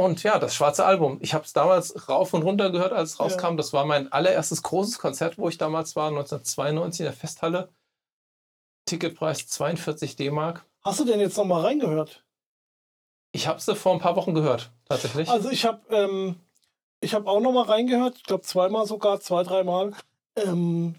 Und 0.01 0.23
ja, 0.23 0.39
das 0.39 0.55
schwarze 0.55 0.87
Album. 0.87 1.19
Ich 1.21 1.35
habe 1.35 1.45
es 1.45 1.53
damals 1.53 2.09
rauf 2.09 2.33
und 2.33 2.43
runter 2.43 2.71
gehört, 2.71 2.95
als 2.95 3.11
es 3.11 3.21
rauskam. 3.21 3.51
Ja. 3.51 3.57
Das 3.57 3.75
war 3.75 3.85
mein 3.85 4.11
allererstes 4.11 4.63
großes 4.63 4.99
Konzert, 4.99 5.37
wo 5.37 5.47
ich 5.51 5.59
damals 5.59 5.95
war, 5.95 6.09
1992 6.09 7.01
in 7.01 7.05
der 7.05 7.13
Festhalle. 7.13 7.69
Ticketpreis 8.87 9.47
42 9.47 10.17
D-Mark. 10.17 10.65
Hast 10.81 11.01
du 11.01 11.05
denn 11.05 11.21
jetzt 11.21 11.37
noch 11.37 11.45
mal 11.45 11.61
reingehört? 11.61 12.25
Ich 13.33 13.47
habe 13.47 13.61
sie 13.61 13.77
vor 13.77 13.93
ein 13.93 13.99
paar 13.99 14.17
Wochen 14.17 14.33
gehört, 14.33 14.73
tatsächlich. 14.89 15.29
Also 15.29 15.51
ich 15.51 15.67
habe 15.67 15.83
ähm, 15.95 16.37
hab 17.05 17.27
auch 17.27 17.41
noch 17.41 17.53
mal 17.53 17.67
reingehört, 17.67 18.17
ich 18.17 18.25
glaube 18.25 18.43
zweimal 18.43 18.87
sogar, 18.87 19.21
zwei, 19.21 19.43
dreimal. 19.43 19.93
Ähm, 20.35 20.95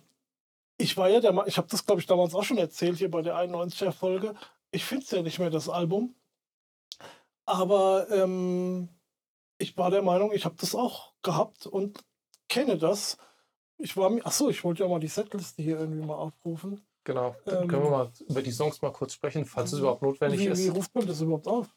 ich 0.77 0.95
war 0.95 1.09
ja 1.09 1.21
der 1.21 1.33
ich 1.47 1.57
habe 1.57 1.67
das 1.67 1.87
glaube 1.87 2.01
ich 2.01 2.07
damals 2.07 2.35
auch 2.35 2.43
schon 2.43 2.59
erzählt 2.59 2.99
hier 2.99 3.09
bei 3.09 3.23
der 3.23 3.35
91er 3.35 3.93
Folge. 3.93 4.35
Ich 4.69 4.85
finde 4.85 5.05
es 5.05 5.11
ja 5.11 5.23
nicht 5.23 5.39
mehr 5.39 5.49
das 5.49 5.69
Album. 5.69 6.13
Aber 7.45 8.09
ähm, 8.11 8.89
ich 9.57 9.77
war 9.77 9.91
der 9.91 10.01
Meinung, 10.01 10.31
ich 10.31 10.45
habe 10.45 10.55
das 10.59 10.75
auch 10.75 11.13
gehabt 11.21 11.65
und 11.67 12.03
kenne 12.49 12.77
das. 12.77 13.17
Ich 13.77 13.97
war 13.97 14.09
mir, 14.09 14.25
achso, 14.25 14.49
ich 14.49 14.63
wollte 14.63 14.83
ja 14.83 14.89
mal 14.89 14.99
die 14.99 15.07
Setliste 15.07 15.61
hier 15.61 15.79
irgendwie 15.79 16.05
mal 16.05 16.15
aufrufen. 16.15 16.85
Genau, 17.03 17.35
dann 17.45 17.63
ähm, 17.63 17.67
können 17.67 17.83
wir 17.83 17.89
mal 17.89 18.11
über 18.29 18.41
die 18.41 18.51
Songs 18.51 18.81
mal 18.81 18.91
kurz 18.91 19.13
sprechen, 19.13 19.45
falls 19.45 19.73
es 19.73 19.79
überhaupt 19.79 20.03
notwendig 20.03 20.39
wie, 20.41 20.47
ist. 20.47 20.63
Wie 20.63 20.69
ruft 20.69 20.93
man 20.93 21.07
das 21.07 21.21
überhaupt 21.21 21.47
auf? 21.47 21.67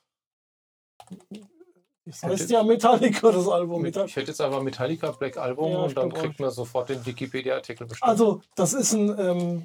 Das 2.05 2.23
heißt 2.23 2.51
ja 2.51 2.62
Metallica, 2.62 3.33
das 3.33 3.49
Album. 3.49 3.85
Ich 3.87 3.97
hätte 3.97 4.21
jetzt 4.21 4.41
aber 4.41 4.62
Metallica 4.62 5.11
Black 5.12 5.39
Album 5.39 5.73
ja, 5.73 5.79
und 5.79 5.97
dann 5.97 6.12
kriegt 6.12 6.39
man 6.39 6.51
sofort 6.51 6.91
den 6.91 7.05
Wikipedia-Artikel 7.07 7.87
bestimmt. 7.87 8.09
Also, 8.09 8.43
das 8.55 8.75
ist 8.75 8.93
ein, 8.93 9.19
ähm, 9.19 9.65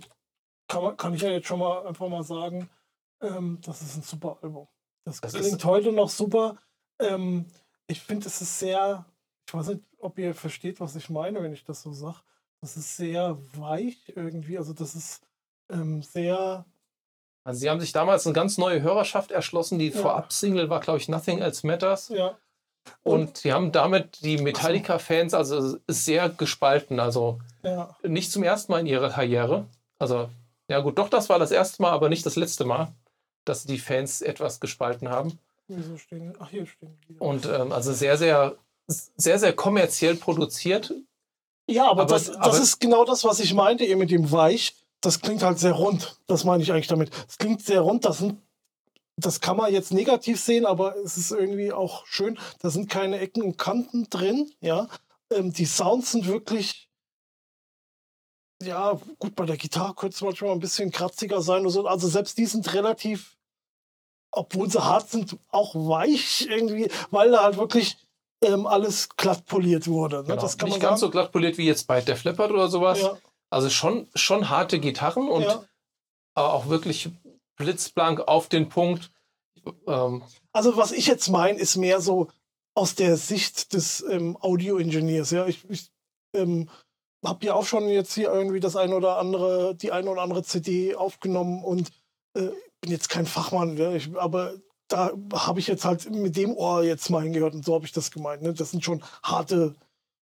kann, 0.70 0.84
man, 0.84 0.96
kann 0.96 1.14
ich 1.14 1.22
ja 1.22 1.32
jetzt 1.32 1.48
schon 1.48 1.60
mal 1.60 1.86
einfach 1.86 2.08
mal 2.08 2.24
sagen, 2.24 2.70
ähm, 3.22 3.60
das 3.62 3.82
ist 3.82 3.98
ein 3.98 4.04
super 4.04 4.38
Album. 4.42 4.70
Das, 5.10 5.22
das 5.22 5.34
klingt 5.34 5.64
heute 5.66 5.92
noch 5.92 6.10
super. 6.10 6.58
Ähm, 7.00 7.46
ich 7.88 8.02
finde, 8.02 8.28
es 8.28 8.42
ist 8.42 8.60
sehr, 8.60 9.06
ich 9.48 9.54
weiß 9.54 9.68
nicht, 9.70 9.82
ob 9.98 10.18
ihr 10.20 10.34
versteht, 10.36 10.80
was 10.80 10.96
ich 10.96 11.10
meine, 11.10 11.42
wenn 11.42 11.54
ich 11.54 11.64
das 11.64 11.82
so 11.82 11.92
sage. 11.92 12.20
Das 12.62 12.78
ist 12.78 12.98
sehr 12.98 13.38
weich 13.54 14.14
irgendwie. 14.16 14.58
Also, 14.58 14.74
das 14.74 14.96
ist 14.96 15.22
ähm, 15.72 16.04
sehr. 16.04 16.66
Also 17.46 17.62
sie 17.62 17.70
haben 17.70 17.80
sich 17.80 17.94
damals 17.94 18.26
eine 18.28 18.34
ganz 18.34 18.58
neue 18.58 18.82
Hörerschaft 18.82 19.32
erschlossen. 19.32 19.80
Die 19.80 19.90
ja. 19.90 20.00
Vorab-Single 20.00 20.70
war, 20.70 20.82
glaube 20.82 21.00
ich, 21.00 21.08
Nothing 21.08 21.40
Else 21.40 21.66
Matters. 21.66 22.10
Ja. 22.10 22.38
Und, 23.04 23.38
sie 23.38 23.54
haben 23.54 23.72
damit 23.72 24.22
die 24.22 24.38
Metallica-Fans 24.38 25.34
also 25.34 25.78
sehr 25.88 26.30
gespalten. 26.30 27.00
Also 27.00 27.40
ja. 27.64 27.96
nicht 28.04 28.32
zum 28.32 28.44
ersten 28.44 28.72
Mal 28.72 28.82
in 28.82 28.88
ihrer 28.88 29.10
Karriere. 29.10 29.68
Also, 30.00 30.30
ja 30.68 30.80
gut, 30.80 30.98
doch, 30.98 31.10
das 31.10 31.30
war 31.30 31.40
das 31.40 31.52
erste 31.52 31.82
Mal, 31.82 31.92
aber 31.92 32.10
nicht 32.10 32.26
das 32.26 32.36
letzte 32.36 32.66
Mal, 32.66 32.94
dass 33.46 33.64
die 33.64 33.80
Fans 33.80 34.22
etwas 34.22 34.60
gespalten 34.60 35.10
haben. 35.10 35.40
Wieso 35.68 35.98
stehen? 35.98 36.34
Ach, 36.40 36.50
hier 36.50 36.66
stehen 36.66 36.98
die. 37.08 37.16
Und 37.20 37.46
ähm, 37.46 37.72
also 37.72 37.94
sehr, 37.94 38.18
sehr 38.18 38.58
sehr, 38.90 39.40
sehr 39.40 39.54
kommerziell 39.54 40.16
produziert. 40.16 40.94
Ja, 41.68 41.90
aber, 41.90 42.04
aber 42.04 42.14
das, 42.14 42.26
das 42.26 42.38
aber, 42.38 42.58
ist 42.58 42.80
genau 42.80 43.06
das, 43.06 43.24
was 43.24 43.40
ich 43.40 43.54
meinte, 43.54 43.86
eben 43.86 44.00
mit 44.00 44.12
dem 44.12 44.32
Weich. 44.32 44.76
Das 45.02 45.22
klingt 45.22 45.44
halt 45.44 45.60
sehr 45.60 45.74
rund. 45.74 46.20
Das 46.28 46.44
meine 46.44 46.64
ich 46.64 46.72
eigentlich 46.72 46.88
damit. 46.88 47.12
Es 47.28 47.38
klingt 47.38 47.62
sehr 47.62 47.82
rund. 47.82 48.06
Das 48.06 48.18
sind 48.18 48.42
das 49.22 49.42
kann 49.42 49.58
man 49.58 49.74
jetzt 49.74 49.92
negativ 49.92 50.40
sehen, 50.40 50.66
aber 50.66 50.96
es 51.04 51.18
ist 51.18 51.32
irgendwie 51.32 51.74
auch 51.74 52.06
schön. 52.06 52.40
Da 52.62 52.70
sind 52.70 52.90
keine 52.90 53.20
Ecken 53.20 53.44
und 53.44 53.58
Kanten 53.58 54.10
drin. 54.10 54.50
Ja, 54.62 54.88
ähm, 55.30 55.52
die 55.52 55.66
Sounds 55.66 56.14
sind 56.14 56.26
wirklich, 56.26 56.89
ja, 58.64 59.00
gut, 59.20 59.36
bei 59.36 59.46
der 59.46 59.58
Gitarre 59.58 59.96
könnte 59.96 60.16
es 60.16 60.22
manchmal 60.22 60.52
ein 60.52 60.60
bisschen 60.60 60.92
kratziger 60.92 61.42
sein. 61.42 61.62
Oder 61.62 61.70
so. 61.70 61.88
Also 61.88 62.08
selbst 62.08 62.38
die 62.38 62.46
sind 62.46 62.74
relativ, 62.74 63.38
obwohl 64.32 64.70
sie 64.70 64.84
hart 64.84 65.10
sind, 65.10 65.38
auch 65.50 65.76
weich 65.76 66.48
irgendwie, 66.50 66.90
weil 67.12 67.32
da 67.32 67.44
halt 67.44 67.58
wirklich 67.58 67.98
ähm, 68.44 68.66
alles 68.66 69.10
glatt 69.10 69.46
poliert 69.46 69.88
wurde. 69.88 70.18
Ne? 70.18 70.24
Genau. 70.24 70.42
Das 70.42 70.58
kann 70.58 70.70
Nicht 70.70 70.82
ganz 70.82 71.00
so 71.00 71.10
glatt 71.10 71.32
poliert 71.32 71.58
wie 71.58 71.66
jetzt 71.66 71.88
bei 71.88 72.02
Def 72.02 72.24
Leppard 72.24 72.52
oder 72.52 72.70
sowas. 72.70 73.02
Ja. 73.02 73.18
Also 73.50 73.70
schon, 73.70 74.08
schon 74.14 74.50
harte 74.50 74.80
Gitarren 74.80 75.28
und 75.28 75.44
ja. 75.44 75.64
aber 76.36 76.54
auch 76.54 76.70
wirklich 76.70 77.10
blitzblank 77.56 78.22
auf 78.28 78.48
den 78.48 78.70
Punkt. 78.70 79.12
Ähm, 79.88 80.24
also 80.54 80.78
was 80.78 80.92
ich 80.92 81.08
jetzt 81.08 81.30
meine, 81.30 81.58
ist 81.58 81.76
mehr 81.76 82.02
so 82.02 82.28
aus 82.76 82.96
der 82.96 83.18
Sicht 83.18 83.74
des 83.74 84.02
ähm, 84.02 84.38
Audio-Ingenieurs. 84.40 85.32
Ja, 85.32 85.48
ich, 85.48 85.68
ich 85.70 85.92
ähm, 86.34 86.70
habe 87.26 87.46
ja 87.46 87.54
auch 87.54 87.66
schon 87.66 87.90
jetzt 87.90 88.14
hier 88.14 88.32
irgendwie 88.32 88.60
das 88.60 88.76
ein 88.76 88.94
oder 88.94 89.18
andere, 89.18 89.76
die 89.76 89.92
eine 89.92 90.10
oder 90.10 90.22
andere 90.22 90.44
CD 90.44 90.96
aufgenommen 90.96 91.64
und 91.64 91.92
äh, 92.34 92.50
bin 92.82 92.92
jetzt 92.92 93.10
kein 93.10 93.26
Fachmann, 93.26 93.78
ja, 93.78 93.92
ich, 93.92 94.16
aber 94.18 94.54
da 94.88 95.12
habe 95.34 95.60
ich 95.60 95.68
jetzt 95.68 95.86
halt 95.86 96.10
mit 96.10 96.36
dem 96.36 96.56
Ohr 96.56 96.84
jetzt 96.84 97.10
mal 97.10 97.24
hingehört 97.24 97.54
und 97.54 97.64
so 97.64 97.76
habe 97.76 97.86
ich 97.86 97.92
das 97.92 98.12
gemeint. 98.12 98.42
Ne? 98.42 98.54
Das 98.54 98.72
sind 98.72 98.84
schon 98.84 99.04
harte 99.24 99.76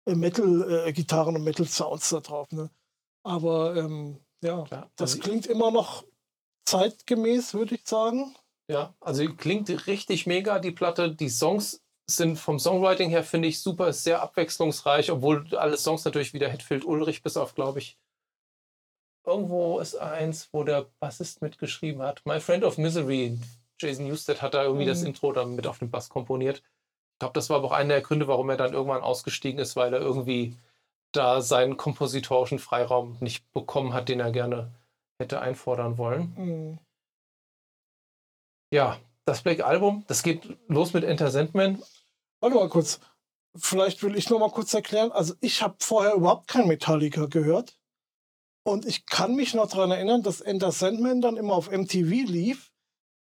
äh, 0.06 0.16
Metal-Gitarren 0.16 1.36
äh, 1.36 1.38
und 1.38 1.44
Metal-Sounds 1.46 2.10
da 2.10 2.20
drauf. 2.20 2.52
Ne? 2.52 2.70
Aber 3.24 3.76
ähm, 3.76 4.20
ja, 4.42 4.66
ja, 4.70 4.90
das 4.96 5.14
also 5.14 5.20
klingt 5.20 5.46
immer 5.46 5.72
noch 5.72 6.04
zeitgemäß, 6.66 7.54
würde 7.54 7.76
ich 7.76 7.88
sagen. 7.88 8.36
Ja, 8.70 8.94
also 9.00 9.26
klingt 9.34 9.70
richtig 9.88 10.28
mega, 10.28 10.60
die 10.60 10.72
Platte. 10.72 11.16
Die 11.16 11.30
Songs 11.30 11.82
sind 12.16 12.38
vom 12.38 12.60
Songwriting 12.60 13.10
her, 13.10 13.24
finde 13.24 13.48
ich, 13.48 13.62
super, 13.62 13.90
ist 13.90 14.04
sehr 14.04 14.22
abwechslungsreich, 14.22 15.12
obwohl 15.12 15.56
alle 15.56 15.78
Songs 15.78 16.06
natürlich 16.06 16.34
wieder 16.34 16.50
Hetfield 16.50 16.86
Ulrich, 16.86 17.24
bis 17.24 17.38
auf, 17.38 17.56
glaube 17.56 17.80
ich, 17.80 17.98
irgendwo 19.26 19.80
ist 19.80 19.96
eins, 19.96 20.50
wo 20.52 20.64
der 20.64 20.88
Bassist 21.00 21.42
mitgeschrieben 21.42 22.02
hat. 22.02 22.26
My 22.26 22.40
Friend 22.40 22.64
of 22.64 22.78
Misery. 22.78 23.38
Jason 23.80 24.08
Newsted 24.08 24.42
hat 24.42 24.54
da 24.54 24.64
irgendwie 24.64 24.84
mhm. 24.84 24.90
das 24.90 25.04
Intro 25.04 25.32
dann 25.32 25.56
mit 25.56 25.66
auf 25.66 25.80
dem 25.80 25.90
Bass 25.90 26.10
komponiert. 26.10 26.58
Ich 26.58 27.20
glaube, 27.20 27.34
das 27.34 27.50
war 27.50 27.58
aber 27.58 27.68
auch 27.68 27.72
einer 27.72 27.96
der 27.96 28.02
Gründe, 28.02 28.28
warum 28.28 28.50
er 28.50 28.58
dann 28.58 28.74
irgendwann 28.74 29.02
ausgestiegen 29.02 29.60
ist, 29.60 29.76
weil 29.76 29.94
er 29.94 30.02
irgendwie 30.02 30.56
da 31.14 31.42
seinen 31.42 31.78
kompositorischen 31.78 32.60
Freiraum 32.60 33.18
nicht 33.20 33.50
bekommen 33.52 33.94
hat, 33.94 34.10
den 34.10 34.20
er 34.20 34.32
gerne 34.32 34.72
hätte 35.22 35.42
einfordern 35.42 35.98
wollen. 35.98 36.34
Mhm. 36.38 36.80
Ja, 38.72 39.00
das 39.26 39.42
Black 39.42 39.62
Album, 39.62 40.04
das 40.08 40.24
geht 40.24 40.58
los 40.68 40.94
mit 40.94 41.04
Enter 41.04 41.32
Sandman. 41.32 41.82
Warte 42.40 42.56
mal 42.56 42.70
kurz. 42.70 43.00
Vielleicht 43.56 44.04
will 44.04 44.16
ich 44.16 44.30
noch 44.30 44.40
mal 44.40 44.52
kurz 44.52 44.74
erklären. 44.74 45.12
Also 45.12 45.34
ich 45.42 45.62
habe 45.62 45.76
vorher 45.80 46.14
überhaupt 46.14 46.48
kein 46.48 46.68
Metallica 46.68 47.26
gehört. 47.26 47.78
Und 48.64 48.86
ich 48.86 49.06
kann 49.06 49.36
mich 49.36 49.54
noch 49.54 49.70
daran 49.70 49.92
erinnern, 49.92 50.22
dass 50.22 50.42
Enter 50.42 50.72
Sandman 50.72 51.22
dann 51.22 51.38
immer 51.38 51.54
auf 51.54 51.72
MTV 51.72 52.30
lief. 52.30 52.72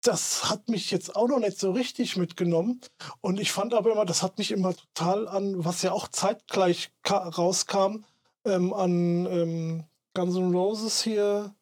Das 0.04 0.50
hat 0.50 0.68
mich 0.68 0.92
jetzt 0.92 1.16
auch 1.16 1.28
noch 1.28 1.40
nicht 1.40 1.58
so 1.58 1.72
richtig 1.72 2.18
mitgenommen. 2.18 2.82
Und 3.22 3.40
ich 3.40 3.52
fand 3.52 3.74
aber 3.74 3.92
immer, 3.92 4.06
das 4.06 4.22
hat 4.22 4.38
mich 4.38 4.52
immer 4.52 4.76
total 4.76 5.28
an, 5.28 5.64
was 5.64 5.82
ja 5.82 5.92
auch 5.94 6.08
zeitgleich 6.10 6.92
rauskam, 7.10 8.04
ähm, 8.46 8.74
an 8.74 9.26
ähm, 9.26 9.84
Guns 10.14 10.36
N' 10.36 10.54
Roses 10.54 11.02
hier, 11.02 11.56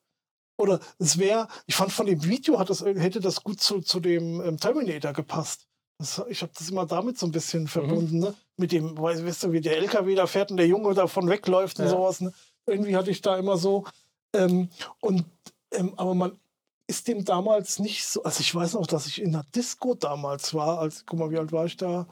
oder 0.62 0.80
es 1.00 1.18
wäre, 1.18 1.48
ich 1.66 1.76
fand 1.76 1.92
von 1.92 2.06
dem 2.06 2.24
Video 2.24 2.60
hat 2.60 2.70
das, 2.70 2.82
hätte 2.86 3.20
das 3.20 3.44
gut 3.44 3.60
zu, 3.60 3.82
zu 3.82 4.00
dem 4.00 4.42
ähm, 4.42 4.58
Terminator 4.58 5.12
gepasst. 5.12 5.68
Das, 6.02 6.22
ich 6.30 6.42
habe 6.42 6.52
das 6.58 6.70
immer 6.70 6.86
damit 6.86 7.18
so 7.18 7.26
ein 7.26 7.32
bisschen 7.32 7.64
mhm. 7.64 7.68
verbunden, 7.68 8.18
mhm. 8.18 8.24
ne? 8.24 8.34
Mit 8.58 8.72
dem, 8.72 8.98
weißt 8.98 9.44
du, 9.44 9.52
wie 9.52 9.62
der 9.62 9.78
LKW 9.78 10.14
da 10.14 10.28
fährt 10.28 10.52
und 10.52 10.58
der 10.58 10.68
Junge 10.68 10.94
davon 10.94 11.30
wegläuft 11.30 11.80
und 11.80 11.86
ja. 11.86 11.92
sowas. 11.92 12.22
Ne? 12.22 12.32
Irgendwie 12.68 12.96
hatte 12.96 13.10
ich 13.10 13.22
da 13.22 13.38
immer 13.38 13.58
so. 13.58 13.86
Ähm, 14.34 14.70
und 15.00 15.26
ähm, 15.72 15.94
aber 15.98 16.14
man 16.14 16.40
ist 16.88 17.08
dem 17.08 17.26
damals 17.26 17.80
nicht 17.80 18.06
so. 18.06 18.24
Also 18.24 18.42
ich 18.42 18.54
weiß 18.54 18.74
noch, 18.74 18.86
dass 18.86 19.08
ich 19.08 19.22
in 19.22 19.32
der 19.32 19.46
Disco 19.56 19.96
damals 19.96 20.54
war, 20.54 20.80
als, 20.80 21.06
guck 21.06 21.20
mal, 21.20 21.32
wie 21.32 21.38
alt 21.38 21.52
war 21.52 21.66
ich 21.66 21.78
da? 21.78 22.08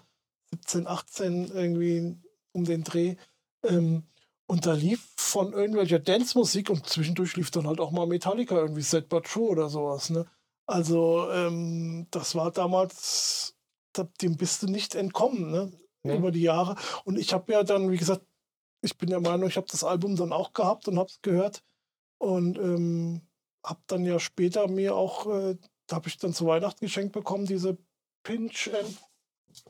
17, 0.51 0.87
18 0.87 1.51
irgendwie 1.53 2.17
um 2.53 2.65
den 2.65 2.83
Dreh. 2.83 3.15
Ähm, 3.63 4.03
und 4.47 4.65
da 4.65 4.73
lief 4.73 5.07
von 5.15 5.53
irgendwelcher 5.53 5.99
Dance-Musik 5.99 6.69
und 6.69 6.87
zwischendurch 6.87 7.35
lief 7.35 7.51
dann 7.51 7.67
halt 7.67 7.79
auch 7.79 7.91
mal 7.91 8.07
Metallica, 8.07 8.55
irgendwie 8.55 8.81
Set 8.81 9.09
But 9.09 9.25
True 9.25 9.49
oder 9.49 9.69
sowas. 9.69 10.09
Ne? 10.09 10.25
Also, 10.65 11.29
ähm, 11.31 12.07
das 12.09 12.33
war 12.35 12.51
damals, 12.51 13.55
dem 14.21 14.37
bist 14.37 14.63
du 14.63 14.67
nicht 14.67 14.95
entkommen, 14.95 15.51
ne? 15.51 15.71
Nee. 16.03 16.15
Über 16.15 16.31
die 16.31 16.41
Jahre. 16.41 16.75
Und 17.03 17.17
ich 17.17 17.33
habe 17.33 17.51
ja 17.51 17.63
dann, 17.63 17.91
wie 17.91 17.97
gesagt, 17.97 18.21
ich 18.81 18.97
bin 18.97 19.09
der 19.09 19.19
Meinung, 19.19 19.49
ich 19.49 19.57
habe 19.57 19.67
das 19.69 19.83
Album 19.83 20.15
dann 20.15 20.31
auch 20.31 20.53
gehabt 20.53 20.87
und 20.87 20.97
habe 20.97 21.09
es 21.09 21.21
gehört. 21.21 21.63
Und 22.17 22.57
ähm, 22.57 23.21
habe 23.65 23.81
dann 23.87 24.05
ja 24.05 24.19
später 24.19 24.67
mir 24.67 24.95
auch, 24.95 25.27
äh, 25.27 25.57
da 25.87 25.97
habe 25.97 26.07
ich 26.07 26.17
dann 26.17 26.33
zu 26.33 26.45
Weihnachten 26.45 26.85
geschenkt 26.85 27.13
bekommen, 27.13 27.45
diese 27.45 27.77
Pinch 28.23 28.69
and 28.73 28.97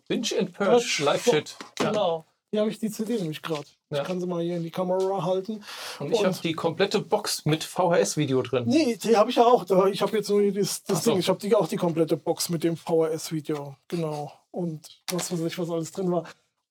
Pinch 0.07 0.33
and 0.37 0.53
Purge 0.53 1.01
Live-Shit. 1.03 1.57
Genau. 1.75 2.25
Hier 2.51 2.61
habe 2.61 2.71
ich 2.71 2.79
die 2.79 2.89
CD 2.89 3.17
nämlich 3.17 3.41
gerade. 3.43 3.65
Ja. 3.91 4.01
Ich 4.01 4.07
kann 4.07 4.19
sie 4.19 4.25
mal 4.25 4.41
hier 4.41 4.57
in 4.57 4.63
die 4.63 4.71
Kamera 4.71 5.23
halten. 5.23 5.63
Und 5.99 6.11
ich 6.11 6.25
habe 6.25 6.35
die 6.41 6.53
komplette 6.53 6.99
Box 6.99 7.45
mit 7.45 7.63
VHS-Video 7.63 8.41
drin. 8.41 8.63
Nee, 8.65 8.97
die 8.97 9.15
habe 9.15 9.29
ich 9.29 9.35
ja 9.35 9.45
auch. 9.45 9.65
Ich 9.87 10.01
habe 10.01 10.17
jetzt 10.17 10.29
nur 10.29 10.51
das, 10.51 10.83
das 10.83 11.03
Ding. 11.03 11.19
Ich 11.19 11.29
habe 11.29 11.39
die, 11.39 11.53
auch 11.55 11.67
die 11.67 11.75
komplette 11.75 12.17
Box 12.17 12.49
mit 12.49 12.63
dem 12.63 12.75
VHS-Video. 12.75 13.75
Genau. 13.87 14.33
Und 14.49 15.01
was 15.11 15.31
weiß 15.31 15.41
ich, 15.41 15.59
was 15.59 15.69
alles 15.69 15.91
drin 15.91 16.11
war. 16.11 16.27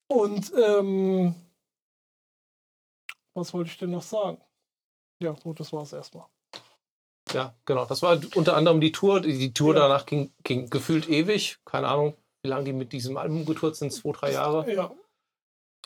Und 0.08 0.52
ähm, 0.60 1.34
was 3.34 3.54
wollte 3.54 3.70
ich 3.70 3.78
denn 3.78 3.90
noch 3.90 4.02
sagen? 4.02 4.40
Ja, 5.22 5.32
gut, 5.32 5.60
das 5.60 5.72
war 5.72 5.82
es 5.82 5.92
erstmal. 5.92 6.26
Ja, 7.32 7.54
genau. 7.66 7.84
Das 7.84 8.02
war 8.02 8.18
unter 8.34 8.56
anderem 8.56 8.80
die 8.80 8.90
Tour. 8.90 9.20
Die 9.20 9.52
Tour 9.52 9.74
ja. 9.74 9.82
danach 9.82 10.06
ging, 10.06 10.32
ging 10.42 10.70
gefühlt 10.70 11.08
ewig. 11.08 11.58
Keine 11.64 11.86
Ahnung, 11.86 12.16
wie 12.42 12.48
lange 12.48 12.64
die 12.64 12.72
mit 12.72 12.92
diesem 12.92 13.16
Album 13.16 13.44
getourt 13.44 13.76
sind. 13.76 13.92
Zwei, 13.92 14.10
drei 14.10 14.32
Jahre. 14.32 14.72
Ja, 14.72 14.90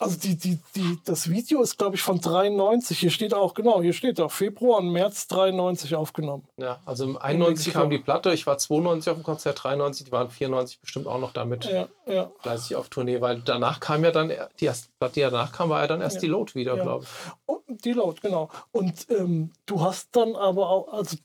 also 0.00 0.18
die, 0.18 0.36
die, 0.36 0.58
die, 0.74 0.98
das 1.04 1.30
Video 1.30 1.62
ist, 1.62 1.78
glaube 1.78 1.96
ich, 1.96 2.02
von 2.02 2.20
93. 2.20 2.98
Hier 2.98 3.10
steht 3.10 3.34
auch, 3.34 3.54
genau, 3.54 3.82
hier 3.82 3.92
steht 3.92 4.20
auch 4.20 4.32
Februar 4.32 4.78
und 4.78 4.90
März 4.90 5.28
93 5.28 5.94
aufgenommen. 5.94 6.48
Ja, 6.56 6.80
also 6.86 7.04
im 7.04 7.18
91 7.18 7.74
kam 7.74 7.90
die 7.90 7.98
Platte, 7.98 8.32
ich 8.32 8.46
war 8.46 8.58
92 8.58 9.10
auf 9.10 9.18
dem 9.18 9.22
Konzert, 9.22 9.62
93, 9.62 10.06
die 10.06 10.12
waren 10.12 10.30
94 10.30 10.80
bestimmt 10.80 11.06
auch 11.06 11.18
noch 11.18 11.32
damit 11.32 11.66
ja, 11.66 11.88
ja. 12.06 12.32
fleißig 12.40 12.76
auf 12.76 12.88
Tournee, 12.88 13.20
weil 13.20 13.42
danach 13.42 13.80
kam 13.80 14.02
ja 14.02 14.10
dann, 14.10 14.32
die 14.60 14.64
erste 14.64 14.88
Platte, 14.98 15.14
die 15.14 15.20
danach 15.20 15.52
kam, 15.52 15.68
war 15.68 15.80
ja 15.82 15.86
dann 15.86 16.00
erst 16.00 16.16
ja. 16.16 16.20
die 16.22 16.28
Load 16.28 16.54
wieder, 16.54 16.76
ja. 16.76 16.82
glaube 16.82 17.04
ich. 17.04 17.32
Und 17.46 17.84
die 17.84 17.92
Load, 17.92 18.20
genau. 18.22 18.48
Und 18.70 19.10
ähm, 19.10 19.50
du 19.66 19.80
hast 19.82 20.08
dann 20.16 20.34
aber 20.36 20.70
auch, 20.70 20.92
also 20.92 21.16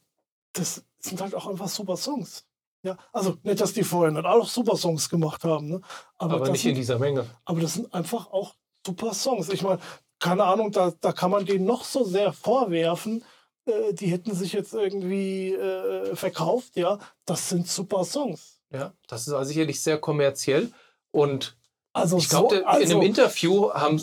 das 0.54 0.84
sind 1.00 1.22
halt 1.22 1.36
auch 1.36 1.48
einfach 1.48 1.68
super 1.68 1.96
Songs. 1.96 2.47
Ja, 2.88 2.98
also 3.12 3.38
nicht, 3.44 3.60
dass 3.60 3.74
die 3.74 3.84
vorher 3.84 4.14
nicht 4.14 4.26
auch 4.26 4.48
super 4.48 4.78
Songs 4.78 5.10
gemacht 5.10 5.44
haben, 5.44 5.68
ne? 5.68 5.82
aber, 6.18 6.36
aber 6.36 6.50
nicht 6.52 6.62
sind, 6.62 6.70
in 6.72 6.76
dieser 6.78 7.00
Menge. 7.00 7.26
Aber 7.44 7.60
das 7.60 7.74
sind 7.74 7.94
einfach 7.94 8.32
auch 8.32 8.56
super 8.86 9.14
Songs. 9.14 9.50
Ich 9.50 9.62
meine, 9.62 9.80
keine 10.20 10.46
Ahnung, 10.46 10.72
da, 10.72 10.94
da 11.02 11.12
kann 11.12 11.32
man 11.32 11.46
denen 11.46 11.66
noch 11.66 11.84
so 11.84 12.06
sehr 12.06 12.32
vorwerfen, 12.32 13.26
äh, 13.66 13.94
die 13.94 14.08
hätten 14.08 14.34
sich 14.34 14.54
jetzt 14.54 14.74
irgendwie 14.74 15.54
äh, 15.54 16.16
verkauft, 16.16 16.78
ja. 16.78 16.98
Das 17.26 17.50
sind 17.50 17.68
super 17.68 18.06
Songs. 18.06 18.62
Ja, 18.72 18.94
das 19.10 19.28
ist 19.28 19.34
also 19.34 19.50
sicherlich 19.50 19.82
sehr 19.82 19.98
kommerziell. 19.98 20.72
Und 21.12 21.58
also 21.92 22.18
ich 22.18 22.30
glaube, 22.30 22.60
so, 22.60 22.66
also, 22.66 22.80
in 22.80 22.86
einem 22.86 23.00
also 23.00 23.02
Interview 23.02 23.74
haben, 23.74 24.02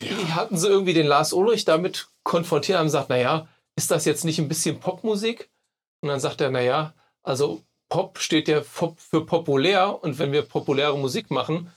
ja. 0.00 0.34
hatten 0.34 0.56
sie 0.56 0.68
irgendwie 0.68 0.94
den 0.94 1.06
Lars 1.06 1.34
Ulrich 1.34 1.66
damit 1.66 2.08
konfrontiert, 2.22 2.78
haben 2.78 2.86
gesagt, 2.86 3.10
naja, 3.10 3.48
ist 3.76 3.90
das 3.90 4.06
jetzt 4.06 4.24
nicht 4.24 4.38
ein 4.38 4.48
bisschen 4.48 4.80
Popmusik? 4.80 5.50
Und 6.00 6.08
dann 6.08 6.20
sagt 6.20 6.40
er, 6.40 6.50
naja, 6.50 6.94
also 7.22 7.62
Pop 7.88 8.18
steht 8.18 8.48
ja 8.48 8.62
für 8.62 9.24
populär 9.24 10.02
und 10.02 10.18
wenn 10.18 10.32
wir 10.32 10.42
populäre 10.42 10.98
Musik 10.98 11.30
machen, 11.30 11.72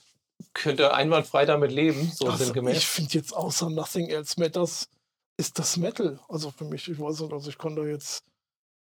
könnte 0.53 0.93
einwandfrei 0.93 1.45
damit 1.45 1.71
leben, 1.71 2.11
so 2.13 2.27
also, 2.27 2.43
sinngemäß. 2.43 2.77
Ich 2.77 2.87
finde 2.87 3.13
jetzt 3.13 3.35
außer 3.35 3.69
Nothing 3.69 4.07
Else 4.09 4.39
Matters 4.39 4.89
ist 5.37 5.57
das 5.59 5.77
Metal. 5.77 6.19
Also 6.27 6.51
für 6.51 6.65
mich, 6.65 6.89
ich 6.89 6.99
weiß 6.99 7.21
nicht, 7.21 7.33
also 7.33 7.49
ich 7.49 7.57
konnte 7.57 7.83
jetzt. 7.83 8.23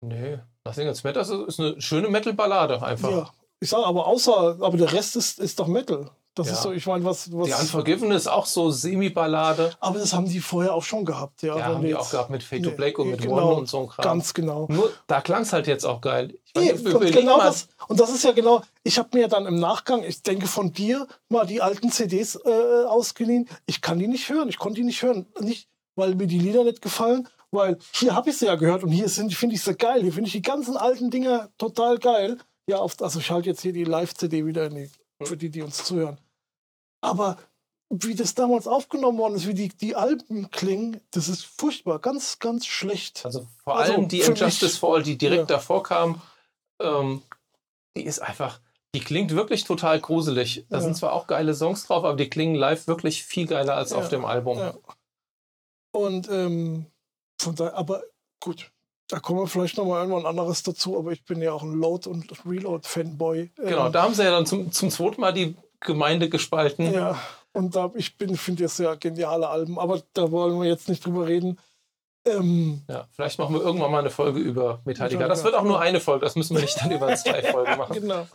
Nee, 0.01 0.39
Nothing 0.65 0.89
Else 0.89 1.07
Matters 1.07 1.31
ist 1.31 1.61
eine 1.61 1.81
schöne 1.81 2.09
Metal-Ballade 2.09 2.83
einfach. 2.83 3.11
Ja, 3.11 3.31
ich 3.61 3.71
sage 3.71 3.87
aber 3.87 4.07
außer, 4.07 4.59
aber 4.61 4.77
der 4.77 4.93
Rest 4.93 5.17
ist, 5.17 5.39
ist 5.39 5.61
doch 5.61 5.69
Metal. 5.69 6.11
Das 6.35 6.47
Ja. 6.47 6.53
ist 6.55 6.63
so, 6.63 6.73
ich 6.73 6.87
meine, 6.87 7.05
was, 7.05 7.31
was. 7.33 7.47
Die 7.49 7.53
Unforgiven 7.53 8.11
ist 8.11 8.27
auch 8.27 8.47
so 8.47 8.71
Semi-Ballade. 8.71 9.73
aber 9.81 9.99
das 9.99 10.13
haben 10.15 10.27
die 10.29 10.41
vorher 10.41 10.73
auch 10.75 10.83
schon 10.83 11.05
gehabt, 11.05 11.43
ja. 11.43 11.57
Ja, 11.59 11.65
haben 11.67 11.83
die 11.83 11.89
jetzt- 11.89 11.99
auch 12.01 12.11
gehabt 12.11 12.31
mit 12.31 12.43
Fade 12.43 12.63
to 12.63 12.71
Nee, 12.71 12.77
Black 12.77 12.99
und 12.99 13.11
mit 13.11 13.21
genau, 13.23 13.49
One 13.49 13.55
und 13.57 13.69
so 13.69 13.81
ein 13.81 13.89
Kram. 13.89 14.03
Ganz 14.05 14.33
genau. 14.33 14.67
Nur 14.71 14.91
da 15.07 15.21
klang 15.21 15.43
es 15.43 15.53
halt 15.53 15.67
jetzt 15.67 15.85
auch 15.85 16.01
geil. 16.01 16.35
Ich 16.45 16.55
meine, 16.55 16.73
Nee, 16.73 17.11
genau 17.11 17.37
mal, 17.39 17.45
das, 17.45 17.69
und 17.89 18.01
das 18.01 18.11
ist 18.11 18.25
ja 18.25 18.33
genau, 18.33 18.63
ich 18.83 18.99
habe 18.99 19.09
mir 19.19 19.29
dann 19.29 19.47
im 19.47 19.57
Nachgang, 19.57 20.03
ich 20.05 20.23
denke 20.23 20.47
von 20.47 20.73
dir, 20.73 21.07
mal 21.29 21.47
die 21.47 21.61
alten 21.61 21.91
CDs 21.91 22.37
äh, 22.37 22.85
ausgeliehen. 22.87 23.49
Ich 23.67 23.81
kann 23.83 23.99
die 23.99 24.09
nicht 24.09 24.29
hören, 24.31 24.49
ich 24.49 24.59
konnte 24.59 24.81
die 24.81 24.87
nicht 24.87 25.03
hören. 25.03 25.27
Nicht, 25.41 25.69
weil 25.97 26.15
mir 26.15 26.27
die 26.27 26.39
Lieder 26.39 26.65
nicht 26.65 26.81
gefallen, 26.81 27.29
weil 27.51 27.77
hier 27.93 28.15
habe 28.15 28.31
ich 28.31 28.39
sie 28.39 28.47
ja 28.47 28.55
gehört 28.55 28.83
und 28.85 28.91
hier 28.91 29.09
sind- 29.11 29.35
finde 29.35 29.55
ich 29.57 29.63
sie 29.63 29.75
geil. 29.75 30.01
Hier 30.03 30.13
finde 30.13 30.29
ich 30.29 30.33
die 30.33 30.41
ganzen 30.43 30.77
alten 30.79 31.11
Dinger 31.11 31.51
total 31.59 31.99
geil. 31.99 32.39
Ja, 32.67 32.79
auf, 32.79 32.95
also 33.03 33.19
ich 33.19 33.31
halte 33.31 33.51
jetzt 33.51 33.61
hier 33.61 33.73
die 33.75 33.85
Live-CD 33.85 34.47
wieder 34.47 34.67
in 34.67 34.75
die, 34.77 34.91
für 35.27 35.37
die, 35.37 35.51
die 35.51 35.63
uns 35.63 35.85
zuhören. 35.85 36.19
Aber 37.01 37.39
wie 37.91 38.15
das 38.15 38.35
damals 38.35 38.67
aufgenommen 38.67 39.19
worden 39.19 39.35
ist, 39.35 39.47
wie 39.47 39.55
die, 39.55 39.69
die 39.69 39.95
Alben 39.97 40.51
klingen, 40.51 41.01
das 41.11 41.29
ist 41.29 41.45
furchtbar, 41.45 41.99
ganz, 41.99 42.39
ganz 42.39 42.65
schlecht. 42.67 43.25
also 43.27 43.47
vor 43.65 43.79
Also 43.79 43.93
allem 43.95 44.09
die 44.09 44.21
Injustice 44.21 44.63
mich- 44.73 44.79
for 44.81 44.95
All, 44.95 45.03
die 45.03 45.19
direkt 45.19 45.51
Ja. 45.51 45.57
davor 45.57 45.83
kam, 45.83 46.23
ähm, 46.81 47.23
die 47.97 48.05
ist 48.05 48.21
einfach, 48.21 48.61
die 48.95 49.01
klingt 49.01 49.33
wirklich 49.33 49.65
total 49.65 50.01
gruselig. 50.01 50.65
Da 50.71 50.77
Ja. 50.79 50.83
sind 50.83 50.97
zwar 50.97 51.13
auch 51.13 51.27
geile 51.27 51.55
Songs 51.55 51.87
drauf, 51.87 52.05
aber 52.05 52.17
die 52.17 52.31
klingen 52.31 52.55
live 52.55 52.87
wirklich 52.87 53.25
viel 53.25 53.47
geiler 53.47 53.75
als 53.77 53.91
Ja. 53.91 53.99
auf 53.99 54.09
dem 54.09 54.25
Album. 54.25 54.59
Und 55.95 56.29
ähm, 56.31 56.87
von 57.39 57.55
daher, 57.55 57.75
aber 57.77 58.03
gut, 58.41 58.71
da 59.13 59.21
kommen 59.21 59.41
wir 59.41 59.47
vielleicht 59.47 59.77
nochmal 59.77 60.01
irgendwann 60.01 60.25
anderes 60.25 60.63
dazu, 60.63 60.99
aber 60.99 61.13
ich 61.13 61.23
bin 61.27 61.43
ja 61.43 61.53
auch 61.53 61.63
ein 61.63 61.75
Load- 61.75 62.09
und 62.09 62.33
Reload-Fanboy. 62.47 63.51
Genau, 63.57 63.87
Ähm, 63.87 63.93
da 63.93 64.03
haben 64.05 64.15
sie 64.15 64.25
ja 64.25 64.31
dann 64.31 64.47
zum, 64.47 64.73
zum 64.73 64.89
zweiten 64.89 65.21
Mal 65.21 65.35
die 65.35 65.55
Gemeinde 65.81 66.31
gespalten. 66.31 66.91
Ja, 66.95 67.21
und 67.53 67.77
da, 67.77 67.91
ich 67.95 68.15
finde 68.17 68.63
das 68.63 68.79
ja 68.79 68.95
geniale 68.95 69.49
Alben, 69.51 69.79
aber 69.79 70.03
da 70.15 70.31
wollen 70.31 70.59
wir 70.63 70.67
jetzt 70.67 70.89
nicht 70.89 71.05
drüber 71.05 71.27
reden. 71.27 71.59
Ähm, 72.25 72.81
Ja, 72.89 73.07
vielleicht 73.13 73.39
machen 73.39 73.55
wir 73.55 73.61
irgendwann 73.61 73.91
mal 73.91 73.99
eine 73.99 74.09
Folge 74.09 74.41
über 74.41 74.81
Metallica. 74.87 75.29
Das 75.29 75.45
wird 75.45 75.57
auch 75.57 75.65
nur 75.65 75.79
eine 75.79 76.01
Folge, 76.01 76.25
das 76.25 76.35
müssen 76.35 76.55
wir 76.57 76.63
nicht 76.63 76.81
dann 76.81 76.91
über 76.91 77.15
zwei 77.17 77.43
Folgen 77.53 77.77
machen. 77.77 77.93
genau. 77.93 78.27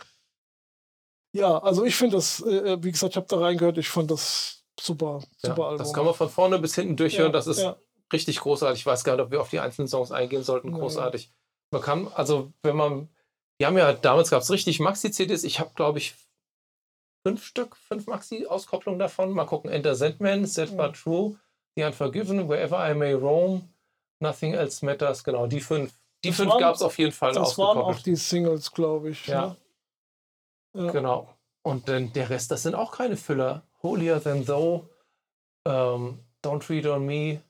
Ja, 1.33 1.57
also 1.57 1.85
ich 1.85 1.95
finde 1.95 2.17
das, 2.17 2.39
äh, 2.41 2.77
wie 2.83 2.91
gesagt, 2.91 3.13
ich 3.13 3.17
habe 3.17 3.27
da 3.27 3.37
reingehört, 3.39 3.77
ich 3.79 3.89
fand 3.89 4.11
das 4.11 4.63
super, 4.79 5.21
Ja, 5.41 5.49
super 5.49 5.63
Album. 5.65 5.77
das 5.79 5.93
kann 5.93 6.05
man 6.05 6.13
von 6.13 6.29
vorne 6.29 6.59
bis 6.59 6.75
hinten 6.75 6.95
durchhören. 6.95 7.31
Ja, 7.31 7.33
das 7.33 7.47
ist 7.47 7.61
ja. 7.61 7.77
Richtig 8.11 8.39
großartig. 8.39 8.81
Ich 8.81 8.85
weiß 8.85 9.03
gar 9.03 9.15
nicht, 9.15 9.25
ob 9.25 9.31
wir 9.31 9.41
auf 9.41 9.49
die 9.49 9.59
einzelnen 9.59 9.87
Songs 9.87 10.11
eingehen 10.11 10.43
sollten. 10.43 10.71
Großartig. 10.71 11.31
Man 11.71 11.81
kann, 11.81 12.07
also 12.13 12.51
wenn 12.63 12.75
man, 12.75 13.09
wir 13.57 13.67
haben 13.67 13.77
ja, 13.77 13.93
damals 13.93 14.29
gab 14.29 14.41
es 14.41 14.51
richtig 14.51 14.79
Maxi-CDs. 14.79 15.43
Ich 15.43 15.59
habe, 15.59 15.71
glaube 15.75 15.99
ich, 15.99 16.15
fünf 17.25 17.43
Stück, 17.43 17.75
fünf 17.75 18.07
Maxi-Auskopplungen 18.07 18.99
davon. 18.99 19.31
Mal 19.31 19.45
gucken. 19.45 19.69
Enter 19.69 19.95
Sandman, 19.95 20.45
Set 20.45 20.69
Ja. 20.69 20.75
But 20.75 20.95
True, 20.95 21.37
The 21.75 21.83
Unforgiven, 21.83 22.47
Wherever 22.47 22.89
I 22.89 22.93
May 22.93 23.13
Roam, 23.13 23.69
Nothing 24.19 24.53
Else 24.53 24.85
Matters. 24.85 25.23
Genau, 25.23 25.47
die 25.47 25.59
fünf. 25.59 25.93
Die 26.23 26.29
Das 26.29 26.37
fünf 26.37 26.57
gab 26.57 26.75
es 26.75 26.81
auf 26.81 26.97
jeden 26.97 27.11
Fall 27.11 27.33
Das 27.33 27.57
waren 27.57 27.77
auch 27.77 27.99
die 27.99 28.15
Singles, 28.15 28.71
glaube 28.71 29.09
ich. 29.09 29.27
Ja. 29.27 29.55
Ne? 30.73 30.85
Ja. 30.85 30.91
Genau. 30.91 31.33
Und 31.63 31.89
dann 31.89 32.13
der 32.13 32.29
Rest, 32.29 32.51
das 32.51 32.63
sind 32.63 32.75
auch 32.75 32.91
keine 32.91 33.17
Füller. 33.17 33.63
Holier 33.83 34.21
Than 34.23 34.45
Thou, 34.45 34.87
ähm, 35.65 36.19
Don't 36.43 36.65
Treat 36.65 36.85
on 36.85 37.05
Me. 37.05 37.41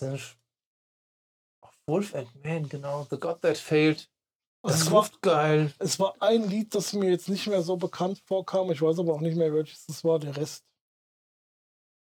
Sch- 0.00 0.36
auch 1.62 1.72
Wolf 1.86 2.14
and 2.14 2.28
Man, 2.44 2.68
genau. 2.68 3.06
The 3.10 3.18
God 3.18 3.40
That 3.42 3.58
Failed. 3.58 4.08
Das 4.64 4.82
es, 4.82 4.90
war, 4.92 5.08
geil. 5.22 5.72
es 5.80 5.98
war 5.98 6.14
ein 6.22 6.48
Lied, 6.48 6.72
das 6.74 6.92
mir 6.92 7.10
jetzt 7.10 7.28
nicht 7.28 7.48
mehr 7.48 7.62
so 7.62 7.76
bekannt 7.76 8.22
vorkam. 8.26 8.70
Ich 8.70 8.80
weiß 8.80 8.98
aber 9.00 9.14
auch 9.14 9.20
nicht 9.20 9.36
mehr, 9.36 9.52
welches 9.52 9.86
das 9.86 10.04
war. 10.04 10.20
Der 10.20 10.36
Rest. 10.36 10.64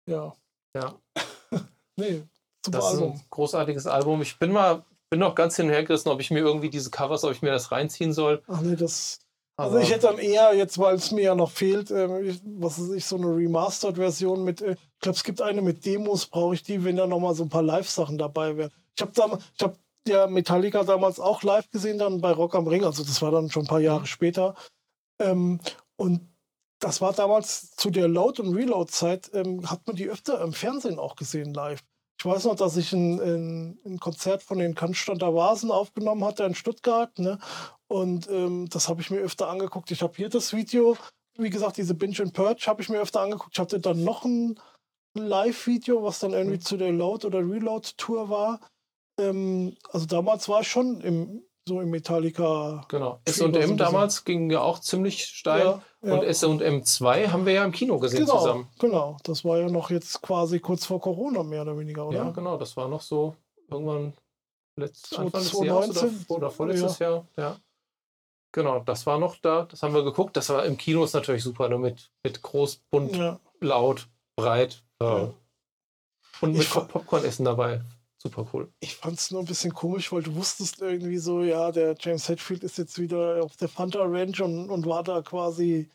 Ja. 0.07 0.35
Ja, 0.75 0.95
Nee, 1.97 2.23
super 2.65 2.77
das 2.77 2.85
ist 2.93 2.99
Album. 2.99 3.11
ein 3.13 3.25
großartiges 3.29 3.87
Album. 3.87 4.21
Ich 4.21 4.37
bin 4.39 4.51
mal, 4.51 4.85
bin 5.09 5.19
noch 5.19 5.35
ganz 5.35 5.55
hin 5.57 5.65
und 5.65 5.71
her 5.73 5.83
gerissen, 5.83 6.09
ob 6.09 6.19
ich 6.21 6.31
mir 6.31 6.39
irgendwie 6.39 6.69
diese 6.69 6.89
Covers, 6.91 7.23
ob 7.25 7.31
ich 7.31 7.41
mir 7.41 7.51
das 7.51 7.71
reinziehen 7.71 8.13
soll. 8.13 8.41
Ach 8.47 8.61
nee, 8.61 8.75
das. 8.75 9.19
Also 9.57 9.77
ich 9.77 9.91
hätte 9.91 10.07
dann 10.07 10.17
eher, 10.17 10.55
jetzt 10.55 10.79
weil 10.79 10.95
es 10.95 11.11
mir 11.11 11.21
ja 11.23 11.35
noch 11.35 11.51
fehlt, 11.51 11.91
ich- 11.91 12.41
was 12.45 12.79
weiß 12.81 12.91
ich, 12.91 13.05
so 13.05 13.17
eine 13.17 13.27
Remastered-Version 13.27 14.43
mit, 14.43 14.61
äh, 14.61 14.71
ich 14.73 14.99
glaube, 14.99 15.15
es 15.15 15.23
gibt 15.23 15.41
eine 15.41 15.61
mit 15.61 15.85
Demos, 15.85 16.25
brauche 16.25 16.55
ich 16.55 16.63
die, 16.63 16.83
wenn 16.83 16.95
da 16.95 17.05
nochmal 17.05 17.35
so 17.35 17.43
ein 17.43 17.49
paar 17.49 17.61
Live-Sachen 17.61 18.17
dabei 18.17 18.57
wären. 18.57 18.71
Ich 18.95 19.01
habe 19.01 19.39
ich 19.55 19.63
hab 19.63 19.77
ja 20.07 20.25
Metallica 20.27 20.83
damals 20.83 21.19
auch 21.19 21.43
live 21.43 21.69
gesehen, 21.69 21.99
dann 21.99 22.21
bei 22.21 22.31
Rock 22.31 22.55
am 22.55 22.67
Ring, 22.67 22.83
also 22.83 23.03
das 23.03 23.21
war 23.21 23.31
dann 23.31 23.51
schon 23.51 23.63
ein 23.63 23.67
paar 23.67 23.79
Mhm. 23.79 23.85
Jahre 23.85 24.07
später. 24.07 24.55
Ähm, 25.19 25.59
und 25.95 26.21
das 26.79 26.99
war 27.01 27.13
damals 27.13 27.75
zu 27.75 27.91
der 27.91 28.07
Load- 28.07 28.41
und 28.41 28.55
Reload-Zeit, 28.55 29.29
ähm, 29.35 29.69
hat 29.69 29.85
man 29.85 29.95
die 29.95 30.09
öfter 30.09 30.41
im 30.41 30.53
Fernsehen 30.53 30.97
auch 30.97 31.15
gesehen 31.15 31.53
live. 31.53 31.81
Ich 32.21 32.25
weiß 32.25 32.45
noch, 32.45 32.55
dass 32.55 32.77
ich 32.77 32.93
ein, 32.93 33.19
ein, 33.19 33.79
ein 33.83 33.99
Konzert 33.99 34.43
von 34.43 34.59
den 34.59 34.75
Cannstatter 34.75 35.33
Vasen 35.33 35.71
aufgenommen 35.71 36.23
hatte 36.23 36.43
in 36.43 36.53
Stuttgart. 36.53 37.17
Ne? 37.17 37.39
Und 37.87 38.29
ähm, 38.29 38.69
das 38.69 38.89
habe 38.89 39.01
ich 39.01 39.09
mir 39.09 39.21
öfter 39.21 39.49
angeguckt. 39.49 39.89
Ich 39.89 40.03
habe 40.03 40.13
hier 40.15 40.29
das 40.29 40.53
Video, 40.53 40.97
wie 41.39 41.49
gesagt, 41.49 41.77
diese 41.77 41.95
Binge 41.95 42.19
and 42.19 42.33
Purge 42.33 42.67
habe 42.67 42.83
ich 42.83 42.89
mir 42.89 42.99
öfter 43.01 43.21
angeguckt. 43.21 43.55
Ich 43.55 43.59
hatte 43.59 43.79
dann 43.79 44.03
noch 44.03 44.23
ein 44.23 44.59
Live-Video, 45.17 46.03
was 46.03 46.19
dann 46.19 46.33
irgendwie 46.33 46.57
Mhm. 46.57 46.61
zu 46.61 46.77
der 46.77 46.91
Load- 46.91 47.25
oder 47.25 47.39
Reload-Tour 47.39 48.29
war. 48.29 48.59
Ähm, 49.19 49.75
also 49.89 50.05
damals 50.05 50.47
war 50.47 50.61
ich 50.61 50.67
schon 50.67 51.01
im, 51.01 51.41
so 51.71 51.79
im 51.81 51.89
Metallica. 51.89 52.83
Genau. 52.89 53.19
S&M 53.25 53.77
damals 53.77 54.25
ging 54.25 54.49
ja 54.51 54.59
auch 54.61 54.79
ziemlich 54.79 55.23
steil. 55.25 55.63
Ja, 55.65 55.81
ja. 56.03 56.13
Und 56.13 56.23
S&M 56.23 56.83
2 56.83 57.27
haben 57.29 57.45
wir 57.45 57.53
ja 57.53 57.63
im 57.63 57.71
Kino 57.71 57.97
gesehen 57.99 58.25
genau, 58.25 58.37
zusammen. 58.39 58.67
genau. 58.79 59.17
Das 59.23 59.45
war 59.45 59.57
ja 59.59 59.69
noch 59.69 59.89
jetzt 59.89 60.21
quasi 60.21 60.59
kurz 60.59 60.85
vor 60.85 60.99
Corona 60.99 61.43
mehr 61.43 61.61
oder 61.61 61.77
weniger, 61.77 62.07
oder? 62.07 62.17
Ja, 62.17 62.29
genau, 62.31 62.57
das 62.57 62.75
war 62.75 62.87
noch 62.89 63.01
so 63.01 63.35
irgendwann 63.69 64.13
letzt, 64.75 65.07
So 65.11 65.17
Anfang 65.21 65.41
des 65.41 65.51
Jahres 65.53 65.89
oder, 65.89 65.99
2019? 65.99 66.35
oder 66.35 66.49
vorletztes 66.51 66.99
Jahr. 66.99 67.25
Ja. 67.37 67.55
Genau, 68.53 68.79
das 68.79 69.05
war 69.05 69.17
noch 69.17 69.37
da, 69.37 69.63
das 69.63 69.81
haben 69.81 69.93
wir 69.93 70.03
geguckt. 70.03 70.35
Das 70.35 70.49
war 70.49 70.65
im 70.65 70.75
Kino 70.77 71.03
ist 71.05 71.13
natürlich 71.13 71.43
super, 71.43 71.69
ne? 71.69 71.77
mit, 71.77 72.11
mit 72.23 72.41
groß, 72.41 72.81
bunt, 72.89 73.15
Ja. 73.15 73.39
laut, 73.61 74.07
breit. 74.35 74.83
Ja. 75.01 75.31
Und 76.41 76.51
mit 76.53 76.61
Ich 76.63 76.67
fa- 76.67 76.81
Popcorn-Essen 76.81 77.45
dabei. 77.45 77.81
Super 78.21 78.45
cool. 78.53 78.71
Ich 78.81 78.95
fand 78.97 79.17
es 79.17 79.31
nur 79.31 79.41
ein 79.41 79.47
bisschen 79.47 79.73
komisch, 79.73 80.11
weil 80.11 80.21
du 80.21 80.35
wusstest 80.35 80.79
irgendwie 80.79 81.17
so, 81.17 81.41
ja, 81.41 81.71
der 81.71 81.95
James 81.99 82.29
Hetfield 82.29 82.63
ist 82.63 82.77
jetzt 82.77 82.99
wieder 82.99 83.43
auf 83.43 83.57
der 83.57 83.67
Fanta 83.67 84.03
Ranch 84.03 84.39
und, 84.41 84.69
und 84.69 84.85
war 84.85 85.01
da 85.01 85.23
quasi 85.23 85.89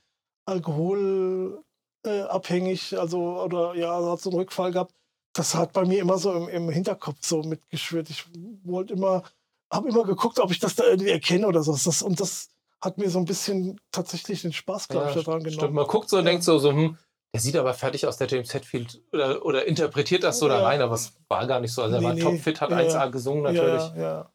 alkoholabhängig, 0.44 2.92
äh, 2.94 2.96
also 2.96 3.40
oder 3.42 3.76
ja, 3.76 4.04
hat 4.10 4.20
so 4.20 4.30
einen 4.30 4.40
Rückfall 4.40 4.72
gehabt. 4.72 4.92
Das 5.34 5.54
hat 5.54 5.72
bei 5.72 5.84
mir 5.84 6.00
immer 6.00 6.18
so 6.18 6.34
im, 6.34 6.48
im 6.48 6.68
Hinterkopf 6.68 7.18
so 7.20 7.44
mitgeschwirrt. 7.44 8.10
Ich 8.10 8.24
wollte 8.64 8.94
immer, 8.94 9.22
habe 9.72 9.88
immer 9.88 10.02
geguckt, 10.02 10.40
ob 10.40 10.50
ich 10.50 10.58
das 10.58 10.74
da 10.74 10.82
irgendwie 10.84 11.10
erkenne 11.10 11.46
oder 11.46 11.62
so. 11.62 11.70
Das, 11.72 12.02
und 12.02 12.18
das 12.18 12.48
hat 12.80 12.98
mir 12.98 13.08
so 13.08 13.20
ein 13.20 13.24
bisschen 13.24 13.80
tatsächlich 13.92 14.42
den 14.42 14.52
Spaß, 14.52 14.88
glaube 14.88 15.06
Ja, 15.06 15.14
ich, 15.16 15.24
daran 15.24 15.42
stimmt. 15.42 15.58
genommen. 15.58 15.76
Man 15.76 15.86
guckt 15.86 16.08
so 16.08 16.16
und 16.18 16.24
Ja. 16.24 16.30
denkt 16.30 16.42
so, 16.44 16.58
so 16.58 16.72
hm, 16.72 16.98
der 17.34 17.40
sieht 17.40 17.56
aber 17.56 17.74
fertig 17.74 18.06
aus, 18.06 18.16
der 18.16 18.28
James 18.28 18.52
Hetfield, 18.54 19.02
oder, 19.12 19.44
oder 19.44 19.66
interpretiert 19.66 20.22
das 20.24 20.38
so 20.38 20.48
da 20.48 20.58
Ja. 20.60 20.66
rein, 20.66 20.80
aber 20.80 20.94
es 20.94 21.12
war 21.28 21.46
gar 21.46 21.60
nicht 21.60 21.72
so. 21.72 21.82
Also 21.82 21.96
er 21.96 22.00
Nee, 22.00 22.06
war 22.06 22.14
nee. 22.14 22.22
topfit, 22.22 22.60
hat 22.60 22.70
Ja, 22.70 22.78
1A 22.78 23.10
gesungen 23.10 23.42
natürlich. 23.42 23.82
Ja, 23.94 23.96
ja. 23.96 24.32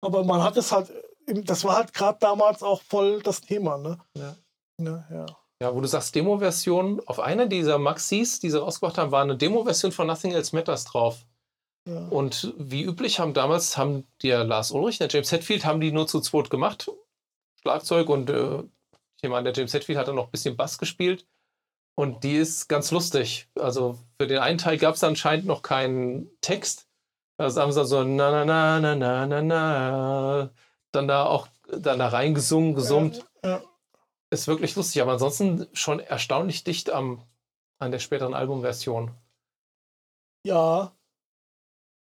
Aber 0.00 0.22
man 0.24 0.42
hat 0.42 0.56
es 0.56 0.70
halt, 0.70 0.92
im- 1.26 1.44
das 1.44 1.64
war 1.64 1.76
halt 1.76 1.92
gerade 1.92 2.18
damals 2.20 2.62
auch 2.62 2.82
voll 2.82 3.20
das 3.22 3.40
Thema, 3.40 3.76
ne? 3.78 3.98
Ja. 4.16 4.36
Ne, 4.80 5.04
ja. 5.10 5.26
Ja, 5.60 5.74
wo 5.74 5.80
du 5.80 5.88
sagst 5.88 6.14
Demo-Version, 6.14 7.02
auf 7.06 7.18
einer 7.18 7.46
dieser 7.46 7.78
Maxis, 7.78 8.38
die 8.38 8.48
sie 8.50 8.60
rausgebracht 8.60 8.96
haben, 8.98 9.10
war 9.10 9.22
eine 9.22 9.36
Demo-Version 9.36 9.90
von 9.90 10.06
Nothing 10.06 10.30
Else 10.32 10.54
Matters 10.54 10.84
drauf. 10.84 11.26
ja. 11.88 12.06
Und 12.08 12.54
wie 12.58 12.84
üblich 12.84 13.18
haben 13.18 13.34
damals, 13.34 13.76
haben 13.76 14.06
der 14.22 14.44
Lars 14.44 14.70
Ulrich, 14.70 14.98
der 14.98 15.08
James 15.08 15.32
Hetfield, 15.32 15.64
haben 15.64 15.80
die 15.80 15.90
nur 15.90 16.06
zu 16.06 16.20
zweit 16.20 16.48
gemacht. 16.50 16.88
Schlagzeug 17.60 18.08
und 18.08 18.30
äh, 18.30 18.62
ich 19.20 19.28
meine, 19.28 19.44
der 19.50 19.52
James 19.54 19.72
Hetfield 19.74 19.98
hat 19.98 20.06
dann 20.06 20.14
noch 20.14 20.26
ein 20.26 20.30
bisschen 20.30 20.56
Bass 20.56 20.78
gespielt. 20.78 21.26
Und 21.98 22.22
die 22.22 22.36
ist 22.36 22.68
ganz 22.68 22.92
lustig. 22.92 23.48
Also 23.56 23.98
für 24.20 24.28
den 24.28 24.38
einen 24.38 24.58
Teil 24.58 24.78
gab 24.78 24.94
es 24.94 25.02
anscheinend 25.02 25.46
noch 25.46 25.62
keinen 25.62 26.30
Text. 26.40 26.86
Also 27.38 27.60
haben 27.60 27.72
sie 27.72 27.84
so 27.84 28.04
na 28.04 28.30
na 28.30 28.44
na 28.44 28.78
na 28.78 28.94
na 28.94 29.26
na 29.26 29.42
na 29.42 30.50
dann 30.92 31.08
da 31.08 31.26
auch 31.26 31.48
dann 31.66 31.98
da 31.98 32.06
reingesungen, 32.06 32.76
gesummt. 32.76 33.26
Ja, 33.42 33.64
Ist 34.30 34.46
wirklich 34.46 34.76
lustig, 34.76 35.02
aber 35.02 35.14
ansonsten 35.14 35.66
schon 35.72 35.98
erstaunlich 35.98 36.62
dicht 36.62 36.88
am, 36.88 37.20
an 37.80 37.90
der 37.90 37.98
späteren 37.98 38.32
Albumversion. 38.32 39.10
ja, 40.46 40.92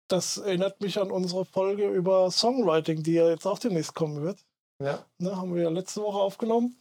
das 0.08 0.38
erinnert 0.38 0.82
mich 0.82 1.00
an 1.00 1.10
unsere 1.10 1.46
Folge 1.46 1.90
über 1.90 2.30
Songwriting, 2.30 3.02
die 3.02 3.14
ja 3.14 3.28
jetzt 3.28 3.48
auch 3.48 3.58
demnächst 3.58 3.96
kommen 3.96 4.22
wird. 4.22 4.46
Ja. 4.84 5.04
Ne, 5.18 5.36
haben 5.36 5.56
wir 5.56 5.64
ja 5.64 5.70
letzte 5.70 6.04
Woche 6.04 6.20
aufgenommen. 6.20 6.80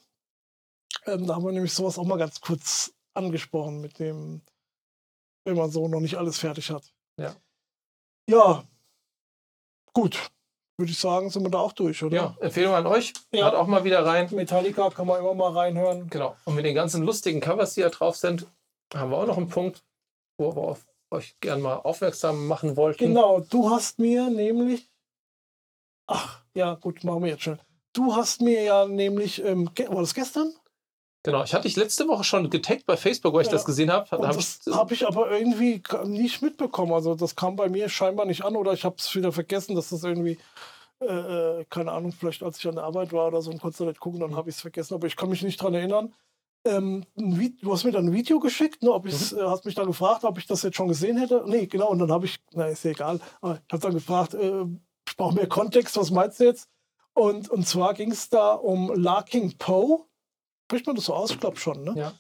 Ähm, 1.07 1.27
da 1.27 1.37
haben 1.37 1.45
wir 1.45 1.53
nämlich 1.53 1.73
sowas 1.73 1.99
auch 1.99 2.05
mal 2.05 2.19
ganz 2.19 2.41
kurz 2.43 2.93
angesprochen 3.19 3.81
mit 3.81 3.99
dem, 3.99 4.41
wenn 5.45 5.57
man 5.57 5.71
so 5.71 5.89
noch 5.89 6.01
nicht 6.01 6.17
alles 6.17 6.39
fertig 6.39 6.71
hat. 6.71 6.93
Ja. 7.21 7.35
Ja, 8.31 8.65
gut. 9.93 10.31
würde 10.79 10.93
ich 10.93 10.99
sagen, 10.99 11.29
sind 11.29 11.43
wir 11.43 11.51
da 11.51 11.59
auch 11.59 11.73
durch, 11.73 12.03
oder? 12.03 12.17
Ja, 12.17 12.37
Empfehlung 12.41 12.75
an 12.75 12.87
euch. 12.87 13.13
Ja. 13.33 13.47
Hört 13.47 13.57
auch 13.57 13.67
mal 13.67 13.85
wieder 13.85 14.07
rein. 14.07 14.29
Metallica 14.31 14.89
kann 14.91 15.07
man 15.07 15.19
immer 15.19 15.35
mal 15.35 15.53
reinhören. 15.53 16.09
Genau. 16.09 16.37
Und 16.45 16.55
mit 16.55 16.65
den 16.65 16.75
ganzen 16.75 17.03
lustigen 17.03 17.41
Covers, 17.41 17.75
die 17.75 17.81
da 17.81 17.89
drauf 17.89 18.17
sind, 18.17 18.47
haben 18.95 19.11
wir 19.11 19.19
auch 19.19 19.27
noch 19.27 19.37
einen 19.37 19.49
Punkt, 19.49 19.85
wo 20.39 20.55
wir 20.55 20.63
auf 20.63 20.87
euch 21.11 21.39
gerne 21.41 21.63
mal 21.63 21.77
aufmerksam 21.77 22.47
machen 22.47 22.77
wollten. 22.77 23.07
Genau, 23.09 23.41
du 23.41 23.71
hast 23.71 23.99
mir 23.99 24.31
nämlich. 24.31 24.89
Ach, 26.07 26.45
ja, 26.55 26.75
gut, 26.75 27.03
machen 27.05 27.23
wir 27.23 27.31
jetzt 27.31 27.43
schon. 27.43 27.59
Du 27.93 28.15
hast 28.15 28.41
mir 28.41 28.63
ja 28.63 28.87
nämlich, 28.87 29.45
ähm, 29.45 29.71
war 29.89 30.01
das 30.01 30.15
gestern? 30.15 30.53
Genau. 31.25 31.43
Ich 31.43 31.53
hatte 31.53 31.65
dich 31.67 31.77
letzte 31.77 32.07
Woche 32.09 32.25
schon 32.25 32.49
getaggt 32.49 32.87
bei 32.87 32.97
Facebook, 32.97 33.35
weil 33.35 33.43
ich 33.43 33.49
Ja. 33.49 33.53
das 33.53 33.65
gesehen 33.65 33.91
habe. 33.93 34.09
Hab 34.11 34.21
das 34.21 34.61
habe 34.71 34.95
ich 34.95 35.07
aber 35.07 35.31
irgendwie 35.31 35.83
nicht 36.05 36.43
mitbekommen. 36.43 36.93
Also 36.93 37.15
das 37.15 37.35
kam 37.37 37.57
bei 37.57 37.69
mir 37.69 37.89
scheinbar 37.89 38.25
nicht 38.27 38.45
an 38.45 38.57
oder 38.57 38.73
ich 38.73 38.85
habe 38.85 38.97
es 38.99 39.15
wieder 39.15 39.33
vergessen, 39.33 39.75
dass 39.75 39.91
das 39.91 40.05
irgendwie, 40.05 40.39
äh, 41.01 41.07
äh, 41.61 41.65
keine 41.69 41.93
Ahnung, 41.93 42.13
vielleicht 42.13 42.43
als 42.43 42.59
ich 42.59 42.69
an 42.69 42.77
der 42.77 42.85
Arbeit 42.85 43.13
war 43.13 43.27
oder 43.27 43.43
so 43.43 43.51
und 43.51 43.61
konnte 43.61 43.85
nicht 43.85 44.01
gucken, 44.01 44.21
dann 44.21 44.37
habe 44.37 44.49
ich 44.49 44.57
es 44.57 44.63
vergessen. 44.63 44.95
Aber 44.95 45.07
ich 45.07 45.17
kann 45.17 45.29
mich 45.29 45.43
nicht 45.43 45.61
dran 45.61 45.75
erinnern. 45.75 46.15
Ähm, 46.65 47.05
du 47.17 47.73
hast 47.73 47.85
mir 47.85 47.93
dann 47.93 48.07
ein 48.07 48.13
Video 48.13 48.41
geschickt, 48.41 48.83
ne, 48.83 48.93
ob 48.93 49.07
ich's, 49.07 49.33
äh, 49.33 49.43
hast 49.43 49.65
mich 49.65 49.75
dann 49.75 49.87
gefragt, 49.87 50.25
ob 50.25 50.39
ich 50.39 50.47
das 50.47 50.63
jetzt 50.63 50.77
schon 50.77 50.89
gesehen 50.89 51.17
hätte. 51.17 51.45
Nee, 51.47 51.67
genau, 51.67 51.89
und 51.91 51.99
dann 52.01 52.11
habe 52.13 52.27
ich, 52.27 52.39
na 52.53 52.67
ist 52.67 52.85
ja 52.85 52.91
egal, 52.91 53.21
aber 53.41 53.61
ich 53.67 53.73
habe 53.73 53.83
dann 53.83 53.95
gefragt, 53.95 54.35
äh, 54.35 54.65
ich 55.09 55.17
brauche 55.17 55.35
mehr 55.35 55.49
Kontext, 55.49 55.97
was 55.97 56.11
meinst 56.11 56.41
du 56.41 56.45
jetzt? 56.45 56.69
Und, 57.15 57.49
und 57.49 57.67
zwar 57.67 57.95
ging 57.95 58.11
es 58.13 58.29
da 58.29 58.53
um 58.55 58.93
Larking 58.95 59.57
Poe. 59.57 60.05
Spricht 60.69 60.87
man 60.87 60.97
das 60.97 61.07
so 61.07 61.15
aus? 61.15 61.31
Ich 61.31 61.41
glaube 61.41 61.57
schon, 61.57 61.83
ne? 61.83 61.95
ja. 61.97 62.13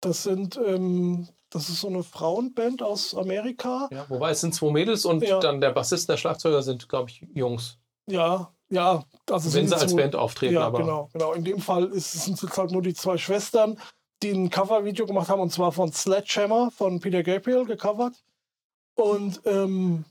Das 0.00 0.22
sind, 0.22 0.56
ähm, 0.64 1.28
das 1.50 1.68
ist 1.68 1.80
so 1.80 1.88
eine 1.88 2.04
Frauenband 2.04 2.80
aus 2.80 3.12
Amerika. 3.16 3.88
Ja, 3.90 4.06
wobei 4.08 4.30
es 4.30 4.40
sind 4.40 4.54
zwei 4.54 4.70
Mädels 4.70 5.04
und 5.04 5.24
Ja. 5.24 5.40
dann 5.40 5.60
der 5.60 5.72
Bassist 5.72 6.08
und 6.08 6.12
der 6.12 6.18
Schlagzeuger 6.18 6.62
sind, 6.62 6.88
glaube 6.88 7.10
ich, 7.10 7.26
Jungs. 7.34 7.78
Ja, 8.06 8.52
ja. 8.70 9.02
Also 9.28 9.52
Wenn 9.52 9.66
sie 9.66 9.76
als 9.76 9.96
Band 9.96 10.14
auftreten, 10.14 10.54
Ja, 10.54 10.66
aber 10.68 10.78
genau, 10.78 11.08
genau. 11.12 11.32
In 11.32 11.42
dem 11.42 11.58
Fall 11.60 11.86
ist, 11.86 12.12
sind 12.12 12.34
es 12.34 12.42
jetzt 12.42 12.56
halt 12.56 12.70
nur 12.70 12.82
die 12.82 12.94
zwei 12.94 13.18
Schwestern, 13.18 13.80
die 14.22 14.30
ein 14.30 14.48
Covervideo 14.50 15.04
gemacht 15.04 15.28
haben 15.28 15.40
und 15.40 15.52
zwar 15.52 15.72
von 15.72 15.92
Sledgehammer 15.92 16.70
von 16.70 17.00
Peter 17.00 17.24
Gabriel 17.24 17.64
gecovert. 17.64 18.14
Und 18.94 19.40
ähm, 19.44 20.04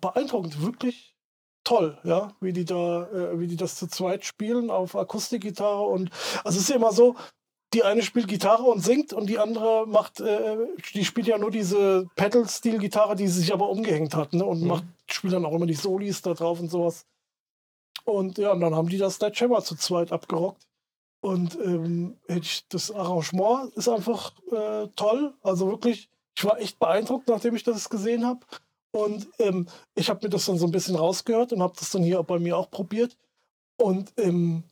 beeindruckend, 0.00 0.60
wirklich 0.60 1.11
toll, 1.64 1.98
ja, 2.04 2.32
wie 2.40 2.52
die 2.52 2.64
da, 2.64 3.08
äh, 3.10 3.38
wie 3.38 3.46
die 3.46 3.56
das 3.56 3.76
zu 3.76 3.86
zweit 3.88 4.24
spielen 4.24 4.70
auf 4.70 4.96
Akustikgitarre 4.96 5.82
und 5.82 6.10
also 6.44 6.56
es 6.56 6.64
ist 6.64 6.70
ja 6.70 6.76
immer 6.76 6.92
so, 6.92 7.16
die 7.72 7.84
eine 7.84 8.02
spielt 8.02 8.28
Gitarre 8.28 8.64
und 8.64 8.80
singt 8.80 9.12
und 9.12 9.28
die 9.28 9.38
andere 9.38 9.86
macht, 9.86 10.20
äh, 10.20 10.56
die 10.94 11.04
spielt 11.04 11.26
ja 11.26 11.38
nur 11.38 11.50
diese 11.50 12.06
Pedal-Steel-Gitarre, 12.16 13.16
die 13.16 13.28
sie 13.28 13.40
sich 13.40 13.52
aber 13.52 13.70
umgehängt 13.70 14.14
hat, 14.14 14.34
ne? 14.34 14.44
Und 14.44 14.60
Mhm. 14.62 14.68
macht, 14.68 14.84
spielt 15.06 15.32
dann 15.32 15.46
auch 15.46 15.54
immer 15.54 15.66
die 15.66 15.74
Solis 15.74 16.20
da 16.20 16.34
drauf 16.34 16.60
und 16.60 16.70
sowas. 16.70 17.06
Und 18.04 18.36
ja, 18.38 18.52
und 18.52 18.60
dann 18.60 18.74
haben 18.74 18.88
die 18.88 18.98
das 18.98 19.14
Sledgehammer 19.14 19.62
zu 19.62 19.76
zweit 19.76 20.12
abgerockt. 20.12 20.66
Und 21.22 21.56
ähm, 21.64 22.18
das 22.68 22.90
Arrangement 22.90 23.72
ist 23.74 23.88
einfach 23.88 24.32
äh, 24.50 24.88
toll. 24.96 25.32
Also 25.42 25.68
wirklich, 25.68 26.10
ich 26.36 26.44
war 26.44 26.58
echt 26.60 26.78
beeindruckt, 26.78 27.28
nachdem 27.28 27.54
ich 27.54 27.62
das 27.62 27.88
gesehen 27.88 28.26
habe. 28.26 28.40
Und 28.92 29.26
ähm, 29.38 29.66
ich 29.94 30.10
habe 30.10 30.20
mir 30.22 30.30
das 30.30 30.46
dann 30.46 30.58
so 30.58 30.66
ein 30.66 30.72
bisschen 30.72 30.96
rausgehört 30.96 31.52
und 31.52 31.62
habe 31.62 31.74
das 31.78 31.90
dann 31.90 32.02
hier 32.02 32.22
bei 32.22 32.38
mir 32.38 32.56
auch 32.56 32.70
probiert. 32.70 33.16
Und 33.76 34.12
ähm, 34.18 34.64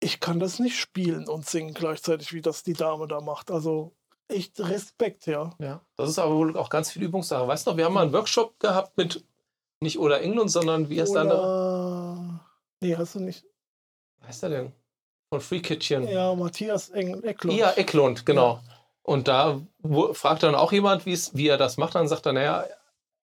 ich 0.00 0.20
kann 0.20 0.40
das 0.40 0.58
nicht 0.58 0.78
spielen 0.78 1.28
und 1.28 1.46
singen 1.46 1.74
gleichzeitig, 1.74 2.32
wie 2.32 2.40
das 2.40 2.62
die 2.62 2.72
Dame 2.72 3.06
da 3.06 3.20
macht. 3.20 3.50
Also 3.50 3.92
echt 4.28 4.58
Respekt, 4.58 5.26
ja. 5.26 5.54
ja. 5.58 5.80
Das 5.96 6.08
ist 6.08 6.18
aber 6.18 6.34
wohl 6.34 6.56
auch 6.56 6.70
ganz 6.70 6.90
viel 6.90 7.02
Übungssache. 7.02 7.46
Weißt 7.46 7.66
du 7.66 7.70
noch, 7.70 7.76
wir 7.76 7.84
haben 7.84 7.94
mal 7.94 8.02
einen 8.02 8.12
Workshop 8.12 8.58
gehabt 8.58 8.96
mit 8.96 9.24
nicht 9.80 9.98
Ola 9.98 10.18
Englund, 10.18 10.50
sondern 10.50 10.88
wie 10.88 11.00
heißt 11.00 11.14
der 11.14 11.22
andere? 11.22 12.40
Nee, 12.80 12.96
hast 12.96 13.14
du 13.14 13.20
nicht. 13.20 13.44
Wie 14.20 14.26
heißt 14.26 14.42
der 14.42 14.50
denn? 14.50 14.72
Von 15.30 15.40
Free 15.40 15.60
Kitchen. 15.60 16.08
Ja, 16.08 16.34
Matthias 16.34 16.88
Eng 16.88 17.22
Ecklund. 17.22 17.58
Ja, 17.58 17.72
Ecklund, 17.72 18.24
genau. 18.24 18.60
Und 19.02 19.28
da 19.28 19.60
fragt 20.12 20.42
dann 20.42 20.54
auch 20.54 20.72
jemand, 20.72 21.04
wie 21.06 21.48
er 21.48 21.58
das 21.58 21.76
macht. 21.76 21.94
Dann 21.94 22.08
sagt 22.08 22.26
er, 22.26 22.32
naja, 22.32 22.64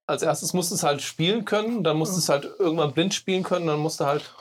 als 0.08 0.22
erstes 0.22 0.54
musst 0.54 0.72
du 0.72 0.76
es 0.76 0.84
halt 0.84 1.02
spielen 1.02 1.46
können, 1.46 1.84
dann 1.84 1.98
musst 1.98 2.14
du 2.14 2.20
es 2.20 2.30
halt 2.30 2.46
irgendwann 2.60 2.94
blind 2.94 3.14
spielen 3.14 3.44
können, 3.44 3.68
dann 3.68 3.80
musst 3.80 4.00
du 4.00 4.06
halt. 4.06 4.34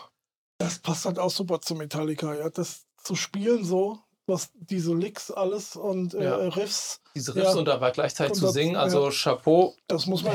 Das 0.58 0.78
passt 0.78 1.04
halt 1.06 1.18
auch 1.18 1.30
super 1.30 1.60
zu 1.60 1.74
Metallica, 1.74 2.34
ja. 2.34 2.48
Das 2.50 2.86
zu 3.02 3.14
spielen 3.16 3.64
so, 3.64 3.98
was 4.26 4.50
diese 4.54 4.94
Licks 4.94 5.30
alles 5.30 5.76
und 5.76 6.14
äh, 6.14 6.24
Ja. 6.24 6.36
Riffs, 6.36 7.00
diese 7.14 7.34
Riffs 7.34 7.52
Ja. 7.52 7.58
und 7.58 7.64
dabei 7.66 7.90
gleichzeitig 7.90 8.32
Und 8.32 8.38
zu 8.38 8.44
das- 8.46 8.54
singen. 8.54 8.76
Also 8.76 9.10
Chapeau, 9.10 9.74
das 9.88 10.06
muss 10.06 10.22
man 10.22 10.32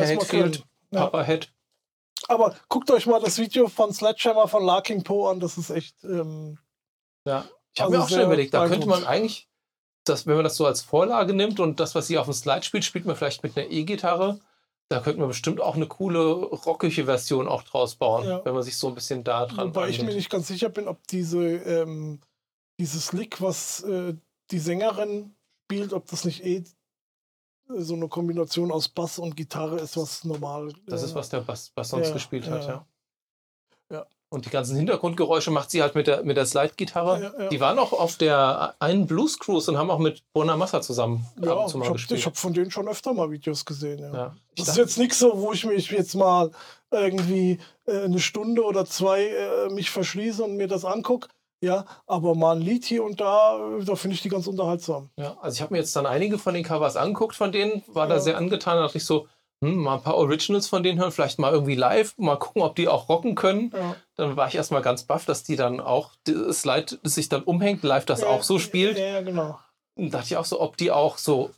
Ja. 0.92 1.02
Papa 1.02 1.24
Head. 1.24 1.52
Aber 2.28 2.56
guckt 2.68 2.92
euch 2.92 3.06
mal 3.06 3.22
das 3.22 3.38
Video 3.38 3.68
von 3.70 3.94
Sledgehammer 3.94 4.48
von 4.48 4.64
Larking 4.64 5.04
Poe 5.04 5.30
an, 5.30 5.40
das 5.40 5.58
ist 5.58 5.70
echt. 5.70 6.04
Ähm, 6.04 6.58
Ja. 7.26 7.46
Ich 7.74 7.82
habe 7.82 7.92
Also 7.96 7.98
mir 7.98 8.04
auch 8.04 8.10
schon 8.10 8.22
überlegt, 8.26 8.54
da 8.54 8.68
könnte 8.68 8.88
man 8.88 9.06
eigentlich, 9.06 9.48
das, 10.04 10.26
wenn 10.28 10.36
man 10.36 10.44
das 10.44 10.56
so 10.58 10.66
als 10.66 10.82
Vorlage 10.82 11.34
nimmt 11.34 11.60
und 11.60 11.80
das, 11.80 11.94
was 11.96 12.08
sie 12.08 12.18
auf 12.18 12.26
dem 12.26 12.34
Slide 12.34 12.64
spielt, 12.64 12.84
spielt 12.84 13.06
man 13.06 13.16
vielleicht 13.16 13.44
mit 13.44 13.56
einer 13.58 13.70
E-Gitarre. 13.70 14.40
Da 14.90 15.00
könnte 15.02 15.20
man 15.20 15.28
bestimmt 15.30 15.62
auch 15.62 15.76
eine 15.76 15.88
coole 15.88 16.20
rockige 16.20 17.06
Version 17.06 17.48
auch 17.48 17.62
draus 17.62 17.96
bauen, 17.96 18.28
Ja. 18.28 18.44
wenn 18.44 18.56
man 18.56 18.64
sich 18.64 18.76
so 18.76 18.88
ein 18.88 18.96
bisschen 18.96 19.24
da 19.24 19.46
dran 19.46 19.68
wobei 19.68 19.90
ich 19.90 20.02
mir 20.02 20.14
nicht 20.16 20.32
ganz 20.32 20.48
sicher 20.48 20.70
bin, 20.70 20.88
ob 20.88 21.06
diese, 21.08 21.40
ähm, 21.40 22.20
dieses 22.80 23.14
Lick, 23.14 23.40
was 23.40 23.84
äh, 23.84 24.16
die 24.50 24.60
Sängerin 24.60 25.36
spielt, 25.66 25.94
ob 25.94 26.08
das 26.08 26.26
nicht 26.26 26.44
eh 26.44 26.64
so 27.68 27.94
eine 27.94 28.08
Kombination 28.08 28.72
aus 28.72 28.90
Bass 28.90 29.20
und 29.20 29.36
Gitarre 29.36 29.80
ist, 29.80 29.96
was 29.96 30.24
normal. 30.24 30.74
Das 30.88 31.04
äh, 31.04 31.06
ist, 31.06 31.16
was 31.16 31.30
der 31.30 31.42
Bass, 31.42 31.70
Bass 31.70 31.90
sonst 31.90 32.08
ja, 32.08 32.14
gespielt 32.14 32.50
hat, 32.50 32.68
ja. 32.68 32.88
ja. 33.92 34.08
Und 34.32 34.46
die 34.46 34.52
ganzen 34.52 34.76
Hintergrundgeräusche 34.78 35.50
macht 35.50 35.72
sie 35.72 35.82
halt 35.82 35.96
mit 35.96 36.06
der, 36.06 36.24
mit 36.24 36.38
der 36.38 36.46
Slide-Gitarre. 36.46 37.22
Ja, 37.22 37.44
ja. 37.44 37.50
Die 37.50 37.60
waren 37.60 37.80
auch 37.80 37.94
auf 37.94 38.16
der 38.18 38.76
einen 38.80 39.08
Blues 39.08 39.40
Cruise 39.40 39.72
und 39.72 39.78
haben 39.78 39.90
auch 39.90 39.98
mit 39.98 40.22
Bonamassa 40.34 40.82
zusammen 40.82 41.26
ab 41.38 41.46
Ja, 41.46 41.54
und 41.54 41.66
ich 41.66 41.72
zu 41.72 41.78
mal 41.80 41.86
habe 41.86 41.94
gespielt. 41.96 42.26
hab 42.28 42.38
von 42.38 42.54
denen 42.54 42.70
schon 42.70 42.88
öfter 42.88 43.14
mal 43.14 43.32
Videos 43.32 43.66
gesehen. 43.66 44.00
Ja. 44.14 44.36
Ich 44.54 44.64
Das 44.64 44.70
ist 44.70 44.78
jetzt 44.78 44.98
nichts 45.00 45.18
so, 45.18 45.42
wo 45.42 45.52
ich 45.52 45.66
mich 45.66 45.90
jetzt 45.90 46.14
mal 46.14 46.52
irgendwie 46.92 47.60
äh, 47.88 48.04
eine 48.04 48.20
Stunde 48.20 48.64
oder 48.64 48.86
zwei 48.86 49.26
äh, 49.26 49.70
mich 49.74 49.90
verschließe 49.90 50.44
und 50.44 50.58
mir 50.58 50.68
das 50.68 50.86
angucke. 50.86 51.28
Ja, 51.62 51.86
aber 52.08 52.36
mal 52.36 52.56
ein 52.56 52.62
Lied 52.62 52.86
hier 52.86 53.04
und 53.04 53.20
da, 53.20 53.58
äh, 53.80 53.84
da 53.84 53.96
finde 53.96 54.14
ich 54.16 54.22
die 54.22 54.30
ganz 54.30 54.46
unterhaltsam. 54.48 55.10
ja, 55.18 55.38
also 55.42 55.56
ich 55.56 55.62
habe 55.62 55.74
mir 55.74 55.80
jetzt 55.80 55.96
dann 55.96 56.06
einige 56.06 56.38
von 56.38 56.54
den 56.54 56.64
Covers 56.64 56.96
angeguckt 56.96 57.36
von 57.36 57.52
denen, 57.52 57.84
war 57.88 58.08
da 58.08 58.20
sehr 58.20 58.38
angetan, 58.38 58.78
da 58.78 58.84
dachte 58.84 58.98
ich 59.00 59.06
so, 59.06 59.28
hm, 59.64 59.76
mal 59.76 59.96
ein 59.96 60.02
paar 60.04 60.16
Originals 60.16 60.68
von 60.68 60.84
denen 60.84 61.00
hören, 61.00 61.12
vielleicht 61.12 61.40
mal 61.40 61.52
irgendwie 61.52 61.76
live, 61.76 62.18
mal 62.18 62.38
gucken, 62.38 62.62
ob 62.62 62.76
die 62.76 62.88
auch 62.88 63.10
rocken 63.10 63.36
können. 63.36 63.72
Ja. 63.76 63.96
Dann 64.16 64.36
war 64.38 64.48
ich 64.48 64.56
erstmal 64.56 64.82
ganz 64.82 65.04
baff, 65.04 65.26
dass 65.26 65.44
die 65.44 65.56
dann 65.56 65.80
auch 65.80 66.12
das 66.24 66.62
Slide 66.62 67.00
sich 67.04 67.30
dann 67.30 67.44
umhängt, 67.44 67.84
live 67.84 68.06
das 68.06 68.24
auch 68.24 68.44
so 68.44 68.60
spielt. 68.60 68.98
Ja, 68.98 69.06
ja, 69.06 69.22
genau. 69.22 69.60
Und 69.96 70.14
dachte 70.14 70.28
ich 70.28 70.38
auch 70.38 70.46
so, 70.46 70.62
ob 70.62 70.78
die 70.78 70.92
auch 70.92 71.18
so 71.18 71.50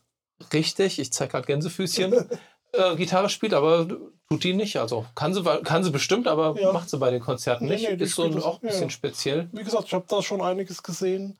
richtig, 0.51 0.97
ich 0.99 1.13
zeige 1.13 1.31
gerade 1.33 1.45
Gänsefüßchen, 1.45 2.13
äh, 2.73 2.95
Gitarre 2.95 3.29
spielt, 3.29 3.53
aber 3.53 3.87
tut 4.29 4.43
die 4.43 4.53
nicht. 4.53 4.77
Also 4.77 5.05
kann 5.13 5.33
sie, 5.33 5.43
kann 5.43 5.83
sie 5.83 5.91
bestimmt, 5.91 6.27
aber 6.27 6.59
Ja. 6.59 6.71
macht 6.71 6.89
sie 6.89 6.97
bei 6.97 7.11
den 7.11 7.21
Konzerten 7.21 7.65
Nee, 7.65 7.73
nicht. 7.75 7.89
nee, 7.89 8.03
ist 8.03 8.15
so 8.15 8.23
auch 8.23 8.55
ein 8.61 8.67
bisschen 8.67 8.83
ja. 8.83 8.89
speziell. 8.89 9.49
Wie 9.51 9.63
gesagt, 9.63 9.85
ich 9.87 9.93
habe 9.93 10.05
da 10.07 10.21
schon 10.23 10.41
einiges 10.41 10.81
gesehen. 10.81 11.37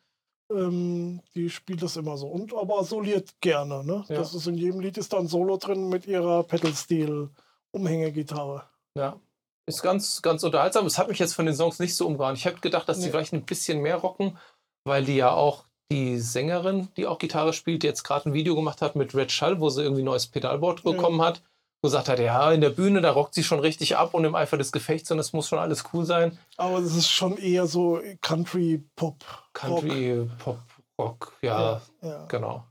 Ähm, 0.54 1.22
die 1.36 1.50
spielt 1.50 1.82
das 1.82 1.98
immer 1.98 2.18
so. 2.18 2.28
Und 2.28 2.54
aber 2.54 2.84
soliert 2.84 3.30
gerne. 3.42 3.84
Ne? 3.84 4.04
Ja. 4.10 4.16
Das 4.18 4.34
ist 4.34 4.48
in 4.48 4.56
jedem 4.56 4.80
Lied 4.80 4.98
ist 4.98 5.14
da 5.14 5.20
ein 5.20 5.28
Solo 5.28 5.58
drin 5.58 5.90
mit 5.90 6.06
ihrer 6.08 6.44
Pedal-Steel-Umhängegitarre. 6.44 8.64
Ja. 8.98 9.20
Ist 9.68 9.84
ganz, 9.84 10.22
ganz 10.22 10.44
unterhaltsam. 10.44 10.86
Es 10.86 10.98
hat 10.98 11.08
mich 11.08 11.20
jetzt 11.20 11.34
von 11.34 11.46
den 11.46 11.56
Songs 11.56 11.80
nicht 11.80 11.96
so 11.96 12.08
umgehauen. 12.08 12.36
Ich 12.36 12.46
hätte 12.46 12.60
gedacht, 12.60 12.90
dass 12.90 12.98
die 13.00 13.06
Nee. 13.06 13.12
vielleicht 13.12 13.34
ein 13.34 13.46
bisschen 13.46 13.82
mehr 13.82 13.98
rocken, 13.98 14.38
weil 14.86 15.06
die 15.06 15.16
ja 15.16 15.32
auch 15.32 15.66
die 15.92 16.20
Sängerin, 16.20 16.88
die 16.98 17.06
auch 17.06 17.20
Gitarre 17.20 17.54
spielt, 17.54 17.84
die 17.84 17.88
jetzt 17.88 18.04
gerade 18.04 18.30
ein 18.30 18.34
Video 18.34 18.56
gemacht 18.56 18.82
hat 18.82 18.96
mit 18.96 19.14
Red 19.14 19.32
Schall, 19.32 19.60
wo 19.60 19.70
sie 19.70 19.84
irgendwie 19.84 20.02
ein 20.02 20.06
neues 20.06 20.28
Pedalboard 20.28 20.84
Ja. 20.84 20.92
bekommen 20.92 21.22
hat, 21.22 21.38
wo 21.38 21.40
sie 21.40 21.46
gesagt 21.82 22.10
hat, 22.10 22.20
ja, 22.20 22.52
in 22.52 22.62
der 22.62 22.70
Bühne, 22.70 23.02
da 23.02 23.12
rockt 23.12 23.34
sie 23.34 23.44
schon 23.44 23.60
richtig 23.60 23.98
ab 23.98 24.14
und 24.14 24.24
im 24.24 24.36
Eifer 24.36 24.58
des 24.58 24.72
Gefechts 24.72 25.10
und 25.12 25.20
es 25.20 25.34
muss 25.34 25.48
schon 25.48 25.60
alles 25.60 25.84
cool 25.94 26.06
sein. 26.06 26.38
Aber 26.58 26.80
das 26.80 26.96
ist 26.96 27.10
schon 27.10 27.38
eher 27.38 27.66
so 27.66 28.00
Country-Pop. 28.22 29.24
Country, 29.54 30.30
Pop, 30.40 30.60
Rock, 31.00 31.34
ja, 31.42 31.82
Ja, 32.02 32.08
ja. 32.08 32.26
genau. 32.28 32.64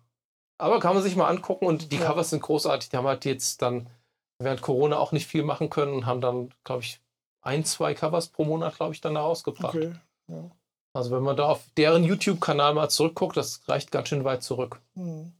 Aber 0.58 0.78
kann 0.78 0.94
man 0.94 1.02
sich 1.02 1.16
mal 1.16 1.28
angucken 1.28 1.66
und 1.66 1.90
die 1.90 1.96
Ja. 1.96 2.06
Covers 2.06 2.30
sind 2.30 2.42
großartig. 2.42 2.90
Die 2.90 2.96
haben 2.96 3.06
halt 3.06 3.24
jetzt 3.24 3.62
dann 3.62 3.88
während 4.38 4.62
Corona 4.62 4.98
auch 4.98 5.12
nicht 5.12 5.26
viel 5.26 5.42
machen 5.42 5.70
können 5.70 5.92
und 5.94 6.06
haben 6.06 6.20
dann, 6.20 6.52
glaube 6.64 6.82
ich, 6.82 7.00
ein, 7.42 7.64
zwei 7.64 7.94
Covers 7.94 8.28
pro 8.28 8.44
Monat, 8.44 8.76
glaube 8.76 8.92
ich, 8.94 9.00
dann 9.00 9.14
da 9.14 9.22
rausgebracht. 9.22 9.74
Okay. 9.74 9.92
Ja. 10.28 10.50
Also 10.92 11.10
wenn 11.12 11.22
man 11.22 11.36
da 11.36 11.46
auf 11.46 11.62
deren 11.76 12.04
YouTube-Kanal 12.04 12.74
mal 12.74 12.88
zurückguckt, 12.88 13.36
das 13.36 13.62
reicht 13.68 13.90
ganz 13.90 14.08
schön 14.08 14.24
weit 14.24 14.42
zurück. 14.42 14.80
Hm. 14.94 15.32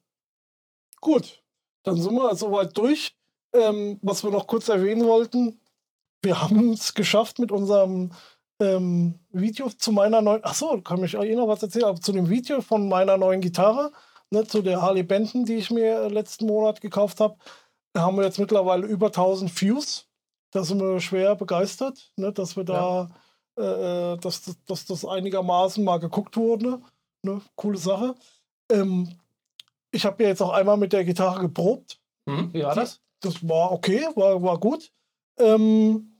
Gut, 1.00 1.42
dann 1.82 1.96
sind 2.00 2.14
wir 2.14 2.34
soweit 2.34 2.76
durch. 2.76 3.14
Ähm, 3.52 3.98
was 4.02 4.22
wir 4.22 4.30
noch 4.30 4.46
kurz 4.46 4.68
erwähnen 4.68 5.04
wollten, 5.06 5.60
wir 6.22 6.40
haben 6.40 6.72
es 6.72 6.94
geschafft 6.94 7.38
mit 7.38 7.50
unserem 7.50 8.12
ähm, 8.60 9.18
Video 9.30 9.68
zu 9.70 9.92
meiner 9.92 10.20
neuen, 10.20 10.44
achso, 10.44 10.80
kann 10.82 11.00
mich 11.00 11.16
auch 11.16 11.24
eh 11.24 11.34
noch 11.34 11.48
was 11.48 11.62
erzählen, 11.62 11.86
aber 11.86 12.00
zu 12.00 12.12
dem 12.12 12.28
Video 12.28 12.60
von 12.60 12.88
meiner 12.88 13.16
neuen 13.16 13.40
Gitarre, 13.40 13.90
ne, 14.30 14.46
zu 14.46 14.62
der 14.62 14.82
Harley 14.82 15.02
Benton, 15.02 15.44
die 15.44 15.56
ich 15.56 15.70
mir 15.70 16.08
letzten 16.08 16.46
Monat 16.46 16.80
gekauft 16.80 17.20
habe, 17.20 17.36
da 17.92 18.02
haben 18.02 18.16
wir 18.16 18.24
jetzt 18.24 18.38
mittlerweile 18.38 18.86
über 18.86 19.06
1000 19.06 19.60
Views 19.60 20.06
Da 20.52 20.62
sind 20.64 20.80
wir 20.80 21.00
schwer 21.00 21.34
begeistert, 21.34 22.12
ne, 22.16 22.32
dass 22.32 22.56
wir 22.56 22.64
da, 22.64 23.10
ja. 23.58 24.12
äh, 24.12 24.18
dass, 24.18 24.56
dass 24.66 24.86
das 24.86 25.04
einigermaßen 25.04 25.82
mal 25.82 25.98
geguckt 25.98 26.36
wurde. 26.36 26.80
Ne? 27.22 27.40
Coole 27.56 27.78
Sache. 27.78 28.14
Ähm, 28.70 29.18
ich 29.90 30.04
habe 30.04 30.22
ja 30.22 30.28
jetzt 30.28 30.42
auch 30.42 30.52
einmal 30.52 30.76
mit 30.76 30.92
der 30.92 31.04
Gitarre 31.04 31.40
geprobt. 31.40 32.00
Mhm. 32.26 32.52
Wie 32.52 32.62
war 32.62 32.74
das? 32.74 33.00
Das 33.20 33.46
war 33.46 33.72
okay, 33.72 34.06
war, 34.14 34.42
war 34.42 34.58
gut. 34.58 34.92
Ähm, 35.38 36.10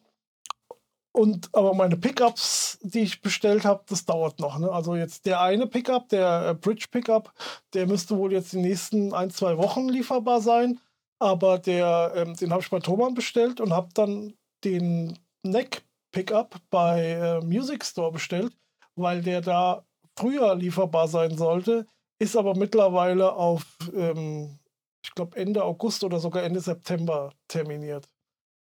und 1.13 1.49
aber 1.53 1.75
meine 1.75 1.97
Pickups, 1.97 2.79
die 2.83 3.01
ich 3.01 3.21
bestellt 3.21 3.65
habe, 3.65 3.83
das 3.89 4.05
dauert 4.05 4.39
noch. 4.39 4.59
Ne? 4.59 4.71
Also 4.71 4.95
jetzt 4.95 5.27
der 5.27 5.41
eine 5.41 5.67
Pickup, 5.67 6.09
der 6.09 6.51
äh, 6.51 6.55
Bridge 6.55 6.87
Pickup, 6.91 7.33
der 7.75 7.87
müsste 7.87 8.17
wohl 8.17 8.33
jetzt 8.33 8.53
die 8.53 8.59
nächsten 8.59 9.13
ein, 9.13 9.31
zwei 9.31 9.59
Wochen 9.59 9.89
lieferbar 9.89 10.41
sein. 10.41 10.79
Aber 11.19 11.59
der, 11.59 12.13
ähm, 12.15 12.37
den 12.37 12.53
habe 12.53 12.63
ich 12.63 12.71
bei 12.71 12.81
Thomann 12.81 13.15
bestellt 13.15 13.61
und 13.61 13.73
habe 13.73 13.89
dann 13.95 14.35
den 14.65 15.19
Neck 15.43 15.85
Pickup 16.13 16.57
bei 16.71 17.03
äh, 17.03 17.41
Music 17.41 17.85
Store 17.85 18.13
bestellt, 18.13 18.57
weil 18.95 19.21
der 19.21 19.41
da 19.41 19.85
früher 20.17 20.55
lieferbar 20.55 21.09
sein 21.09 21.37
sollte, 21.37 21.87
ist 22.21 22.37
aber 22.37 22.55
mittlerweile 22.57 23.33
auf, 23.33 23.65
ähm, 23.95 24.60
ich 25.03 25.15
glaube, 25.15 25.37
Ende 25.37 25.65
August 25.65 26.05
oder 26.05 26.21
sogar 26.21 26.43
Ende 26.43 26.61
September 26.61 27.33
terminiert. 27.49 28.09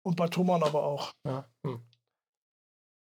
Und 0.04 0.16
bei 0.16 0.28
Thomann 0.28 0.62
aber 0.62 0.82
auch. 0.82 1.12
Ja. 1.26 1.48
Hm. 1.64 1.80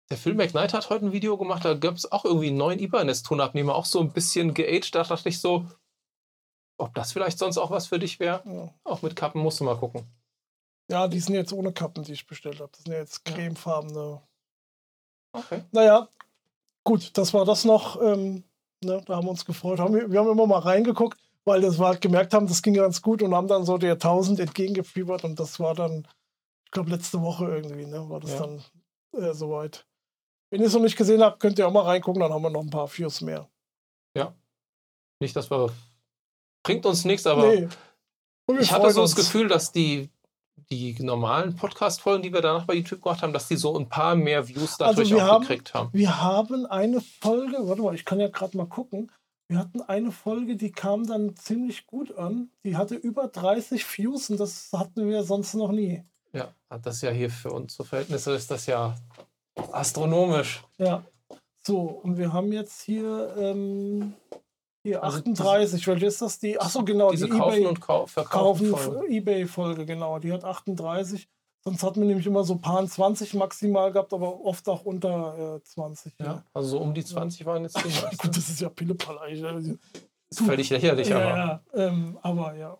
Der 0.09 0.17
Phil 0.17 0.35
McKnight 0.35 0.73
hat 0.73 0.89
heute 0.89 1.05
ein 1.05 1.11
Video 1.11 1.37
gemacht, 1.37 1.65
da 1.65 1.73
gab 1.73 1.95
es 1.95 2.11
auch 2.11 2.25
irgendwie 2.25 2.49
einen 2.49 2.57
neuen 2.57 2.79
Ibanez-Tonabnehmer, 2.79 3.73
auch 3.73 3.85
so 3.85 3.99
ein 3.99 4.11
bisschen 4.11 4.53
geaged. 4.53 4.93
Da 4.93 5.03
dachte 5.03 5.29
ich 5.29 5.39
so, 5.39 5.65
ob 6.77 6.93
das 6.93 7.13
vielleicht 7.13 7.39
sonst 7.39 7.57
auch 7.57 7.71
was 7.71 7.87
für 7.87 7.99
dich 7.99 8.19
wäre. 8.19 8.43
Ja. 8.45 8.73
Auch 8.83 9.01
mit 9.01 9.15
Kappen 9.15 9.41
musst 9.41 9.59
du 9.59 9.63
mal 9.63 9.77
gucken. 9.77 10.05
Ja, 10.91 11.07
die 11.07 11.19
sind 11.19 11.33
jetzt 11.33 11.53
ohne 11.53 11.71
Kappen, 11.71 12.03
die 12.03 12.13
ich 12.13 12.27
bestellt 12.27 12.59
habe. 12.59 12.71
Das 12.73 12.83
sind 12.83 12.93
jetzt 12.93 13.25
cremefarbene. 13.25 14.21
Okay. 15.35 15.63
Naja, 15.71 16.09
gut, 16.83 17.17
das 17.17 17.33
war 17.33 17.45
das 17.45 17.65
noch. 17.65 17.99
Ähm, 18.01 18.43
ne, 18.83 19.01
da 19.05 19.15
haben 19.15 19.25
wir 19.25 19.31
uns 19.31 19.45
gefreut. 19.45 19.79
Haben 19.79 19.95
wir, 19.95 20.11
wir 20.11 20.19
haben 20.19 20.29
immer 20.29 20.45
mal 20.45 20.59
reingeguckt, 20.59 21.17
weil 21.45 21.61
das 21.61 21.79
wir 21.79 21.87
halt 21.87 22.01
gemerkt 22.01 22.33
haben, 22.33 22.47
das 22.47 22.61
ging 22.61 22.73
ganz 22.73 23.01
gut 23.01 23.21
und 23.21 23.35
haben 23.35 23.47
dann 23.47 23.65
so 23.65 23.77
der 23.77 23.93
1000 23.93 24.39
entgegengefiebert 24.39 25.23
und 25.23 25.39
das 25.39 25.59
war 25.59 25.75
dann, 25.75 26.07
ich 26.65 26.71
glaube, 26.71 26.89
letzte 26.89 27.21
Woche 27.21 27.45
irgendwie, 27.45 27.85
ne, 27.85 28.09
war 28.09 28.19
das 28.19 28.31
ja. 28.31 28.39
dann 28.39 28.63
äh, 29.17 29.33
soweit. 29.33 29.85
Wenn 30.49 30.61
ihr 30.61 30.67
es 30.67 30.73
noch 30.73 30.81
nicht 30.81 30.97
gesehen 30.97 31.23
habt, 31.23 31.39
könnt 31.39 31.57
ihr 31.59 31.67
auch 31.67 31.73
mal 31.73 31.81
reingucken, 31.81 32.21
dann 32.21 32.31
haben 32.31 32.43
wir 32.43 32.49
noch 32.49 32.61
ein 32.61 32.69
paar 32.69 32.87
Views 32.87 33.21
mehr. 33.21 33.49
Ja. 34.15 34.35
Nicht, 35.19 35.35
dass 35.35 35.49
wir. 35.49 35.71
Bringt 36.63 36.85
uns 36.85 37.03
nichts, 37.03 37.27
aber 37.27 37.47
nee. 37.47 37.67
ich 38.59 38.71
hatte 38.71 38.91
so 38.91 39.01
das 39.01 39.15
Gefühl, 39.15 39.49
dass 39.49 39.73
die, 39.73 40.09
die 40.69 40.95
normalen 41.01 41.57
Podcast-Folgen, 41.57 42.23
die 42.23 42.31
wir 42.31 42.41
danach 42.41 42.65
bei 42.65 42.75
YouTube 42.75 43.01
gemacht 43.01 43.21
haben, 43.21 43.33
dass 43.33 43.49
die 43.49 43.57
so 43.57 43.77
ein 43.77 43.89
paar 43.89 44.15
mehr 44.15 44.47
Views 44.47 44.77
dadurch 44.77 45.11
also 45.11 45.17
auch 45.17 45.27
haben, 45.27 45.41
gekriegt 45.41 45.73
haben. 45.73 45.89
Wir 45.91 46.21
haben 46.21 46.65
eine 46.67 47.01
Folge, 47.01 47.57
warte 47.67 47.81
mal, 47.81 47.95
ich 47.95 48.05
kann 48.05 48.19
ja 48.19 48.29
gerade 48.29 48.55
mal 48.55 48.67
gucken. 48.67 49.11
Wir 49.47 49.59
hatten 49.59 49.81
eine 49.81 50.11
Folge, 50.11 50.55
die 50.55 50.71
kam 50.71 51.05
dann 51.05 51.35
ziemlich 51.35 51.85
gut 51.85 52.17
an. 52.17 52.49
Die 52.63 52.77
hatte 52.77 52.95
über 52.95 53.27
30 53.27 53.85
Views 53.97 54.29
und 54.29 54.39
das 54.39 54.69
hatten 54.73 55.07
wir 55.07 55.23
sonst 55.23 55.53
noch 55.53 55.71
nie. 55.71 56.03
Ja, 56.31 56.53
das 56.81 56.95
ist 56.95 57.01
ja 57.03 57.11
hier 57.11 57.29
für 57.29 57.51
unsere 57.51 57.83
Verhältnisse 57.83 58.33
ist 58.33 58.49
das 58.49 58.65
ja 58.65 58.95
Astronomisch. 59.71 60.63
Ja. 60.77 61.03
So, 61.65 61.79
und 61.81 62.17
wir 62.17 62.33
haben 62.33 62.51
jetzt 62.51 62.81
hier, 62.81 63.35
ähm, 63.37 64.13
hier 64.83 65.03
also 65.03 65.19
38. 65.19 65.87
Welche 65.87 66.05
ist 66.07 66.21
das? 66.21 66.39
Die, 66.39 66.59
achso, 66.59 66.83
genau. 66.83 67.11
Diese 67.11 67.25
die 67.25 67.31
Kaufen 67.31 67.57
eBay, 67.57 67.67
und 67.67 67.79
Kauf, 67.79 68.11
Verkaufen 68.11 68.73
Ebay-Folge, 69.07 69.85
genau. 69.85 70.19
Die 70.19 70.31
hat 70.31 70.43
38. 70.43 71.27
Sonst 71.65 71.81
hatten 71.83 72.01
wir 72.01 72.07
nämlich 72.07 72.27
immer 72.27 72.43
so 72.43 72.57
paar 72.57 72.85
20 72.85 73.35
maximal 73.35 73.91
gehabt, 73.91 74.13
aber 74.13 74.43
oft 74.43 74.67
auch 74.67 74.83
unter 74.83 75.55
äh, 75.55 75.63
20. 75.63 76.13
Ja. 76.19 76.25
ja. 76.25 76.43
Also 76.53 76.69
so 76.69 76.79
um 76.79 76.93
die 76.93 77.05
20 77.05 77.45
waren 77.45 77.63
jetzt 77.63 77.77
die 77.77 78.17
Gut, 78.17 78.35
das 78.35 78.49
ist 78.49 78.59
ja. 78.59 78.69
Das 78.69 80.41
ist 80.41 80.45
völlig 80.45 80.69
lächerlich, 80.69 81.07
ja, 81.07 81.17
aber. 81.17 81.37
Ja, 81.37 81.61
ähm, 81.73 82.17
aber 82.21 82.55
ja. 82.55 82.77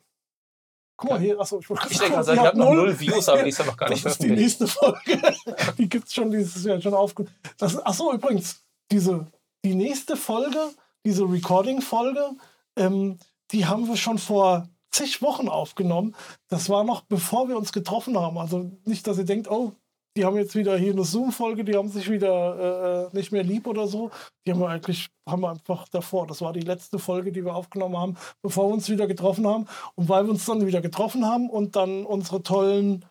Guck 0.97 1.11
mal 1.11 1.19
hier, 1.19 1.39
achso, 1.39 1.59
ich 1.59 1.69
wollte 1.69 1.87
Ich 1.89 1.97
denke, 1.97 2.17
also, 2.17 2.33
ich 2.33 2.39
habe 2.39 2.57
noch 2.57 2.73
null 2.73 2.99
Views, 2.99 3.27
aber 3.29 3.43
die 3.43 3.49
ist 3.49 3.57
ja 3.57 3.65
noch 3.65 3.77
gar 3.77 3.89
nicht 3.89 4.05
Das 4.05 4.13
ist 4.13 4.23
die 4.23 4.31
nächste 4.31 4.67
Folge. 4.67 5.21
die 5.77 5.89
gibt 5.89 6.07
es 6.07 6.13
schon 6.13 6.29
dieses 6.31 6.63
Jahr 6.63 6.81
schon 6.81 6.93
aufgenommen. 6.93 7.35
Achso, 7.59 8.13
übrigens, 8.13 8.63
diese, 8.91 9.25
die 9.63 9.75
nächste 9.75 10.17
Folge, 10.17 10.71
diese 11.05 11.23
Recording-Folge, 11.23 12.31
ähm, 12.75 13.17
die 13.51 13.65
haben 13.65 13.87
wir 13.87 13.97
schon 13.97 14.17
vor 14.17 14.67
zig 14.93 15.21
Wochen 15.21 15.49
aufgenommen. 15.49 16.15
Das 16.47 16.69
war 16.69 16.83
noch 16.83 17.01
bevor 17.01 17.49
wir 17.49 17.57
uns 17.57 17.73
getroffen 17.73 18.17
haben. 18.17 18.37
Also 18.37 18.71
nicht, 18.85 19.07
dass 19.07 19.17
ihr 19.17 19.25
denkt, 19.25 19.49
oh, 19.49 19.73
die 20.15 20.25
haben 20.25 20.37
jetzt 20.37 20.55
wieder 20.55 20.77
hier 20.77 20.93
eine 20.93 21.03
Zoom-Folge, 21.03 21.63
die 21.63 21.75
haben 21.75 21.89
sich 21.89 22.09
wieder 22.09 23.09
äh, 23.11 23.15
nicht 23.15 23.31
mehr 23.31 23.43
lieb 23.43 23.65
oder 23.65 23.87
so. 23.87 24.11
Die 24.45 24.51
haben 24.51 24.59
wir 24.59 24.69
eigentlich, 24.69 25.09
haben 25.27 25.41
wir 25.41 25.49
einfach 25.49 25.87
davor. 25.89 26.27
Das 26.27 26.41
war 26.41 26.53
die 26.53 26.61
letzte 26.61 26.99
Folge, 26.99 27.31
die 27.31 27.43
wir 27.43 27.55
aufgenommen 27.55 27.97
haben, 27.97 28.17
bevor 28.43 28.69
wir 28.69 28.73
uns 28.75 28.89
wieder 28.89 29.07
getroffen 29.07 29.47
haben. 29.47 29.67
Und 29.95 30.09
weil 30.09 30.25
wir 30.25 30.31
uns 30.31 30.45
dann 30.45 30.65
wieder 30.67 30.81
getroffen 30.81 31.25
haben 31.25 31.49
und 31.49 31.75
dann 31.75 32.05
unsere 32.05 32.43
tollen 32.43 33.05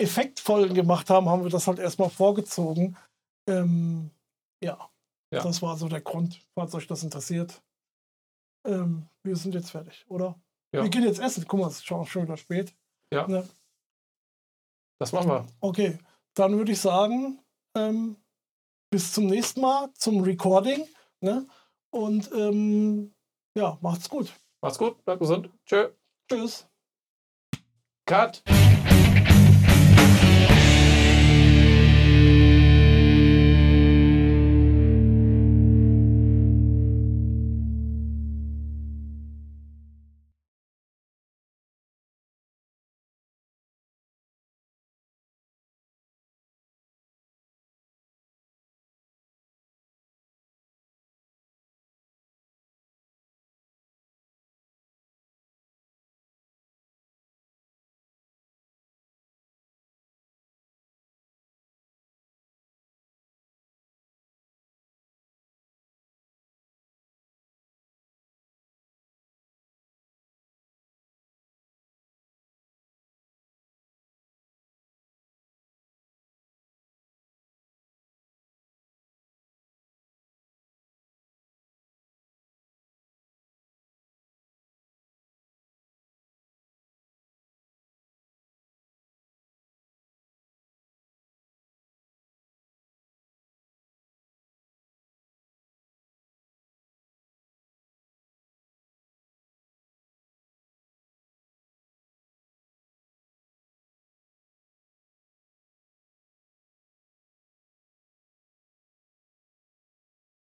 Effektfolgen 0.00 0.74
gemacht 0.74 1.10
haben, 1.10 1.28
haben 1.28 1.42
wir 1.42 1.50
das 1.50 1.66
halt 1.66 1.80
erstmal 1.80 2.10
vorgezogen. 2.10 2.96
Ähm, 3.48 4.10
ja. 4.62 4.78
ja, 5.32 5.42
das 5.42 5.60
war 5.60 5.76
so 5.76 5.88
der 5.88 6.02
Grund, 6.02 6.40
falls 6.54 6.72
euch 6.74 6.86
das 6.86 7.02
interessiert. 7.02 7.62
Ähm, 8.64 9.08
wir 9.24 9.34
sind 9.34 9.54
jetzt 9.54 9.70
fertig, 9.70 10.04
oder? 10.08 10.36
Ja. 10.72 10.82
Wir 10.82 10.90
gehen 10.90 11.04
jetzt 11.04 11.20
essen. 11.20 11.44
Guck 11.48 11.60
mal, 11.60 11.68
es 11.68 11.76
ist 11.76 11.86
schon, 11.86 12.04
schon 12.06 12.24
wieder 12.24 12.36
spät. 12.36 12.74
Ja. 13.12 13.26
Ne? 13.26 13.48
Das 14.98 15.12
machen 15.12 15.28
wir. 15.28 15.46
Okay 15.60 15.98
dann 16.38 16.56
würde 16.56 16.72
ich 16.72 16.80
sagen, 16.80 17.40
ähm, 17.76 18.16
bis 18.90 19.12
zum 19.12 19.26
nächsten 19.26 19.60
Mal 19.60 19.92
zum 19.94 20.22
Recording. 20.22 20.86
Ne? 21.20 21.46
Und 21.90 22.30
ähm, 22.32 23.14
ja, 23.56 23.78
macht's 23.80 24.08
gut. 24.08 24.32
Macht's 24.60 24.78
gut, 24.78 25.04
bleibt 25.04 25.20
gesund. 25.20 25.50
Tschö. 25.66 25.90
Tschüss. 26.30 26.66
Cut. 28.06 28.42